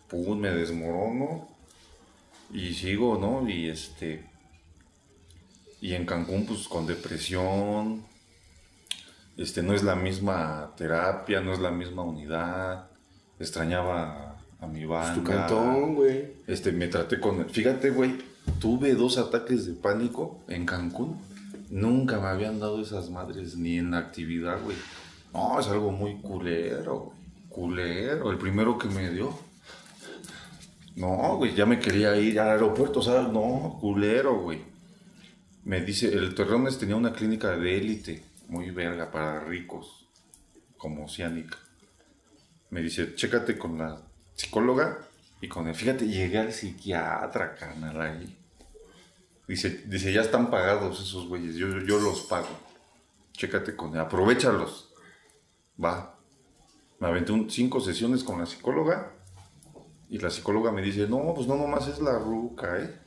pum, 0.09 0.39
me 0.39 0.51
desmorono 0.51 1.49
y 2.53 2.73
sigo, 2.75 3.19
¿no? 3.19 3.49
Y 3.49 3.69
este. 3.69 4.27
Y 5.81 5.95
en 5.95 6.05
Cancún, 6.07 6.45
pues 6.47 6.66
con 6.69 6.87
depresión. 6.87 8.05
Este, 9.39 9.62
no 9.62 9.72
es 9.72 9.84
la 9.84 9.95
misma 9.95 10.72
terapia, 10.76 11.41
no 11.41 11.53
es 11.53 11.61
la 11.61 11.70
misma 11.70 12.03
unidad. 12.03 12.91
Extrañaba 13.39 14.36
a 14.61 14.66
mi 14.66 14.82
Es 14.82 14.89
banda. 14.89 15.14
tu 15.14 15.22
cantón, 15.24 15.95
güey. 15.95 16.32
Este, 16.47 16.72
me 16.72 16.89
traté 16.89 17.20
con... 17.20 17.49
Fíjate, 17.49 17.91
güey, 17.91 18.16
tuve 18.61 18.95
dos 18.95 19.16
ataques 19.16 19.64
de 19.66 19.74
pánico 19.74 20.41
en 20.49 20.66
Cancún. 20.66 21.18
Nunca 21.70 22.18
me 22.18 22.26
habían 22.26 22.59
dado 22.59 22.82
esas 22.82 23.11
madres 23.11 23.57
ni 23.57 23.78
en 23.78 23.93
la 23.93 23.99
actividad, 23.99 24.61
güey. 24.62 24.76
No, 25.32 25.61
es 25.61 25.68
algo 25.68 25.93
muy 25.93 26.16
culero, 26.16 26.99
güey. 26.99 27.18
Culero. 27.49 28.32
El 28.32 28.39
primero 28.39 28.76
que 28.76 28.89
me 28.89 29.09
dio. 29.11 29.32
No, 30.97 31.36
güey, 31.36 31.55
ya 31.55 31.64
me 31.64 31.78
quería 31.78 32.16
ir 32.16 32.41
al 32.41 32.49
aeropuerto, 32.51 32.99
o 32.99 33.03
sea, 33.03 33.22
no, 33.22 33.78
culero, 33.80 34.41
güey. 34.41 34.62
Me 35.64 35.80
dice, 35.80 36.12
el 36.12 36.34
Torreones 36.34 36.78
tenía 36.78 36.97
una 36.97 37.12
clínica 37.12 37.51
de 37.57 37.76
élite, 37.76 38.22
muy 38.49 38.71
verga, 38.71 39.11
para 39.11 39.41
ricos, 39.41 40.09
como 40.77 41.05
Oceánica. 41.05 41.57
Me 42.71 42.83
dice, 42.83 43.15
chécate 43.15 43.57
con 43.57 43.79
la 43.79 44.01
psicóloga 44.35 44.99
y 45.41 45.49
con 45.49 45.69
el, 45.69 45.75
fíjate, 45.75 46.07
llegué 46.07 46.39
al 46.39 46.53
psiquiatra, 46.53 47.55
carnal, 47.55 48.01
ahí. 48.01 48.37
Dice, 49.47 49.85
dice, 49.87 50.13
ya 50.13 50.21
están 50.21 50.51
pagados 50.51 51.01
esos 51.01 51.27
güeyes, 51.29 51.55
yo, 51.57 51.69
yo 51.81 51.99
los 52.01 52.23
pago. 52.23 52.49
Chécate 53.33 53.75
con 53.77 53.95
él, 53.95 54.01
aprovechalos. 54.01 54.93
Va. 55.83 56.15
Me 57.01 57.07
aventé 57.07 57.33
un- 57.33 57.49
cinco 57.51 57.81
sesiones 57.81 58.25
con 58.25 58.39
la 58.39 58.47
psicóloga 58.47 59.13
y 60.11 60.19
la 60.19 60.29
psicóloga 60.31 60.73
me 60.73 60.83
dice, 60.83 61.07
no, 61.07 61.33
pues 61.35 61.47
no 61.47 61.55
nomás 61.57 61.87
es 61.89 62.01
la 62.01 62.19
ruca, 62.19 62.79
¿eh? 62.81 62.99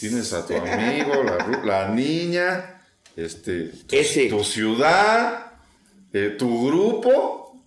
Tienes 0.00 0.32
a 0.32 0.46
tu 0.46 0.54
amigo, 0.56 1.22
la, 1.22 1.60
la 1.64 1.88
niña, 1.88 2.79
este, 3.24 3.66
tu, 3.86 3.96
Ese. 3.96 4.28
tu 4.28 4.42
ciudad, 4.44 5.52
eh, 6.12 6.34
tu 6.38 6.66
grupo 6.66 7.62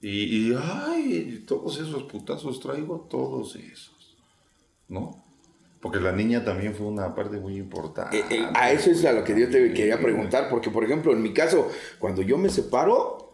y, 0.00 0.48
y, 0.50 0.56
ay, 0.58 1.44
todos 1.46 1.78
esos 1.78 2.04
putazos 2.04 2.60
traigo, 2.60 3.06
todos 3.10 3.56
esos, 3.56 4.16
¿no? 4.88 5.24
Porque 5.80 5.98
la 5.98 6.12
niña 6.12 6.44
también 6.44 6.74
fue 6.74 6.86
una 6.86 7.14
parte 7.14 7.38
muy 7.38 7.56
importante. 7.56 8.18
Eh, 8.18 8.24
eh, 8.30 8.46
a 8.54 8.70
eso 8.70 8.90
es 8.90 9.04
a 9.04 9.12
lo 9.12 9.24
que 9.24 9.38
yo 9.38 9.48
te 9.48 9.72
quería 9.72 9.98
preguntar, 9.98 10.48
porque 10.50 10.70
por 10.70 10.84
ejemplo, 10.84 11.12
en 11.12 11.22
mi 11.22 11.32
caso, 11.32 11.70
cuando 11.98 12.20
yo 12.22 12.36
me 12.36 12.50
separo, 12.50 13.32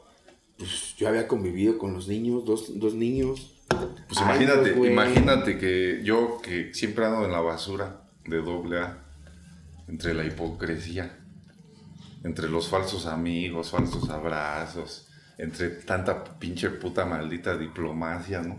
pues 0.57 0.95
yo 0.97 1.09
había 1.09 1.27
convivido 1.27 1.77
con 1.77 1.93
los 1.93 2.07
niños, 2.09 2.45
dos, 2.45 2.79
dos 2.79 2.95
niños. 2.95 3.53
Pues 3.69 4.21
Ay, 4.21 4.25
imagínate, 4.45 4.73
güey. 4.73 4.93
imagínate 4.93 5.59
que 5.59 6.01
yo 6.05 6.41
que 6.41 6.73
siempre 6.73 7.05
ando 7.05 7.25
en 7.25 7.33
la 7.33 7.41
basura 7.41 8.09
de 8.25 8.37
doble 8.37 8.79
A, 8.79 9.05
entre 9.89 10.15
la 10.15 10.25
hipocresía, 10.25 11.26
entre 12.27 12.49
los 12.49 12.69
falsos 12.69 13.07
amigos, 13.07 13.71
falsos 13.71 14.11
abrazos, 14.11 15.07
entre 15.39 15.69
tanta 15.69 16.25
pinche 16.25 16.71
puta 16.71 17.07
maldita 17.07 17.57
diplomacia, 17.57 18.43
¿no? 18.43 18.59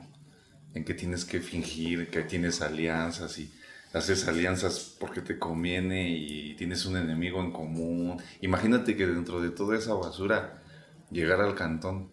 En 0.74 0.86
que 0.86 0.94
tienes 0.94 1.26
que 1.26 1.42
fingir 1.42 2.10
que 2.10 2.22
tienes 2.22 2.62
alianzas 2.62 3.38
y 3.40 3.54
haces 3.94 4.26
alianzas 4.28 4.96
porque 4.98 5.20
te 5.20 5.38
conviene 5.38 6.10
y 6.12 6.56
tienes 6.56 6.86
un 6.86 6.96
enemigo 6.96 7.42
en 7.42 7.52
común. 7.52 8.22
Imagínate 8.40 8.96
que 8.96 9.06
dentro 9.06 9.42
de 9.42 9.50
toda 9.50 9.78
esa 9.78 9.96
basura 9.96 10.64
llegar 11.12 11.42
al 11.42 11.56
cantón 11.56 12.10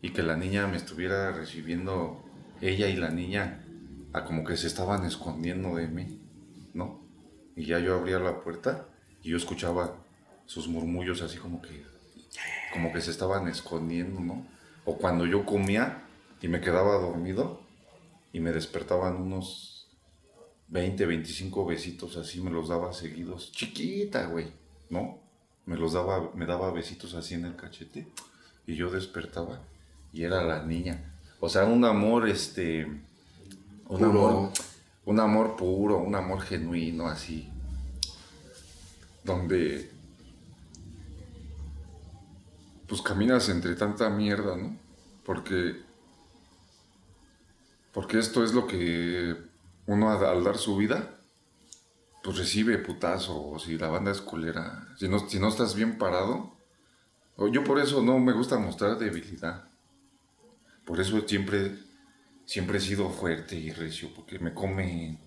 y 0.00 0.10
que 0.10 0.24
la 0.24 0.36
niña 0.36 0.66
me 0.66 0.78
estuviera 0.78 1.30
recibiendo, 1.30 2.24
ella 2.60 2.88
y 2.88 2.96
la 2.96 3.10
niña, 3.10 3.64
a 4.12 4.24
como 4.24 4.42
que 4.42 4.56
se 4.56 4.66
estaban 4.66 5.04
escondiendo 5.04 5.76
de 5.76 5.86
mí, 5.86 6.20
¿no? 6.74 7.06
Y 7.54 7.66
ya 7.66 7.78
yo 7.78 7.94
abría 7.94 8.18
la 8.18 8.40
puerta 8.40 8.88
y 9.22 9.30
yo 9.30 9.36
escuchaba 9.36 10.01
sus 10.46 10.68
murmullos 10.68 11.22
así 11.22 11.38
como 11.38 11.62
que, 11.62 11.84
como 12.72 12.92
que 12.92 13.00
se 13.00 13.10
estaban 13.10 13.48
escondiendo, 13.48 14.20
¿no? 14.20 14.46
O 14.84 14.98
cuando 14.98 15.26
yo 15.26 15.44
comía 15.46 16.04
y 16.40 16.48
me 16.48 16.60
quedaba 16.60 16.94
dormido 16.98 17.60
y 18.32 18.40
me 18.40 18.52
despertaban 18.52 19.16
unos 19.16 19.88
20, 20.68 21.04
25 21.06 21.66
besitos 21.66 22.16
así, 22.16 22.40
me 22.40 22.50
los 22.50 22.68
daba 22.68 22.92
seguidos, 22.92 23.52
chiquita, 23.52 24.26
güey, 24.26 24.52
¿no? 24.90 25.18
Me 25.66 25.76
los 25.76 25.92
daba, 25.92 26.30
me 26.34 26.46
daba 26.46 26.72
besitos 26.72 27.14
así 27.14 27.34
en 27.34 27.44
el 27.44 27.56
cachete 27.56 28.08
y 28.66 28.74
yo 28.74 28.90
despertaba 28.90 29.60
y 30.12 30.24
era 30.24 30.42
la 30.42 30.64
niña. 30.64 31.14
O 31.40 31.48
sea, 31.48 31.64
un 31.64 31.84
amor, 31.84 32.28
este, 32.28 32.84
un 32.84 33.98
Puro. 33.98 34.06
amor, 34.06 34.50
un 35.04 35.20
amor 35.20 35.56
puro, 35.56 35.98
un 35.98 36.14
amor 36.14 36.40
genuino, 36.40 37.06
así, 37.06 37.48
donde, 39.24 39.91
pues 42.92 43.00
caminas 43.00 43.48
entre 43.48 43.74
tanta 43.74 44.10
mierda, 44.10 44.54
¿no? 44.54 44.78
Porque, 45.24 45.80
porque 47.90 48.18
esto 48.18 48.44
es 48.44 48.52
lo 48.52 48.66
que 48.66 49.34
uno 49.86 50.10
al 50.10 50.44
dar 50.44 50.58
su 50.58 50.76
vida, 50.76 51.18
pues 52.22 52.36
recibe 52.36 52.76
putazo, 52.76 53.58
si 53.58 53.78
la 53.78 53.88
banda 53.88 54.10
es 54.10 54.20
culera, 54.20 54.88
si 54.98 55.08
no, 55.08 55.26
si 55.26 55.38
no 55.38 55.48
estás 55.48 55.74
bien 55.74 55.96
parado, 55.96 56.54
yo 57.50 57.64
por 57.64 57.78
eso 57.78 58.02
no 58.02 58.18
me 58.18 58.34
gusta 58.34 58.58
mostrar 58.58 58.98
debilidad. 58.98 59.70
Por 60.84 61.00
eso 61.00 61.18
siempre, 61.26 61.78
siempre 62.44 62.76
he 62.76 62.80
sido 62.82 63.08
fuerte 63.08 63.56
y 63.56 63.70
recio, 63.70 64.10
porque 64.14 64.38
me 64.38 64.52
comen, 64.52 65.18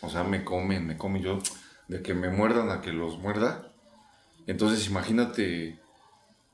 o 0.00 0.10
sea, 0.10 0.24
me 0.24 0.42
comen, 0.42 0.84
me 0.84 0.96
comen 0.96 1.22
yo, 1.22 1.38
de 1.86 2.02
que 2.02 2.14
me 2.14 2.30
muerdan 2.30 2.68
a 2.70 2.80
que 2.80 2.92
los 2.92 3.16
muerda. 3.20 3.72
Entonces 4.48 4.88
imagínate, 4.88 5.85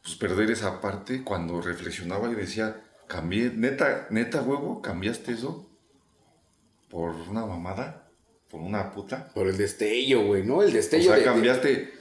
pues 0.02 0.14
perder 0.16 0.50
esa 0.50 0.80
parte 0.80 1.22
cuando 1.22 1.60
reflexionaba 1.60 2.30
y 2.30 2.34
decía, 2.34 2.82
cambié, 3.06 3.50
neta, 3.50 4.06
neta 4.10 4.42
huevo, 4.42 4.82
cambiaste 4.82 5.32
eso 5.32 5.68
por 6.90 7.14
una 7.14 7.46
mamada, 7.46 8.08
por 8.50 8.60
una 8.60 8.90
puta. 8.92 9.28
Por 9.34 9.46
el 9.46 9.56
destello, 9.56 10.26
güey, 10.26 10.44
¿no? 10.44 10.62
El 10.62 10.70
O 10.70 10.72
destello 10.72 11.04
sea, 11.04 11.14
de- 11.14 11.20
de- 11.20 11.24
cambiaste, 11.26 11.92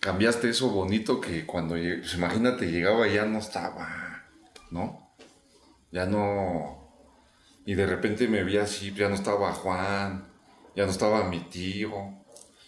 cambiaste 0.00 0.48
eso 0.50 0.70
bonito 0.70 1.20
que 1.20 1.44
cuando 1.44 1.74
pues 1.74 2.14
imagínate, 2.14 2.70
llegaba 2.70 3.06
y 3.08 3.14
ya 3.14 3.24
no 3.26 3.38
estaba, 3.38 4.24
¿no? 4.70 5.12
Ya 5.90 6.06
no. 6.06 6.88
Y 7.66 7.74
de 7.74 7.86
repente 7.86 8.28
me 8.28 8.44
vi 8.44 8.56
así, 8.58 8.92
ya 8.94 9.08
no 9.08 9.14
estaba 9.14 9.52
Juan, 9.52 10.26
ya 10.74 10.84
no 10.86 10.90
estaba 10.90 11.28
mi 11.28 11.40
tío. 11.40 11.90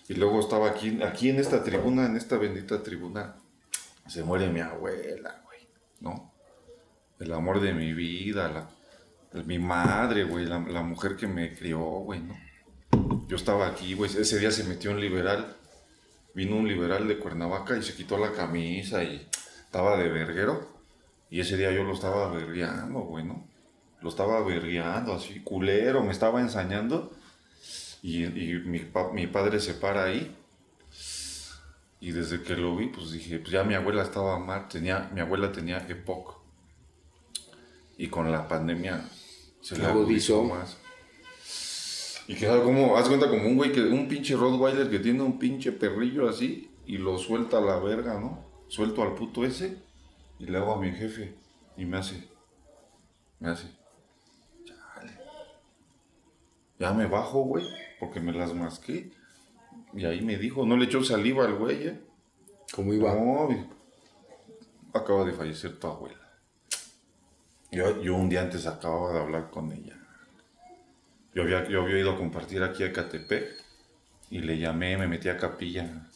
Y 0.09 0.14
luego 0.14 0.41
estaba 0.41 0.68
aquí, 0.68 1.01
aquí 1.03 1.30
en 1.30 1.38
esta 1.38 1.62
tribuna, 1.62 2.05
en 2.07 2.16
esta 2.16 2.36
bendita 2.36 2.82
tribuna, 2.82 3.36
se 4.11 4.24
muere 4.24 4.48
mi 4.48 4.61
abuela, 4.61 5.40
güey, 5.44 5.68
¿no? 6.00 6.32
El 7.20 7.32
amor 7.32 7.61
de 7.61 7.72
mi 7.72 7.92
vida, 7.92 8.48
la, 8.48 9.42
mi 9.44 9.58
madre, 9.58 10.24
güey, 10.24 10.46
la, 10.46 10.58
la 10.58 10.82
mujer 10.82 11.16
que 11.16 11.28
me 11.28 11.54
crió, 11.54 11.78
güey, 11.78 12.20
¿no? 12.20 12.36
Yo 13.28 13.36
estaba 13.36 13.68
aquí, 13.68 13.94
güey, 13.94 14.11
ese 14.11 14.38
día 14.40 14.50
se 14.50 14.64
metió 14.64 14.90
un 14.90 15.00
liberal, 15.00 15.56
vino 16.34 16.56
un 16.56 16.66
liberal 16.66 17.06
de 17.06 17.18
Cuernavaca 17.18 17.76
y 17.76 17.82
se 17.82 17.94
quitó 17.94 18.18
la 18.18 18.32
camisa 18.32 19.04
y 19.04 19.28
estaba 19.64 19.96
de 19.96 20.08
verguero. 20.08 20.68
Y 21.30 21.38
ese 21.38 21.56
día 21.56 21.70
yo 21.70 21.84
lo 21.84 21.94
estaba 21.94 22.28
vergueando, 22.32 23.00
güey, 23.02 23.24
¿no? 23.24 23.46
Lo 24.00 24.08
estaba 24.08 24.42
vergueando 24.42 25.14
así, 25.14 25.40
culero, 25.40 26.02
me 26.02 26.11
estaba 26.11 26.40
ensañando. 26.40 27.12
Y, 28.02 28.24
y 28.24 28.58
mi, 28.64 28.90
mi 29.12 29.26
padre 29.28 29.61
se 29.61 29.74
para 29.74 30.04
ahí. 30.04 30.36
Y 32.01 32.12
desde 32.12 32.42
que 32.42 32.57
lo 32.57 32.76
vi, 32.76 32.86
pues 32.86 33.12
dije, 33.12 33.38
pues 33.38 33.53
ya 33.53 33.62
mi 33.62 33.74
abuela 33.74 34.03
estaba 34.03 34.38
mal, 34.38 34.68
tenía, 34.68 35.11
mi 35.12 35.20
abuela 35.20 35.53
tenía 35.53 35.86
EPOC. 35.86 36.40
Y 37.98 38.09
con 38.09 38.32
la 38.32 38.48
pandemia 38.48 39.07
se 39.61 39.78
le 39.78 39.84
Agudizó. 39.84 40.42
más. 40.44 40.78
Y 42.26 42.36
queda 42.36 42.62
como, 42.62 42.96
haz 42.96 43.09
cuenta 43.09 43.28
como 43.28 43.46
un 43.46 43.57
güey 43.57 43.72
que, 43.72 43.83
un 43.83 44.08
pinche 44.08 44.34
Rottweiler 44.34 44.88
que 44.88 45.00
tiene 45.00 45.20
un 45.20 45.38
pinche 45.38 45.72
perrillo 45.72 46.29
así 46.29 46.70
y 46.87 46.96
lo 46.96 47.18
suelta 47.18 47.58
a 47.58 47.61
la 47.61 47.79
verga, 47.79 48.18
¿no? 48.18 48.46
Suelto 48.68 49.03
al 49.03 49.14
puto 49.14 49.45
ese 49.45 49.76
y 50.38 50.46
le 50.46 50.57
hago 50.57 50.72
a 50.72 50.80
mi 50.80 50.92
jefe 50.92 51.34
y 51.76 51.84
me 51.84 51.99
hace, 51.99 52.29
me 53.41 53.50
hace, 53.50 53.66
chale. 54.64 55.12
Ya 56.79 56.92
me 56.92 57.07
bajo, 57.07 57.42
güey, 57.42 57.66
porque 57.99 58.20
me 58.20 58.33
las 58.33 58.54
masqué. 58.54 59.11
Y 59.95 60.04
ahí 60.04 60.21
me 60.21 60.37
dijo, 60.37 60.64
no 60.64 60.76
le 60.76 60.84
echó 60.84 61.03
saliva 61.03 61.45
al 61.45 61.54
güey, 61.54 61.88
¿eh? 61.88 62.00
¿Cómo 62.72 62.95
iba? 62.95 63.14
No, 63.14 63.49
acaba 64.92 65.25
de 65.25 65.33
fallecer 65.33 65.79
tu 65.79 65.87
abuela. 65.87 66.17
Yo, 67.72 68.00
yo 68.00 68.14
un 68.14 68.29
día 68.29 68.42
antes 68.42 68.67
acababa 68.67 69.12
de 69.12 69.21
hablar 69.21 69.50
con 69.50 69.72
ella. 69.72 69.96
Yo 71.34 71.42
había, 71.42 71.68
yo 71.68 71.83
había 71.83 71.99
ido 71.99 72.12
a 72.12 72.17
compartir 72.17 72.62
aquí 72.62 72.83
a 72.83 72.92
Catepec 72.92 73.49
y 74.30 74.41
le 74.41 74.58
llamé, 74.58 74.96
me 74.96 75.07
metí 75.07 75.29
a 75.29 75.37
capilla. 75.37 76.08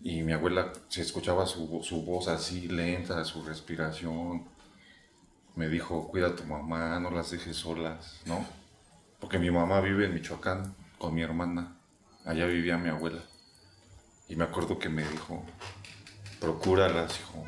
Y 0.00 0.22
mi 0.22 0.32
abuela 0.32 0.72
se 0.88 1.02
escuchaba 1.02 1.46
su, 1.46 1.80
su 1.82 2.04
voz 2.04 2.28
así 2.28 2.68
lenta, 2.68 3.24
su 3.24 3.42
respiración. 3.42 4.44
Me 5.56 5.68
dijo, 5.68 6.06
cuida 6.08 6.28
a 6.28 6.36
tu 6.36 6.44
mamá, 6.44 7.00
no 7.00 7.10
las 7.10 7.32
dejes 7.32 7.56
solas, 7.56 8.20
¿no? 8.26 8.44
Porque 9.18 9.40
mi 9.40 9.50
mamá 9.50 9.80
vive 9.80 10.06
en 10.06 10.14
Michoacán 10.14 10.76
con 10.98 11.14
mi 11.14 11.22
hermana. 11.22 11.77
Allá 12.28 12.44
vivía 12.44 12.76
mi 12.76 12.90
abuela. 12.90 13.24
Y 14.28 14.36
me 14.36 14.44
acuerdo 14.44 14.78
que 14.78 14.90
me 14.90 15.02
dijo, 15.02 15.42
procúralas, 16.38 17.18
hijo, 17.18 17.42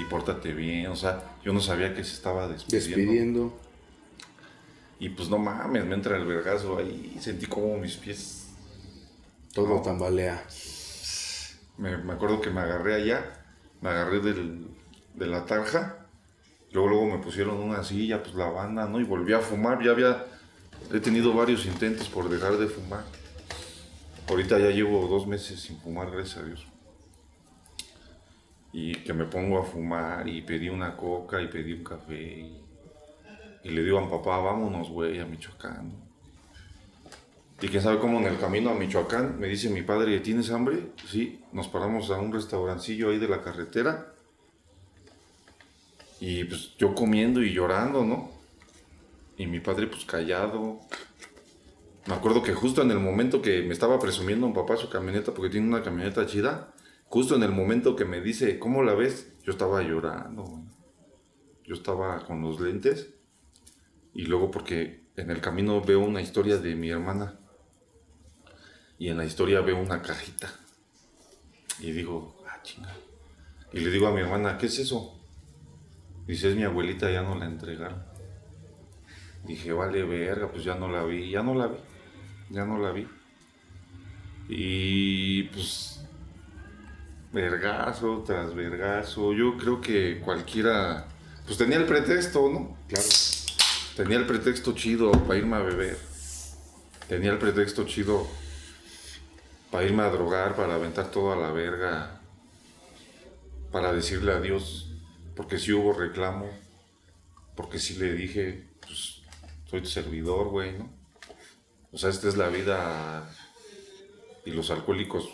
y 0.00 0.04
pórtate 0.04 0.54
bien. 0.54 0.86
O 0.86 0.96
sea, 0.96 1.36
yo 1.44 1.52
no 1.52 1.60
sabía 1.60 1.94
que 1.94 2.02
se 2.02 2.14
estaba 2.14 2.48
despidiendo. 2.48 2.96
Despidiendo. 2.96 3.60
Y 4.98 5.10
pues 5.10 5.28
no 5.28 5.36
mames, 5.36 5.84
me 5.84 5.94
entra 5.94 6.16
el 6.16 6.24
vergazo 6.24 6.78
ahí. 6.78 7.14
Sentí 7.20 7.44
como 7.44 7.76
mis 7.76 7.96
pies. 7.96 8.46
Todo 9.52 9.82
tambalea. 9.82 10.42
Me, 11.76 11.98
me 11.98 12.14
acuerdo 12.14 12.40
que 12.40 12.48
me 12.48 12.60
agarré 12.60 12.94
allá, 12.94 13.44
me 13.82 13.90
agarré 13.90 14.20
del, 14.20 14.66
de 15.12 15.26
la 15.26 15.44
tarja. 15.44 16.06
Luego, 16.72 16.88
luego 16.88 17.06
me 17.18 17.18
pusieron 17.18 17.58
una 17.58 17.84
silla, 17.84 18.22
pues 18.22 18.34
la 18.34 18.48
banda, 18.48 18.86
¿no? 18.88 18.98
Y 18.98 19.04
volví 19.04 19.34
a 19.34 19.40
fumar. 19.40 19.84
Ya 19.84 19.90
había. 19.90 20.24
He 20.90 21.00
tenido 21.00 21.34
varios 21.34 21.66
intentos 21.66 22.08
por 22.08 22.30
dejar 22.30 22.56
de 22.56 22.66
fumar. 22.66 23.04
Ahorita 24.28 24.58
ya 24.58 24.70
llevo 24.70 25.06
dos 25.06 25.26
meses 25.26 25.60
sin 25.60 25.78
fumar, 25.78 26.10
gracias 26.10 26.38
a 26.38 26.46
Dios. 26.46 26.66
Y 28.72 28.94
que 28.96 29.12
me 29.12 29.26
pongo 29.26 29.58
a 29.58 29.64
fumar 29.64 30.26
y 30.28 30.40
pedí 30.42 30.68
una 30.68 30.96
coca 30.96 31.42
y 31.42 31.48
pedí 31.48 31.74
un 31.74 31.84
café. 31.84 32.50
Y, 33.62 33.68
le 33.68 33.82
digo 33.84 33.98
a 33.98 34.00
mi 34.00 34.08
papá, 34.08 34.38
vámonos, 34.38 34.88
güey, 34.88 35.20
a 35.20 35.26
Michoacán. 35.26 35.92
Y 37.60 37.68
quién 37.68 37.82
sabe 37.82 37.98
cómo 37.98 38.18
en 38.18 38.26
el 38.26 38.38
camino 38.38 38.70
a 38.70 38.74
Michoacán 38.74 39.38
me 39.38 39.46
dice 39.46 39.68
mi 39.68 39.82
padre, 39.82 40.18
¿tienes 40.20 40.50
hambre? 40.50 40.88
Sí, 41.08 41.42
nos 41.52 41.68
paramos 41.68 42.10
a 42.10 42.18
un 42.18 42.32
restaurancillo 42.32 43.10
ahí 43.10 43.18
de 43.18 43.28
la 43.28 43.42
carretera. 43.42 44.14
Y 46.18 46.44
pues 46.44 46.74
yo 46.78 46.94
comiendo 46.94 47.42
y 47.42 47.52
llorando, 47.52 48.04
¿no? 48.04 48.32
Y 49.36 49.46
mi 49.46 49.60
padre 49.60 49.86
pues 49.86 50.04
callado. 50.04 50.80
Me 52.06 52.14
acuerdo 52.14 52.42
que 52.42 52.52
justo 52.52 52.82
en 52.82 52.90
el 52.90 52.98
momento 52.98 53.40
que 53.40 53.62
me 53.62 53.72
estaba 53.72 53.98
presumiendo 53.98 54.46
un 54.46 54.52
papá 54.52 54.76
su 54.76 54.90
camioneta, 54.90 55.32
porque 55.32 55.50
tiene 55.50 55.66
una 55.66 55.82
camioneta 55.82 56.26
chida, 56.26 56.74
justo 57.06 57.34
en 57.34 57.42
el 57.42 57.52
momento 57.52 57.96
que 57.96 58.04
me 58.04 58.20
dice, 58.20 58.58
¿cómo 58.58 58.82
la 58.82 58.94
ves? 58.94 59.32
Yo 59.42 59.52
estaba 59.52 59.82
llorando. 59.82 60.62
Yo 61.64 61.74
estaba 61.74 62.26
con 62.26 62.42
los 62.42 62.60
lentes. 62.60 63.14
Y 64.12 64.26
luego 64.26 64.50
porque 64.50 65.04
en 65.16 65.30
el 65.30 65.40
camino 65.40 65.80
veo 65.80 66.00
una 66.00 66.20
historia 66.20 66.58
de 66.58 66.74
mi 66.74 66.90
hermana. 66.90 67.40
Y 68.98 69.08
en 69.08 69.16
la 69.16 69.24
historia 69.24 69.62
veo 69.62 69.80
una 69.80 70.02
cajita. 70.02 70.52
Y 71.80 71.92
digo, 71.92 72.36
ah, 72.46 72.60
chinga. 72.62 72.94
Y 73.72 73.80
le 73.80 73.90
digo 73.90 74.06
a 74.06 74.12
mi 74.12 74.20
hermana, 74.20 74.58
¿qué 74.58 74.66
es 74.66 74.78
eso? 74.78 75.18
Dice, 76.26 76.50
es 76.50 76.56
mi 76.56 76.64
abuelita, 76.64 77.10
ya 77.10 77.22
no 77.22 77.34
la 77.34 77.46
entregaron. 77.46 78.04
Dije, 79.44 79.72
vale, 79.72 80.04
verga, 80.04 80.50
pues 80.50 80.64
ya 80.64 80.74
no 80.74 80.88
la 80.88 81.02
vi, 81.04 81.30
ya 81.30 81.42
no 81.42 81.54
la 81.54 81.66
vi, 81.66 81.76
ya 82.54 82.64
no 82.64 82.78
la 82.78 82.92
vi. 82.92 83.06
Y 84.48 85.44
pues, 85.44 86.00
vergazo 87.32 88.22
tras 88.24 88.54
vergazo. 88.54 89.32
Yo 89.32 89.56
creo 89.56 89.80
que 89.80 90.20
cualquiera, 90.20 91.06
pues 91.44 91.58
tenía 91.58 91.78
el 91.78 91.86
pretexto, 91.86 92.48
¿no? 92.48 92.76
Claro. 92.88 93.08
Tenía 93.96 94.18
el 94.18 94.26
pretexto 94.26 94.72
chido 94.72 95.10
para 95.10 95.38
irme 95.38 95.56
a 95.56 95.60
beber. 95.60 95.98
Tenía 97.08 97.32
el 97.32 97.38
pretexto 97.38 97.84
chido 97.84 98.26
para 99.70 99.84
irme 99.84 100.04
a 100.04 100.10
drogar, 100.10 100.54
para 100.54 100.76
aventar 100.76 101.10
todo 101.10 101.32
a 101.32 101.36
la 101.36 101.50
verga. 101.50 102.20
Para 103.72 103.92
decirle 103.92 104.32
adiós. 104.32 104.92
Porque 105.34 105.58
sí 105.58 105.72
hubo 105.72 105.92
reclamo. 105.92 106.48
Porque 107.56 107.78
sí 107.78 107.94
le 107.94 108.14
dije, 108.14 108.68
pues, 108.80 109.22
soy 109.68 109.80
tu 109.80 109.88
servidor, 109.88 110.48
güey, 110.48 110.78
¿no? 110.78 111.03
O 111.94 111.96
sea, 111.96 112.10
esta 112.10 112.28
es 112.28 112.36
la 112.36 112.48
vida. 112.48 113.30
Y 114.44 114.50
los 114.50 114.70
alcohólicos, 114.70 115.28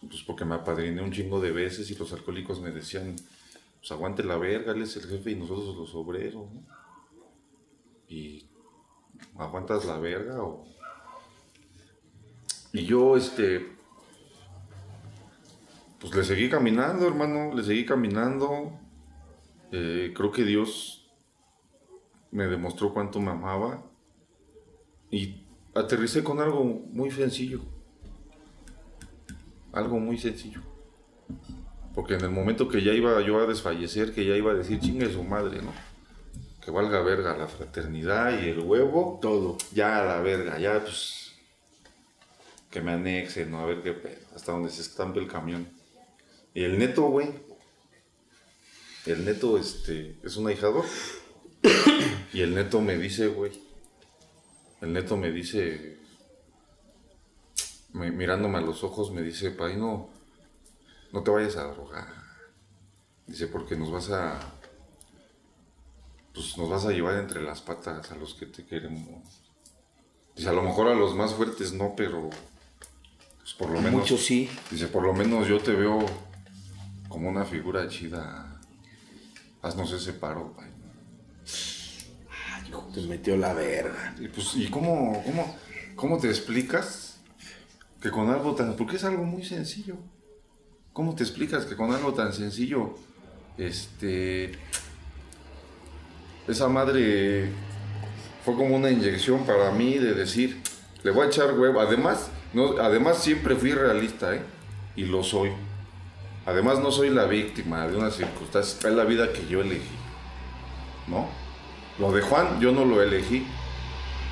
pues 0.00 0.22
porque 0.24 0.44
me 0.44 0.56
apadriné 0.56 1.00
un 1.00 1.12
chingo 1.12 1.40
de 1.40 1.52
veces 1.52 1.88
y 1.90 1.94
los 1.94 2.12
alcohólicos 2.12 2.60
me 2.60 2.72
decían, 2.72 3.16
pues 3.78 3.92
aguante 3.92 4.24
la 4.24 4.36
verga, 4.36 4.72
él 4.72 4.82
es 4.82 4.96
el 4.96 5.06
jefe 5.06 5.30
y 5.30 5.36
nosotros 5.36 5.76
los 5.76 5.94
obreros, 5.94 6.52
¿no? 6.52 6.62
y 8.08 8.46
aguantas 9.38 9.86
la 9.86 9.98
verga 9.98 10.42
o... 10.42 10.66
Y 12.74 12.84
yo, 12.84 13.16
este, 13.16 13.66
pues 16.00 16.14
le 16.14 16.24
seguí 16.24 16.50
caminando, 16.50 17.06
hermano, 17.06 17.54
le 17.54 17.62
seguí 17.62 17.86
caminando. 17.86 18.72
Eh, 19.70 20.12
creo 20.14 20.32
que 20.32 20.44
Dios 20.44 21.10
me 22.30 22.46
demostró 22.46 22.92
cuánto 22.92 23.20
me 23.20 23.30
amaba 23.30 23.84
y 25.10 25.41
aterricé 25.74 26.22
con 26.22 26.40
algo 26.40 26.64
muy 26.64 27.10
sencillo. 27.10 27.60
Algo 29.72 29.98
muy 29.98 30.18
sencillo. 30.18 30.60
Porque 31.94 32.14
en 32.14 32.22
el 32.22 32.30
momento 32.30 32.68
que 32.68 32.82
ya 32.82 32.92
iba 32.92 33.20
yo 33.22 33.38
a 33.38 33.46
desfallecer, 33.46 34.14
que 34.14 34.24
ya 34.24 34.36
iba 34.36 34.52
a 34.52 34.54
decir 34.54 34.80
chingue 34.80 35.12
su 35.12 35.22
madre, 35.24 35.60
¿no? 35.62 35.72
que 36.62 36.70
valga 36.70 37.02
verga 37.02 37.36
la 37.36 37.48
fraternidad 37.48 38.40
y 38.40 38.48
el 38.48 38.60
huevo, 38.60 39.18
Todo. 39.20 39.58
ya 39.72 40.00
a 40.00 40.04
la 40.04 40.20
verga, 40.20 40.58
ya 40.58 40.80
pues 40.80 41.32
que 42.70 42.80
me 42.80 42.92
anexen, 42.92 43.50
¿no? 43.50 43.58
A 43.58 43.66
ver 43.66 43.82
qué 43.82 43.92
pedo, 43.92 44.20
hasta 44.34 44.52
donde 44.52 44.70
se 44.70 44.80
estampe 44.80 45.18
el 45.18 45.26
camión. 45.26 45.68
Y 46.54 46.62
el 46.62 46.78
neto, 46.78 47.02
güey, 47.02 47.28
el 49.06 49.24
neto, 49.24 49.58
este, 49.58 50.16
es 50.22 50.36
un 50.36 50.46
ahijador. 50.46 50.84
y 52.32 52.40
el 52.40 52.54
neto 52.54 52.80
me 52.80 52.96
dice, 52.96 53.26
güey, 53.26 53.52
el 54.82 54.92
neto 54.92 55.16
me 55.16 55.30
dice, 55.32 55.98
me- 57.92 58.10
mirándome 58.10 58.58
a 58.58 58.60
los 58.60 58.84
ojos, 58.84 59.10
me 59.12 59.22
dice, 59.22 59.50
pay, 59.50 59.76
no, 59.76 60.10
no 61.12 61.22
te 61.22 61.30
vayas 61.30 61.56
a 61.56 61.64
drogar. 61.64 62.06
Dice, 63.26 63.46
porque 63.46 63.76
nos 63.76 63.90
vas 63.90 64.10
a, 64.10 64.38
pues 66.34 66.56
nos 66.58 66.68
vas 66.68 66.84
a 66.84 66.90
llevar 66.90 67.16
entre 67.18 67.42
las 67.42 67.60
patas 67.62 68.10
a 68.10 68.16
los 68.16 68.34
que 68.34 68.46
te 68.46 68.64
queremos. 68.66 69.22
Dice, 70.36 70.48
a 70.48 70.52
lo 70.52 70.62
mejor 70.62 70.88
a 70.88 70.94
los 70.94 71.14
más 71.14 71.32
fuertes 71.34 71.72
no, 71.72 71.94
pero 71.96 72.28
pues 73.40 73.54
por 73.54 73.70
lo 73.70 73.80
menos. 73.80 74.00
Muchos 74.00 74.24
sí. 74.24 74.50
Dice, 74.70 74.88
por 74.88 75.02
lo 75.04 75.12
menos 75.14 75.46
yo 75.46 75.60
te 75.60 75.72
veo 75.72 76.04
como 77.08 77.28
una 77.28 77.44
figura 77.44 77.86
chida. 77.88 78.60
Haznos 79.60 79.92
ese 79.92 80.12
paro, 80.14 80.54
güey. 80.56 80.68
Te 82.94 83.00
metió 83.02 83.36
la 83.36 83.54
verga. 83.54 84.14
Y 84.20 84.28
pues, 84.28 84.54
¿y 84.56 84.68
cómo, 84.68 85.22
cómo, 85.24 85.56
cómo 85.94 86.18
te 86.18 86.28
explicas 86.28 87.20
que 88.00 88.10
con 88.10 88.30
algo 88.30 88.54
tan... 88.54 88.76
Porque 88.76 88.96
es 88.96 89.04
algo 89.04 89.24
muy 89.24 89.44
sencillo. 89.44 89.96
¿Cómo 90.92 91.14
te 91.14 91.22
explicas 91.22 91.64
que 91.64 91.76
con 91.76 91.92
algo 91.92 92.12
tan 92.12 92.32
sencillo, 92.32 92.94
este... 93.56 94.52
Esa 96.48 96.68
madre 96.68 97.48
fue 98.44 98.56
como 98.56 98.76
una 98.76 98.90
inyección 98.90 99.46
para 99.46 99.70
mí 99.70 99.98
de 99.98 100.14
decir, 100.14 100.60
le 101.04 101.10
voy 101.12 101.26
a 101.26 101.28
echar 101.28 101.58
huevo. 101.58 101.80
Además, 101.80 102.30
no, 102.52 102.78
además 102.78 103.22
siempre 103.22 103.54
fui 103.54 103.72
realista, 103.72 104.34
¿eh? 104.34 104.42
Y 104.96 105.04
lo 105.04 105.22
soy. 105.22 105.52
Además 106.44 106.80
no 106.80 106.90
soy 106.90 107.10
la 107.10 107.26
víctima 107.26 107.86
de 107.86 107.96
una 107.96 108.10
circunstancia, 108.10 108.90
es 108.90 108.96
la 108.96 109.04
vida 109.04 109.32
que 109.32 109.46
yo 109.46 109.60
elegí. 109.60 109.96
¿No? 111.06 111.28
Lo 111.98 112.12
de 112.12 112.22
Juan 112.22 112.60
yo 112.60 112.72
no 112.72 112.84
lo 112.84 113.02
elegí. 113.02 113.46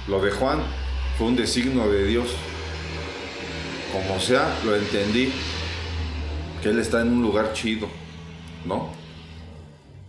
Lo 0.08 0.20
de 0.20 0.30
Juan 0.30 0.60
fue 1.18 1.28
un 1.28 1.36
designio 1.36 1.90
de 1.90 2.04
Dios. 2.04 2.28
Como 3.92 4.18
sea, 4.20 4.58
lo 4.64 4.74
entendí. 4.74 5.32
Que 6.62 6.70
él 6.70 6.78
está 6.78 7.00
en 7.00 7.08
un 7.08 7.22
lugar 7.22 7.52
chido, 7.52 7.88
¿no? 8.64 8.90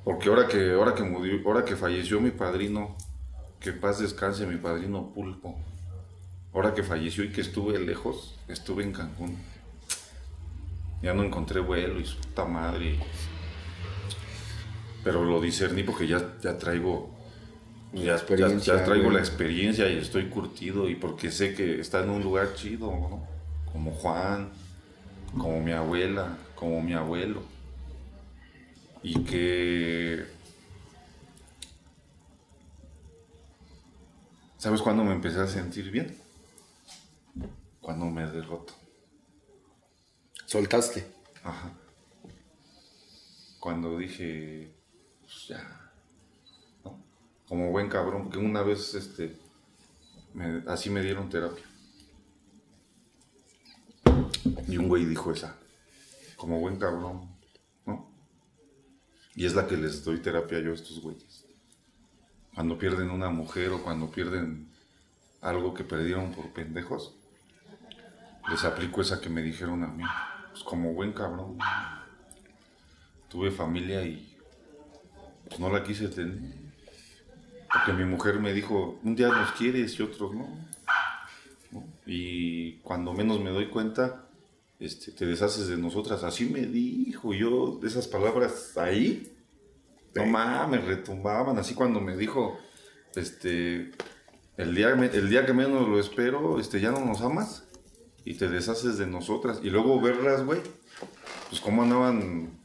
Porque 0.04 0.30
ahora 0.30 0.48
que, 0.48 0.72
ahora 0.74 0.96
que 0.96 1.04
murió, 1.04 1.40
ahora 1.46 1.64
que 1.64 1.76
falleció 1.76 2.20
mi 2.20 2.32
padrino, 2.32 2.98
que 3.60 3.72
paz 3.72 4.00
descanse 4.00 4.46
mi 4.46 4.58
padrino 4.58 5.14
Pulpo. 5.14 5.56
Ahora 6.54 6.74
que 6.74 6.84
falleció 6.84 7.24
y 7.24 7.32
que 7.32 7.42
estuve 7.42 7.80
lejos, 7.80 8.36
estuve 8.48 8.84
en 8.84 8.92
Cancún. 8.92 9.38
Ya 11.02 11.14
no 11.14 11.24
encontré 11.24 11.62
vuelo 11.62 12.00
y 12.00 12.06
su 12.06 12.18
puta 12.18 12.46
madre. 12.46 13.00
Pero 15.04 15.24
lo 15.24 15.40
discerní 15.40 15.84
porque 15.84 16.08
ya, 16.08 16.38
ya 16.42 16.58
traigo. 16.58 17.11
Ya, 17.94 18.04
ya- 18.04 18.14
experiencia, 18.16 18.76
ya 18.78 18.84
traigo 18.86 19.06
güey. 19.06 19.16
la 19.16 19.20
experiencia 19.22 19.90
y 19.90 19.98
estoy 19.98 20.30
curtido 20.30 20.90
y 20.90 20.96
porque 20.96 21.30
sé 21.32 21.54
que 21.54 21.80
está 21.82 22.02
en 22.04 22.10
un 22.10 22.24
lugar 22.24 22.54
chido, 22.56 22.88
¿no? 22.92 23.28
Como 23.72 23.92
Juan, 23.92 24.50
como 25.38 25.62
mi 25.62 25.72
abuela, 25.74 26.38
como 26.56 26.82
mi 26.82 26.94
abuelo. 26.94 27.44
Y 29.04 29.24
que... 29.24 30.26
¿Sabes 34.58 34.82
cuándo 34.82 35.04
me 35.04 35.14
empecé 35.14 35.40
a 35.40 35.48
sentir 35.48 35.90
bien? 35.92 36.18
Cuando 37.82 38.06
me 38.06 38.28
derroto. 38.28 38.74
Soltaste. 40.46 41.06
Ajá. 41.44 41.72
Cuando 43.60 43.98
dije, 43.98 44.72
pues 45.22 45.48
ya. 45.48 45.81
Como 47.52 47.70
buen 47.70 47.90
cabrón, 47.90 48.24
porque 48.24 48.38
una 48.38 48.62
vez, 48.62 48.94
este, 48.94 49.36
me- 50.34 50.64
así 50.68 50.90
me 50.90 51.02
dieron 51.02 51.28
terapia. 51.28 51.66
Y 54.70 54.78
un 54.78 54.88
güey 54.88 55.04
dijo 55.04 55.34
esa, 55.34 55.58
como 56.38 56.62
buen 56.62 56.78
cabrón, 56.78 57.30
¿no? 57.86 58.10
Y 59.36 59.46
es 59.46 59.54
la 59.54 59.68
que 59.68 59.76
les 59.76 60.06
doy 60.06 60.20
terapia 60.20 60.62
yo 60.62 60.72
a 60.72 60.76
estos 60.76 61.02
güeyes. 61.02 61.44
cuando 62.56 62.78
pierden 62.78 63.10
una 63.10 63.30
mujer 63.30 63.72
o 63.72 63.84
cuando 63.84 64.10
pierden 64.10 64.72
algo 65.42 65.74
que 65.74 65.84
perdieron 65.84 66.32
por 66.32 66.54
pendejos, 66.54 67.16
les 68.50 68.64
aplico 68.64 69.02
esa 69.02 69.20
que 69.20 69.28
me 69.30 69.42
dijeron 69.42 69.84
a 69.84 69.88
mí. 69.88 70.04
Pues 70.52 70.64
como 70.64 70.94
buen 70.94 71.12
cabrón. 71.12 71.58
Tuve 73.28 73.52
familia 73.52 74.06
y 74.06 74.38
pues 75.50 75.60
no 75.60 75.70
la 75.70 75.84
quise 75.84 76.08
tener. 76.08 76.61
Porque 77.74 77.94
mi 77.94 78.06
mujer 78.06 78.40
me 78.40 78.54
dijo, 78.54 79.00
un 79.04 79.16
día 79.16 79.30
nos 79.30 79.52
quieres 79.54 79.98
y 80.00 80.04
otros 80.04 80.34
no. 80.34 80.48
¿No? 81.72 81.84
Y 82.06 82.74
cuando 82.80 83.14
menos 83.14 83.40
me 83.40 83.50
doy 83.50 83.68
cuenta, 83.70 84.28
este, 84.80 85.12
te 85.12 85.26
deshaces 85.26 85.68
de 85.68 85.78
nosotras. 85.78 86.24
Así 86.24 86.46
me 86.46 86.62
dijo 86.62 87.34
yo, 87.34 87.78
de 87.82 87.88
esas 87.88 88.08
palabras 88.08 88.78
ahí, 88.78 89.32
no 90.16 90.26
mames, 90.26 90.84
retumbaban. 90.84 91.58
Así 91.58 91.74
cuando 91.74 92.02
me 92.02 92.18
dijo, 92.18 92.60
este, 93.16 93.92
el 94.58 94.76
día, 94.76 94.90
el 94.90 95.30
día 95.30 95.46
que 95.46 95.54
menos 95.54 95.88
lo 95.88 96.00
espero, 96.00 96.60
este, 96.60 96.82
ya 96.82 96.92
no 96.92 97.06
nos 97.06 97.22
amas 97.22 97.64
y 98.26 98.36
te 98.36 98.50
deshaces 98.50 98.98
de 98.98 99.08
nosotras. 99.08 99.60
Y 99.64 99.70
luego 99.70 100.00
verlas, 100.02 100.44
güey, 100.44 100.60
pues 101.50 101.62
cómo 101.62 101.84
andaban 101.84 102.60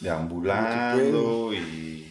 deambulando 0.00 1.52
y, 1.52 2.07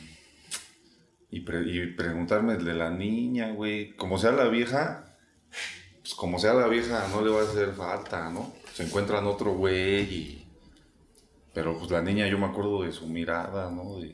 y, 1.29 1.41
pre- 1.41 1.69
y 1.69 1.87
preguntarme 1.93 2.55
de 2.57 2.73
la 2.73 2.89
niña, 2.89 3.51
güey. 3.51 3.95
Como 3.95 4.17
sea 4.17 4.31
la 4.31 4.47
vieja, 4.47 5.17
pues 6.01 6.13
como 6.15 6.39
sea 6.39 6.53
la 6.53 6.67
vieja, 6.67 7.07
no 7.09 7.21
le 7.21 7.29
va 7.31 7.41
a 7.41 7.43
hacer 7.43 7.73
falta, 7.73 8.29
¿no? 8.29 8.53
Se 8.73 8.83
encuentran 8.83 9.25
otro 9.27 9.53
güey. 9.53 10.45
Pero 11.53 11.77
pues 11.77 11.89
la 11.91 12.01
niña, 12.01 12.27
yo 12.27 12.37
me 12.37 12.45
acuerdo 12.45 12.83
de 12.83 12.91
su 12.91 13.07
mirada, 13.07 13.71
¿no? 13.71 13.99
De, 13.99 14.13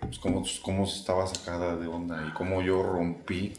pues 0.00 0.18
cómo, 0.18 0.44
cómo 0.62 0.84
estaba 0.84 1.26
sacada 1.26 1.76
de 1.76 1.86
onda 1.86 2.26
y 2.28 2.32
cómo 2.32 2.62
yo 2.62 2.82
rompí, 2.82 3.54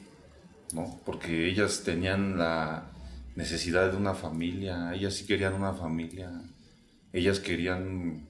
¿no? 0.73 0.99
Porque 1.05 1.47
ellas 1.49 1.81
tenían 1.83 2.37
la 2.37 2.91
necesidad 3.35 3.91
de 3.91 3.97
una 3.97 4.13
familia, 4.13 4.93
ellas 4.93 5.15
sí 5.15 5.25
querían 5.25 5.53
una 5.53 5.73
familia, 5.73 6.31
ellas 7.11 7.39
querían 7.39 8.28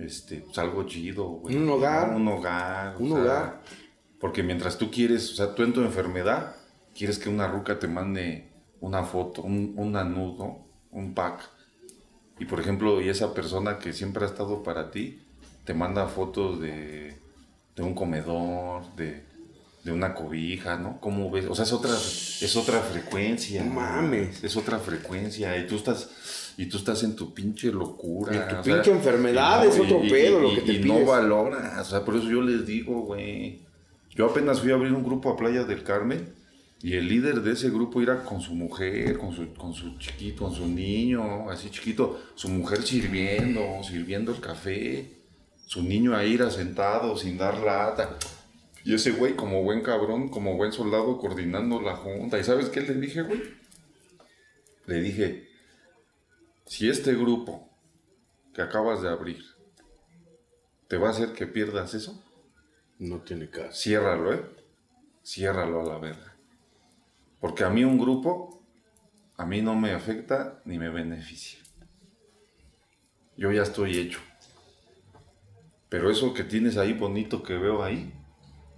este, 0.00 0.40
pues 0.40 0.58
algo 0.58 0.84
chido, 0.84 1.24
güey. 1.26 1.56
Un 1.56 1.68
hogar. 1.68 2.10
Un 2.14 2.28
hogar. 2.28 2.96
Un 2.98 3.08
sea, 3.08 3.18
hogar. 3.18 3.62
Porque 4.18 4.42
mientras 4.42 4.78
tú 4.78 4.90
quieres, 4.90 5.32
o 5.32 5.34
sea, 5.36 5.54
tú 5.54 5.62
en 5.62 5.72
tu 5.72 5.82
enfermedad, 5.82 6.56
quieres 6.94 7.18
que 7.18 7.28
una 7.28 7.48
ruca 7.48 7.78
te 7.78 7.88
mande 7.88 8.52
una 8.80 9.04
foto, 9.04 9.42
un, 9.42 9.74
una 9.76 10.04
nude, 10.04 10.38
¿no? 10.38 10.66
Un 10.90 11.14
pack. 11.14 11.48
Y 12.38 12.46
por 12.46 12.60
ejemplo, 12.60 13.00
y 13.00 13.08
esa 13.08 13.34
persona 13.34 13.78
que 13.78 13.92
siempre 13.92 14.24
ha 14.24 14.26
estado 14.26 14.62
para 14.62 14.90
ti, 14.90 15.22
te 15.64 15.74
manda 15.74 16.06
fotos 16.08 16.60
de, 16.60 17.18
de 17.76 17.82
un 17.82 17.94
comedor, 17.94 18.94
de, 18.96 19.24
de 19.84 19.92
una 19.92 20.14
cobija, 20.14 20.76
¿no? 20.76 21.00
¿Cómo 21.00 21.30
ves? 21.30 21.46
O 21.46 21.54
sea, 21.54 21.64
es 21.64 21.72
otra, 21.72 21.92
es 21.92 22.56
otra 22.56 22.80
frecuencia. 22.80 23.62
No 23.62 23.74
mames. 23.74 24.42
Es 24.42 24.56
otra 24.56 24.78
frecuencia. 24.78 25.56
Y 25.58 25.66
tú 25.66 25.76
estás, 25.76 26.10
y 26.60 26.66
tú 26.66 26.76
estás 26.76 27.02
en 27.04 27.16
tu 27.16 27.32
pinche 27.32 27.72
locura. 27.72 28.34
En 28.34 28.40
tu 28.40 28.60
o 28.60 28.62
sea, 28.62 28.74
pinche 28.74 28.90
enfermedad, 28.90 29.64
y 29.64 29.68
es 29.68 29.80
otro 29.80 30.02
pedo 30.02 30.40
lo 30.40 30.54
que 30.54 30.60
te 30.60 30.72
y 30.74 30.78
pides. 30.80 30.86
no 30.86 31.06
valoras. 31.06 31.88
O 31.88 31.90
sea, 31.90 32.04
por 32.04 32.16
eso 32.16 32.28
yo 32.28 32.42
les 32.42 32.66
digo, 32.66 33.00
güey. 33.00 33.60
Yo 34.10 34.26
apenas 34.26 34.60
fui 34.60 34.70
a 34.70 34.74
abrir 34.74 34.92
un 34.92 35.02
grupo 35.02 35.30
a 35.30 35.38
Playa 35.38 35.64
del 35.64 35.82
Carmen 35.82 36.34
y 36.82 36.96
el 36.96 37.08
líder 37.08 37.40
de 37.40 37.52
ese 37.52 37.70
grupo 37.70 38.02
era 38.02 38.24
con 38.24 38.42
su 38.42 38.54
mujer, 38.54 39.16
con 39.16 39.34
su, 39.34 39.54
con 39.54 39.72
su 39.72 39.96
chiquito, 39.96 40.44
con 40.44 40.54
su 40.54 40.68
niño, 40.68 41.48
así 41.48 41.70
chiquito, 41.70 42.20
su 42.34 42.50
mujer 42.50 42.82
sirviendo, 42.82 43.82
sirviendo 43.82 44.30
el 44.30 44.40
café, 44.42 45.16
su 45.64 45.82
niño 45.82 46.14
ahí 46.14 46.34
era 46.34 46.50
sentado 46.50 47.16
sin 47.16 47.38
dar 47.38 47.56
lata. 47.56 48.18
Y 48.84 48.92
ese 48.92 49.12
güey, 49.12 49.34
como 49.34 49.62
buen 49.62 49.80
cabrón, 49.80 50.28
como 50.28 50.58
buen 50.58 50.72
soldado, 50.72 51.16
coordinando 51.16 51.80
la 51.80 51.96
junta. 51.96 52.38
¿Y 52.38 52.44
sabes 52.44 52.68
qué 52.68 52.82
le 52.82 52.96
dije, 52.96 53.22
güey? 53.22 53.40
Le 54.84 55.00
dije, 55.00 55.49
si 56.70 56.88
este 56.88 57.14
grupo 57.16 57.68
que 58.54 58.62
acabas 58.62 59.02
de 59.02 59.08
abrir 59.08 59.42
te 60.86 60.96
va 60.98 61.08
a 61.08 61.10
hacer 61.10 61.32
que 61.32 61.48
pierdas 61.48 61.94
eso, 61.94 62.22
No 63.00 63.22
tiene 63.22 63.50
caso. 63.50 63.72
ciérralo, 63.72 64.32
¿eh? 64.34 64.44
Ciérralo 65.24 65.80
a 65.80 65.84
la 65.84 65.98
verga. 65.98 66.36
Porque 67.40 67.64
a 67.64 67.70
mí 67.70 67.82
un 67.82 67.98
grupo, 67.98 68.62
a 69.36 69.44
mí 69.46 69.62
no 69.62 69.74
me 69.74 69.90
afecta 69.92 70.62
ni 70.64 70.78
me 70.78 70.90
beneficia. 70.90 71.58
Yo 73.36 73.50
ya 73.50 73.62
estoy 73.62 73.98
hecho. 73.98 74.20
Pero 75.88 76.08
eso 76.08 76.34
que 76.34 76.44
tienes 76.44 76.76
ahí 76.76 76.92
bonito 76.92 77.42
que 77.42 77.58
veo 77.58 77.82
ahí, 77.82 78.14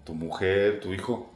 tu 0.05 0.15
mujer, 0.15 0.81
tu 0.81 0.95
hijo, 0.95 1.31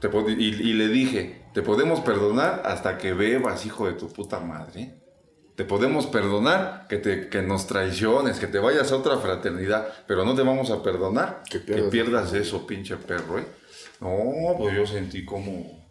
te 0.00 0.08
pod- 0.10 0.34
y, 0.38 0.44
y 0.48 0.72
le 0.72 0.88
dije, 0.88 1.44
te 1.52 1.60
podemos 1.60 2.00
perdonar 2.00 2.62
hasta 2.64 2.96
que 2.96 3.12
bebas, 3.12 3.66
hijo 3.66 3.86
de 3.86 3.92
tu 3.94 4.08
puta 4.10 4.40
madre. 4.40 5.01
Te 5.56 5.64
podemos 5.64 6.06
perdonar 6.06 6.86
que, 6.88 6.96
te, 6.96 7.28
que 7.28 7.42
nos 7.42 7.66
traiciones, 7.66 8.38
que 8.38 8.46
te 8.46 8.58
vayas 8.58 8.90
a 8.90 8.96
otra 8.96 9.18
fraternidad, 9.18 9.86
pero 10.06 10.24
no 10.24 10.34
te 10.34 10.42
vamos 10.42 10.70
a 10.70 10.82
perdonar 10.82 11.42
Que 11.50 11.60
que 11.60 11.72
pierdas- 11.74 11.90
pierdas, 11.90 12.32
eso, 12.32 12.66
pinche 12.66 12.96
perro, 12.96 13.38
¿eh? 13.38 13.46
No, 14.00 14.56
pues 14.58 14.74
yo 14.74 14.86
sentí 14.86 15.24
como, 15.24 15.86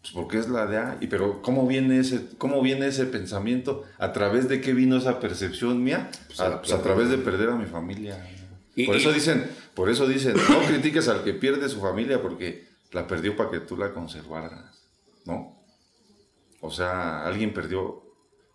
pues 0.00 0.12
porque 0.14 0.38
es 0.38 0.48
la 0.48 0.66
de 0.66 0.78
A, 0.78 0.96
y 1.00 1.08
pero 1.08 1.42
¿cómo 1.42 1.66
viene 1.66 1.98
ese, 1.98 2.28
cómo 2.38 2.62
viene 2.62 2.86
ese 2.86 3.04
pensamiento? 3.06 3.82
¿A 3.98 4.12
través 4.12 4.48
de 4.48 4.60
qué 4.60 4.72
vino 4.72 4.96
esa 4.96 5.18
percepción 5.20 5.82
mía? 5.82 6.08
a 6.38 6.48
la 6.48 6.54
a, 6.56 6.60
pues 6.62 6.72
a 6.72 6.80
través 6.82 7.10
de 7.10 7.18
perder 7.18 7.50
a 7.50 7.56
mi 7.56 7.66
familia. 7.66 8.26
Y- 8.76 8.86
por 8.86 8.94
y- 8.94 8.98
eso 9.00 9.12
dicen, 9.12 9.50
por 9.74 9.90
eso 9.90 10.06
dicen, 10.06 10.36
no 10.48 10.60
critiques 10.68 11.08
al 11.08 11.24
que 11.24 11.34
pierde 11.34 11.68
su 11.68 11.80
familia 11.80 12.22
porque 12.22 12.68
la 12.92 13.06
perdió 13.08 13.36
para 13.36 13.50
que 13.50 13.58
tú 13.60 13.76
la 13.76 13.92
conservaras, 13.92 14.86
¿no? 15.26 15.60
O 16.60 16.70
sea, 16.70 17.26
alguien 17.26 17.52
perdió 17.52 18.02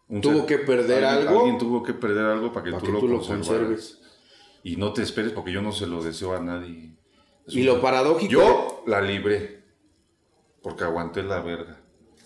un 0.07 0.22
Tuvo 0.22 0.45
que 0.45 0.60
perder 0.60 1.03
alguien- 1.03 1.27
algo 1.30 1.40
Alguien 1.41 1.57
tuvo 1.57 1.84
que 1.84 1.94
perder 1.94 2.26
algo 2.26 2.52
para 2.53 2.64
que, 2.65 2.72
para 2.72 2.80
tú, 2.82 2.86
que 2.88 2.91
lo 2.94 2.99
tú 2.99 3.07
lo 3.07 3.15
conservaras. 3.18 3.48
conserves. 3.48 4.02
Y 4.64 4.76
no 4.77 4.94
te 4.94 5.02
esperes 5.03 5.32
porque 5.32 5.52
yo 5.52 5.61
no 5.61 5.72
se 5.72 5.88
lo 5.88 6.03
deseo 6.03 6.36
a 6.36 6.40
nadie. 6.40 6.94
Y 7.48 7.64
lo 7.64 7.82
paradójico. 7.82 8.32
Yo 8.32 8.84
la 8.88 9.02
libré 9.02 9.64
porque 10.61 10.84
aguanté 10.84 11.22
la 11.23 11.41
verga. 11.41 11.80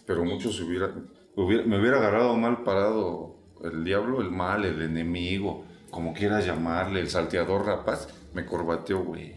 Pero 0.05 0.23
muchos 0.23 0.55
se 0.55 0.63
hubiera, 0.63 0.93
hubiera- 1.35 1.63
me 1.65 1.79
hubiera 1.79 1.97
agarrado 1.97 2.35
mal 2.37 2.63
parado 2.63 3.35
el 3.63 3.83
diablo, 3.83 4.21
el 4.21 4.31
mal, 4.31 4.63
el 4.65 4.81
enemigo, 4.81 5.65
como 5.91 6.13
quieras 6.13 6.45
llamarle, 6.45 7.01
el 7.01 7.09
salteador 7.09 7.65
rapaz, 7.65 8.07
me 8.33 8.45
corbateó, 8.45 9.03
güey. 9.03 9.33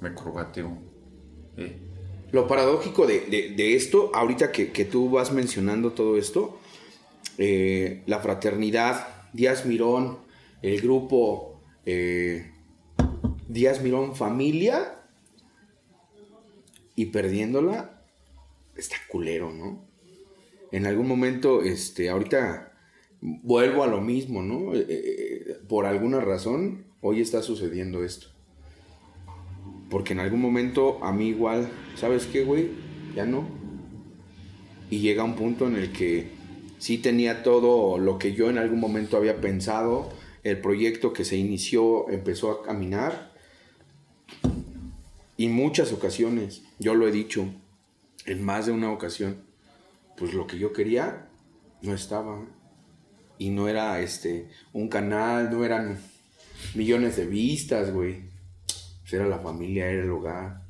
Me 0.00 0.12
corbateó. 0.14 0.76
¿eh? 1.56 1.78
Lo 2.32 2.46
paradójico 2.46 3.06
de, 3.06 3.20
de- 3.20 3.50
de 3.56 3.74
esto, 3.76 4.10
ahorita 4.14 4.52
que, 4.52 4.72
que 4.72 4.84
tú 4.84 5.08
vas 5.10 5.32
mencionando 5.32 5.92
todo 5.92 6.16
esto, 6.18 6.58
eh, 7.38 8.02
la 8.06 8.20
fraternidad, 8.20 9.08
Díaz 9.32 9.66
Mirón, 9.66 10.18
el 10.62 10.80
grupo 10.80 11.60
eh, 11.86 12.50
Díaz 13.48 13.82
Mirón 13.82 14.14
Familia, 14.14 15.00
y 16.96 17.06
perdiéndola, 17.06 18.02
está 18.76 18.96
culero, 19.08 19.52
¿no? 19.52 19.84
En 20.70 20.86
algún 20.86 21.08
momento, 21.08 21.62
este, 21.62 22.08
ahorita 22.08 22.72
vuelvo 23.20 23.82
a 23.82 23.86
lo 23.86 24.00
mismo, 24.00 24.42
¿no? 24.42 24.72
Eh, 24.74 25.58
por 25.68 25.86
alguna 25.86 26.20
razón, 26.20 26.84
hoy 27.00 27.20
está 27.20 27.42
sucediendo 27.42 28.04
esto. 28.04 28.28
Porque 29.90 30.12
en 30.12 30.20
algún 30.20 30.40
momento 30.40 31.02
a 31.04 31.12
mí 31.12 31.28
igual, 31.28 31.68
¿sabes 31.96 32.26
qué, 32.26 32.44
güey? 32.44 32.70
Ya 33.14 33.24
no. 33.24 33.46
Y 34.90 35.00
llega 35.00 35.24
un 35.24 35.34
punto 35.34 35.66
en 35.66 35.76
el 35.76 35.92
que 35.92 36.28
sí 36.78 36.98
tenía 36.98 37.42
todo 37.42 37.98
lo 37.98 38.18
que 38.18 38.34
yo 38.34 38.50
en 38.50 38.58
algún 38.58 38.80
momento 38.80 39.16
había 39.16 39.40
pensado, 39.40 40.10
el 40.42 40.60
proyecto 40.60 41.12
que 41.12 41.24
se 41.24 41.36
inició 41.36 42.08
empezó 42.10 42.50
a 42.50 42.62
caminar. 42.62 43.32
Y 45.36 45.48
muchas 45.48 45.92
ocasiones, 45.92 46.62
yo 46.78 46.94
lo 46.94 47.08
he 47.08 47.12
dicho, 47.12 47.46
en 48.26 48.44
más 48.44 48.66
de 48.66 48.72
una 48.72 48.92
ocasión, 48.92 49.42
pues 50.16 50.32
lo 50.34 50.46
que 50.46 50.58
yo 50.58 50.72
quería 50.72 51.28
no 51.82 51.94
estaba. 51.94 52.44
Y 53.38 53.50
no 53.50 53.68
era 53.68 54.00
este 54.00 54.48
un 54.72 54.88
canal, 54.88 55.50
no 55.50 55.64
eran 55.64 55.98
millones 56.74 57.16
de 57.16 57.26
vistas, 57.26 57.92
güey. 57.92 58.22
Pues 59.00 59.12
era 59.12 59.26
la 59.26 59.40
familia, 59.40 59.90
era 59.90 60.02
el 60.02 60.10
hogar. 60.10 60.62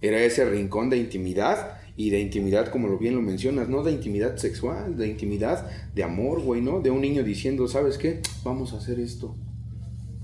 Era 0.00 0.22
ese 0.22 0.44
rincón 0.44 0.90
de 0.90 0.96
intimidad 0.96 1.80
y 1.96 2.10
de 2.10 2.20
intimidad, 2.20 2.70
como 2.70 2.88
lo 2.88 2.98
bien 2.98 3.14
lo 3.14 3.22
mencionas, 3.22 3.68
no 3.68 3.82
de 3.82 3.92
intimidad 3.92 4.36
sexual, 4.36 4.96
de 4.96 5.08
intimidad 5.08 5.70
de 5.94 6.02
amor, 6.02 6.40
güey, 6.42 6.60
¿no? 6.60 6.80
De 6.80 6.90
un 6.90 7.00
niño 7.00 7.22
diciendo, 7.22 7.68
¿sabes 7.68 7.98
qué? 7.98 8.20
Vamos 8.42 8.72
a 8.72 8.78
hacer 8.78 8.98
esto. 8.98 9.36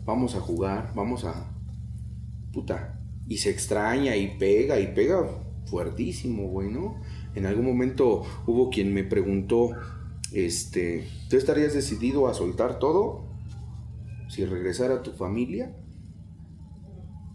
Vamos 0.04 0.34
a 0.34 0.40
jugar, 0.40 0.92
vamos 0.94 1.24
a... 1.24 1.52
Puta. 2.52 3.00
Y 3.28 3.38
se 3.38 3.50
extraña 3.50 4.16
y 4.16 4.36
pega 4.38 4.80
y 4.80 4.88
pega 4.94 5.24
fuertísimo, 5.66 6.48
güey, 6.48 6.68
¿no? 6.68 7.00
En 7.34 7.46
algún 7.46 7.66
momento 7.66 8.22
hubo 8.46 8.70
quien 8.70 8.92
me 8.92 9.04
preguntó, 9.04 9.70
este, 10.32 11.06
¿tú 11.28 11.36
estarías 11.36 11.72
decidido 11.72 12.26
a 12.26 12.34
soltar 12.34 12.80
todo 12.80 13.28
si 14.28 14.44
regresara 14.44 14.96
a 14.96 15.02
tu 15.02 15.12
familia? 15.12 15.76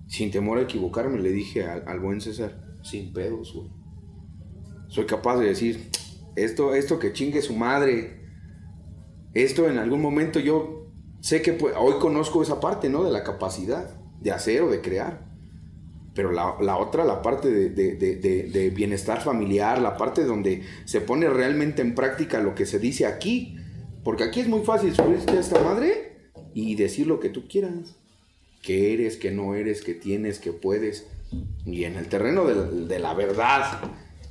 sin 0.07 0.31
temor 0.31 0.57
a 0.59 0.61
equivocarme, 0.61 1.19
le 1.19 1.31
dije 1.31 1.65
al, 1.65 1.83
al 1.87 1.99
buen 1.99 2.21
César, 2.21 2.77
sin 2.83 3.11
pedos, 3.13 3.53
güey. 3.53 3.69
Soy 4.95 5.05
capaz 5.05 5.37
de 5.39 5.47
decir, 5.47 5.89
esto, 6.37 6.73
esto 6.73 6.99
que 6.99 7.11
chingue 7.11 7.41
su 7.41 7.53
madre, 7.53 8.21
esto 9.33 9.69
en 9.69 9.77
algún 9.77 10.01
momento 10.01 10.39
yo 10.39 10.87
sé 11.19 11.41
que 11.41 11.57
hoy 11.77 11.95
conozco 11.99 12.41
esa 12.41 12.61
parte, 12.61 12.87
¿no? 12.87 13.03
De 13.03 13.11
la 13.11 13.25
capacidad 13.25 13.99
de 14.21 14.31
hacer 14.31 14.61
o 14.61 14.69
de 14.71 14.79
crear. 14.79 15.25
Pero 16.13 16.31
la, 16.31 16.55
la 16.61 16.77
otra, 16.77 17.03
la 17.03 17.21
parte 17.21 17.51
de, 17.51 17.69
de- 17.71 18.15
de- 18.15 18.69
bienestar 18.69 19.19
familiar, 19.21 19.81
la 19.81 19.97
parte 19.97 20.23
donde 20.23 20.63
se 20.85 21.01
pone 21.01 21.27
realmente 21.29 21.81
en 21.81 21.93
práctica 21.93 22.39
lo 22.39 22.55
que 22.55 22.65
se 22.65 22.79
dice 22.79 23.05
aquí. 23.05 23.57
Porque 24.01 24.23
aquí 24.23 24.39
es 24.39 24.47
muy 24.47 24.61
fácil 24.61 24.95
subirte 24.95 25.33
a 25.33 25.41
esta 25.41 25.61
madre 25.61 26.29
y 26.53 26.75
decir 26.75 27.05
lo 27.07 27.19
que 27.19 27.27
tú 27.27 27.49
quieras. 27.49 27.97
Que 28.61 28.93
eres, 28.93 29.17
que 29.17 29.31
no 29.31 29.55
eres, 29.55 29.81
que 29.83 29.93
tienes, 29.93 30.39
que 30.39 30.53
puedes. 30.53 31.05
Y 31.65 31.83
en 31.83 31.97
el 31.97 32.07
terreno 32.07 32.45
de 32.45 32.99
la 32.99 33.13
verdad 33.13 33.81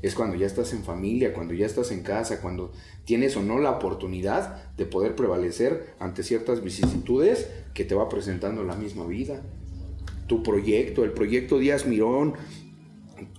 es 0.07 0.15
cuando 0.15 0.37
ya 0.37 0.47
estás 0.47 0.73
en 0.73 0.85
familia, 0.85 1.33
cuando 1.33 1.55
ya 1.55 1.67
estás 1.67 1.91
en 1.91 2.03
casa, 2.03 2.41
cuando 2.41 2.73
tienes 3.05 3.37
o 3.37 3.43
no 3.43 3.59
la 3.59 3.71
oportunidad 3.71 4.75
de 4.77 4.85
poder 4.87 5.17
prevalecer 5.17 5.95
ante 5.99 6.23
ciertas 6.23 6.63
vicisitudes 6.63 7.49
que 7.73 7.85
te 7.85 7.95
va 7.95 8.09
presentando 8.09 8.65
la 8.65 8.77
misma 8.77 9.07
vida. 9.07 9.43
Tu 10.27 10.43
proyecto, 10.43 11.05
el 11.05 11.13
proyecto 11.13 11.59
Díaz 11.59 11.87
Mirón, 11.87 12.35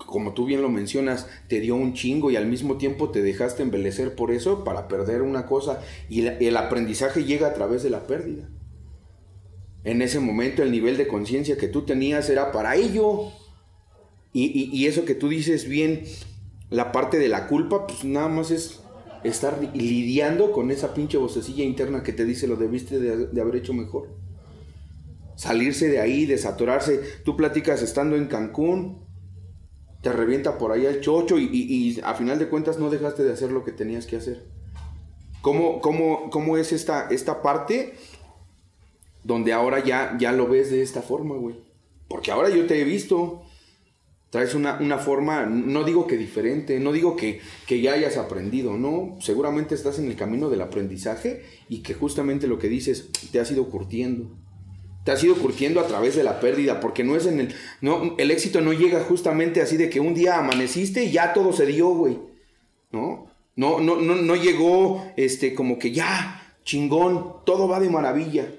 como 0.05 0.33
tú 0.33 0.45
bien 0.45 0.61
lo 0.61 0.69
mencionas, 0.69 1.27
te 1.47 1.59
dio 1.59 1.75
un 1.75 1.93
chingo 1.93 2.31
y 2.31 2.35
al 2.35 2.47
mismo 2.47 2.77
tiempo 2.77 3.09
te 3.09 3.21
dejaste 3.21 3.63
embelecer 3.63 4.15
por 4.15 4.31
eso 4.31 4.63
para 4.63 4.87
perder 4.87 5.21
una 5.21 5.45
cosa 5.45 5.81
y 6.09 6.25
el 6.25 6.57
aprendizaje 6.57 7.25
llega 7.25 7.47
a 7.47 7.53
través 7.53 7.83
de 7.83 7.89
la 7.89 8.07
pérdida. 8.07 8.49
En 9.83 10.01
ese 10.01 10.19
momento 10.19 10.63
el 10.63 10.71
nivel 10.71 10.97
de 10.97 11.07
conciencia 11.07 11.57
que 11.57 11.67
tú 11.67 11.83
tenías 11.83 12.29
era 12.29 12.51
para 12.51 12.75
ello. 12.75 13.29
Y- 14.33 14.69
y 14.73 14.87
eso 14.87 15.05
que 15.05 15.15
tú 15.15 15.29
dices 15.29 15.69
bien, 15.69 16.03
la 16.69 16.91
parte 16.91 17.17
de 17.17 17.27
la 17.27 17.47
culpa, 17.47 17.87
pues 17.87 18.03
nada 18.03 18.27
más 18.27 18.51
es 18.51 18.81
estar 19.23 19.59
li- 19.61 19.69
lidiando 19.79 20.51
con 20.51 20.71
esa 20.71 20.93
pinche 20.93 21.17
vocecilla 21.17 21.63
interna 21.63 22.03
que 22.03 22.13
te 22.13 22.25
dice 22.25 22.47
lo 22.47 22.55
debiste 22.55 22.99
de, 22.99 23.41
haber 23.41 23.55
hecho 23.57 23.73
mejor. 23.73 24.09
Salirse 25.35 25.89
de 25.89 25.99
ahí, 25.99 26.25
desatorarse. 26.25 27.01
Tú 27.23 27.35
platicas 27.35 27.81
estando 27.81 28.15
en 28.15 28.27
Cancún, 28.27 29.03
te 30.01 30.11
revienta 30.11 30.57
por 30.57 30.71
ahí 30.71 30.85
el 30.85 31.01
chocho 31.01 31.37
y, 31.39 31.45
y- 31.51 31.89
y 31.97 31.99
a 32.01 32.13
final 32.13 32.39
de 32.39 32.47
cuentas 32.47 32.77
no 32.79 32.89
dejaste 32.89 33.23
de 33.23 33.33
hacer 33.33 33.51
lo 33.51 33.63
que 33.63 33.71
tenías 33.71 34.05
que 34.05 34.15
hacer. 34.17 34.45
¿Cómo, 35.41 35.81
cómo, 35.81 36.29
cómo 36.29 36.57
es 36.57 36.71
esta, 36.71 37.07
esta 37.09 37.41
parte 37.41 37.93
donde 39.23 39.53
ahora 39.53 39.83
ya, 39.83 40.15
ya 40.19 40.31
lo 40.31 40.47
ves 40.47 40.71
de 40.71 40.81
esta 40.81 41.01
forma, 41.01 41.35
güey? 41.35 41.55
Porque 42.07 42.31
ahora 42.31 42.49
yo 42.49 42.65
te 42.67 42.79
he 42.79 42.83
visto, 42.83 43.43
traes 44.35 44.53
una, 44.53 44.77
una 44.81 44.97
forma, 44.97 45.45
no 45.45 45.85
digo 45.85 46.07
que 46.07 46.17
diferente, 46.17 46.77
no 46.81 46.91
digo 46.91 47.15
que, 47.15 47.39
que 47.65 47.79
ya 47.79 47.93
hayas 47.93 48.17
aprendido, 48.17 48.75
no, 48.77 49.15
seguramente 49.21 49.75
estás 49.75 49.97
en 49.97 50.07
el 50.07 50.17
camino 50.17 50.49
del 50.49 50.59
aprendizaje 50.59 51.45
y 51.69 51.83
que 51.83 51.93
justamente 51.93 52.45
lo 52.45 52.59
que 52.59 52.67
dices 52.67 53.07
te 53.31 53.39
has 53.39 53.49
ido 53.49 53.69
curtiendo. 53.69 54.29
Te 55.05 55.13
has 55.13 55.23
ido 55.23 55.35
curtiendo 55.35 55.79
a 55.79 55.87
través 55.87 56.17
de 56.17 56.25
la 56.25 56.41
pérdida, 56.41 56.81
porque 56.81 57.05
no 57.05 57.15
es 57.15 57.27
en 57.27 57.39
el. 57.39 57.55
No, 57.79 58.15
el 58.17 58.29
éxito 58.29 58.59
no 58.59 58.73
llega 58.73 59.05
justamente 59.05 59.61
así 59.61 59.77
de 59.77 59.89
que 59.89 60.01
un 60.01 60.13
día 60.13 60.37
amaneciste 60.37 61.05
y 61.05 61.11
ya 61.13 61.31
todo 61.31 61.53
se 61.53 61.65
dio, 61.65 61.87
güey. 61.89 62.19
¿No? 62.91 63.27
No, 63.55 63.79
no, 63.79 64.01
no, 64.01 64.15
no 64.15 64.35
llegó 64.35 65.13
este, 65.15 65.55
como 65.55 65.79
que 65.79 65.93
ya, 65.93 66.57
chingón, 66.65 67.35
todo 67.45 67.69
va 67.69 67.79
de 67.79 67.89
maravilla. 67.89 68.51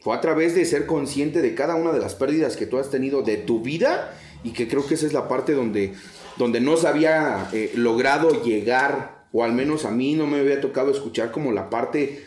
Fue 0.00 0.16
a 0.16 0.22
través 0.22 0.54
de 0.54 0.64
ser 0.64 0.86
consciente 0.86 1.42
de 1.42 1.54
cada 1.54 1.74
una 1.74 1.92
de 1.92 2.00
las 2.00 2.14
pérdidas 2.14 2.56
que 2.56 2.64
tú 2.64 2.78
has 2.78 2.88
tenido 2.90 3.20
de 3.20 3.36
tu 3.36 3.60
vida 3.60 4.18
y 4.44 4.52
que 4.52 4.68
creo 4.68 4.86
que 4.86 4.94
esa 4.94 5.06
es 5.06 5.12
la 5.12 5.26
parte 5.26 5.52
donde, 5.54 5.94
donde 6.36 6.60
no 6.60 6.76
se 6.76 6.86
había 6.86 7.48
eh, 7.52 7.72
logrado 7.74 8.44
llegar, 8.44 9.24
o 9.32 9.42
al 9.42 9.52
menos 9.52 9.84
a 9.84 9.90
mí 9.90 10.14
no 10.14 10.26
me 10.28 10.38
había 10.38 10.60
tocado 10.60 10.90
escuchar 10.92 11.32
como 11.32 11.50
la 11.50 11.70
parte 11.70 12.24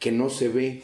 que 0.00 0.10
no 0.10 0.30
se 0.30 0.48
ve. 0.48 0.82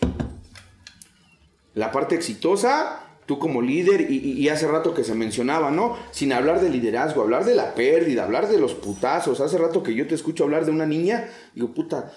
La 1.74 1.90
parte 1.90 2.14
exitosa, 2.14 3.00
tú 3.26 3.38
como 3.40 3.60
líder, 3.62 4.08
y, 4.10 4.18
y- 4.18 4.48
hace 4.48 4.68
rato 4.68 4.94
que 4.94 5.02
se 5.02 5.14
mencionaba, 5.14 5.70
¿no? 5.72 5.96
Sin 6.12 6.32
hablar 6.32 6.60
de 6.60 6.68
liderazgo, 6.70 7.22
hablar 7.22 7.44
de 7.44 7.54
la 7.56 7.74
pérdida, 7.74 8.22
hablar 8.24 8.48
de 8.48 8.58
los 8.60 8.74
putazos. 8.74 9.40
Hace 9.40 9.58
rato 9.58 9.82
que 9.82 9.94
yo 9.94 10.06
te 10.06 10.14
escucho 10.14 10.44
hablar 10.44 10.64
de 10.66 10.70
una 10.70 10.86
niña, 10.86 11.28
digo, 11.54 11.74
puta, 11.74 12.12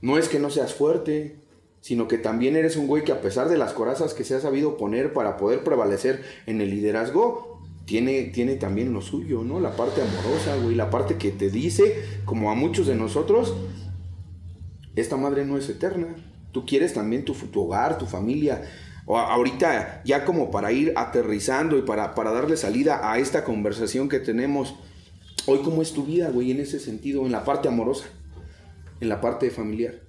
no 0.00 0.18
es 0.18 0.28
que 0.28 0.40
no 0.40 0.50
seas 0.50 0.74
fuerte, 0.74 1.36
sino 1.82 2.06
que 2.06 2.16
también 2.16 2.56
eres 2.56 2.76
un 2.76 2.86
güey 2.86 3.02
que 3.02 3.10
a 3.10 3.20
pesar 3.20 3.48
de 3.48 3.58
las 3.58 3.72
corazas 3.72 4.14
que 4.14 4.22
se 4.22 4.36
ha 4.36 4.40
sabido 4.40 4.76
poner 4.76 5.12
para 5.12 5.36
poder 5.36 5.64
prevalecer 5.64 6.22
en 6.46 6.60
el 6.60 6.70
liderazgo, 6.70 7.60
tiene, 7.84 8.22
tiene 8.26 8.54
también 8.54 8.92
lo 8.92 9.02
suyo, 9.02 9.42
¿no? 9.42 9.58
La 9.58 9.72
parte 9.72 10.00
amorosa, 10.00 10.56
güey, 10.62 10.76
la 10.76 10.90
parte 10.90 11.16
que 11.16 11.32
te 11.32 11.50
dice, 11.50 12.04
como 12.24 12.52
a 12.52 12.54
muchos 12.54 12.86
de 12.86 12.94
nosotros, 12.94 13.54
esta 14.94 15.16
madre 15.16 15.44
no 15.44 15.58
es 15.58 15.68
eterna. 15.68 16.14
Tú 16.52 16.64
quieres 16.64 16.94
también 16.94 17.24
tu, 17.24 17.34
tu 17.34 17.62
hogar, 17.62 17.98
tu 17.98 18.06
familia. 18.06 18.62
O 19.04 19.18
ahorita, 19.18 20.02
ya 20.04 20.24
como 20.24 20.52
para 20.52 20.70
ir 20.70 20.92
aterrizando 20.94 21.76
y 21.76 21.82
para, 21.82 22.14
para 22.14 22.30
darle 22.30 22.56
salida 22.56 23.10
a 23.10 23.18
esta 23.18 23.42
conversación 23.42 24.08
que 24.08 24.20
tenemos, 24.20 24.76
hoy 25.46 25.58
cómo 25.64 25.82
es 25.82 25.92
tu 25.92 26.04
vida, 26.04 26.30
güey, 26.30 26.52
en 26.52 26.60
ese 26.60 26.78
sentido, 26.78 27.26
en 27.26 27.32
la 27.32 27.42
parte 27.42 27.66
amorosa, 27.66 28.04
en 29.00 29.08
la 29.08 29.20
parte 29.20 29.50
familiar. 29.50 30.01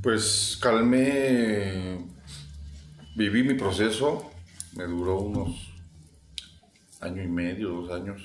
Pues 0.00 0.56
calmé, 0.62 1.98
viví 3.16 3.42
mi 3.42 3.54
proceso, 3.54 4.30
me 4.76 4.84
duró 4.84 5.18
unos 5.18 5.74
año 7.00 7.20
y 7.20 7.26
medio, 7.26 7.70
dos 7.70 7.90
años, 7.90 8.22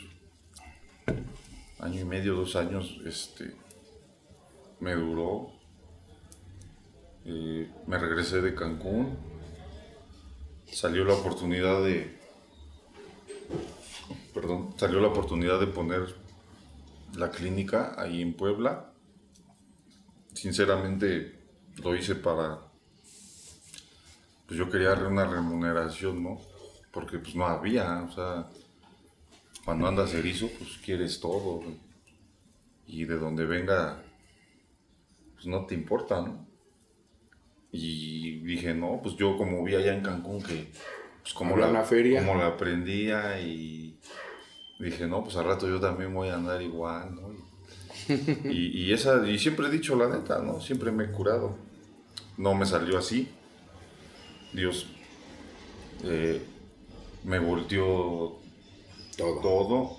año 1.80 2.00
y 2.00 2.06
medio, 2.06 2.36
dos 2.36 2.56
años, 2.56 3.02
este, 3.08 3.56
me 4.82 4.94
duró. 4.94 5.52
Eh, 7.26 7.72
me 7.88 7.98
regresé 7.98 8.42
de 8.42 8.54
Cancún, 8.54 9.18
salió 10.68 11.04
la 11.06 11.16
oportunidad 11.16 11.84
de, 11.84 12.20
perdón, 14.32 14.76
salió 14.78 15.00
la 15.00 15.08
oportunidad 15.08 15.60
de 15.60 15.68
poner 15.68 16.16
la 17.16 17.32
clínica 17.32 17.96
ahí 17.98 18.22
en 18.22 18.36
Puebla. 18.36 18.94
Sinceramente 20.34 21.43
lo 21.82 21.96
hice 21.96 22.16
para 22.16 22.60
pues 24.46 24.60
yo 24.60 24.70
quería 24.70 24.94
una 24.94 25.26
remuneración 25.26 26.24
no 26.24 26.40
porque 26.92 27.20
pues 27.20 27.36
no 27.36 27.46
había 27.46 28.04
o 28.04 28.12
sea 28.12 28.48
cuando 29.66 29.88
andas 29.88 30.14
erizo 30.14 30.50
pues 30.58 30.78
quieres 30.84 31.20
todo 31.20 31.62
güey. 31.62 31.80
y 32.86 33.06
de 33.06 33.18
donde 33.18 33.46
venga 33.46 34.04
pues 35.34 35.48
no 35.48 35.66
te 35.66 35.76
importa 35.76 36.22
no 36.22 36.46
y 37.72 38.40
dije 38.42 38.74
no 38.74 39.00
pues 39.02 39.16
yo 39.16 39.38
como 39.38 39.64
vi 39.64 39.76
allá 39.76 39.96
en 39.96 40.04
Cancún 40.04 40.44
que 40.44 40.72
pues 41.22 41.34
como 41.34 41.56
la, 41.58 41.84
feria. 41.84 42.20
como 42.20 42.38
la 42.38 42.48
aprendía 42.48 43.40
y 43.40 43.98
dije 44.80 45.08
no 45.08 45.24
pues 45.24 45.36
al 45.38 45.46
rato 45.46 45.68
yo 45.68 45.80
también 45.80 46.14
voy 46.14 46.30
a 46.30 46.36
andar 46.36 46.62
igual 46.62 47.16
no 47.16 47.33
Y- 48.50 48.92
esa, 48.94 49.28
y 49.28 49.38
siempre 49.40 49.68
he 49.68 49.72
dicho 49.72 49.96
la 49.96 50.08
neta, 50.10 50.40
¿no? 50.40 50.60
Siempre 50.62 50.92
me 50.92 51.06
he 51.06 51.12
curado. 51.12 51.58
No 52.38 52.54
me 52.56 52.66
salió 52.66 52.98
así. 52.98 53.30
Dios 54.54 54.88
eh, 56.04 56.42
me 57.24 57.40
volteó 57.40 58.38
Todo. 59.18 59.40
todo. 59.42 59.98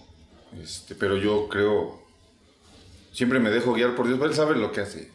Este, 0.62 0.94
pero 0.94 1.16
yo 1.16 1.48
creo, 1.48 2.00
siempre 3.12 3.40
me 3.40 3.50
dejo 3.50 3.72
guiar 3.74 3.94
por 3.96 4.06
Dios. 4.06 4.20
Él 4.22 4.34
sabe 4.34 4.56
lo 4.56 4.70
que 4.72 4.80
hace. 4.82 5.10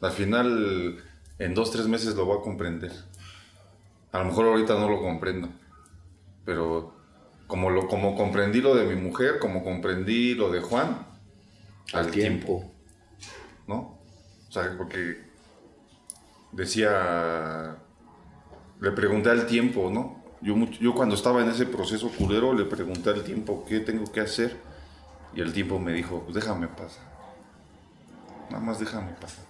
Al 0.00 0.12
final, 0.12 1.02
en 1.38 1.54
dos, 1.54 1.70
tres 1.70 1.86
meses 1.88 2.14
lo 2.14 2.26
va 2.28 2.36
a 2.36 2.40
comprender. 2.40 2.92
A 4.12 4.18
lo 4.20 4.26
mejor 4.26 4.46
ahorita 4.46 4.74
no 4.78 4.88
lo 4.88 5.00
comprendo. 5.00 5.48
Pero 6.44 6.94
como, 7.46 7.70
lo, 7.70 7.88
como 7.88 8.16
comprendí 8.16 8.60
lo 8.60 8.74
de 8.74 8.84
mi 8.86 9.00
mujer, 9.00 9.38
como 9.38 9.64
comprendí 9.64 10.34
lo 10.34 10.50
de 10.50 10.60
Juan, 10.60 11.06
al 11.92 12.10
tiempo. 12.10 12.70
¿no? 13.68 13.98
O 14.48 14.50
sea, 14.50 14.74
porque 14.76 15.20
decía, 16.50 17.76
le 18.80 18.90
pregunté 18.92 19.30
al 19.30 19.46
tiempo, 19.46 19.90
¿no? 19.92 20.24
Yo, 20.40 20.56
yo 20.80 20.94
cuando 20.94 21.14
estaba 21.14 21.42
en 21.42 21.50
ese 21.50 21.66
proceso 21.66 22.10
culero 22.10 22.54
le 22.54 22.64
pregunté 22.64 23.10
al 23.10 23.22
tiempo 23.22 23.64
qué 23.68 23.80
tengo 23.80 24.10
que 24.10 24.20
hacer 24.20 24.56
y 25.34 25.40
el 25.40 25.52
tiempo 25.52 25.78
me 25.78 25.92
dijo, 25.92 26.22
pues 26.22 26.34
déjame 26.34 26.66
pasar. 26.68 27.04
Nada 28.50 28.64
más 28.64 28.80
déjame 28.80 29.12
pasar. 29.12 29.44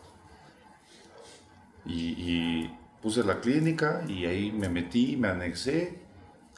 Y, 1.87 2.15
y 2.19 2.79
puse 3.01 3.23
la 3.23 3.41
clínica 3.41 4.03
y 4.09 4.27
ahí 4.27 4.51
me 4.51 4.69
metí, 4.69 5.17
me 5.17 5.29
anexé 5.29 6.01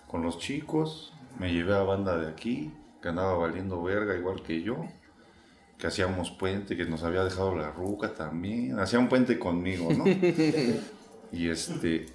con 0.08 0.22
los 0.22 0.38
chicos, 0.38 1.12
me 1.38 1.52
llevé 1.52 1.74
a 1.74 1.82
banda 1.82 2.16
de 2.16 2.28
aquí, 2.28 2.72
que 3.02 3.08
andaba 3.08 3.34
valiendo 3.34 3.82
verga 3.82 4.16
igual 4.16 4.42
que 4.42 4.62
yo 4.62 4.86
que 5.80 5.86
hacíamos 5.86 6.30
puente, 6.30 6.76
que 6.76 6.84
nos 6.84 7.02
había 7.02 7.24
dejado 7.24 7.56
la 7.56 7.70
ruca 7.70 8.12
también, 8.14 8.78
hacía 8.78 8.98
un 8.98 9.08
puente 9.08 9.38
conmigo, 9.38 9.92
¿no? 9.92 10.04
y 11.32 11.48
este, 11.48 12.06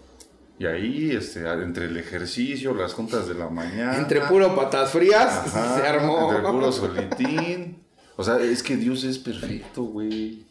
Y 0.57 0.65
ahí, 0.65 1.11
este, 1.11 1.49
entre 1.51 1.85
el 1.85 1.97
ejercicio, 1.97 2.73
las 2.73 2.93
juntas 2.93 3.27
de 3.27 3.33
la 3.33 3.49
mañana. 3.49 3.97
Entre 3.97 4.21
puro 4.21 4.55
patas 4.55 4.91
frías, 4.91 5.27
Ajá, 5.47 5.77
se 5.77 5.87
armó. 5.87 6.31
Entre 6.31 6.49
puro 6.49 6.71
solitín. 6.71 7.83
O 8.15 8.23
sea, 8.23 8.39
es 8.39 8.63
que 8.63 8.77
Dios 8.77 9.03
es 9.03 9.17
perfecto, 9.17 9.83
güey. 9.83 10.45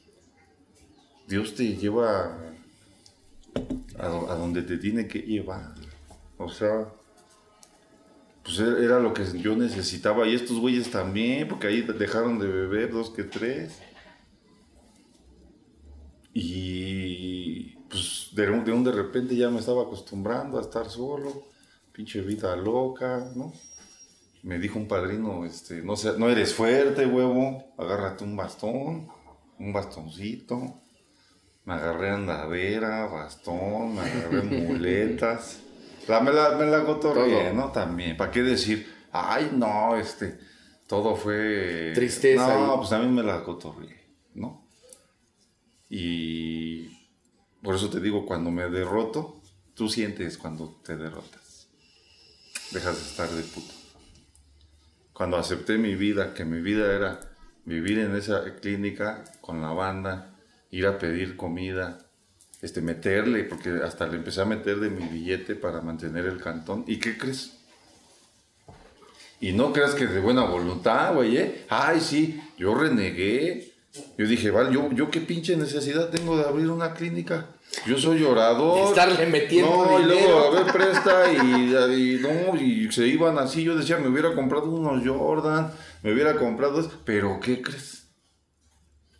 Dios 1.26 1.54
te 1.54 1.76
lleva 1.76 2.36
a 3.98 4.34
donde 4.34 4.62
te 4.62 4.76
tiene 4.76 5.08
que 5.08 5.20
llevar. 5.20 5.72
O 6.36 6.50
sea, 6.50 6.86
pues 8.44 8.58
era 8.58 9.00
lo 9.00 9.14
que 9.14 9.24
yo 9.38 9.56
necesitaba. 9.56 10.28
Y 10.28 10.34
estos 10.34 10.60
güeyes 10.60 10.90
también, 10.90 11.48
porque 11.48 11.66
ahí 11.66 11.80
dejaron 11.80 12.38
de 12.38 12.46
beber 12.46 12.92
dos 12.92 13.10
que 13.10 13.24
tres. 13.24 13.80
Y 16.34 17.76
pues 17.88 18.28
de 18.32 18.50
un, 18.50 18.64
de 18.64 18.72
un 18.72 18.84
de 18.84 18.92
repente 18.92 19.34
ya 19.34 19.48
me 19.48 19.60
estaba 19.60 19.82
acostumbrando 19.82 20.58
a 20.58 20.60
estar 20.60 20.90
solo. 20.90 21.46
Pinche 21.92 22.20
vida 22.20 22.54
loca, 22.54 23.32
¿no? 23.34 23.52
Me 24.42 24.58
dijo 24.58 24.78
un 24.78 24.88
padrino, 24.88 25.46
este, 25.46 25.82
no, 25.82 25.96
sé, 25.96 26.18
no 26.18 26.28
eres 26.28 26.52
fuerte, 26.52 27.06
huevo, 27.06 27.72
agárrate 27.78 28.24
un 28.24 28.36
bastón, 28.36 29.08
un 29.58 29.72
bastoncito. 29.72 30.80
Me 31.64 31.74
agarré 31.74 32.10
andadera, 32.10 33.06
bastón, 33.06 33.94
me 33.94 34.00
agarré 34.02 34.42
muletas. 34.66 35.63
La, 36.08 36.20
me 36.20 36.32
la, 36.32 36.56
me 36.56 36.66
la 36.66 36.84
cotorreé, 36.84 37.50
Todo. 37.50 37.54
¿no? 37.54 37.72
También, 37.72 38.16
¿para 38.16 38.30
qué 38.30 38.42
decir? 38.42 38.92
Ay, 39.12 39.50
no, 39.54 39.96
este, 39.96 40.38
todo 40.86 41.16
fue... 41.16 41.92
Tristeza 41.94 42.58
No, 42.58 42.74
y- 42.74 42.76
pues 42.78 42.90
también 42.90 43.14
me 43.14 43.22
la 43.22 43.42
cotorreé, 43.42 44.04
¿no? 44.34 44.66
Y 45.88 46.88
por 47.62 47.74
eso 47.74 47.88
te 47.90 48.00
digo, 48.00 48.26
cuando 48.26 48.50
me 48.50 48.68
derroto, 48.68 49.40
tú 49.74 49.88
sientes 49.88 50.38
cuando 50.38 50.80
te 50.84 50.96
derrotas. 50.96 51.68
Dejas 52.72 52.96
de 52.96 53.02
estar 53.02 53.28
de 53.30 53.42
puto. 53.42 53.72
Cuando 55.12 55.36
acepté 55.36 55.78
mi 55.78 55.94
vida, 55.94 56.34
que 56.34 56.44
mi 56.44 56.60
vida 56.60 56.92
era 56.94 57.20
vivir 57.64 57.98
en 58.00 58.16
esa 58.16 58.56
clínica 58.56 59.24
con 59.40 59.62
la 59.62 59.70
banda, 59.70 60.36
ir 60.70 60.86
a 60.86 60.98
pedir 60.98 61.36
comida, 61.36 62.03
este, 62.64 62.80
meterle, 62.80 63.44
porque 63.44 63.70
hasta 63.84 64.06
le 64.06 64.16
empecé 64.16 64.40
a 64.40 64.44
meter 64.46 64.80
de 64.80 64.90
mi 64.90 65.06
billete 65.06 65.54
para 65.54 65.80
mantener 65.80 66.24
el 66.26 66.40
cantón. 66.40 66.84
¿Y 66.86 66.96
qué 66.98 67.16
crees? 67.18 67.52
Y 69.40 69.52
no 69.52 69.72
creas 69.72 69.94
que 69.94 70.06
de 70.06 70.20
buena 70.20 70.44
voluntad, 70.44 71.14
güey, 71.14 71.36
¿eh? 71.36 71.66
Ay, 71.68 72.00
sí, 72.00 72.40
yo 72.56 72.74
renegué. 72.74 73.72
Yo 74.18 74.26
dije, 74.26 74.50
vale, 74.50 74.72
yo, 74.72 74.90
yo 74.92 75.10
qué 75.10 75.20
pinche 75.20 75.56
necesidad 75.56 76.08
tengo 76.08 76.36
de 76.36 76.44
abrir 76.44 76.68
una 76.70 76.94
clínica. 76.94 77.46
Yo 77.86 77.98
soy 77.98 78.22
orador. 78.24 78.88
Estarle 78.88 79.26
metiendo 79.26 79.70
No, 79.70 79.98
y 80.00 80.02
dinero. 80.04 80.20
luego, 80.26 80.38
a 80.58 80.62
ver, 80.62 80.72
presta, 80.72 81.32
y, 81.32 81.36
y 81.36 82.18
no, 82.20 82.60
y 82.60 82.90
se 82.90 83.06
iban 83.06 83.38
así. 83.38 83.62
Yo 83.62 83.76
decía, 83.76 83.98
me 83.98 84.08
hubiera 84.08 84.34
comprado 84.34 84.70
unos 84.70 85.06
Jordan, 85.06 85.70
me 86.02 86.12
hubiera 86.12 86.34
comprado. 86.36 86.80
eso. 86.80 86.92
Pero, 87.04 87.38
¿qué 87.40 87.60
crees? 87.62 88.06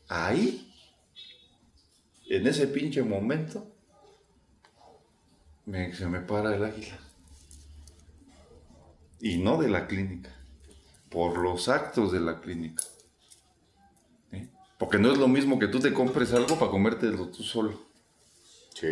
Ahí, 0.08 0.63
en 2.28 2.46
ese 2.46 2.66
pinche 2.68 3.02
momento, 3.02 3.66
me- 5.66 5.94
se 5.94 6.06
me 6.06 6.20
para 6.20 6.54
el 6.54 6.64
águila. 6.64 6.98
Y 9.20 9.38
no 9.38 9.56
de 9.60 9.68
la 9.68 9.86
clínica, 9.86 10.30
por 11.08 11.38
los 11.38 11.68
actos 11.68 12.12
de 12.12 12.20
la 12.20 12.40
clínica. 12.40 12.82
Porque 14.78 14.98
no 14.98 15.12
es 15.12 15.18
lo 15.18 15.28
mismo 15.28 15.58
que 15.58 15.68
tú 15.68 15.78
te 15.78 15.92
compres 15.94 16.32
algo 16.34 16.58
para 16.58 16.70
comértelo 16.70 17.28
tú 17.28 17.42
solo. 17.42 17.80
Sí. 18.74 18.88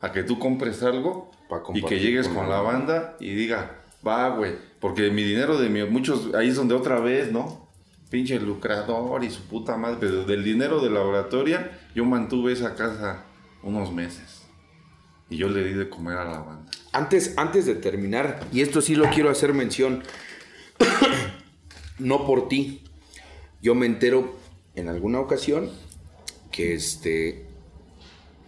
A 0.00 0.12
que 0.12 0.22
tú 0.22 0.38
compres 0.38 0.82
algo 0.82 1.30
y 1.74 1.80
que 1.88 1.98
llegues 1.98 2.28
con 2.28 2.48
la 2.48 2.60
banda 2.60 3.16
y 3.18 3.34
diga, 3.34 3.82
va, 4.06 4.28
güey. 4.36 4.54
Porque 4.78 5.10
mi 5.10 5.24
dinero 5.24 5.58
de 5.58 5.70
mi, 5.70 5.82
muchos, 5.84 6.34
ahí 6.34 6.48
es 6.48 6.56
donde 6.56 6.74
otra 6.74 7.00
vez, 7.00 7.32
¿no? 7.32 7.67
Pinche 8.10 8.38
lucrador 8.40 9.22
y 9.24 9.30
su 9.30 9.42
puta 9.42 9.76
madre. 9.76 9.98
Pero 10.00 10.24
del 10.24 10.42
dinero 10.44 10.80
de 10.80 10.90
la 10.90 11.00
oratoria, 11.00 11.78
yo 11.94 12.04
mantuve 12.04 12.52
esa 12.52 12.74
casa 12.74 13.24
unos 13.62 13.92
meses. 13.92 14.42
Y 15.30 15.36
yo 15.36 15.48
le 15.48 15.62
di 15.64 15.74
de 15.74 15.88
comer 15.90 16.16
a 16.16 16.24
la 16.24 16.38
banda. 16.40 16.70
Antes, 16.92 17.34
antes 17.36 17.66
de 17.66 17.74
terminar, 17.74 18.46
y 18.50 18.62
esto 18.62 18.80
sí 18.80 18.94
lo 18.94 19.10
quiero 19.10 19.28
hacer 19.28 19.52
mención, 19.52 20.02
no 21.98 22.26
por 22.26 22.48
ti. 22.48 22.82
Yo 23.60 23.74
me 23.74 23.86
entero 23.86 24.36
en 24.74 24.88
alguna 24.88 25.20
ocasión 25.20 25.70
que 26.50 26.74
este 26.74 27.44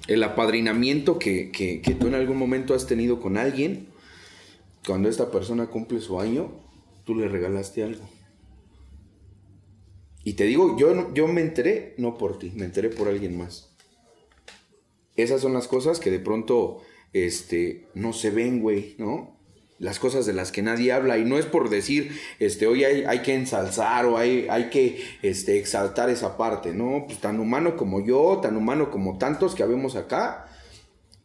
el 0.06 0.22
apadrinamiento 0.24 1.18
que, 1.18 1.50
que- 1.50 1.82
que 1.82 1.94
tú 1.94 2.06
en 2.08 2.14
algún 2.14 2.36
momento 2.38 2.74
has 2.74 2.86
tenido 2.86 3.20
con 3.20 3.36
alguien, 3.36 3.88
cuando 4.86 5.08
esta 5.08 5.30
persona 5.30 5.66
cumple 5.66 6.00
su 6.00 6.18
año, 6.18 6.50
tú 7.04 7.14
le 7.14 7.28
regalaste 7.28 7.84
algo. 7.84 8.08
Y 10.22 10.34
te 10.34 10.44
digo, 10.44 10.76
yo, 10.78 11.12
yo 11.14 11.26
me 11.28 11.40
enteré 11.40 11.94
no 11.96 12.18
por 12.18 12.38
ti, 12.38 12.52
me 12.54 12.66
enteré 12.66 12.90
por 12.90 13.08
alguien 13.08 13.38
más. 13.38 13.74
Esas 15.16 15.40
son 15.40 15.52
las 15.52 15.66
cosas 15.66 15.98
que 15.98 16.10
de 16.10 16.20
pronto 16.20 16.82
este, 17.12 17.86
no 17.94 18.12
se 18.12 18.30
ven, 18.30 18.60
güey, 18.60 18.94
¿no? 18.98 19.38
Las 19.78 19.98
cosas 19.98 20.26
de 20.26 20.34
las 20.34 20.52
que 20.52 20.62
nadie 20.62 20.92
habla. 20.92 21.18
Y 21.18 21.24
no 21.24 21.38
es 21.38 21.46
por 21.46 21.70
decir, 21.70 22.12
este, 22.38 22.66
hoy 22.66 22.84
hay, 22.84 23.04
hay 23.04 23.20
que 23.20 23.34
ensalzar 23.34 24.04
o 24.06 24.18
hay, 24.18 24.46
hay 24.50 24.68
que 24.68 25.02
este, 25.22 25.58
exaltar 25.58 26.10
esa 26.10 26.36
parte, 26.36 26.74
¿no? 26.74 27.04
Pues 27.06 27.18
tan 27.18 27.40
humano 27.40 27.76
como 27.76 28.04
yo, 28.04 28.40
tan 28.42 28.56
humano 28.56 28.90
como 28.90 29.16
tantos 29.16 29.54
que 29.54 29.62
habemos 29.62 29.96
acá, 29.96 30.46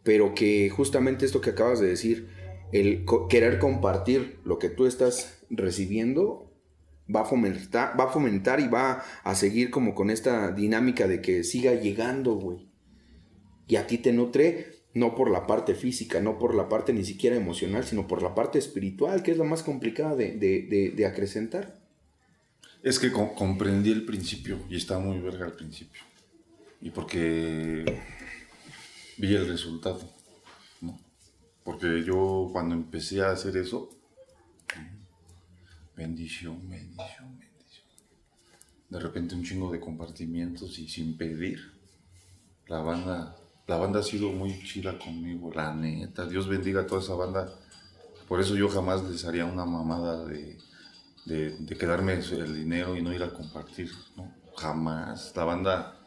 pero 0.03 0.33
que 0.33 0.69
justamente 0.69 1.25
esto 1.25 1.41
que 1.41 1.49
acabas 1.49 1.79
de 1.79 1.87
decir, 1.87 2.29
el 2.71 3.05
querer 3.29 3.59
compartir 3.59 4.39
lo 4.45 4.57
que 4.57 4.69
tú 4.69 4.85
estás 4.85 5.43
recibiendo, 5.49 6.44
va 7.13 7.21
a 7.21 7.25
fomentar, 7.25 7.99
va 7.99 8.05
a 8.05 8.07
fomentar 8.11 8.59
y 8.59 8.67
va 8.67 9.03
a 9.23 9.35
seguir 9.35 9.69
como 9.69 9.93
con 9.95 10.09
esta 10.09 10.51
dinámica 10.51 11.07
de 11.07 11.21
que 11.21 11.43
siga 11.43 11.73
llegando, 11.73 12.35
güey 12.35 12.67
y 13.67 13.77
a 13.77 13.87
ti 13.87 13.97
te 13.97 14.13
nutre 14.13 14.75
no 14.93 15.15
por 15.15 15.29
la 15.31 15.47
parte 15.47 15.73
física, 15.73 16.21
no 16.21 16.37
por 16.37 16.53
la 16.55 16.69
parte 16.69 16.93
ni 16.93 17.03
siquiera 17.03 17.35
emocional, 17.35 17.83
sino 17.83 18.07
por 18.07 18.21
la 18.21 18.35
parte 18.35 18.59
espiritual, 18.59 19.23
que 19.23 19.31
es 19.31 19.37
la 19.37 19.43
más 19.43 19.63
complicada 19.63 20.15
de, 20.15 20.33
de- 20.37 20.91
de- 20.95 21.05
acrecentar. 21.07 21.79
Es 22.83 22.99
que 22.99 23.11
co- 23.11 23.33
comprendí 23.33 23.91
el 23.91 24.05
principio 24.05 24.59
y 24.69 24.77
está 24.77 24.99
muy 24.99 25.19
verga 25.19 25.45
al 25.45 25.53
principio. 25.53 26.01
Y 26.79 26.91
porque 26.91 27.83
vi 29.17 29.35
el 29.35 29.47
resultado, 29.47 30.01
¿no? 30.81 30.99
Porque 31.63 32.03
yo 32.05 32.49
cuando 32.53 32.75
empecé 32.75 33.21
a 33.23 33.31
hacer 33.31 33.57
eso, 33.57 33.94
bendición, 35.95 36.69
bendición, 36.69 37.39
bendición. 37.39 37.85
De 38.89 38.99
repente 38.99 39.35
un 39.35 39.43
chingo 39.43 39.71
de 39.71 39.79
compartimientos 39.79 40.77
y 40.79 40.87
sin 40.87 41.17
pedir. 41.17 41.73
La 42.67 42.79
banda, 42.79 43.35
la 43.67 43.77
banda 43.77 43.99
ha 43.99 44.03
sido 44.03 44.31
muy 44.31 44.63
chida 44.63 44.97
conmigo, 44.97 45.51
la 45.53 45.73
neta. 45.73 46.27
Dios 46.27 46.47
bendiga 46.47 46.81
a 46.81 46.87
toda 46.87 47.01
esa 47.01 47.15
banda. 47.15 47.53
Por 48.27 48.41
eso 48.41 48.55
yo 48.55 48.69
jamás 48.69 49.03
les 49.03 49.23
haría 49.25 49.45
una 49.45 49.65
mamada 49.65 50.25
de, 50.25 50.57
de, 51.25 51.77
quedarme 51.77 52.13
el 52.13 52.55
dinero 52.55 52.95
y 52.95 53.01
no 53.01 53.13
ir 53.13 53.23
a 53.23 53.33
compartir, 53.33 53.91
¿no? 54.15 54.31
Jamás. 54.57 55.33
La 55.35 55.43
banda 55.43 55.99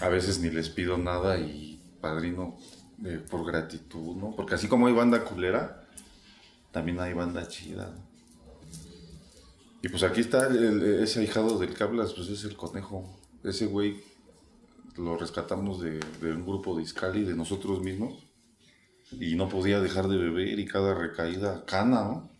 a 0.00 0.08
veces 0.08 0.40
ni 0.40 0.50
les 0.50 0.68
pido 0.68 0.98
nada 0.98 1.38
y 1.38 1.80
padrino 2.00 2.58
eh, 3.04 3.20
por 3.30 3.46
gratitud, 3.46 4.16
¿no? 4.16 4.34
Porque 4.34 4.54
así 4.54 4.68
como 4.68 4.86
hay 4.86 4.92
banda 4.92 5.24
culera, 5.24 5.86
también 6.70 7.00
hay 7.00 7.12
banda 7.14 7.46
chida. 7.48 7.94
Y 9.82 9.88
pues 9.88 10.04
aquí 10.04 10.20
está 10.20 10.48
ese 11.02 11.20
ahijado 11.20 11.58
del 11.58 11.74
que 11.74 11.82
hablas, 11.82 12.12
pues 12.12 12.28
es 12.28 12.44
el 12.44 12.56
conejo. 12.56 13.18
Ese 13.42 13.66
güey 13.66 14.00
lo 14.96 15.16
rescatamos 15.16 15.82
de, 15.82 15.98
un 16.22 16.46
grupo 16.46 16.76
de 16.76 16.84
Iscali, 16.84 17.24
de 17.24 17.34
nosotros 17.34 17.82
mismos. 17.82 18.24
Y 19.10 19.34
no 19.34 19.48
podía 19.48 19.80
dejar 19.80 20.06
de 20.06 20.16
beber 20.16 20.58
y 20.58 20.66
cada 20.66 20.94
recaída 20.94 21.64
cana, 21.66 22.04
¿no? 22.04 22.30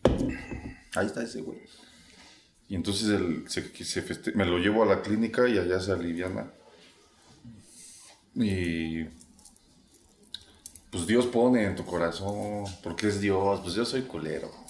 Ahí 0.95 1.07
está 1.07 1.23
ese 1.23 1.43
güey. 1.43 1.59
Y 2.69 2.77
entonces 2.77 3.21
me 4.35 4.47
lo 4.47 4.59
llevo 4.59 4.85
a 4.85 4.87
la 4.87 5.03
clínica 5.03 5.49
y 5.49 5.59
allá 5.59 5.81
se 5.81 5.93
aliviana. 5.93 6.51
Y 8.35 9.05
pues 10.91 11.07
Dios 11.07 11.27
pone 11.27 11.65
en 11.65 11.75
tu 11.75 11.85
corazón, 11.85 12.65
porque 12.83 13.09
es 13.09 13.21
Dios, 13.21 13.61
pues 13.63 13.75
yo 13.75 13.85
soy 13.85 14.03
culero. 14.03 14.62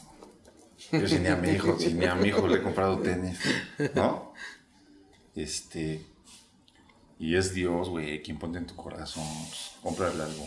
Yo 0.93 1.09
si 1.09 1.19
ni 1.19 1.28
a 1.28 1.36
mi 1.36 1.51
hijo, 1.51 1.78
si 1.78 1.94
ni 1.94 2.05
a 2.06 2.14
mi 2.14 2.28
hijo 2.28 2.47
le 2.47 2.56
he 2.59 2.62
comprado 2.62 2.98
tenis, 2.98 3.39
¿no? 3.94 4.32
Este, 5.35 6.05
y 7.19 7.36
es 7.36 7.55
Dios, 7.55 7.89
güey, 7.89 8.23
quien 8.23 8.39
pone 8.39 8.59
en 8.59 8.66
tu 8.66 8.77
corazón, 8.77 9.24
pues, 9.48 9.70
cómprale 9.82 10.23
algo. 10.23 10.47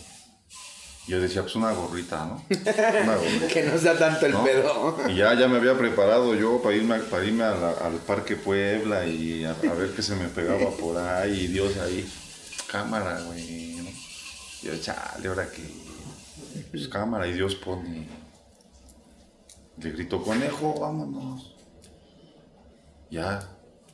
Yo 1.08 1.20
decía, 1.22 1.42
pues 1.44 1.56
una 1.56 1.72
gorrita, 1.72 2.26
¿no? 2.26 2.44
Una 2.50 3.16
gorrita. 3.16 3.48
Que 3.48 3.64
no 3.64 3.78
sea 3.78 3.98
tanto 3.98 4.26
el 4.26 4.32
¿no? 4.32 4.44
pedo. 4.44 4.98
Y 5.08 5.16
ya, 5.16 5.34
ya 5.36 5.48
me 5.48 5.58
había 5.58 5.78
preparado 5.78 6.34
yo 6.36 6.62
para 6.64 6.76
irme, 6.76 6.98
para 7.00 7.24
irme 7.24 7.44
a 7.44 7.56
la- 7.56 7.72
al 7.72 7.94
Parque 7.98 8.36
Puebla 8.36 9.06
y 9.06 9.46
a, 9.46 9.52
a 9.52 9.74
ver 9.74 9.92
qué 9.96 10.02
se 10.02 10.16
me 10.16 10.28
pegaba 10.30 10.72
por 10.72 10.98
ahí, 10.98 11.42
y 11.42 11.48
Dios 11.48 11.78
ahí, 11.78 12.08
cámara, 12.72 13.22
güey, 13.22 13.76
yo, 14.64 14.76
chale, 14.82 15.28
ahora 15.28 15.48
que... 15.52 15.62
Pues 16.72 16.88
cámara 16.88 17.28
y 17.28 17.34
Dios 17.34 17.54
pone. 17.56 18.08
Le 19.78 19.92
gritó, 19.92 20.22
conejo, 20.22 20.80
vámonos. 20.80 21.54
Ya, 23.10 23.48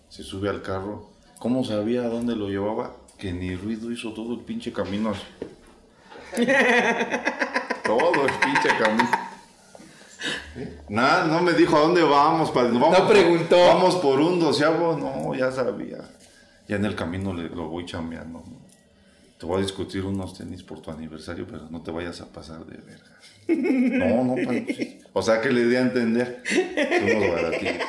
se 0.09 0.23
sube 0.23 0.49
al 0.49 0.61
carro. 0.61 1.09
¿Cómo 1.39 1.63
sabía 1.63 2.03
a 2.03 2.07
dónde 2.07 2.35
lo 2.35 2.49
llevaba? 2.49 2.95
Que 3.17 3.33
ni 3.33 3.55
ruido 3.55 3.91
hizo 3.91 4.13
todo 4.13 4.33
el 4.33 4.41
pinche 4.41 4.71
camino. 4.71 5.11
así. 5.11 5.23
todo 7.83 8.25
el 8.25 8.33
pinche 8.39 8.69
camino. 8.79 9.09
Nada, 10.89 11.25
no 11.25 11.41
me 11.41 11.53
dijo 11.53 11.77
a 11.77 11.81
dónde 11.81 12.03
vamos, 12.03 12.51
padre. 12.51 12.71
Vamos 12.73 12.99
No 12.99 13.07
preguntó. 13.07 13.57
Vamos 13.57 13.95
por 13.95 14.19
un 14.19 14.39
doceavo. 14.39 14.95
No, 14.95 15.33
ya 15.33 15.51
sabía. 15.51 15.97
Ya 16.67 16.75
en 16.75 16.85
el 16.85 16.95
camino 16.95 17.33
le, 17.33 17.49
lo 17.49 17.69
voy 17.69 17.85
chambeando. 17.85 18.39
¿no? 18.39 18.70
Te 19.41 19.47
voy 19.47 19.57
a 19.57 19.63
discutir 19.63 20.05
unos 20.05 20.37
tenis 20.37 20.61
por 20.61 20.83
tu 20.83 20.91
aniversario, 20.91 21.47
pero 21.47 21.67
no 21.71 21.81
te 21.81 21.89
vayas 21.89 22.21
a 22.21 22.31
pasar 22.31 22.63
de 22.63 22.77
verga. 22.77 24.05
No, 24.05 24.23
no, 24.23 24.35
pues. 24.35 24.97
O 25.13 25.21
sea 25.23 25.41
que 25.41 25.51
le 25.51 25.65
di 25.65 25.75
a 25.77 25.81
entender. 25.81 26.43
Unos 27.01 27.31
baratitos. 27.31 27.87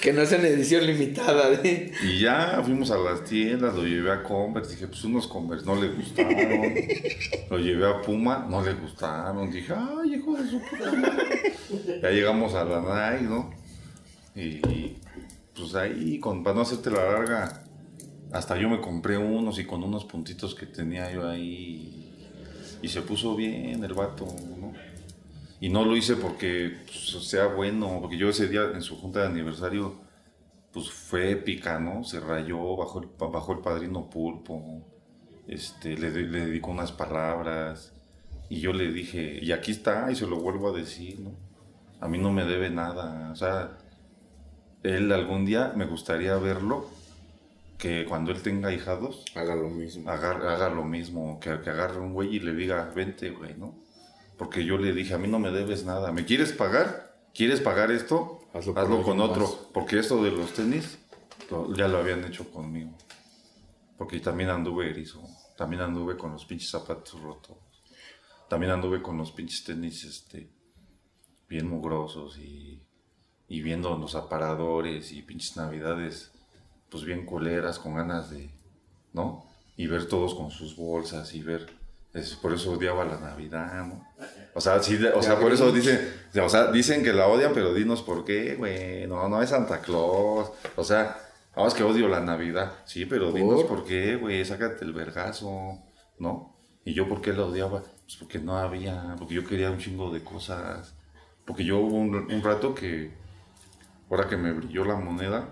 Que 0.00 0.12
no 0.12 0.22
es 0.22 0.32
en 0.32 0.44
edición 0.44 0.84
limitada. 0.84 1.60
¿eh? 1.62 1.92
Y 2.02 2.18
ya 2.18 2.60
fuimos 2.64 2.90
a 2.90 2.98
las 2.98 3.22
tiendas, 3.22 3.76
lo 3.76 3.84
llevé 3.84 4.10
a 4.10 4.24
Converse, 4.24 4.72
dije, 4.72 4.88
pues 4.88 5.04
unos 5.04 5.28
Converse 5.28 5.64
no 5.64 5.76
le 5.80 5.90
gustaron. 5.90 6.74
lo 7.50 7.58
llevé 7.58 7.88
a 7.88 8.02
Puma, 8.02 8.46
no 8.50 8.64
le 8.64 8.74
gustaron. 8.74 9.48
Dije, 9.52 9.72
ay, 9.76 10.14
hijo 10.14 10.36
de 10.36 10.50
su 10.50 10.60
puta 10.60 10.90
madre. 10.90 11.54
Ya 12.02 12.10
llegamos 12.10 12.52
a 12.54 12.64
la 12.64 13.12
Nike, 13.12 13.28
¿no? 13.28 13.50
Y 14.34 14.96
pues 15.56 15.74
ahí, 15.76 16.18
con, 16.18 16.42
para 16.42 16.56
no 16.56 16.62
hacerte 16.62 16.90
la 16.90 17.12
larga, 17.12 17.65
hasta 18.36 18.56
yo 18.56 18.68
me 18.68 18.80
compré 18.80 19.18
unos 19.18 19.58
y 19.58 19.64
con 19.64 19.82
unos 19.82 20.04
puntitos 20.04 20.54
que 20.54 20.66
tenía 20.66 21.10
yo 21.12 21.28
ahí. 21.28 22.02
Y 22.82 22.88
se 22.88 23.02
puso 23.02 23.34
bien 23.34 23.82
el 23.82 23.94
vato, 23.94 24.26
¿no? 24.58 24.72
Y 25.60 25.70
no 25.70 25.84
lo 25.84 25.96
hice 25.96 26.16
porque 26.16 26.76
pues, 26.84 27.26
sea 27.26 27.46
bueno, 27.46 27.98
porque 28.00 28.18
yo 28.18 28.28
ese 28.28 28.48
día 28.48 28.70
en 28.74 28.82
su 28.82 28.96
junta 28.96 29.20
de 29.20 29.26
aniversario, 29.26 29.96
pues 30.72 30.90
fue 30.90 31.30
épica, 31.30 31.80
¿no? 31.80 32.04
Se 32.04 32.20
rayó, 32.20 32.76
bajó 32.76 33.00
el, 33.00 33.56
el 33.56 33.62
padrino 33.62 34.10
pulpo, 34.10 34.82
este, 35.48 35.96
le, 35.96 36.10
le 36.10 36.46
dedicó 36.46 36.70
unas 36.70 36.92
palabras, 36.92 37.94
y 38.48 38.60
yo 38.60 38.72
le 38.72 38.92
dije, 38.92 39.38
y 39.42 39.52
aquí 39.52 39.72
está, 39.72 40.10
y 40.10 40.16
se 40.16 40.26
lo 40.26 40.38
vuelvo 40.38 40.68
a 40.68 40.76
decir, 40.76 41.18
¿no? 41.20 41.32
A 42.00 42.08
mí 42.08 42.18
no 42.18 42.30
me 42.30 42.44
debe 42.44 42.68
nada, 42.68 43.30
o 43.32 43.36
sea, 43.36 43.78
él 44.82 45.10
algún 45.10 45.46
día 45.46 45.72
me 45.74 45.86
gustaría 45.86 46.36
verlo, 46.36 46.88
que 47.78 48.04
cuando 48.06 48.32
él 48.32 48.42
tenga 48.42 48.72
hijados, 48.72 49.24
Haga 49.34 49.54
lo 49.54 49.68
mismo. 49.68 50.08
haga, 50.10 50.30
haga 50.54 50.68
lo 50.70 50.84
mismo, 50.84 51.38
que, 51.40 51.60
que 51.60 51.70
agarre 51.70 52.00
un 52.00 52.12
güey 52.14 52.36
y 52.36 52.40
le 52.40 52.54
diga, 52.54 52.90
vente, 52.94 53.30
güey, 53.30 53.54
¿no? 53.56 53.78
Porque 54.38 54.64
yo 54.64 54.78
le 54.78 54.92
dije, 54.92 55.14
a 55.14 55.18
mí 55.18 55.28
no 55.28 55.38
me 55.38 55.50
debes 55.50 55.84
nada. 55.84 56.12
¿Me 56.12 56.24
quieres 56.24 56.52
pagar? 56.52 57.14
¿Quieres 57.34 57.60
pagar 57.60 57.90
esto? 57.90 58.40
Hazlo 58.54 58.78
Hazlo, 58.78 59.02
con 59.02 59.20
otro. 59.20 59.42
más. 59.42 59.50
Porque 59.74 59.98
esto 59.98 60.22
de 60.22 60.30
los 60.30 60.52
tenis 60.52 60.98
lo- 61.50 61.74
ya 61.74 61.88
lo 61.88 61.98
habían 61.98 62.24
hecho 62.24 62.50
conmigo. 62.50 62.96
Porque 63.98 64.20
también 64.20 64.50
anduve 64.50 64.90
erizo. 64.90 65.22
También 65.56 65.82
anduve 65.82 66.16
con 66.18 66.32
los 66.32 66.44
pinches 66.44 66.70
zapatos 66.70 67.18
rotos. 67.20 67.56
También 68.48 68.72
anduve 68.72 69.02
con 69.02 69.16
los 69.18 69.32
pinches 69.32 69.64
tenis 69.64 70.04
este, 70.04 70.50
bien 71.48 71.68
mugrosos 71.68 72.38
y, 72.38 72.82
y 73.48 73.60
viendo 73.62 73.96
los 73.96 74.14
aparadores 74.14 75.12
y 75.12 75.22
pinches 75.22 75.56
navidades 75.56 76.30
pues 76.96 77.04
bien 77.04 77.26
coleras, 77.26 77.78
con 77.78 77.94
ganas 77.94 78.30
de, 78.30 78.48
¿no? 79.12 79.44
Y 79.76 79.86
ver 79.86 80.08
todos 80.08 80.34
con 80.34 80.50
sus 80.50 80.76
bolsas 80.76 81.34
y 81.34 81.42
ver, 81.42 81.66
es, 82.14 82.34
por 82.36 82.54
eso 82.54 82.72
odiaba 82.72 83.04
la 83.04 83.20
Navidad, 83.20 83.84
¿no? 83.84 84.02
O 84.54 84.62
sea, 84.62 84.82
sí, 84.82 84.98
o 85.14 85.22
sea, 85.22 85.38
por 85.38 85.52
eso 85.52 85.70
dicen, 85.72 86.00
o 86.42 86.48
sea, 86.48 86.72
dicen 86.72 87.04
que 87.04 87.12
la 87.12 87.26
odian, 87.26 87.52
pero 87.52 87.74
dinos 87.74 88.00
por 88.00 88.24
qué, 88.24 88.54
güey, 88.54 89.06
no, 89.06 89.28
no 89.28 89.42
es 89.42 89.50
Santa 89.50 89.82
Claus, 89.82 90.50
o 90.74 90.84
sea, 90.84 91.18
vamos 91.54 91.74
que 91.74 91.82
odio 91.82 92.08
la 92.08 92.20
Navidad, 92.20 92.72
sí, 92.86 93.04
pero 93.04 93.30
dinos 93.30 93.64
¿Por? 93.64 93.80
por 93.80 93.84
qué, 93.84 94.16
güey, 94.16 94.42
sácate 94.46 94.86
el 94.86 94.94
vergazo, 94.94 95.78
¿no? 96.18 96.56
Y 96.82 96.94
yo, 96.94 97.06
¿por 97.06 97.20
qué 97.20 97.34
la 97.34 97.44
odiaba? 97.44 97.82
Pues 97.82 98.16
porque 98.18 98.38
no 98.38 98.56
había, 98.56 99.16
porque 99.18 99.34
yo 99.34 99.44
quería 99.44 99.70
un 99.70 99.78
chingo 99.78 100.10
de 100.10 100.24
cosas, 100.24 100.94
porque 101.44 101.62
yo 101.62 101.76
hubo 101.76 101.96
un, 101.96 102.32
un 102.32 102.42
rato 102.42 102.74
que, 102.74 103.10
ahora 104.08 104.26
que 104.30 104.38
me 104.38 104.52
brilló 104.52 104.86
la 104.86 104.96
moneda, 104.96 105.46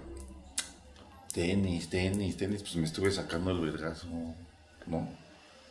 tenis, 1.34 1.88
tenis, 1.90 2.36
tenis, 2.36 2.62
pues 2.62 2.76
me 2.76 2.84
estuve 2.84 3.10
sacando 3.10 3.50
el 3.50 3.60
vergazo, 3.60 4.06
¿no? 4.86 5.08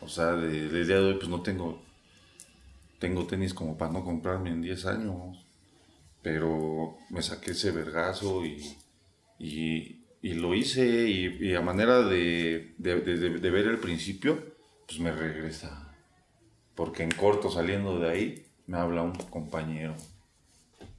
O 0.01 0.07
sea, 0.09 0.33
de, 0.33 0.67
de 0.69 0.85
día 0.85 0.97
de 0.97 1.05
hoy 1.05 1.13
pues 1.15 1.29
no 1.29 1.41
tengo, 1.41 1.81
tengo 2.99 3.25
tenis 3.25 3.53
como 3.53 3.77
para 3.77 3.91
no 3.91 4.03
comprarme 4.03 4.49
en 4.49 4.61
10 4.61 4.85
años, 4.85 5.45
pero 6.21 6.97
me 7.09 7.21
saqué 7.21 7.51
ese 7.51 7.71
vergazo 7.71 8.45
y, 8.45 8.77
y, 9.39 10.33
lo 10.35 10.53
hice 10.53 11.09
y, 11.09 11.37
y 11.49 11.55
a 11.55 11.61
manera 11.61 12.01
de- 12.01 12.73
de- 12.77 13.01
de 13.01 13.49
ver 13.51 13.67
el 13.67 13.77
principio, 13.77 14.55
pues 14.87 14.99
me 14.99 15.11
regresa. 15.11 15.95
Porque 16.75 17.03
en 17.03 17.11
corto 17.11 17.51
saliendo 17.51 17.99
de 17.99 18.09
ahí 18.09 18.45
me 18.67 18.77
habla 18.77 19.01
un 19.03 19.13
compañero. 19.13 19.95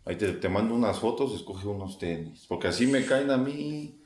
Ahí 0.04 0.16
te, 0.16 0.32
te 0.32 0.48
mando 0.48 0.74
unas 0.74 0.98
fotos, 0.98 1.34
escoge 1.34 1.66
unos 1.66 1.98
tenis. 1.98 2.44
Porque 2.48 2.68
así 2.68 2.86
me 2.86 3.04
caen 3.06 3.30
a 3.30 3.36
mí. 3.38 3.98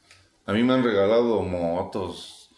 A 0.49 0.55
mí 0.55 0.63
me 0.63 0.73
han 0.73 0.83
regalado 0.83 1.43
motos 1.43 2.51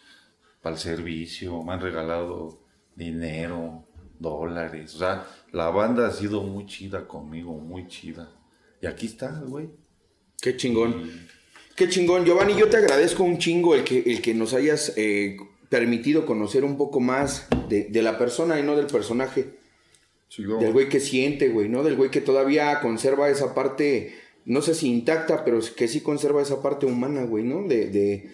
para 0.61 0.75
el 0.75 0.81
servicio, 0.81 1.61
me 1.61 1.73
han 1.73 1.81
regalado 1.81 2.63
dinero, 2.95 3.85
dólares. 4.17 4.95
O 4.95 4.99
sea, 4.99 5.27
la 5.51 5.69
banda 5.71 6.07
ha 6.07 6.11
sido 6.11 6.41
muy 6.41 6.65
chida 6.67 7.05
conmigo, 7.05 7.51
muy 7.51 7.89
chida. 7.89 8.31
Y 8.81 8.87
aquí 8.87 9.07
está, 9.07 9.41
güey. 9.45 9.71
Qué 10.41 10.55
chingón. 10.55 11.11
Qué 11.75 11.89
chingón. 11.89 12.23
Giovanni, 12.23 12.55
yo 12.55 12.69
te 12.69 12.77
agradezco 12.77 13.25
un 13.25 13.37
chingo 13.39 13.75
el 13.75 13.83
que, 13.83 13.99
el 13.99 14.21
que 14.21 14.33
nos 14.35 14.53
hayas 14.53 14.93
eh, 14.95 15.35
permitido 15.67 16.25
conocer 16.25 16.63
un 16.63 16.77
poco 16.77 17.01
más 17.01 17.49
de, 17.67 17.89
de 17.89 18.01
la 18.01 18.17
persona 18.17 18.57
y 18.57 18.63
no 18.63 18.77
del 18.77 18.87
personaje. 18.87 19.59
Del 20.37 20.71
güey 20.71 20.87
que 20.87 21.01
siente, 21.01 21.49
güey, 21.49 21.67
¿no? 21.67 21.83
Del 21.83 21.97
güey 21.97 22.09
que 22.09 22.21
todavía 22.21 22.79
conserva 22.79 23.29
esa 23.29 23.53
parte, 23.53 24.15
no 24.45 24.61
sé 24.61 24.75
si 24.75 24.89
intacta, 24.89 25.43
pero 25.43 25.59
que 25.75 25.87
sí 25.87 26.01
conserva 26.01 26.41
esa 26.41 26.61
parte 26.61 26.85
humana, 26.85 27.23
güey, 27.23 27.43
¿no? 27.43 27.67
De, 27.67 27.87
de, 27.87 28.29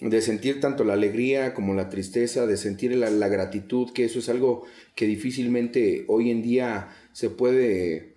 de 0.00 0.20
sentir 0.22 0.60
tanto 0.60 0.84
la 0.84 0.92
alegría 0.92 1.54
como 1.54 1.74
la 1.74 1.88
tristeza, 1.88 2.46
de 2.46 2.56
sentir 2.56 2.94
la, 2.94 3.10
la 3.10 3.28
gratitud, 3.28 3.92
que 3.92 4.04
eso 4.04 4.18
es 4.18 4.28
algo 4.28 4.64
que 4.94 5.06
difícilmente 5.06 6.04
hoy 6.08 6.30
en 6.30 6.42
día 6.42 6.88
se 7.12 7.30
puede 7.30 8.14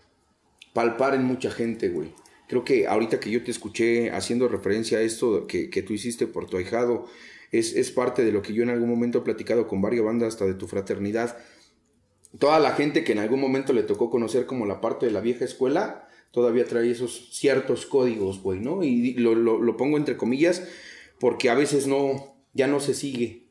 palpar 0.74 1.16
en 1.16 1.24
mucha 1.24 1.52
gente, 1.52 1.90
güey. 1.90 2.14
Creo 2.48 2.64
que 2.64 2.88
ahorita 2.88 3.20
que 3.20 3.30
yo 3.30 3.44
te 3.44 3.52
escuché 3.52 4.12
haciendo 4.12 4.48
referencia 4.48 4.98
a 4.98 5.02
esto 5.02 5.46
que, 5.48 5.70
que 5.70 5.84
tú 5.84 5.94
hiciste 5.94 6.28
por 6.28 6.48
tu 6.48 6.58
ahijado, 6.58 7.06
es, 7.52 7.76
es 7.76 7.92
parte 7.92 8.24
de 8.24 8.32
lo 8.32 8.42
que 8.42 8.54
yo 8.54 8.64
en 8.64 8.70
algún 8.70 8.90
momento 8.90 9.20
he 9.20 9.22
platicado 9.22 9.68
con 9.68 9.82
varias 9.82 10.04
bandas 10.04 10.30
hasta 10.30 10.46
de 10.46 10.54
tu 10.56 10.68
fraternidad 10.68 11.38
toda 12.38 12.60
la 12.60 12.74
gente 12.74 13.04
que 13.04 13.14
en 13.14 13.20
algún 13.20 13.40
momento 13.40 13.74
le 13.74 13.84
tocó 13.84 14.10
conocer 14.10 14.46
como 14.46 14.66
la 14.66 14.82
parte 14.82 15.08
de 15.08 15.12
la 15.12 15.22
vieja 15.22 15.46
escuela, 15.46 16.08
todavía 16.32 16.66
trae 16.66 16.92
esos 16.92 17.30
ciertos 17.32 17.86
códigos, 17.86 18.42
güey, 18.42 18.60
¿no? 18.60 18.84
Y 18.84 19.14
lo, 19.14 19.36
lo- 19.36 19.78
pongo 19.78 19.98
entre 19.98 20.18
comillas 20.18 20.68
porque 21.20 21.50
a 21.50 21.56
veces 21.56 21.88
no, 21.88 22.36
ya 22.54 22.68
no 22.68 22.80
se 22.80 22.94
sigue. 22.94 23.48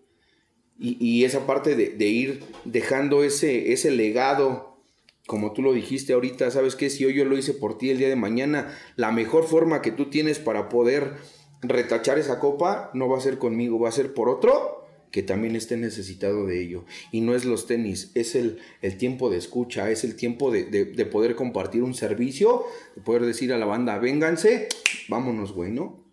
Y, 0.78 0.96
y 1.04 1.24
esa 1.24 1.46
parte 1.46 1.74
de, 1.74 1.90
de 1.90 2.06
ir 2.06 2.44
dejando 2.64 3.24
ese, 3.24 3.72
ese 3.72 3.90
legado, 3.90 4.78
como 5.26 5.52
tú 5.52 5.60
lo 5.62 5.72
dijiste 5.72 6.12
ahorita, 6.12 6.50
¿sabes 6.50 6.76
qué? 6.76 6.88
Si 6.88 7.04
hoy 7.04 7.14
yo 7.14 7.24
lo 7.24 7.36
hice 7.36 7.52
por 7.52 7.76
ti 7.76 7.90
el 7.90 7.98
día 7.98 8.08
de 8.08 8.16
mañana, 8.16 8.78
la 8.96 9.10
mejor 9.10 9.44
forma 9.44 9.82
que 9.82 9.90
tú 9.90 10.08
tienes 10.08 10.38
para 10.38 10.68
poder 10.68 11.14
retachar 11.62 12.18
esa 12.18 12.38
copa 12.38 12.90
no 12.94 13.08
va 13.08 13.18
a 13.18 13.20
ser 13.20 13.38
conmigo, 13.38 13.80
va 13.80 13.88
a 13.88 13.92
ser 13.92 14.14
por 14.14 14.28
otro 14.28 14.77
que 15.10 15.22
también 15.22 15.56
esté 15.56 15.76
necesitado 15.76 16.46
de 16.46 16.62
ello. 16.62 16.84
Y 17.12 17.20
no 17.22 17.34
es 17.34 17.44
los 17.44 17.66
tenis, 17.66 18.10
es 18.14 18.34
el, 18.34 18.58
el 18.82 18.96
tiempo 18.98 19.30
de 19.30 19.38
escucha, 19.38 19.90
es 19.90 20.04
el 20.04 20.16
tiempo 20.16 20.50
de, 20.50 20.64
de- 20.64 20.84
de 20.84 21.06
poder 21.06 21.34
compartir 21.34 21.82
un 21.82 21.94
servicio, 21.94 22.64
de 22.96 23.02
poder 23.02 23.22
decir 23.24 23.52
a 23.52 23.58
la 23.58 23.66
banda, 23.66 23.98
vénganse, 23.98 24.68
vámonos, 25.08 25.52
güey, 25.52 25.70
¿no? 25.72 26.04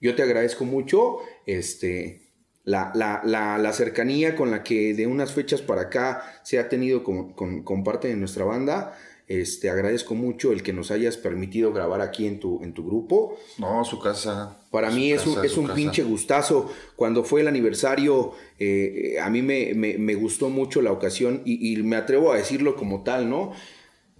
Yo 0.00 0.14
te 0.14 0.22
agradezco 0.22 0.64
mucho 0.64 1.18
este, 1.46 2.22
la, 2.64 2.90
la- 2.94 3.20
la- 3.24 3.58
la 3.58 3.72
cercanía 3.72 4.34
con 4.36 4.50
la 4.50 4.62
que 4.62 4.94
de 4.94 5.06
unas 5.06 5.32
fechas 5.34 5.60
para 5.62 5.82
acá 5.82 6.40
se 6.42 6.58
ha 6.58 6.68
tenido 6.68 7.04
con, 7.04 7.32
con- 7.34 7.62
con 7.62 7.84
parte 7.84 8.08
de 8.08 8.16
nuestra 8.16 8.44
banda. 8.44 8.96
Este, 9.32 9.70
agradezco 9.70 10.16
mucho 10.16 10.50
el 10.50 10.64
que 10.64 10.72
nos 10.72 10.90
hayas 10.90 11.16
permitido 11.16 11.72
grabar 11.72 12.00
aquí 12.00 12.26
en 12.26 12.40
tu, 12.40 12.60
en 12.64 12.74
tu 12.74 12.84
grupo. 12.84 13.38
No, 13.58 13.84
su 13.84 14.00
casa. 14.00 14.58
Para 14.72 14.90
su 14.90 14.96
mí 14.96 15.12
es 15.12 15.24
un, 15.24 15.44
es 15.44 15.56
un 15.56 15.66
casa. 15.66 15.76
pinche 15.76 16.02
gustazo. 16.02 16.68
Cuando 16.96 17.22
fue 17.22 17.42
el 17.42 17.46
aniversario, 17.46 18.32
eh, 18.58 19.12
eh, 19.14 19.20
a 19.20 19.30
mí 19.30 19.40
me, 19.40 19.72
me- 19.74 19.98
me 19.98 20.16
gustó 20.16 20.48
mucho 20.50 20.82
la 20.82 20.90
ocasión 20.90 21.42
y, 21.44 21.72
y 21.72 21.80
me 21.84 21.94
atrevo 21.94 22.32
a 22.32 22.38
decirlo 22.38 22.74
como 22.74 23.04
tal, 23.04 23.30
¿no? 23.30 23.52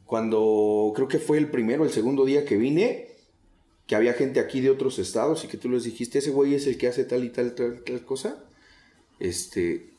Cuando 0.06 0.92
creo 0.94 1.08
que 1.08 1.18
fue 1.18 1.38
el 1.38 1.50
primero, 1.50 1.82
el 1.82 1.90
segundo 1.90 2.24
día 2.24 2.44
que 2.44 2.56
vine, 2.56 3.08
que 3.88 3.96
había 3.96 4.12
gente 4.12 4.38
aquí 4.38 4.60
de 4.60 4.70
otros 4.70 5.00
estados 5.00 5.44
y 5.44 5.48
que 5.48 5.56
tú 5.56 5.68
les 5.70 5.82
dijiste, 5.82 6.20
ese 6.20 6.30
güey 6.30 6.54
es 6.54 6.68
el 6.68 6.78
que 6.78 6.86
hace 6.86 7.02
tal 7.04 7.24
y 7.24 7.30
tal, 7.30 7.56
tal, 7.56 7.82
tal 7.82 8.04
cosa. 8.04 8.44
Este, 9.18 9.90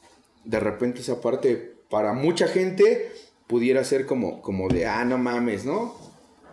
de 0.45 0.59
repente 0.61 1.01
esa 1.01 1.19
parte 1.19 1.73
para 1.89 2.13
mucha 2.13 2.47
gente 2.47 3.11
pudiera 3.51 3.83
ser 3.83 4.05
como, 4.05 4.41
como 4.41 4.69
de, 4.69 4.85
ah, 4.85 5.03
no 5.03 5.17
mames, 5.17 5.65
¿no? 5.65 5.93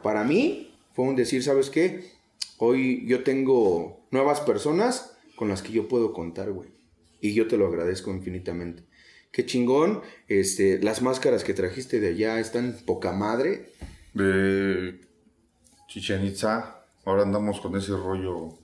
Para 0.02 0.24
mí 0.24 0.74
fue 0.94 1.04
un 1.04 1.14
decir, 1.14 1.44
¿sabes 1.44 1.70
qué? 1.70 2.10
Hoy 2.58 3.06
yo 3.06 3.22
tengo 3.22 4.00
nuevas 4.10 4.40
personas 4.40 5.16
con 5.36 5.48
las 5.48 5.62
que 5.62 5.72
yo 5.72 5.86
puedo 5.86 6.12
contar, 6.12 6.50
güey. 6.50 6.70
Y 7.20 7.34
yo 7.34 7.46
te 7.46 7.56
lo 7.56 7.68
agradezco 7.68 8.10
infinitamente. 8.10 8.82
Qué 9.30 9.46
chingón. 9.46 10.02
Este, 10.26 10.82
las 10.82 11.00
máscaras 11.00 11.44
que 11.44 11.54
trajiste 11.54 12.00
de 12.00 12.08
allá 12.08 12.40
están 12.40 12.76
poca 12.84 13.12
madre. 13.12 13.70
De 14.12 15.00
Chichen 15.86 16.26
Itza, 16.26 16.84
ahora 17.04 17.22
andamos 17.22 17.60
con 17.60 17.76
ese 17.76 17.92
rollo 17.92 18.58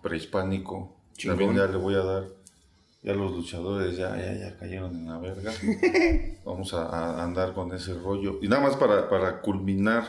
prehispánico. 0.00 0.96
Chingón. 1.16 1.38
También 1.38 1.56
ya 1.56 1.72
le 1.72 1.76
voy 1.76 1.94
a 1.96 2.04
dar. 2.04 2.39
Ya 3.02 3.14
los 3.14 3.32
luchadores 3.32 3.96
ya, 3.96 4.14
ya, 4.16 4.34
ya 4.34 4.56
cayeron 4.58 4.94
en 4.94 5.06
la 5.08 5.18
verga. 5.18 5.52
Vamos 6.44 6.74
a, 6.74 6.86
a 6.86 7.22
andar 7.24 7.54
con 7.54 7.72
ese 7.72 7.94
rollo. 7.94 8.38
Y 8.42 8.48
nada 8.48 8.62
más 8.62 8.76
para, 8.76 9.08
para 9.08 9.40
culminar 9.40 10.04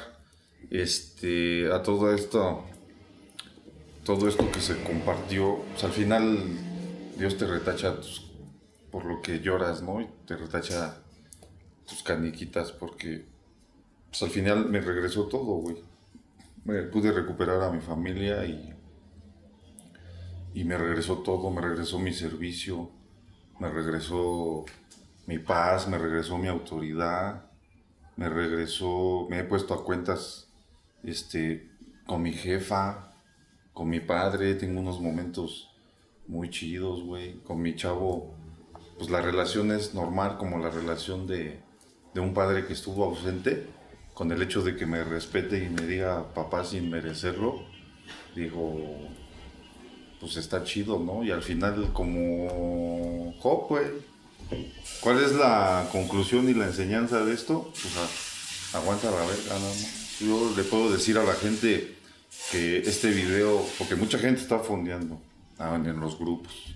este, 0.70 1.72
a 1.72 1.82
todo 1.84 2.14
esto, 2.14 2.66
todo 4.04 4.28
esto 4.28 4.52
que 4.52 4.60
se 4.60 4.82
compartió, 4.84 5.58
pues 5.72 5.84
al 5.84 5.92
final 5.92 6.38
Dios 7.18 7.38
te 7.38 7.46
retacha 7.48 7.96
tus- 7.96 8.30
por 8.92 9.06
lo 9.06 9.22
que 9.22 9.40
lloras, 9.40 9.82
¿no? 9.82 10.02
Y 10.02 10.08
te 10.26 10.36
retacha 10.36 10.98
tus 11.88 12.04
caniquitas 12.04 12.72
porque 12.74 13.26
pues 14.10 14.22
al 14.24 14.30
final 14.30 14.66
me 14.70 14.82
regresó 14.82 15.28
todo, 15.28 15.44
güey. 15.62 15.78
Me 16.66 16.84
pude 16.84 17.12
recuperar 17.12 17.62
a 17.62 17.72
mi 17.72 17.80
familia 17.80 18.44
y, 18.46 18.74
y 20.54 20.64
me 20.64 20.78
regresó 20.78 21.20
todo, 21.20 21.50
me 21.50 21.62
regresó 21.62 22.00
mi 22.00 22.14
servicio, 22.14 22.90
me 23.60 23.70
regresó 23.70 24.66
mi 25.28 25.40
paz, 25.40 25.88
me 25.88 25.98
regresó 25.98 26.38
mi 26.38 26.48
autoridad, 26.48 27.46
me 28.18 28.30
regresó, 28.30 29.28
me 29.30 29.40
he 29.40 29.44
puesto 29.44 29.74
a 29.74 29.84
cuentas 29.84 30.50
este, 31.04 31.70
con 32.06 32.22
mi 32.22 32.34
jefa, 32.34 33.14
con 33.74 33.90
mi 33.90 34.00
padre, 34.00 34.56
tengo 34.56 34.80
unos 34.82 35.00
momentos 35.00 35.74
muy 36.28 36.50
chidos, 36.50 37.04
güey, 37.04 37.40
con 37.44 37.62
mi 37.62 37.76
chavo, 37.76 38.34
pues 38.98 39.10
la 39.10 39.22
relación 39.22 39.72
es 39.72 39.94
normal 39.94 40.38
como 40.38 40.60
la 40.60 40.70
relación 40.70 41.28
de, 41.28 41.62
de 42.14 42.20
un 42.20 42.34
padre 42.34 42.66
que 42.66 42.74
estuvo 42.74 43.06
ausente, 43.06 43.68
con 44.14 44.32
el 44.32 44.42
hecho 44.42 44.62
de 44.62 44.76
que 44.76 44.86
me 44.86 45.04
respete 45.04 45.64
y 45.64 45.70
me 45.70 45.88
diga 45.88 46.34
papá 46.34 46.64
sin 46.66 46.90
merecerlo, 46.90 47.66
digo, 48.36 49.08
pues 50.22 50.38
está 50.38 50.64
chido, 50.64 51.00
¿no? 51.00 51.24
Y 51.24 51.32
al 51.32 51.42
final 51.42 51.92
como 51.92 53.34
Job, 53.40 53.68
güey, 53.68 53.86
¿cuál 55.02 55.22
es 55.22 55.34
la 55.34 55.90
conclusión 55.92 56.48
y 56.48 56.54
la 56.54 56.68
enseñanza 56.68 57.26
de 57.26 57.34
esto? 57.34 57.72
Pues 57.74 58.76
aguanta 58.76 59.10
la 59.10 59.26
verga, 59.26 59.56
nada 59.56 59.60
más. 59.60 60.20
Yo 60.20 60.54
le 60.56 60.64
puedo 60.64 60.92
decir 60.92 61.18
a 61.18 61.24
la 61.24 61.34
gente 61.34 61.98
que 62.52 62.78
este 62.78 63.10
video, 63.10 63.66
porque 63.80 63.96
mucha 63.96 64.20
gente 64.20 64.42
está 64.42 64.60
fondeando 64.60 65.20
ah, 65.58 65.76
en 65.84 66.00
los 66.00 66.20
grupos, 66.20 66.76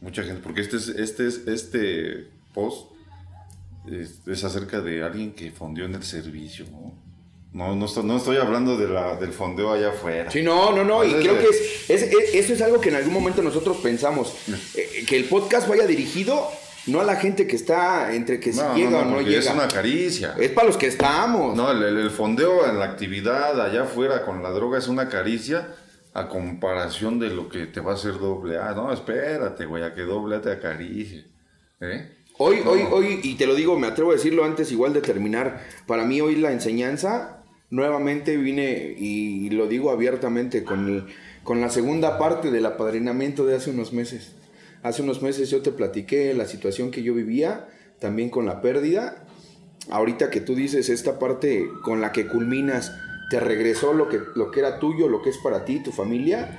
mucha 0.00 0.22
gente, 0.24 0.40
porque 0.42 0.62
este 0.62 0.78
es, 0.78 0.88
este 0.88 1.26
es, 1.26 1.46
este 1.46 2.30
post 2.54 2.90
es, 3.86 4.26
es 4.26 4.44
acerca 4.44 4.80
de 4.80 5.02
alguien 5.02 5.34
que 5.34 5.50
fondeó 5.50 5.84
en 5.84 5.94
el 5.94 6.02
servicio, 6.02 6.64
¿no? 6.70 7.05
No, 7.56 7.74
no, 7.74 7.86
estoy, 7.86 8.04
no 8.04 8.18
estoy 8.18 8.36
hablando 8.36 8.76
de 8.76 8.86
la, 8.86 9.16
del 9.16 9.32
fondeo 9.32 9.72
allá 9.72 9.88
afuera. 9.88 10.30
Sí, 10.30 10.42
no, 10.42 10.72
no, 10.72 10.84
no, 10.84 11.02
y 11.04 11.12
creo 11.14 11.38
que 11.38 11.46
es, 11.46 11.88
es- 11.90 12.02
es- 12.02 12.34
eso 12.34 12.52
es 12.52 12.60
algo 12.60 12.80
que 12.82 12.90
en 12.90 12.96
algún 12.96 13.14
momento 13.14 13.40
nosotros 13.42 13.78
pensamos, 13.78 14.34
eh, 14.74 15.04
que 15.08 15.16
el 15.16 15.24
podcast 15.24 15.66
vaya 15.66 15.86
dirigido 15.86 16.46
no 16.86 17.00
a 17.00 17.04
la 17.04 17.16
gente 17.16 17.46
que 17.46 17.56
está 17.56 18.14
entre 18.14 18.38
que 18.40 18.52
si 18.52 18.60
No, 18.60 18.76
llega 18.76 18.90
no, 18.90 18.98
o 18.98 19.04
no, 19.06 19.20
llega. 19.22 19.38
es 19.40 19.50
una 19.50 19.68
caricia. 19.68 20.34
Es 20.38 20.50
para 20.50 20.66
los 20.66 20.76
que 20.76 20.86
estamos. 20.86 21.56
No, 21.56 21.70
el, 21.72 21.82
el- 21.82 21.96
el 21.98 22.10
fondeo 22.10 22.66
en 22.68 22.78
la 22.78 22.84
actividad 22.84 23.58
allá 23.60 23.84
afuera 23.84 24.22
con 24.26 24.42
la 24.42 24.50
droga 24.50 24.76
es 24.78 24.86
una 24.88 25.08
caricia 25.08 25.74
a 26.12 26.28
comparación 26.28 27.18
de 27.18 27.30
lo 27.30 27.48
que 27.48 27.66
te 27.66 27.80
va 27.80 27.92
a 27.92 27.94
hacer 27.94 28.18
doble 28.18 28.58
A. 28.58 28.72
No, 28.72 28.92
espérate, 28.92 29.64
güey, 29.64 29.82
a 29.82 29.94
que 29.94 30.02
doble 30.02 30.36
A 30.36 30.40
te 30.42 30.52
acaricie. 30.52 31.24
¿Eh? 31.80 32.12
Hoy, 32.38 32.60
hoy, 32.66 32.82
hoy, 32.90 33.20
y 33.22 33.34
te 33.36 33.46
lo 33.46 33.54
digo, 33.54 33.78
me 33.78 33.86
atrevo 33.86 34.10
a 34.10 34.14
decirlo 34.14 34.44
antes 34.44 34.70
igual 34.70 34.92
de 34.92 35.00
terminar, 35.00 35.64
para 35.86 36.04
mí 36.04 36.20
hoy 36.20 36.36
la 36.36 36.52
enseñanza, 36.52 37.35
nuevamente 37.70 38.36
vine 38.36 38.94
y 38.98 39.50
lo 39.50 39.66
digo 39.66 39.90
abiertamente 39.90 40.62
con, 40.64 40.88
el- 40.88 41.04
con 41.42 41.60
la 41.60 41.70
segunda 41.70 42.18
parte 42.18 42.50
del 42.50 42.66
apadrinamiento 42.66 43.44
de 43.46 43.56
hace 43.56 43.70
unos 43.70 43.92
meses. 43.92 44.32
Hace 44.82 45.02
unos 45.02 45.22
meses 45.22 45.50
yo 45.50 45.62
te 45.62 45.72
platiqué 45.72 46.32
la 46.34 46.46
situación 46.46 46.90
que 46.90 47.02
yo 47.02 47.14
vivía, 47.14 47.68
también 47.98 48.30
con 48.30 48.46
la 48.46 48.60
pérdida. 48.60 49.24
Ahorita 49.90 50.30
que 50.30 50.40
tú 50.40 50.54
dices 50.54 50.88
esta 50.88 51.18
parte 51.18 51.66
con 51.82 52.00
la 52.00 52.12
que 52.12 52.26
culminas, 52.26 52.92
te 53.30 53.40
regresó 53.40 53.92
lo 53.92 54.08
que, 54.08 54.20
lo 54.36 54.50
que 54.50 54.60
era 54.60 54.78
tuyo, 54.78 55.08
lo 55.08 55.22
que 55.22 55.30
es 55.30 55.38
para 55.38 55.64
ti, 55.64 55.82
tu 55.82 55.90
familia. 55.92 56.58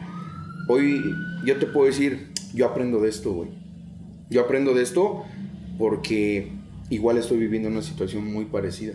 Hoy 0.67 1.01
yo 1.45 1.57
te 1.57 1.65
puedo 1.65 1.85
decir, 1.87 2.29
yo 2.53 2.65
aprendo 2.65 2.99
de 2.99 3.09
esto, 3.09 3.31
güey. 3.31 3.49
Yo 4.29 4.41
aprendo 4.41 4.73
de 4.73 4.83
esto 4.83 5.23
porque 5.77 6.51
igual 6.89 7.17
estoy 7.17 7.37
viviendo 7.37 7.69
una 7.69 7.81
situación 7.81 8.25
muy 8.25 8.45
parecida. 8.45 8.93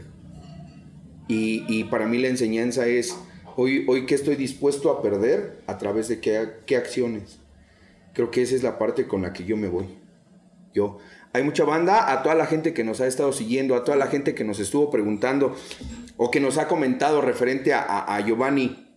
Y, 1.34 1.84
para 1.84 2.06
mí 2.06 2.18
la 2.18 2.28
enseñanza 2.28 2.86
es, 2.86 3.16
hoy, 3.56 3.84
hoy 3.88 4.06
qué 4.06 4.14
estoy 4.14 4.36
dispuesto 4.36 4.90
a 4.90 5.00
perder 5.02 5.62
a 5.66 5.78
través 5.78 6.08
de 6.08 6.20
qué, 6.20 6.48
qué 6.66 6.76
acciones. 6.76 7.38
Creo 8.12 8.30
que 8.30 8.42
esa 8.42 8.54
es 8.54 8.62
la 8.62 8.78
parte 8.78 9.06
con 9.06 9.22
la 9.22 9.32
que 9.32 9.44
yo 9.44 9.56
me 9.56 9.68
voy. 9.68 9.86
Yo. 10.74 10.98
Hay 11.32 11.42
mucha 11.42 11.64
banda, 11.64 12.12
a 12.12 12.22
toda 12.22 12.34
la 12.34 12.44
gente 12.46 12.74
que 12.74 12.84
nos 12.84 13.00
ha 13.00 13.06
estado 13.06 13.32
siguiendo, 13.32 13.74
a 13.74 13.84
toda 13.84 13.96
la 13.96 14.08
gente 14.08 14.34
que 14.34 14.44
nos 14.44 14.60
estuvo 14.60 14.90
preguntando 14.90 15.56
o 16.18 16.30
que 16.30 16.40
nos 16.40 16.58
ha 16.58 16.68
comentado 16.68 17.22
referente 17.22 17.72
a- 17.72 18.00
a 18.04 18.20
Giovanni. 18.20 18.88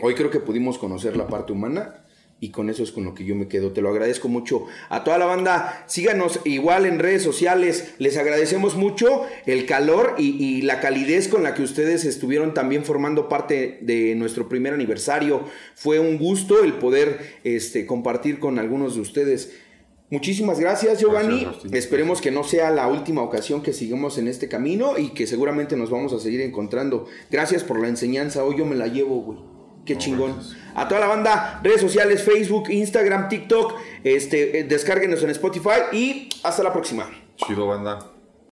Hoy 0.00 0.14
creo 0.14 0.30
que 0.30 0.40
pudimos 0.40 0.78
conocer 0.78 1.16
la 1.16 1.28
parte 1.28 1.52
humana 1.52 2.03
y 2.40 2.50
con 2.50 2.68
eso 2.68 2.82
es 2.82 2.92
con 2.92 3.04
lo 3.04 3.14
que 3.14 3.24
yo 3.24 3.34
me 3.34 3.48
quedo. 3.48 3.72
Te 3.72 3.80
lo 3.80 3.88
agradezco 3.88 4.28
mucho. 4.28 4.66
A 4.90 5.02
toda 5.02 5.18
la 5.18 5.26
banda, 5.26 5.84
síganos 5.86 6.40
igual 6.44 6.84
en 6.84 6.98
redes 6.98 7.22
sociales. 7.22 7.94
Les 7.98 8.16
agradecemos 8.16 8.76
mucho 8.76 9.22
el 9.46 9.66
calor 9.66 10.14
y, 10.18 10.42
y 10.44 10.62
la 10.62 10.80
calidez 10.80 11.28
con 11.28 11.42
la 11.42 11.54
que 11.54 11.62
ustedes 11.62 12.04
estuvieron 12.04 12.52
también 12.52 12.84
formando 12.84 13.28
parte 13.28 13.78
de 13.80 14.14
nuestro 14.14 14.48
primer 14.48 14.74
aniversario. 14.74 15.44
Fue 15.74 15.98
un 15.98 16.18
gusto 16.18 16.62
el 16.62 16.74
poder 16.74 17.38
este, 17.44 17.86
compartir 17.86 18.38
con 18.38 18.58
algunos 18.58 18.94
de 18.94 19.00
ustedes. 19.00 19.52
Muchísimas 20.10 20.60
gracias, 20.60 21.00
Giovanni. 21.00 21.44
Gracias. 21.44 21.72
Esperemos 21.72 22.20
que 22.20 22.30
no 22.30 22.44
sea 22.44 22.70
la 22.70 22.88
última 22.88 23.22
ocasión 23.22 23.62
que 23.62 23.72
sigamos 23.72 24.18
en 24.18 24.28
este 24.28 24.48
camino 24.48 24.98
y 24.98 25.08
que 25.10 25.26
seguramente 25.26 25.76
nos 25.76 25.90
vamos 25.90 26.12
a 26.12 26.20
seguir 26.20 26.42
encontrando. 26.42 27.06
Gracias 27.30 27.64
por 27.64 27.80
la 27.80 27.88
enseñanza. 27.88 28.44
Hoy 28.44 28.56
yo 28.58 28.66
me 28.66 28.76
la 28.76 28.86
llevo, 28.86 29.22
güey. 29.22 29.53
Qué 29.84 29.94
No, 29.94 30.00
chingón. 30.00 30.32
gracias. 30.34 30.56
A 30.76 30.88
toda 30.88 31.00
la 31.00 31.06
banda, 31.06 31.60
redes 31.62 31.80
sociales, 31.80 32.22
Facebook, 32.22 32.68
Instagram, 32.70 33.28
TikTok, 33.28 33.74
este, 34.02 34.58
eh, 34.60 34.64
descárguenos 34.64 35.22
en 35.22 35.30
Spotify 35.30 35.82
y 35.92 36.28
hasta 36.42 36.62
la 36.62 36.72
próxima. 36.72 37.08
Chido, 37.36 37.66
banda. 37.66 37.98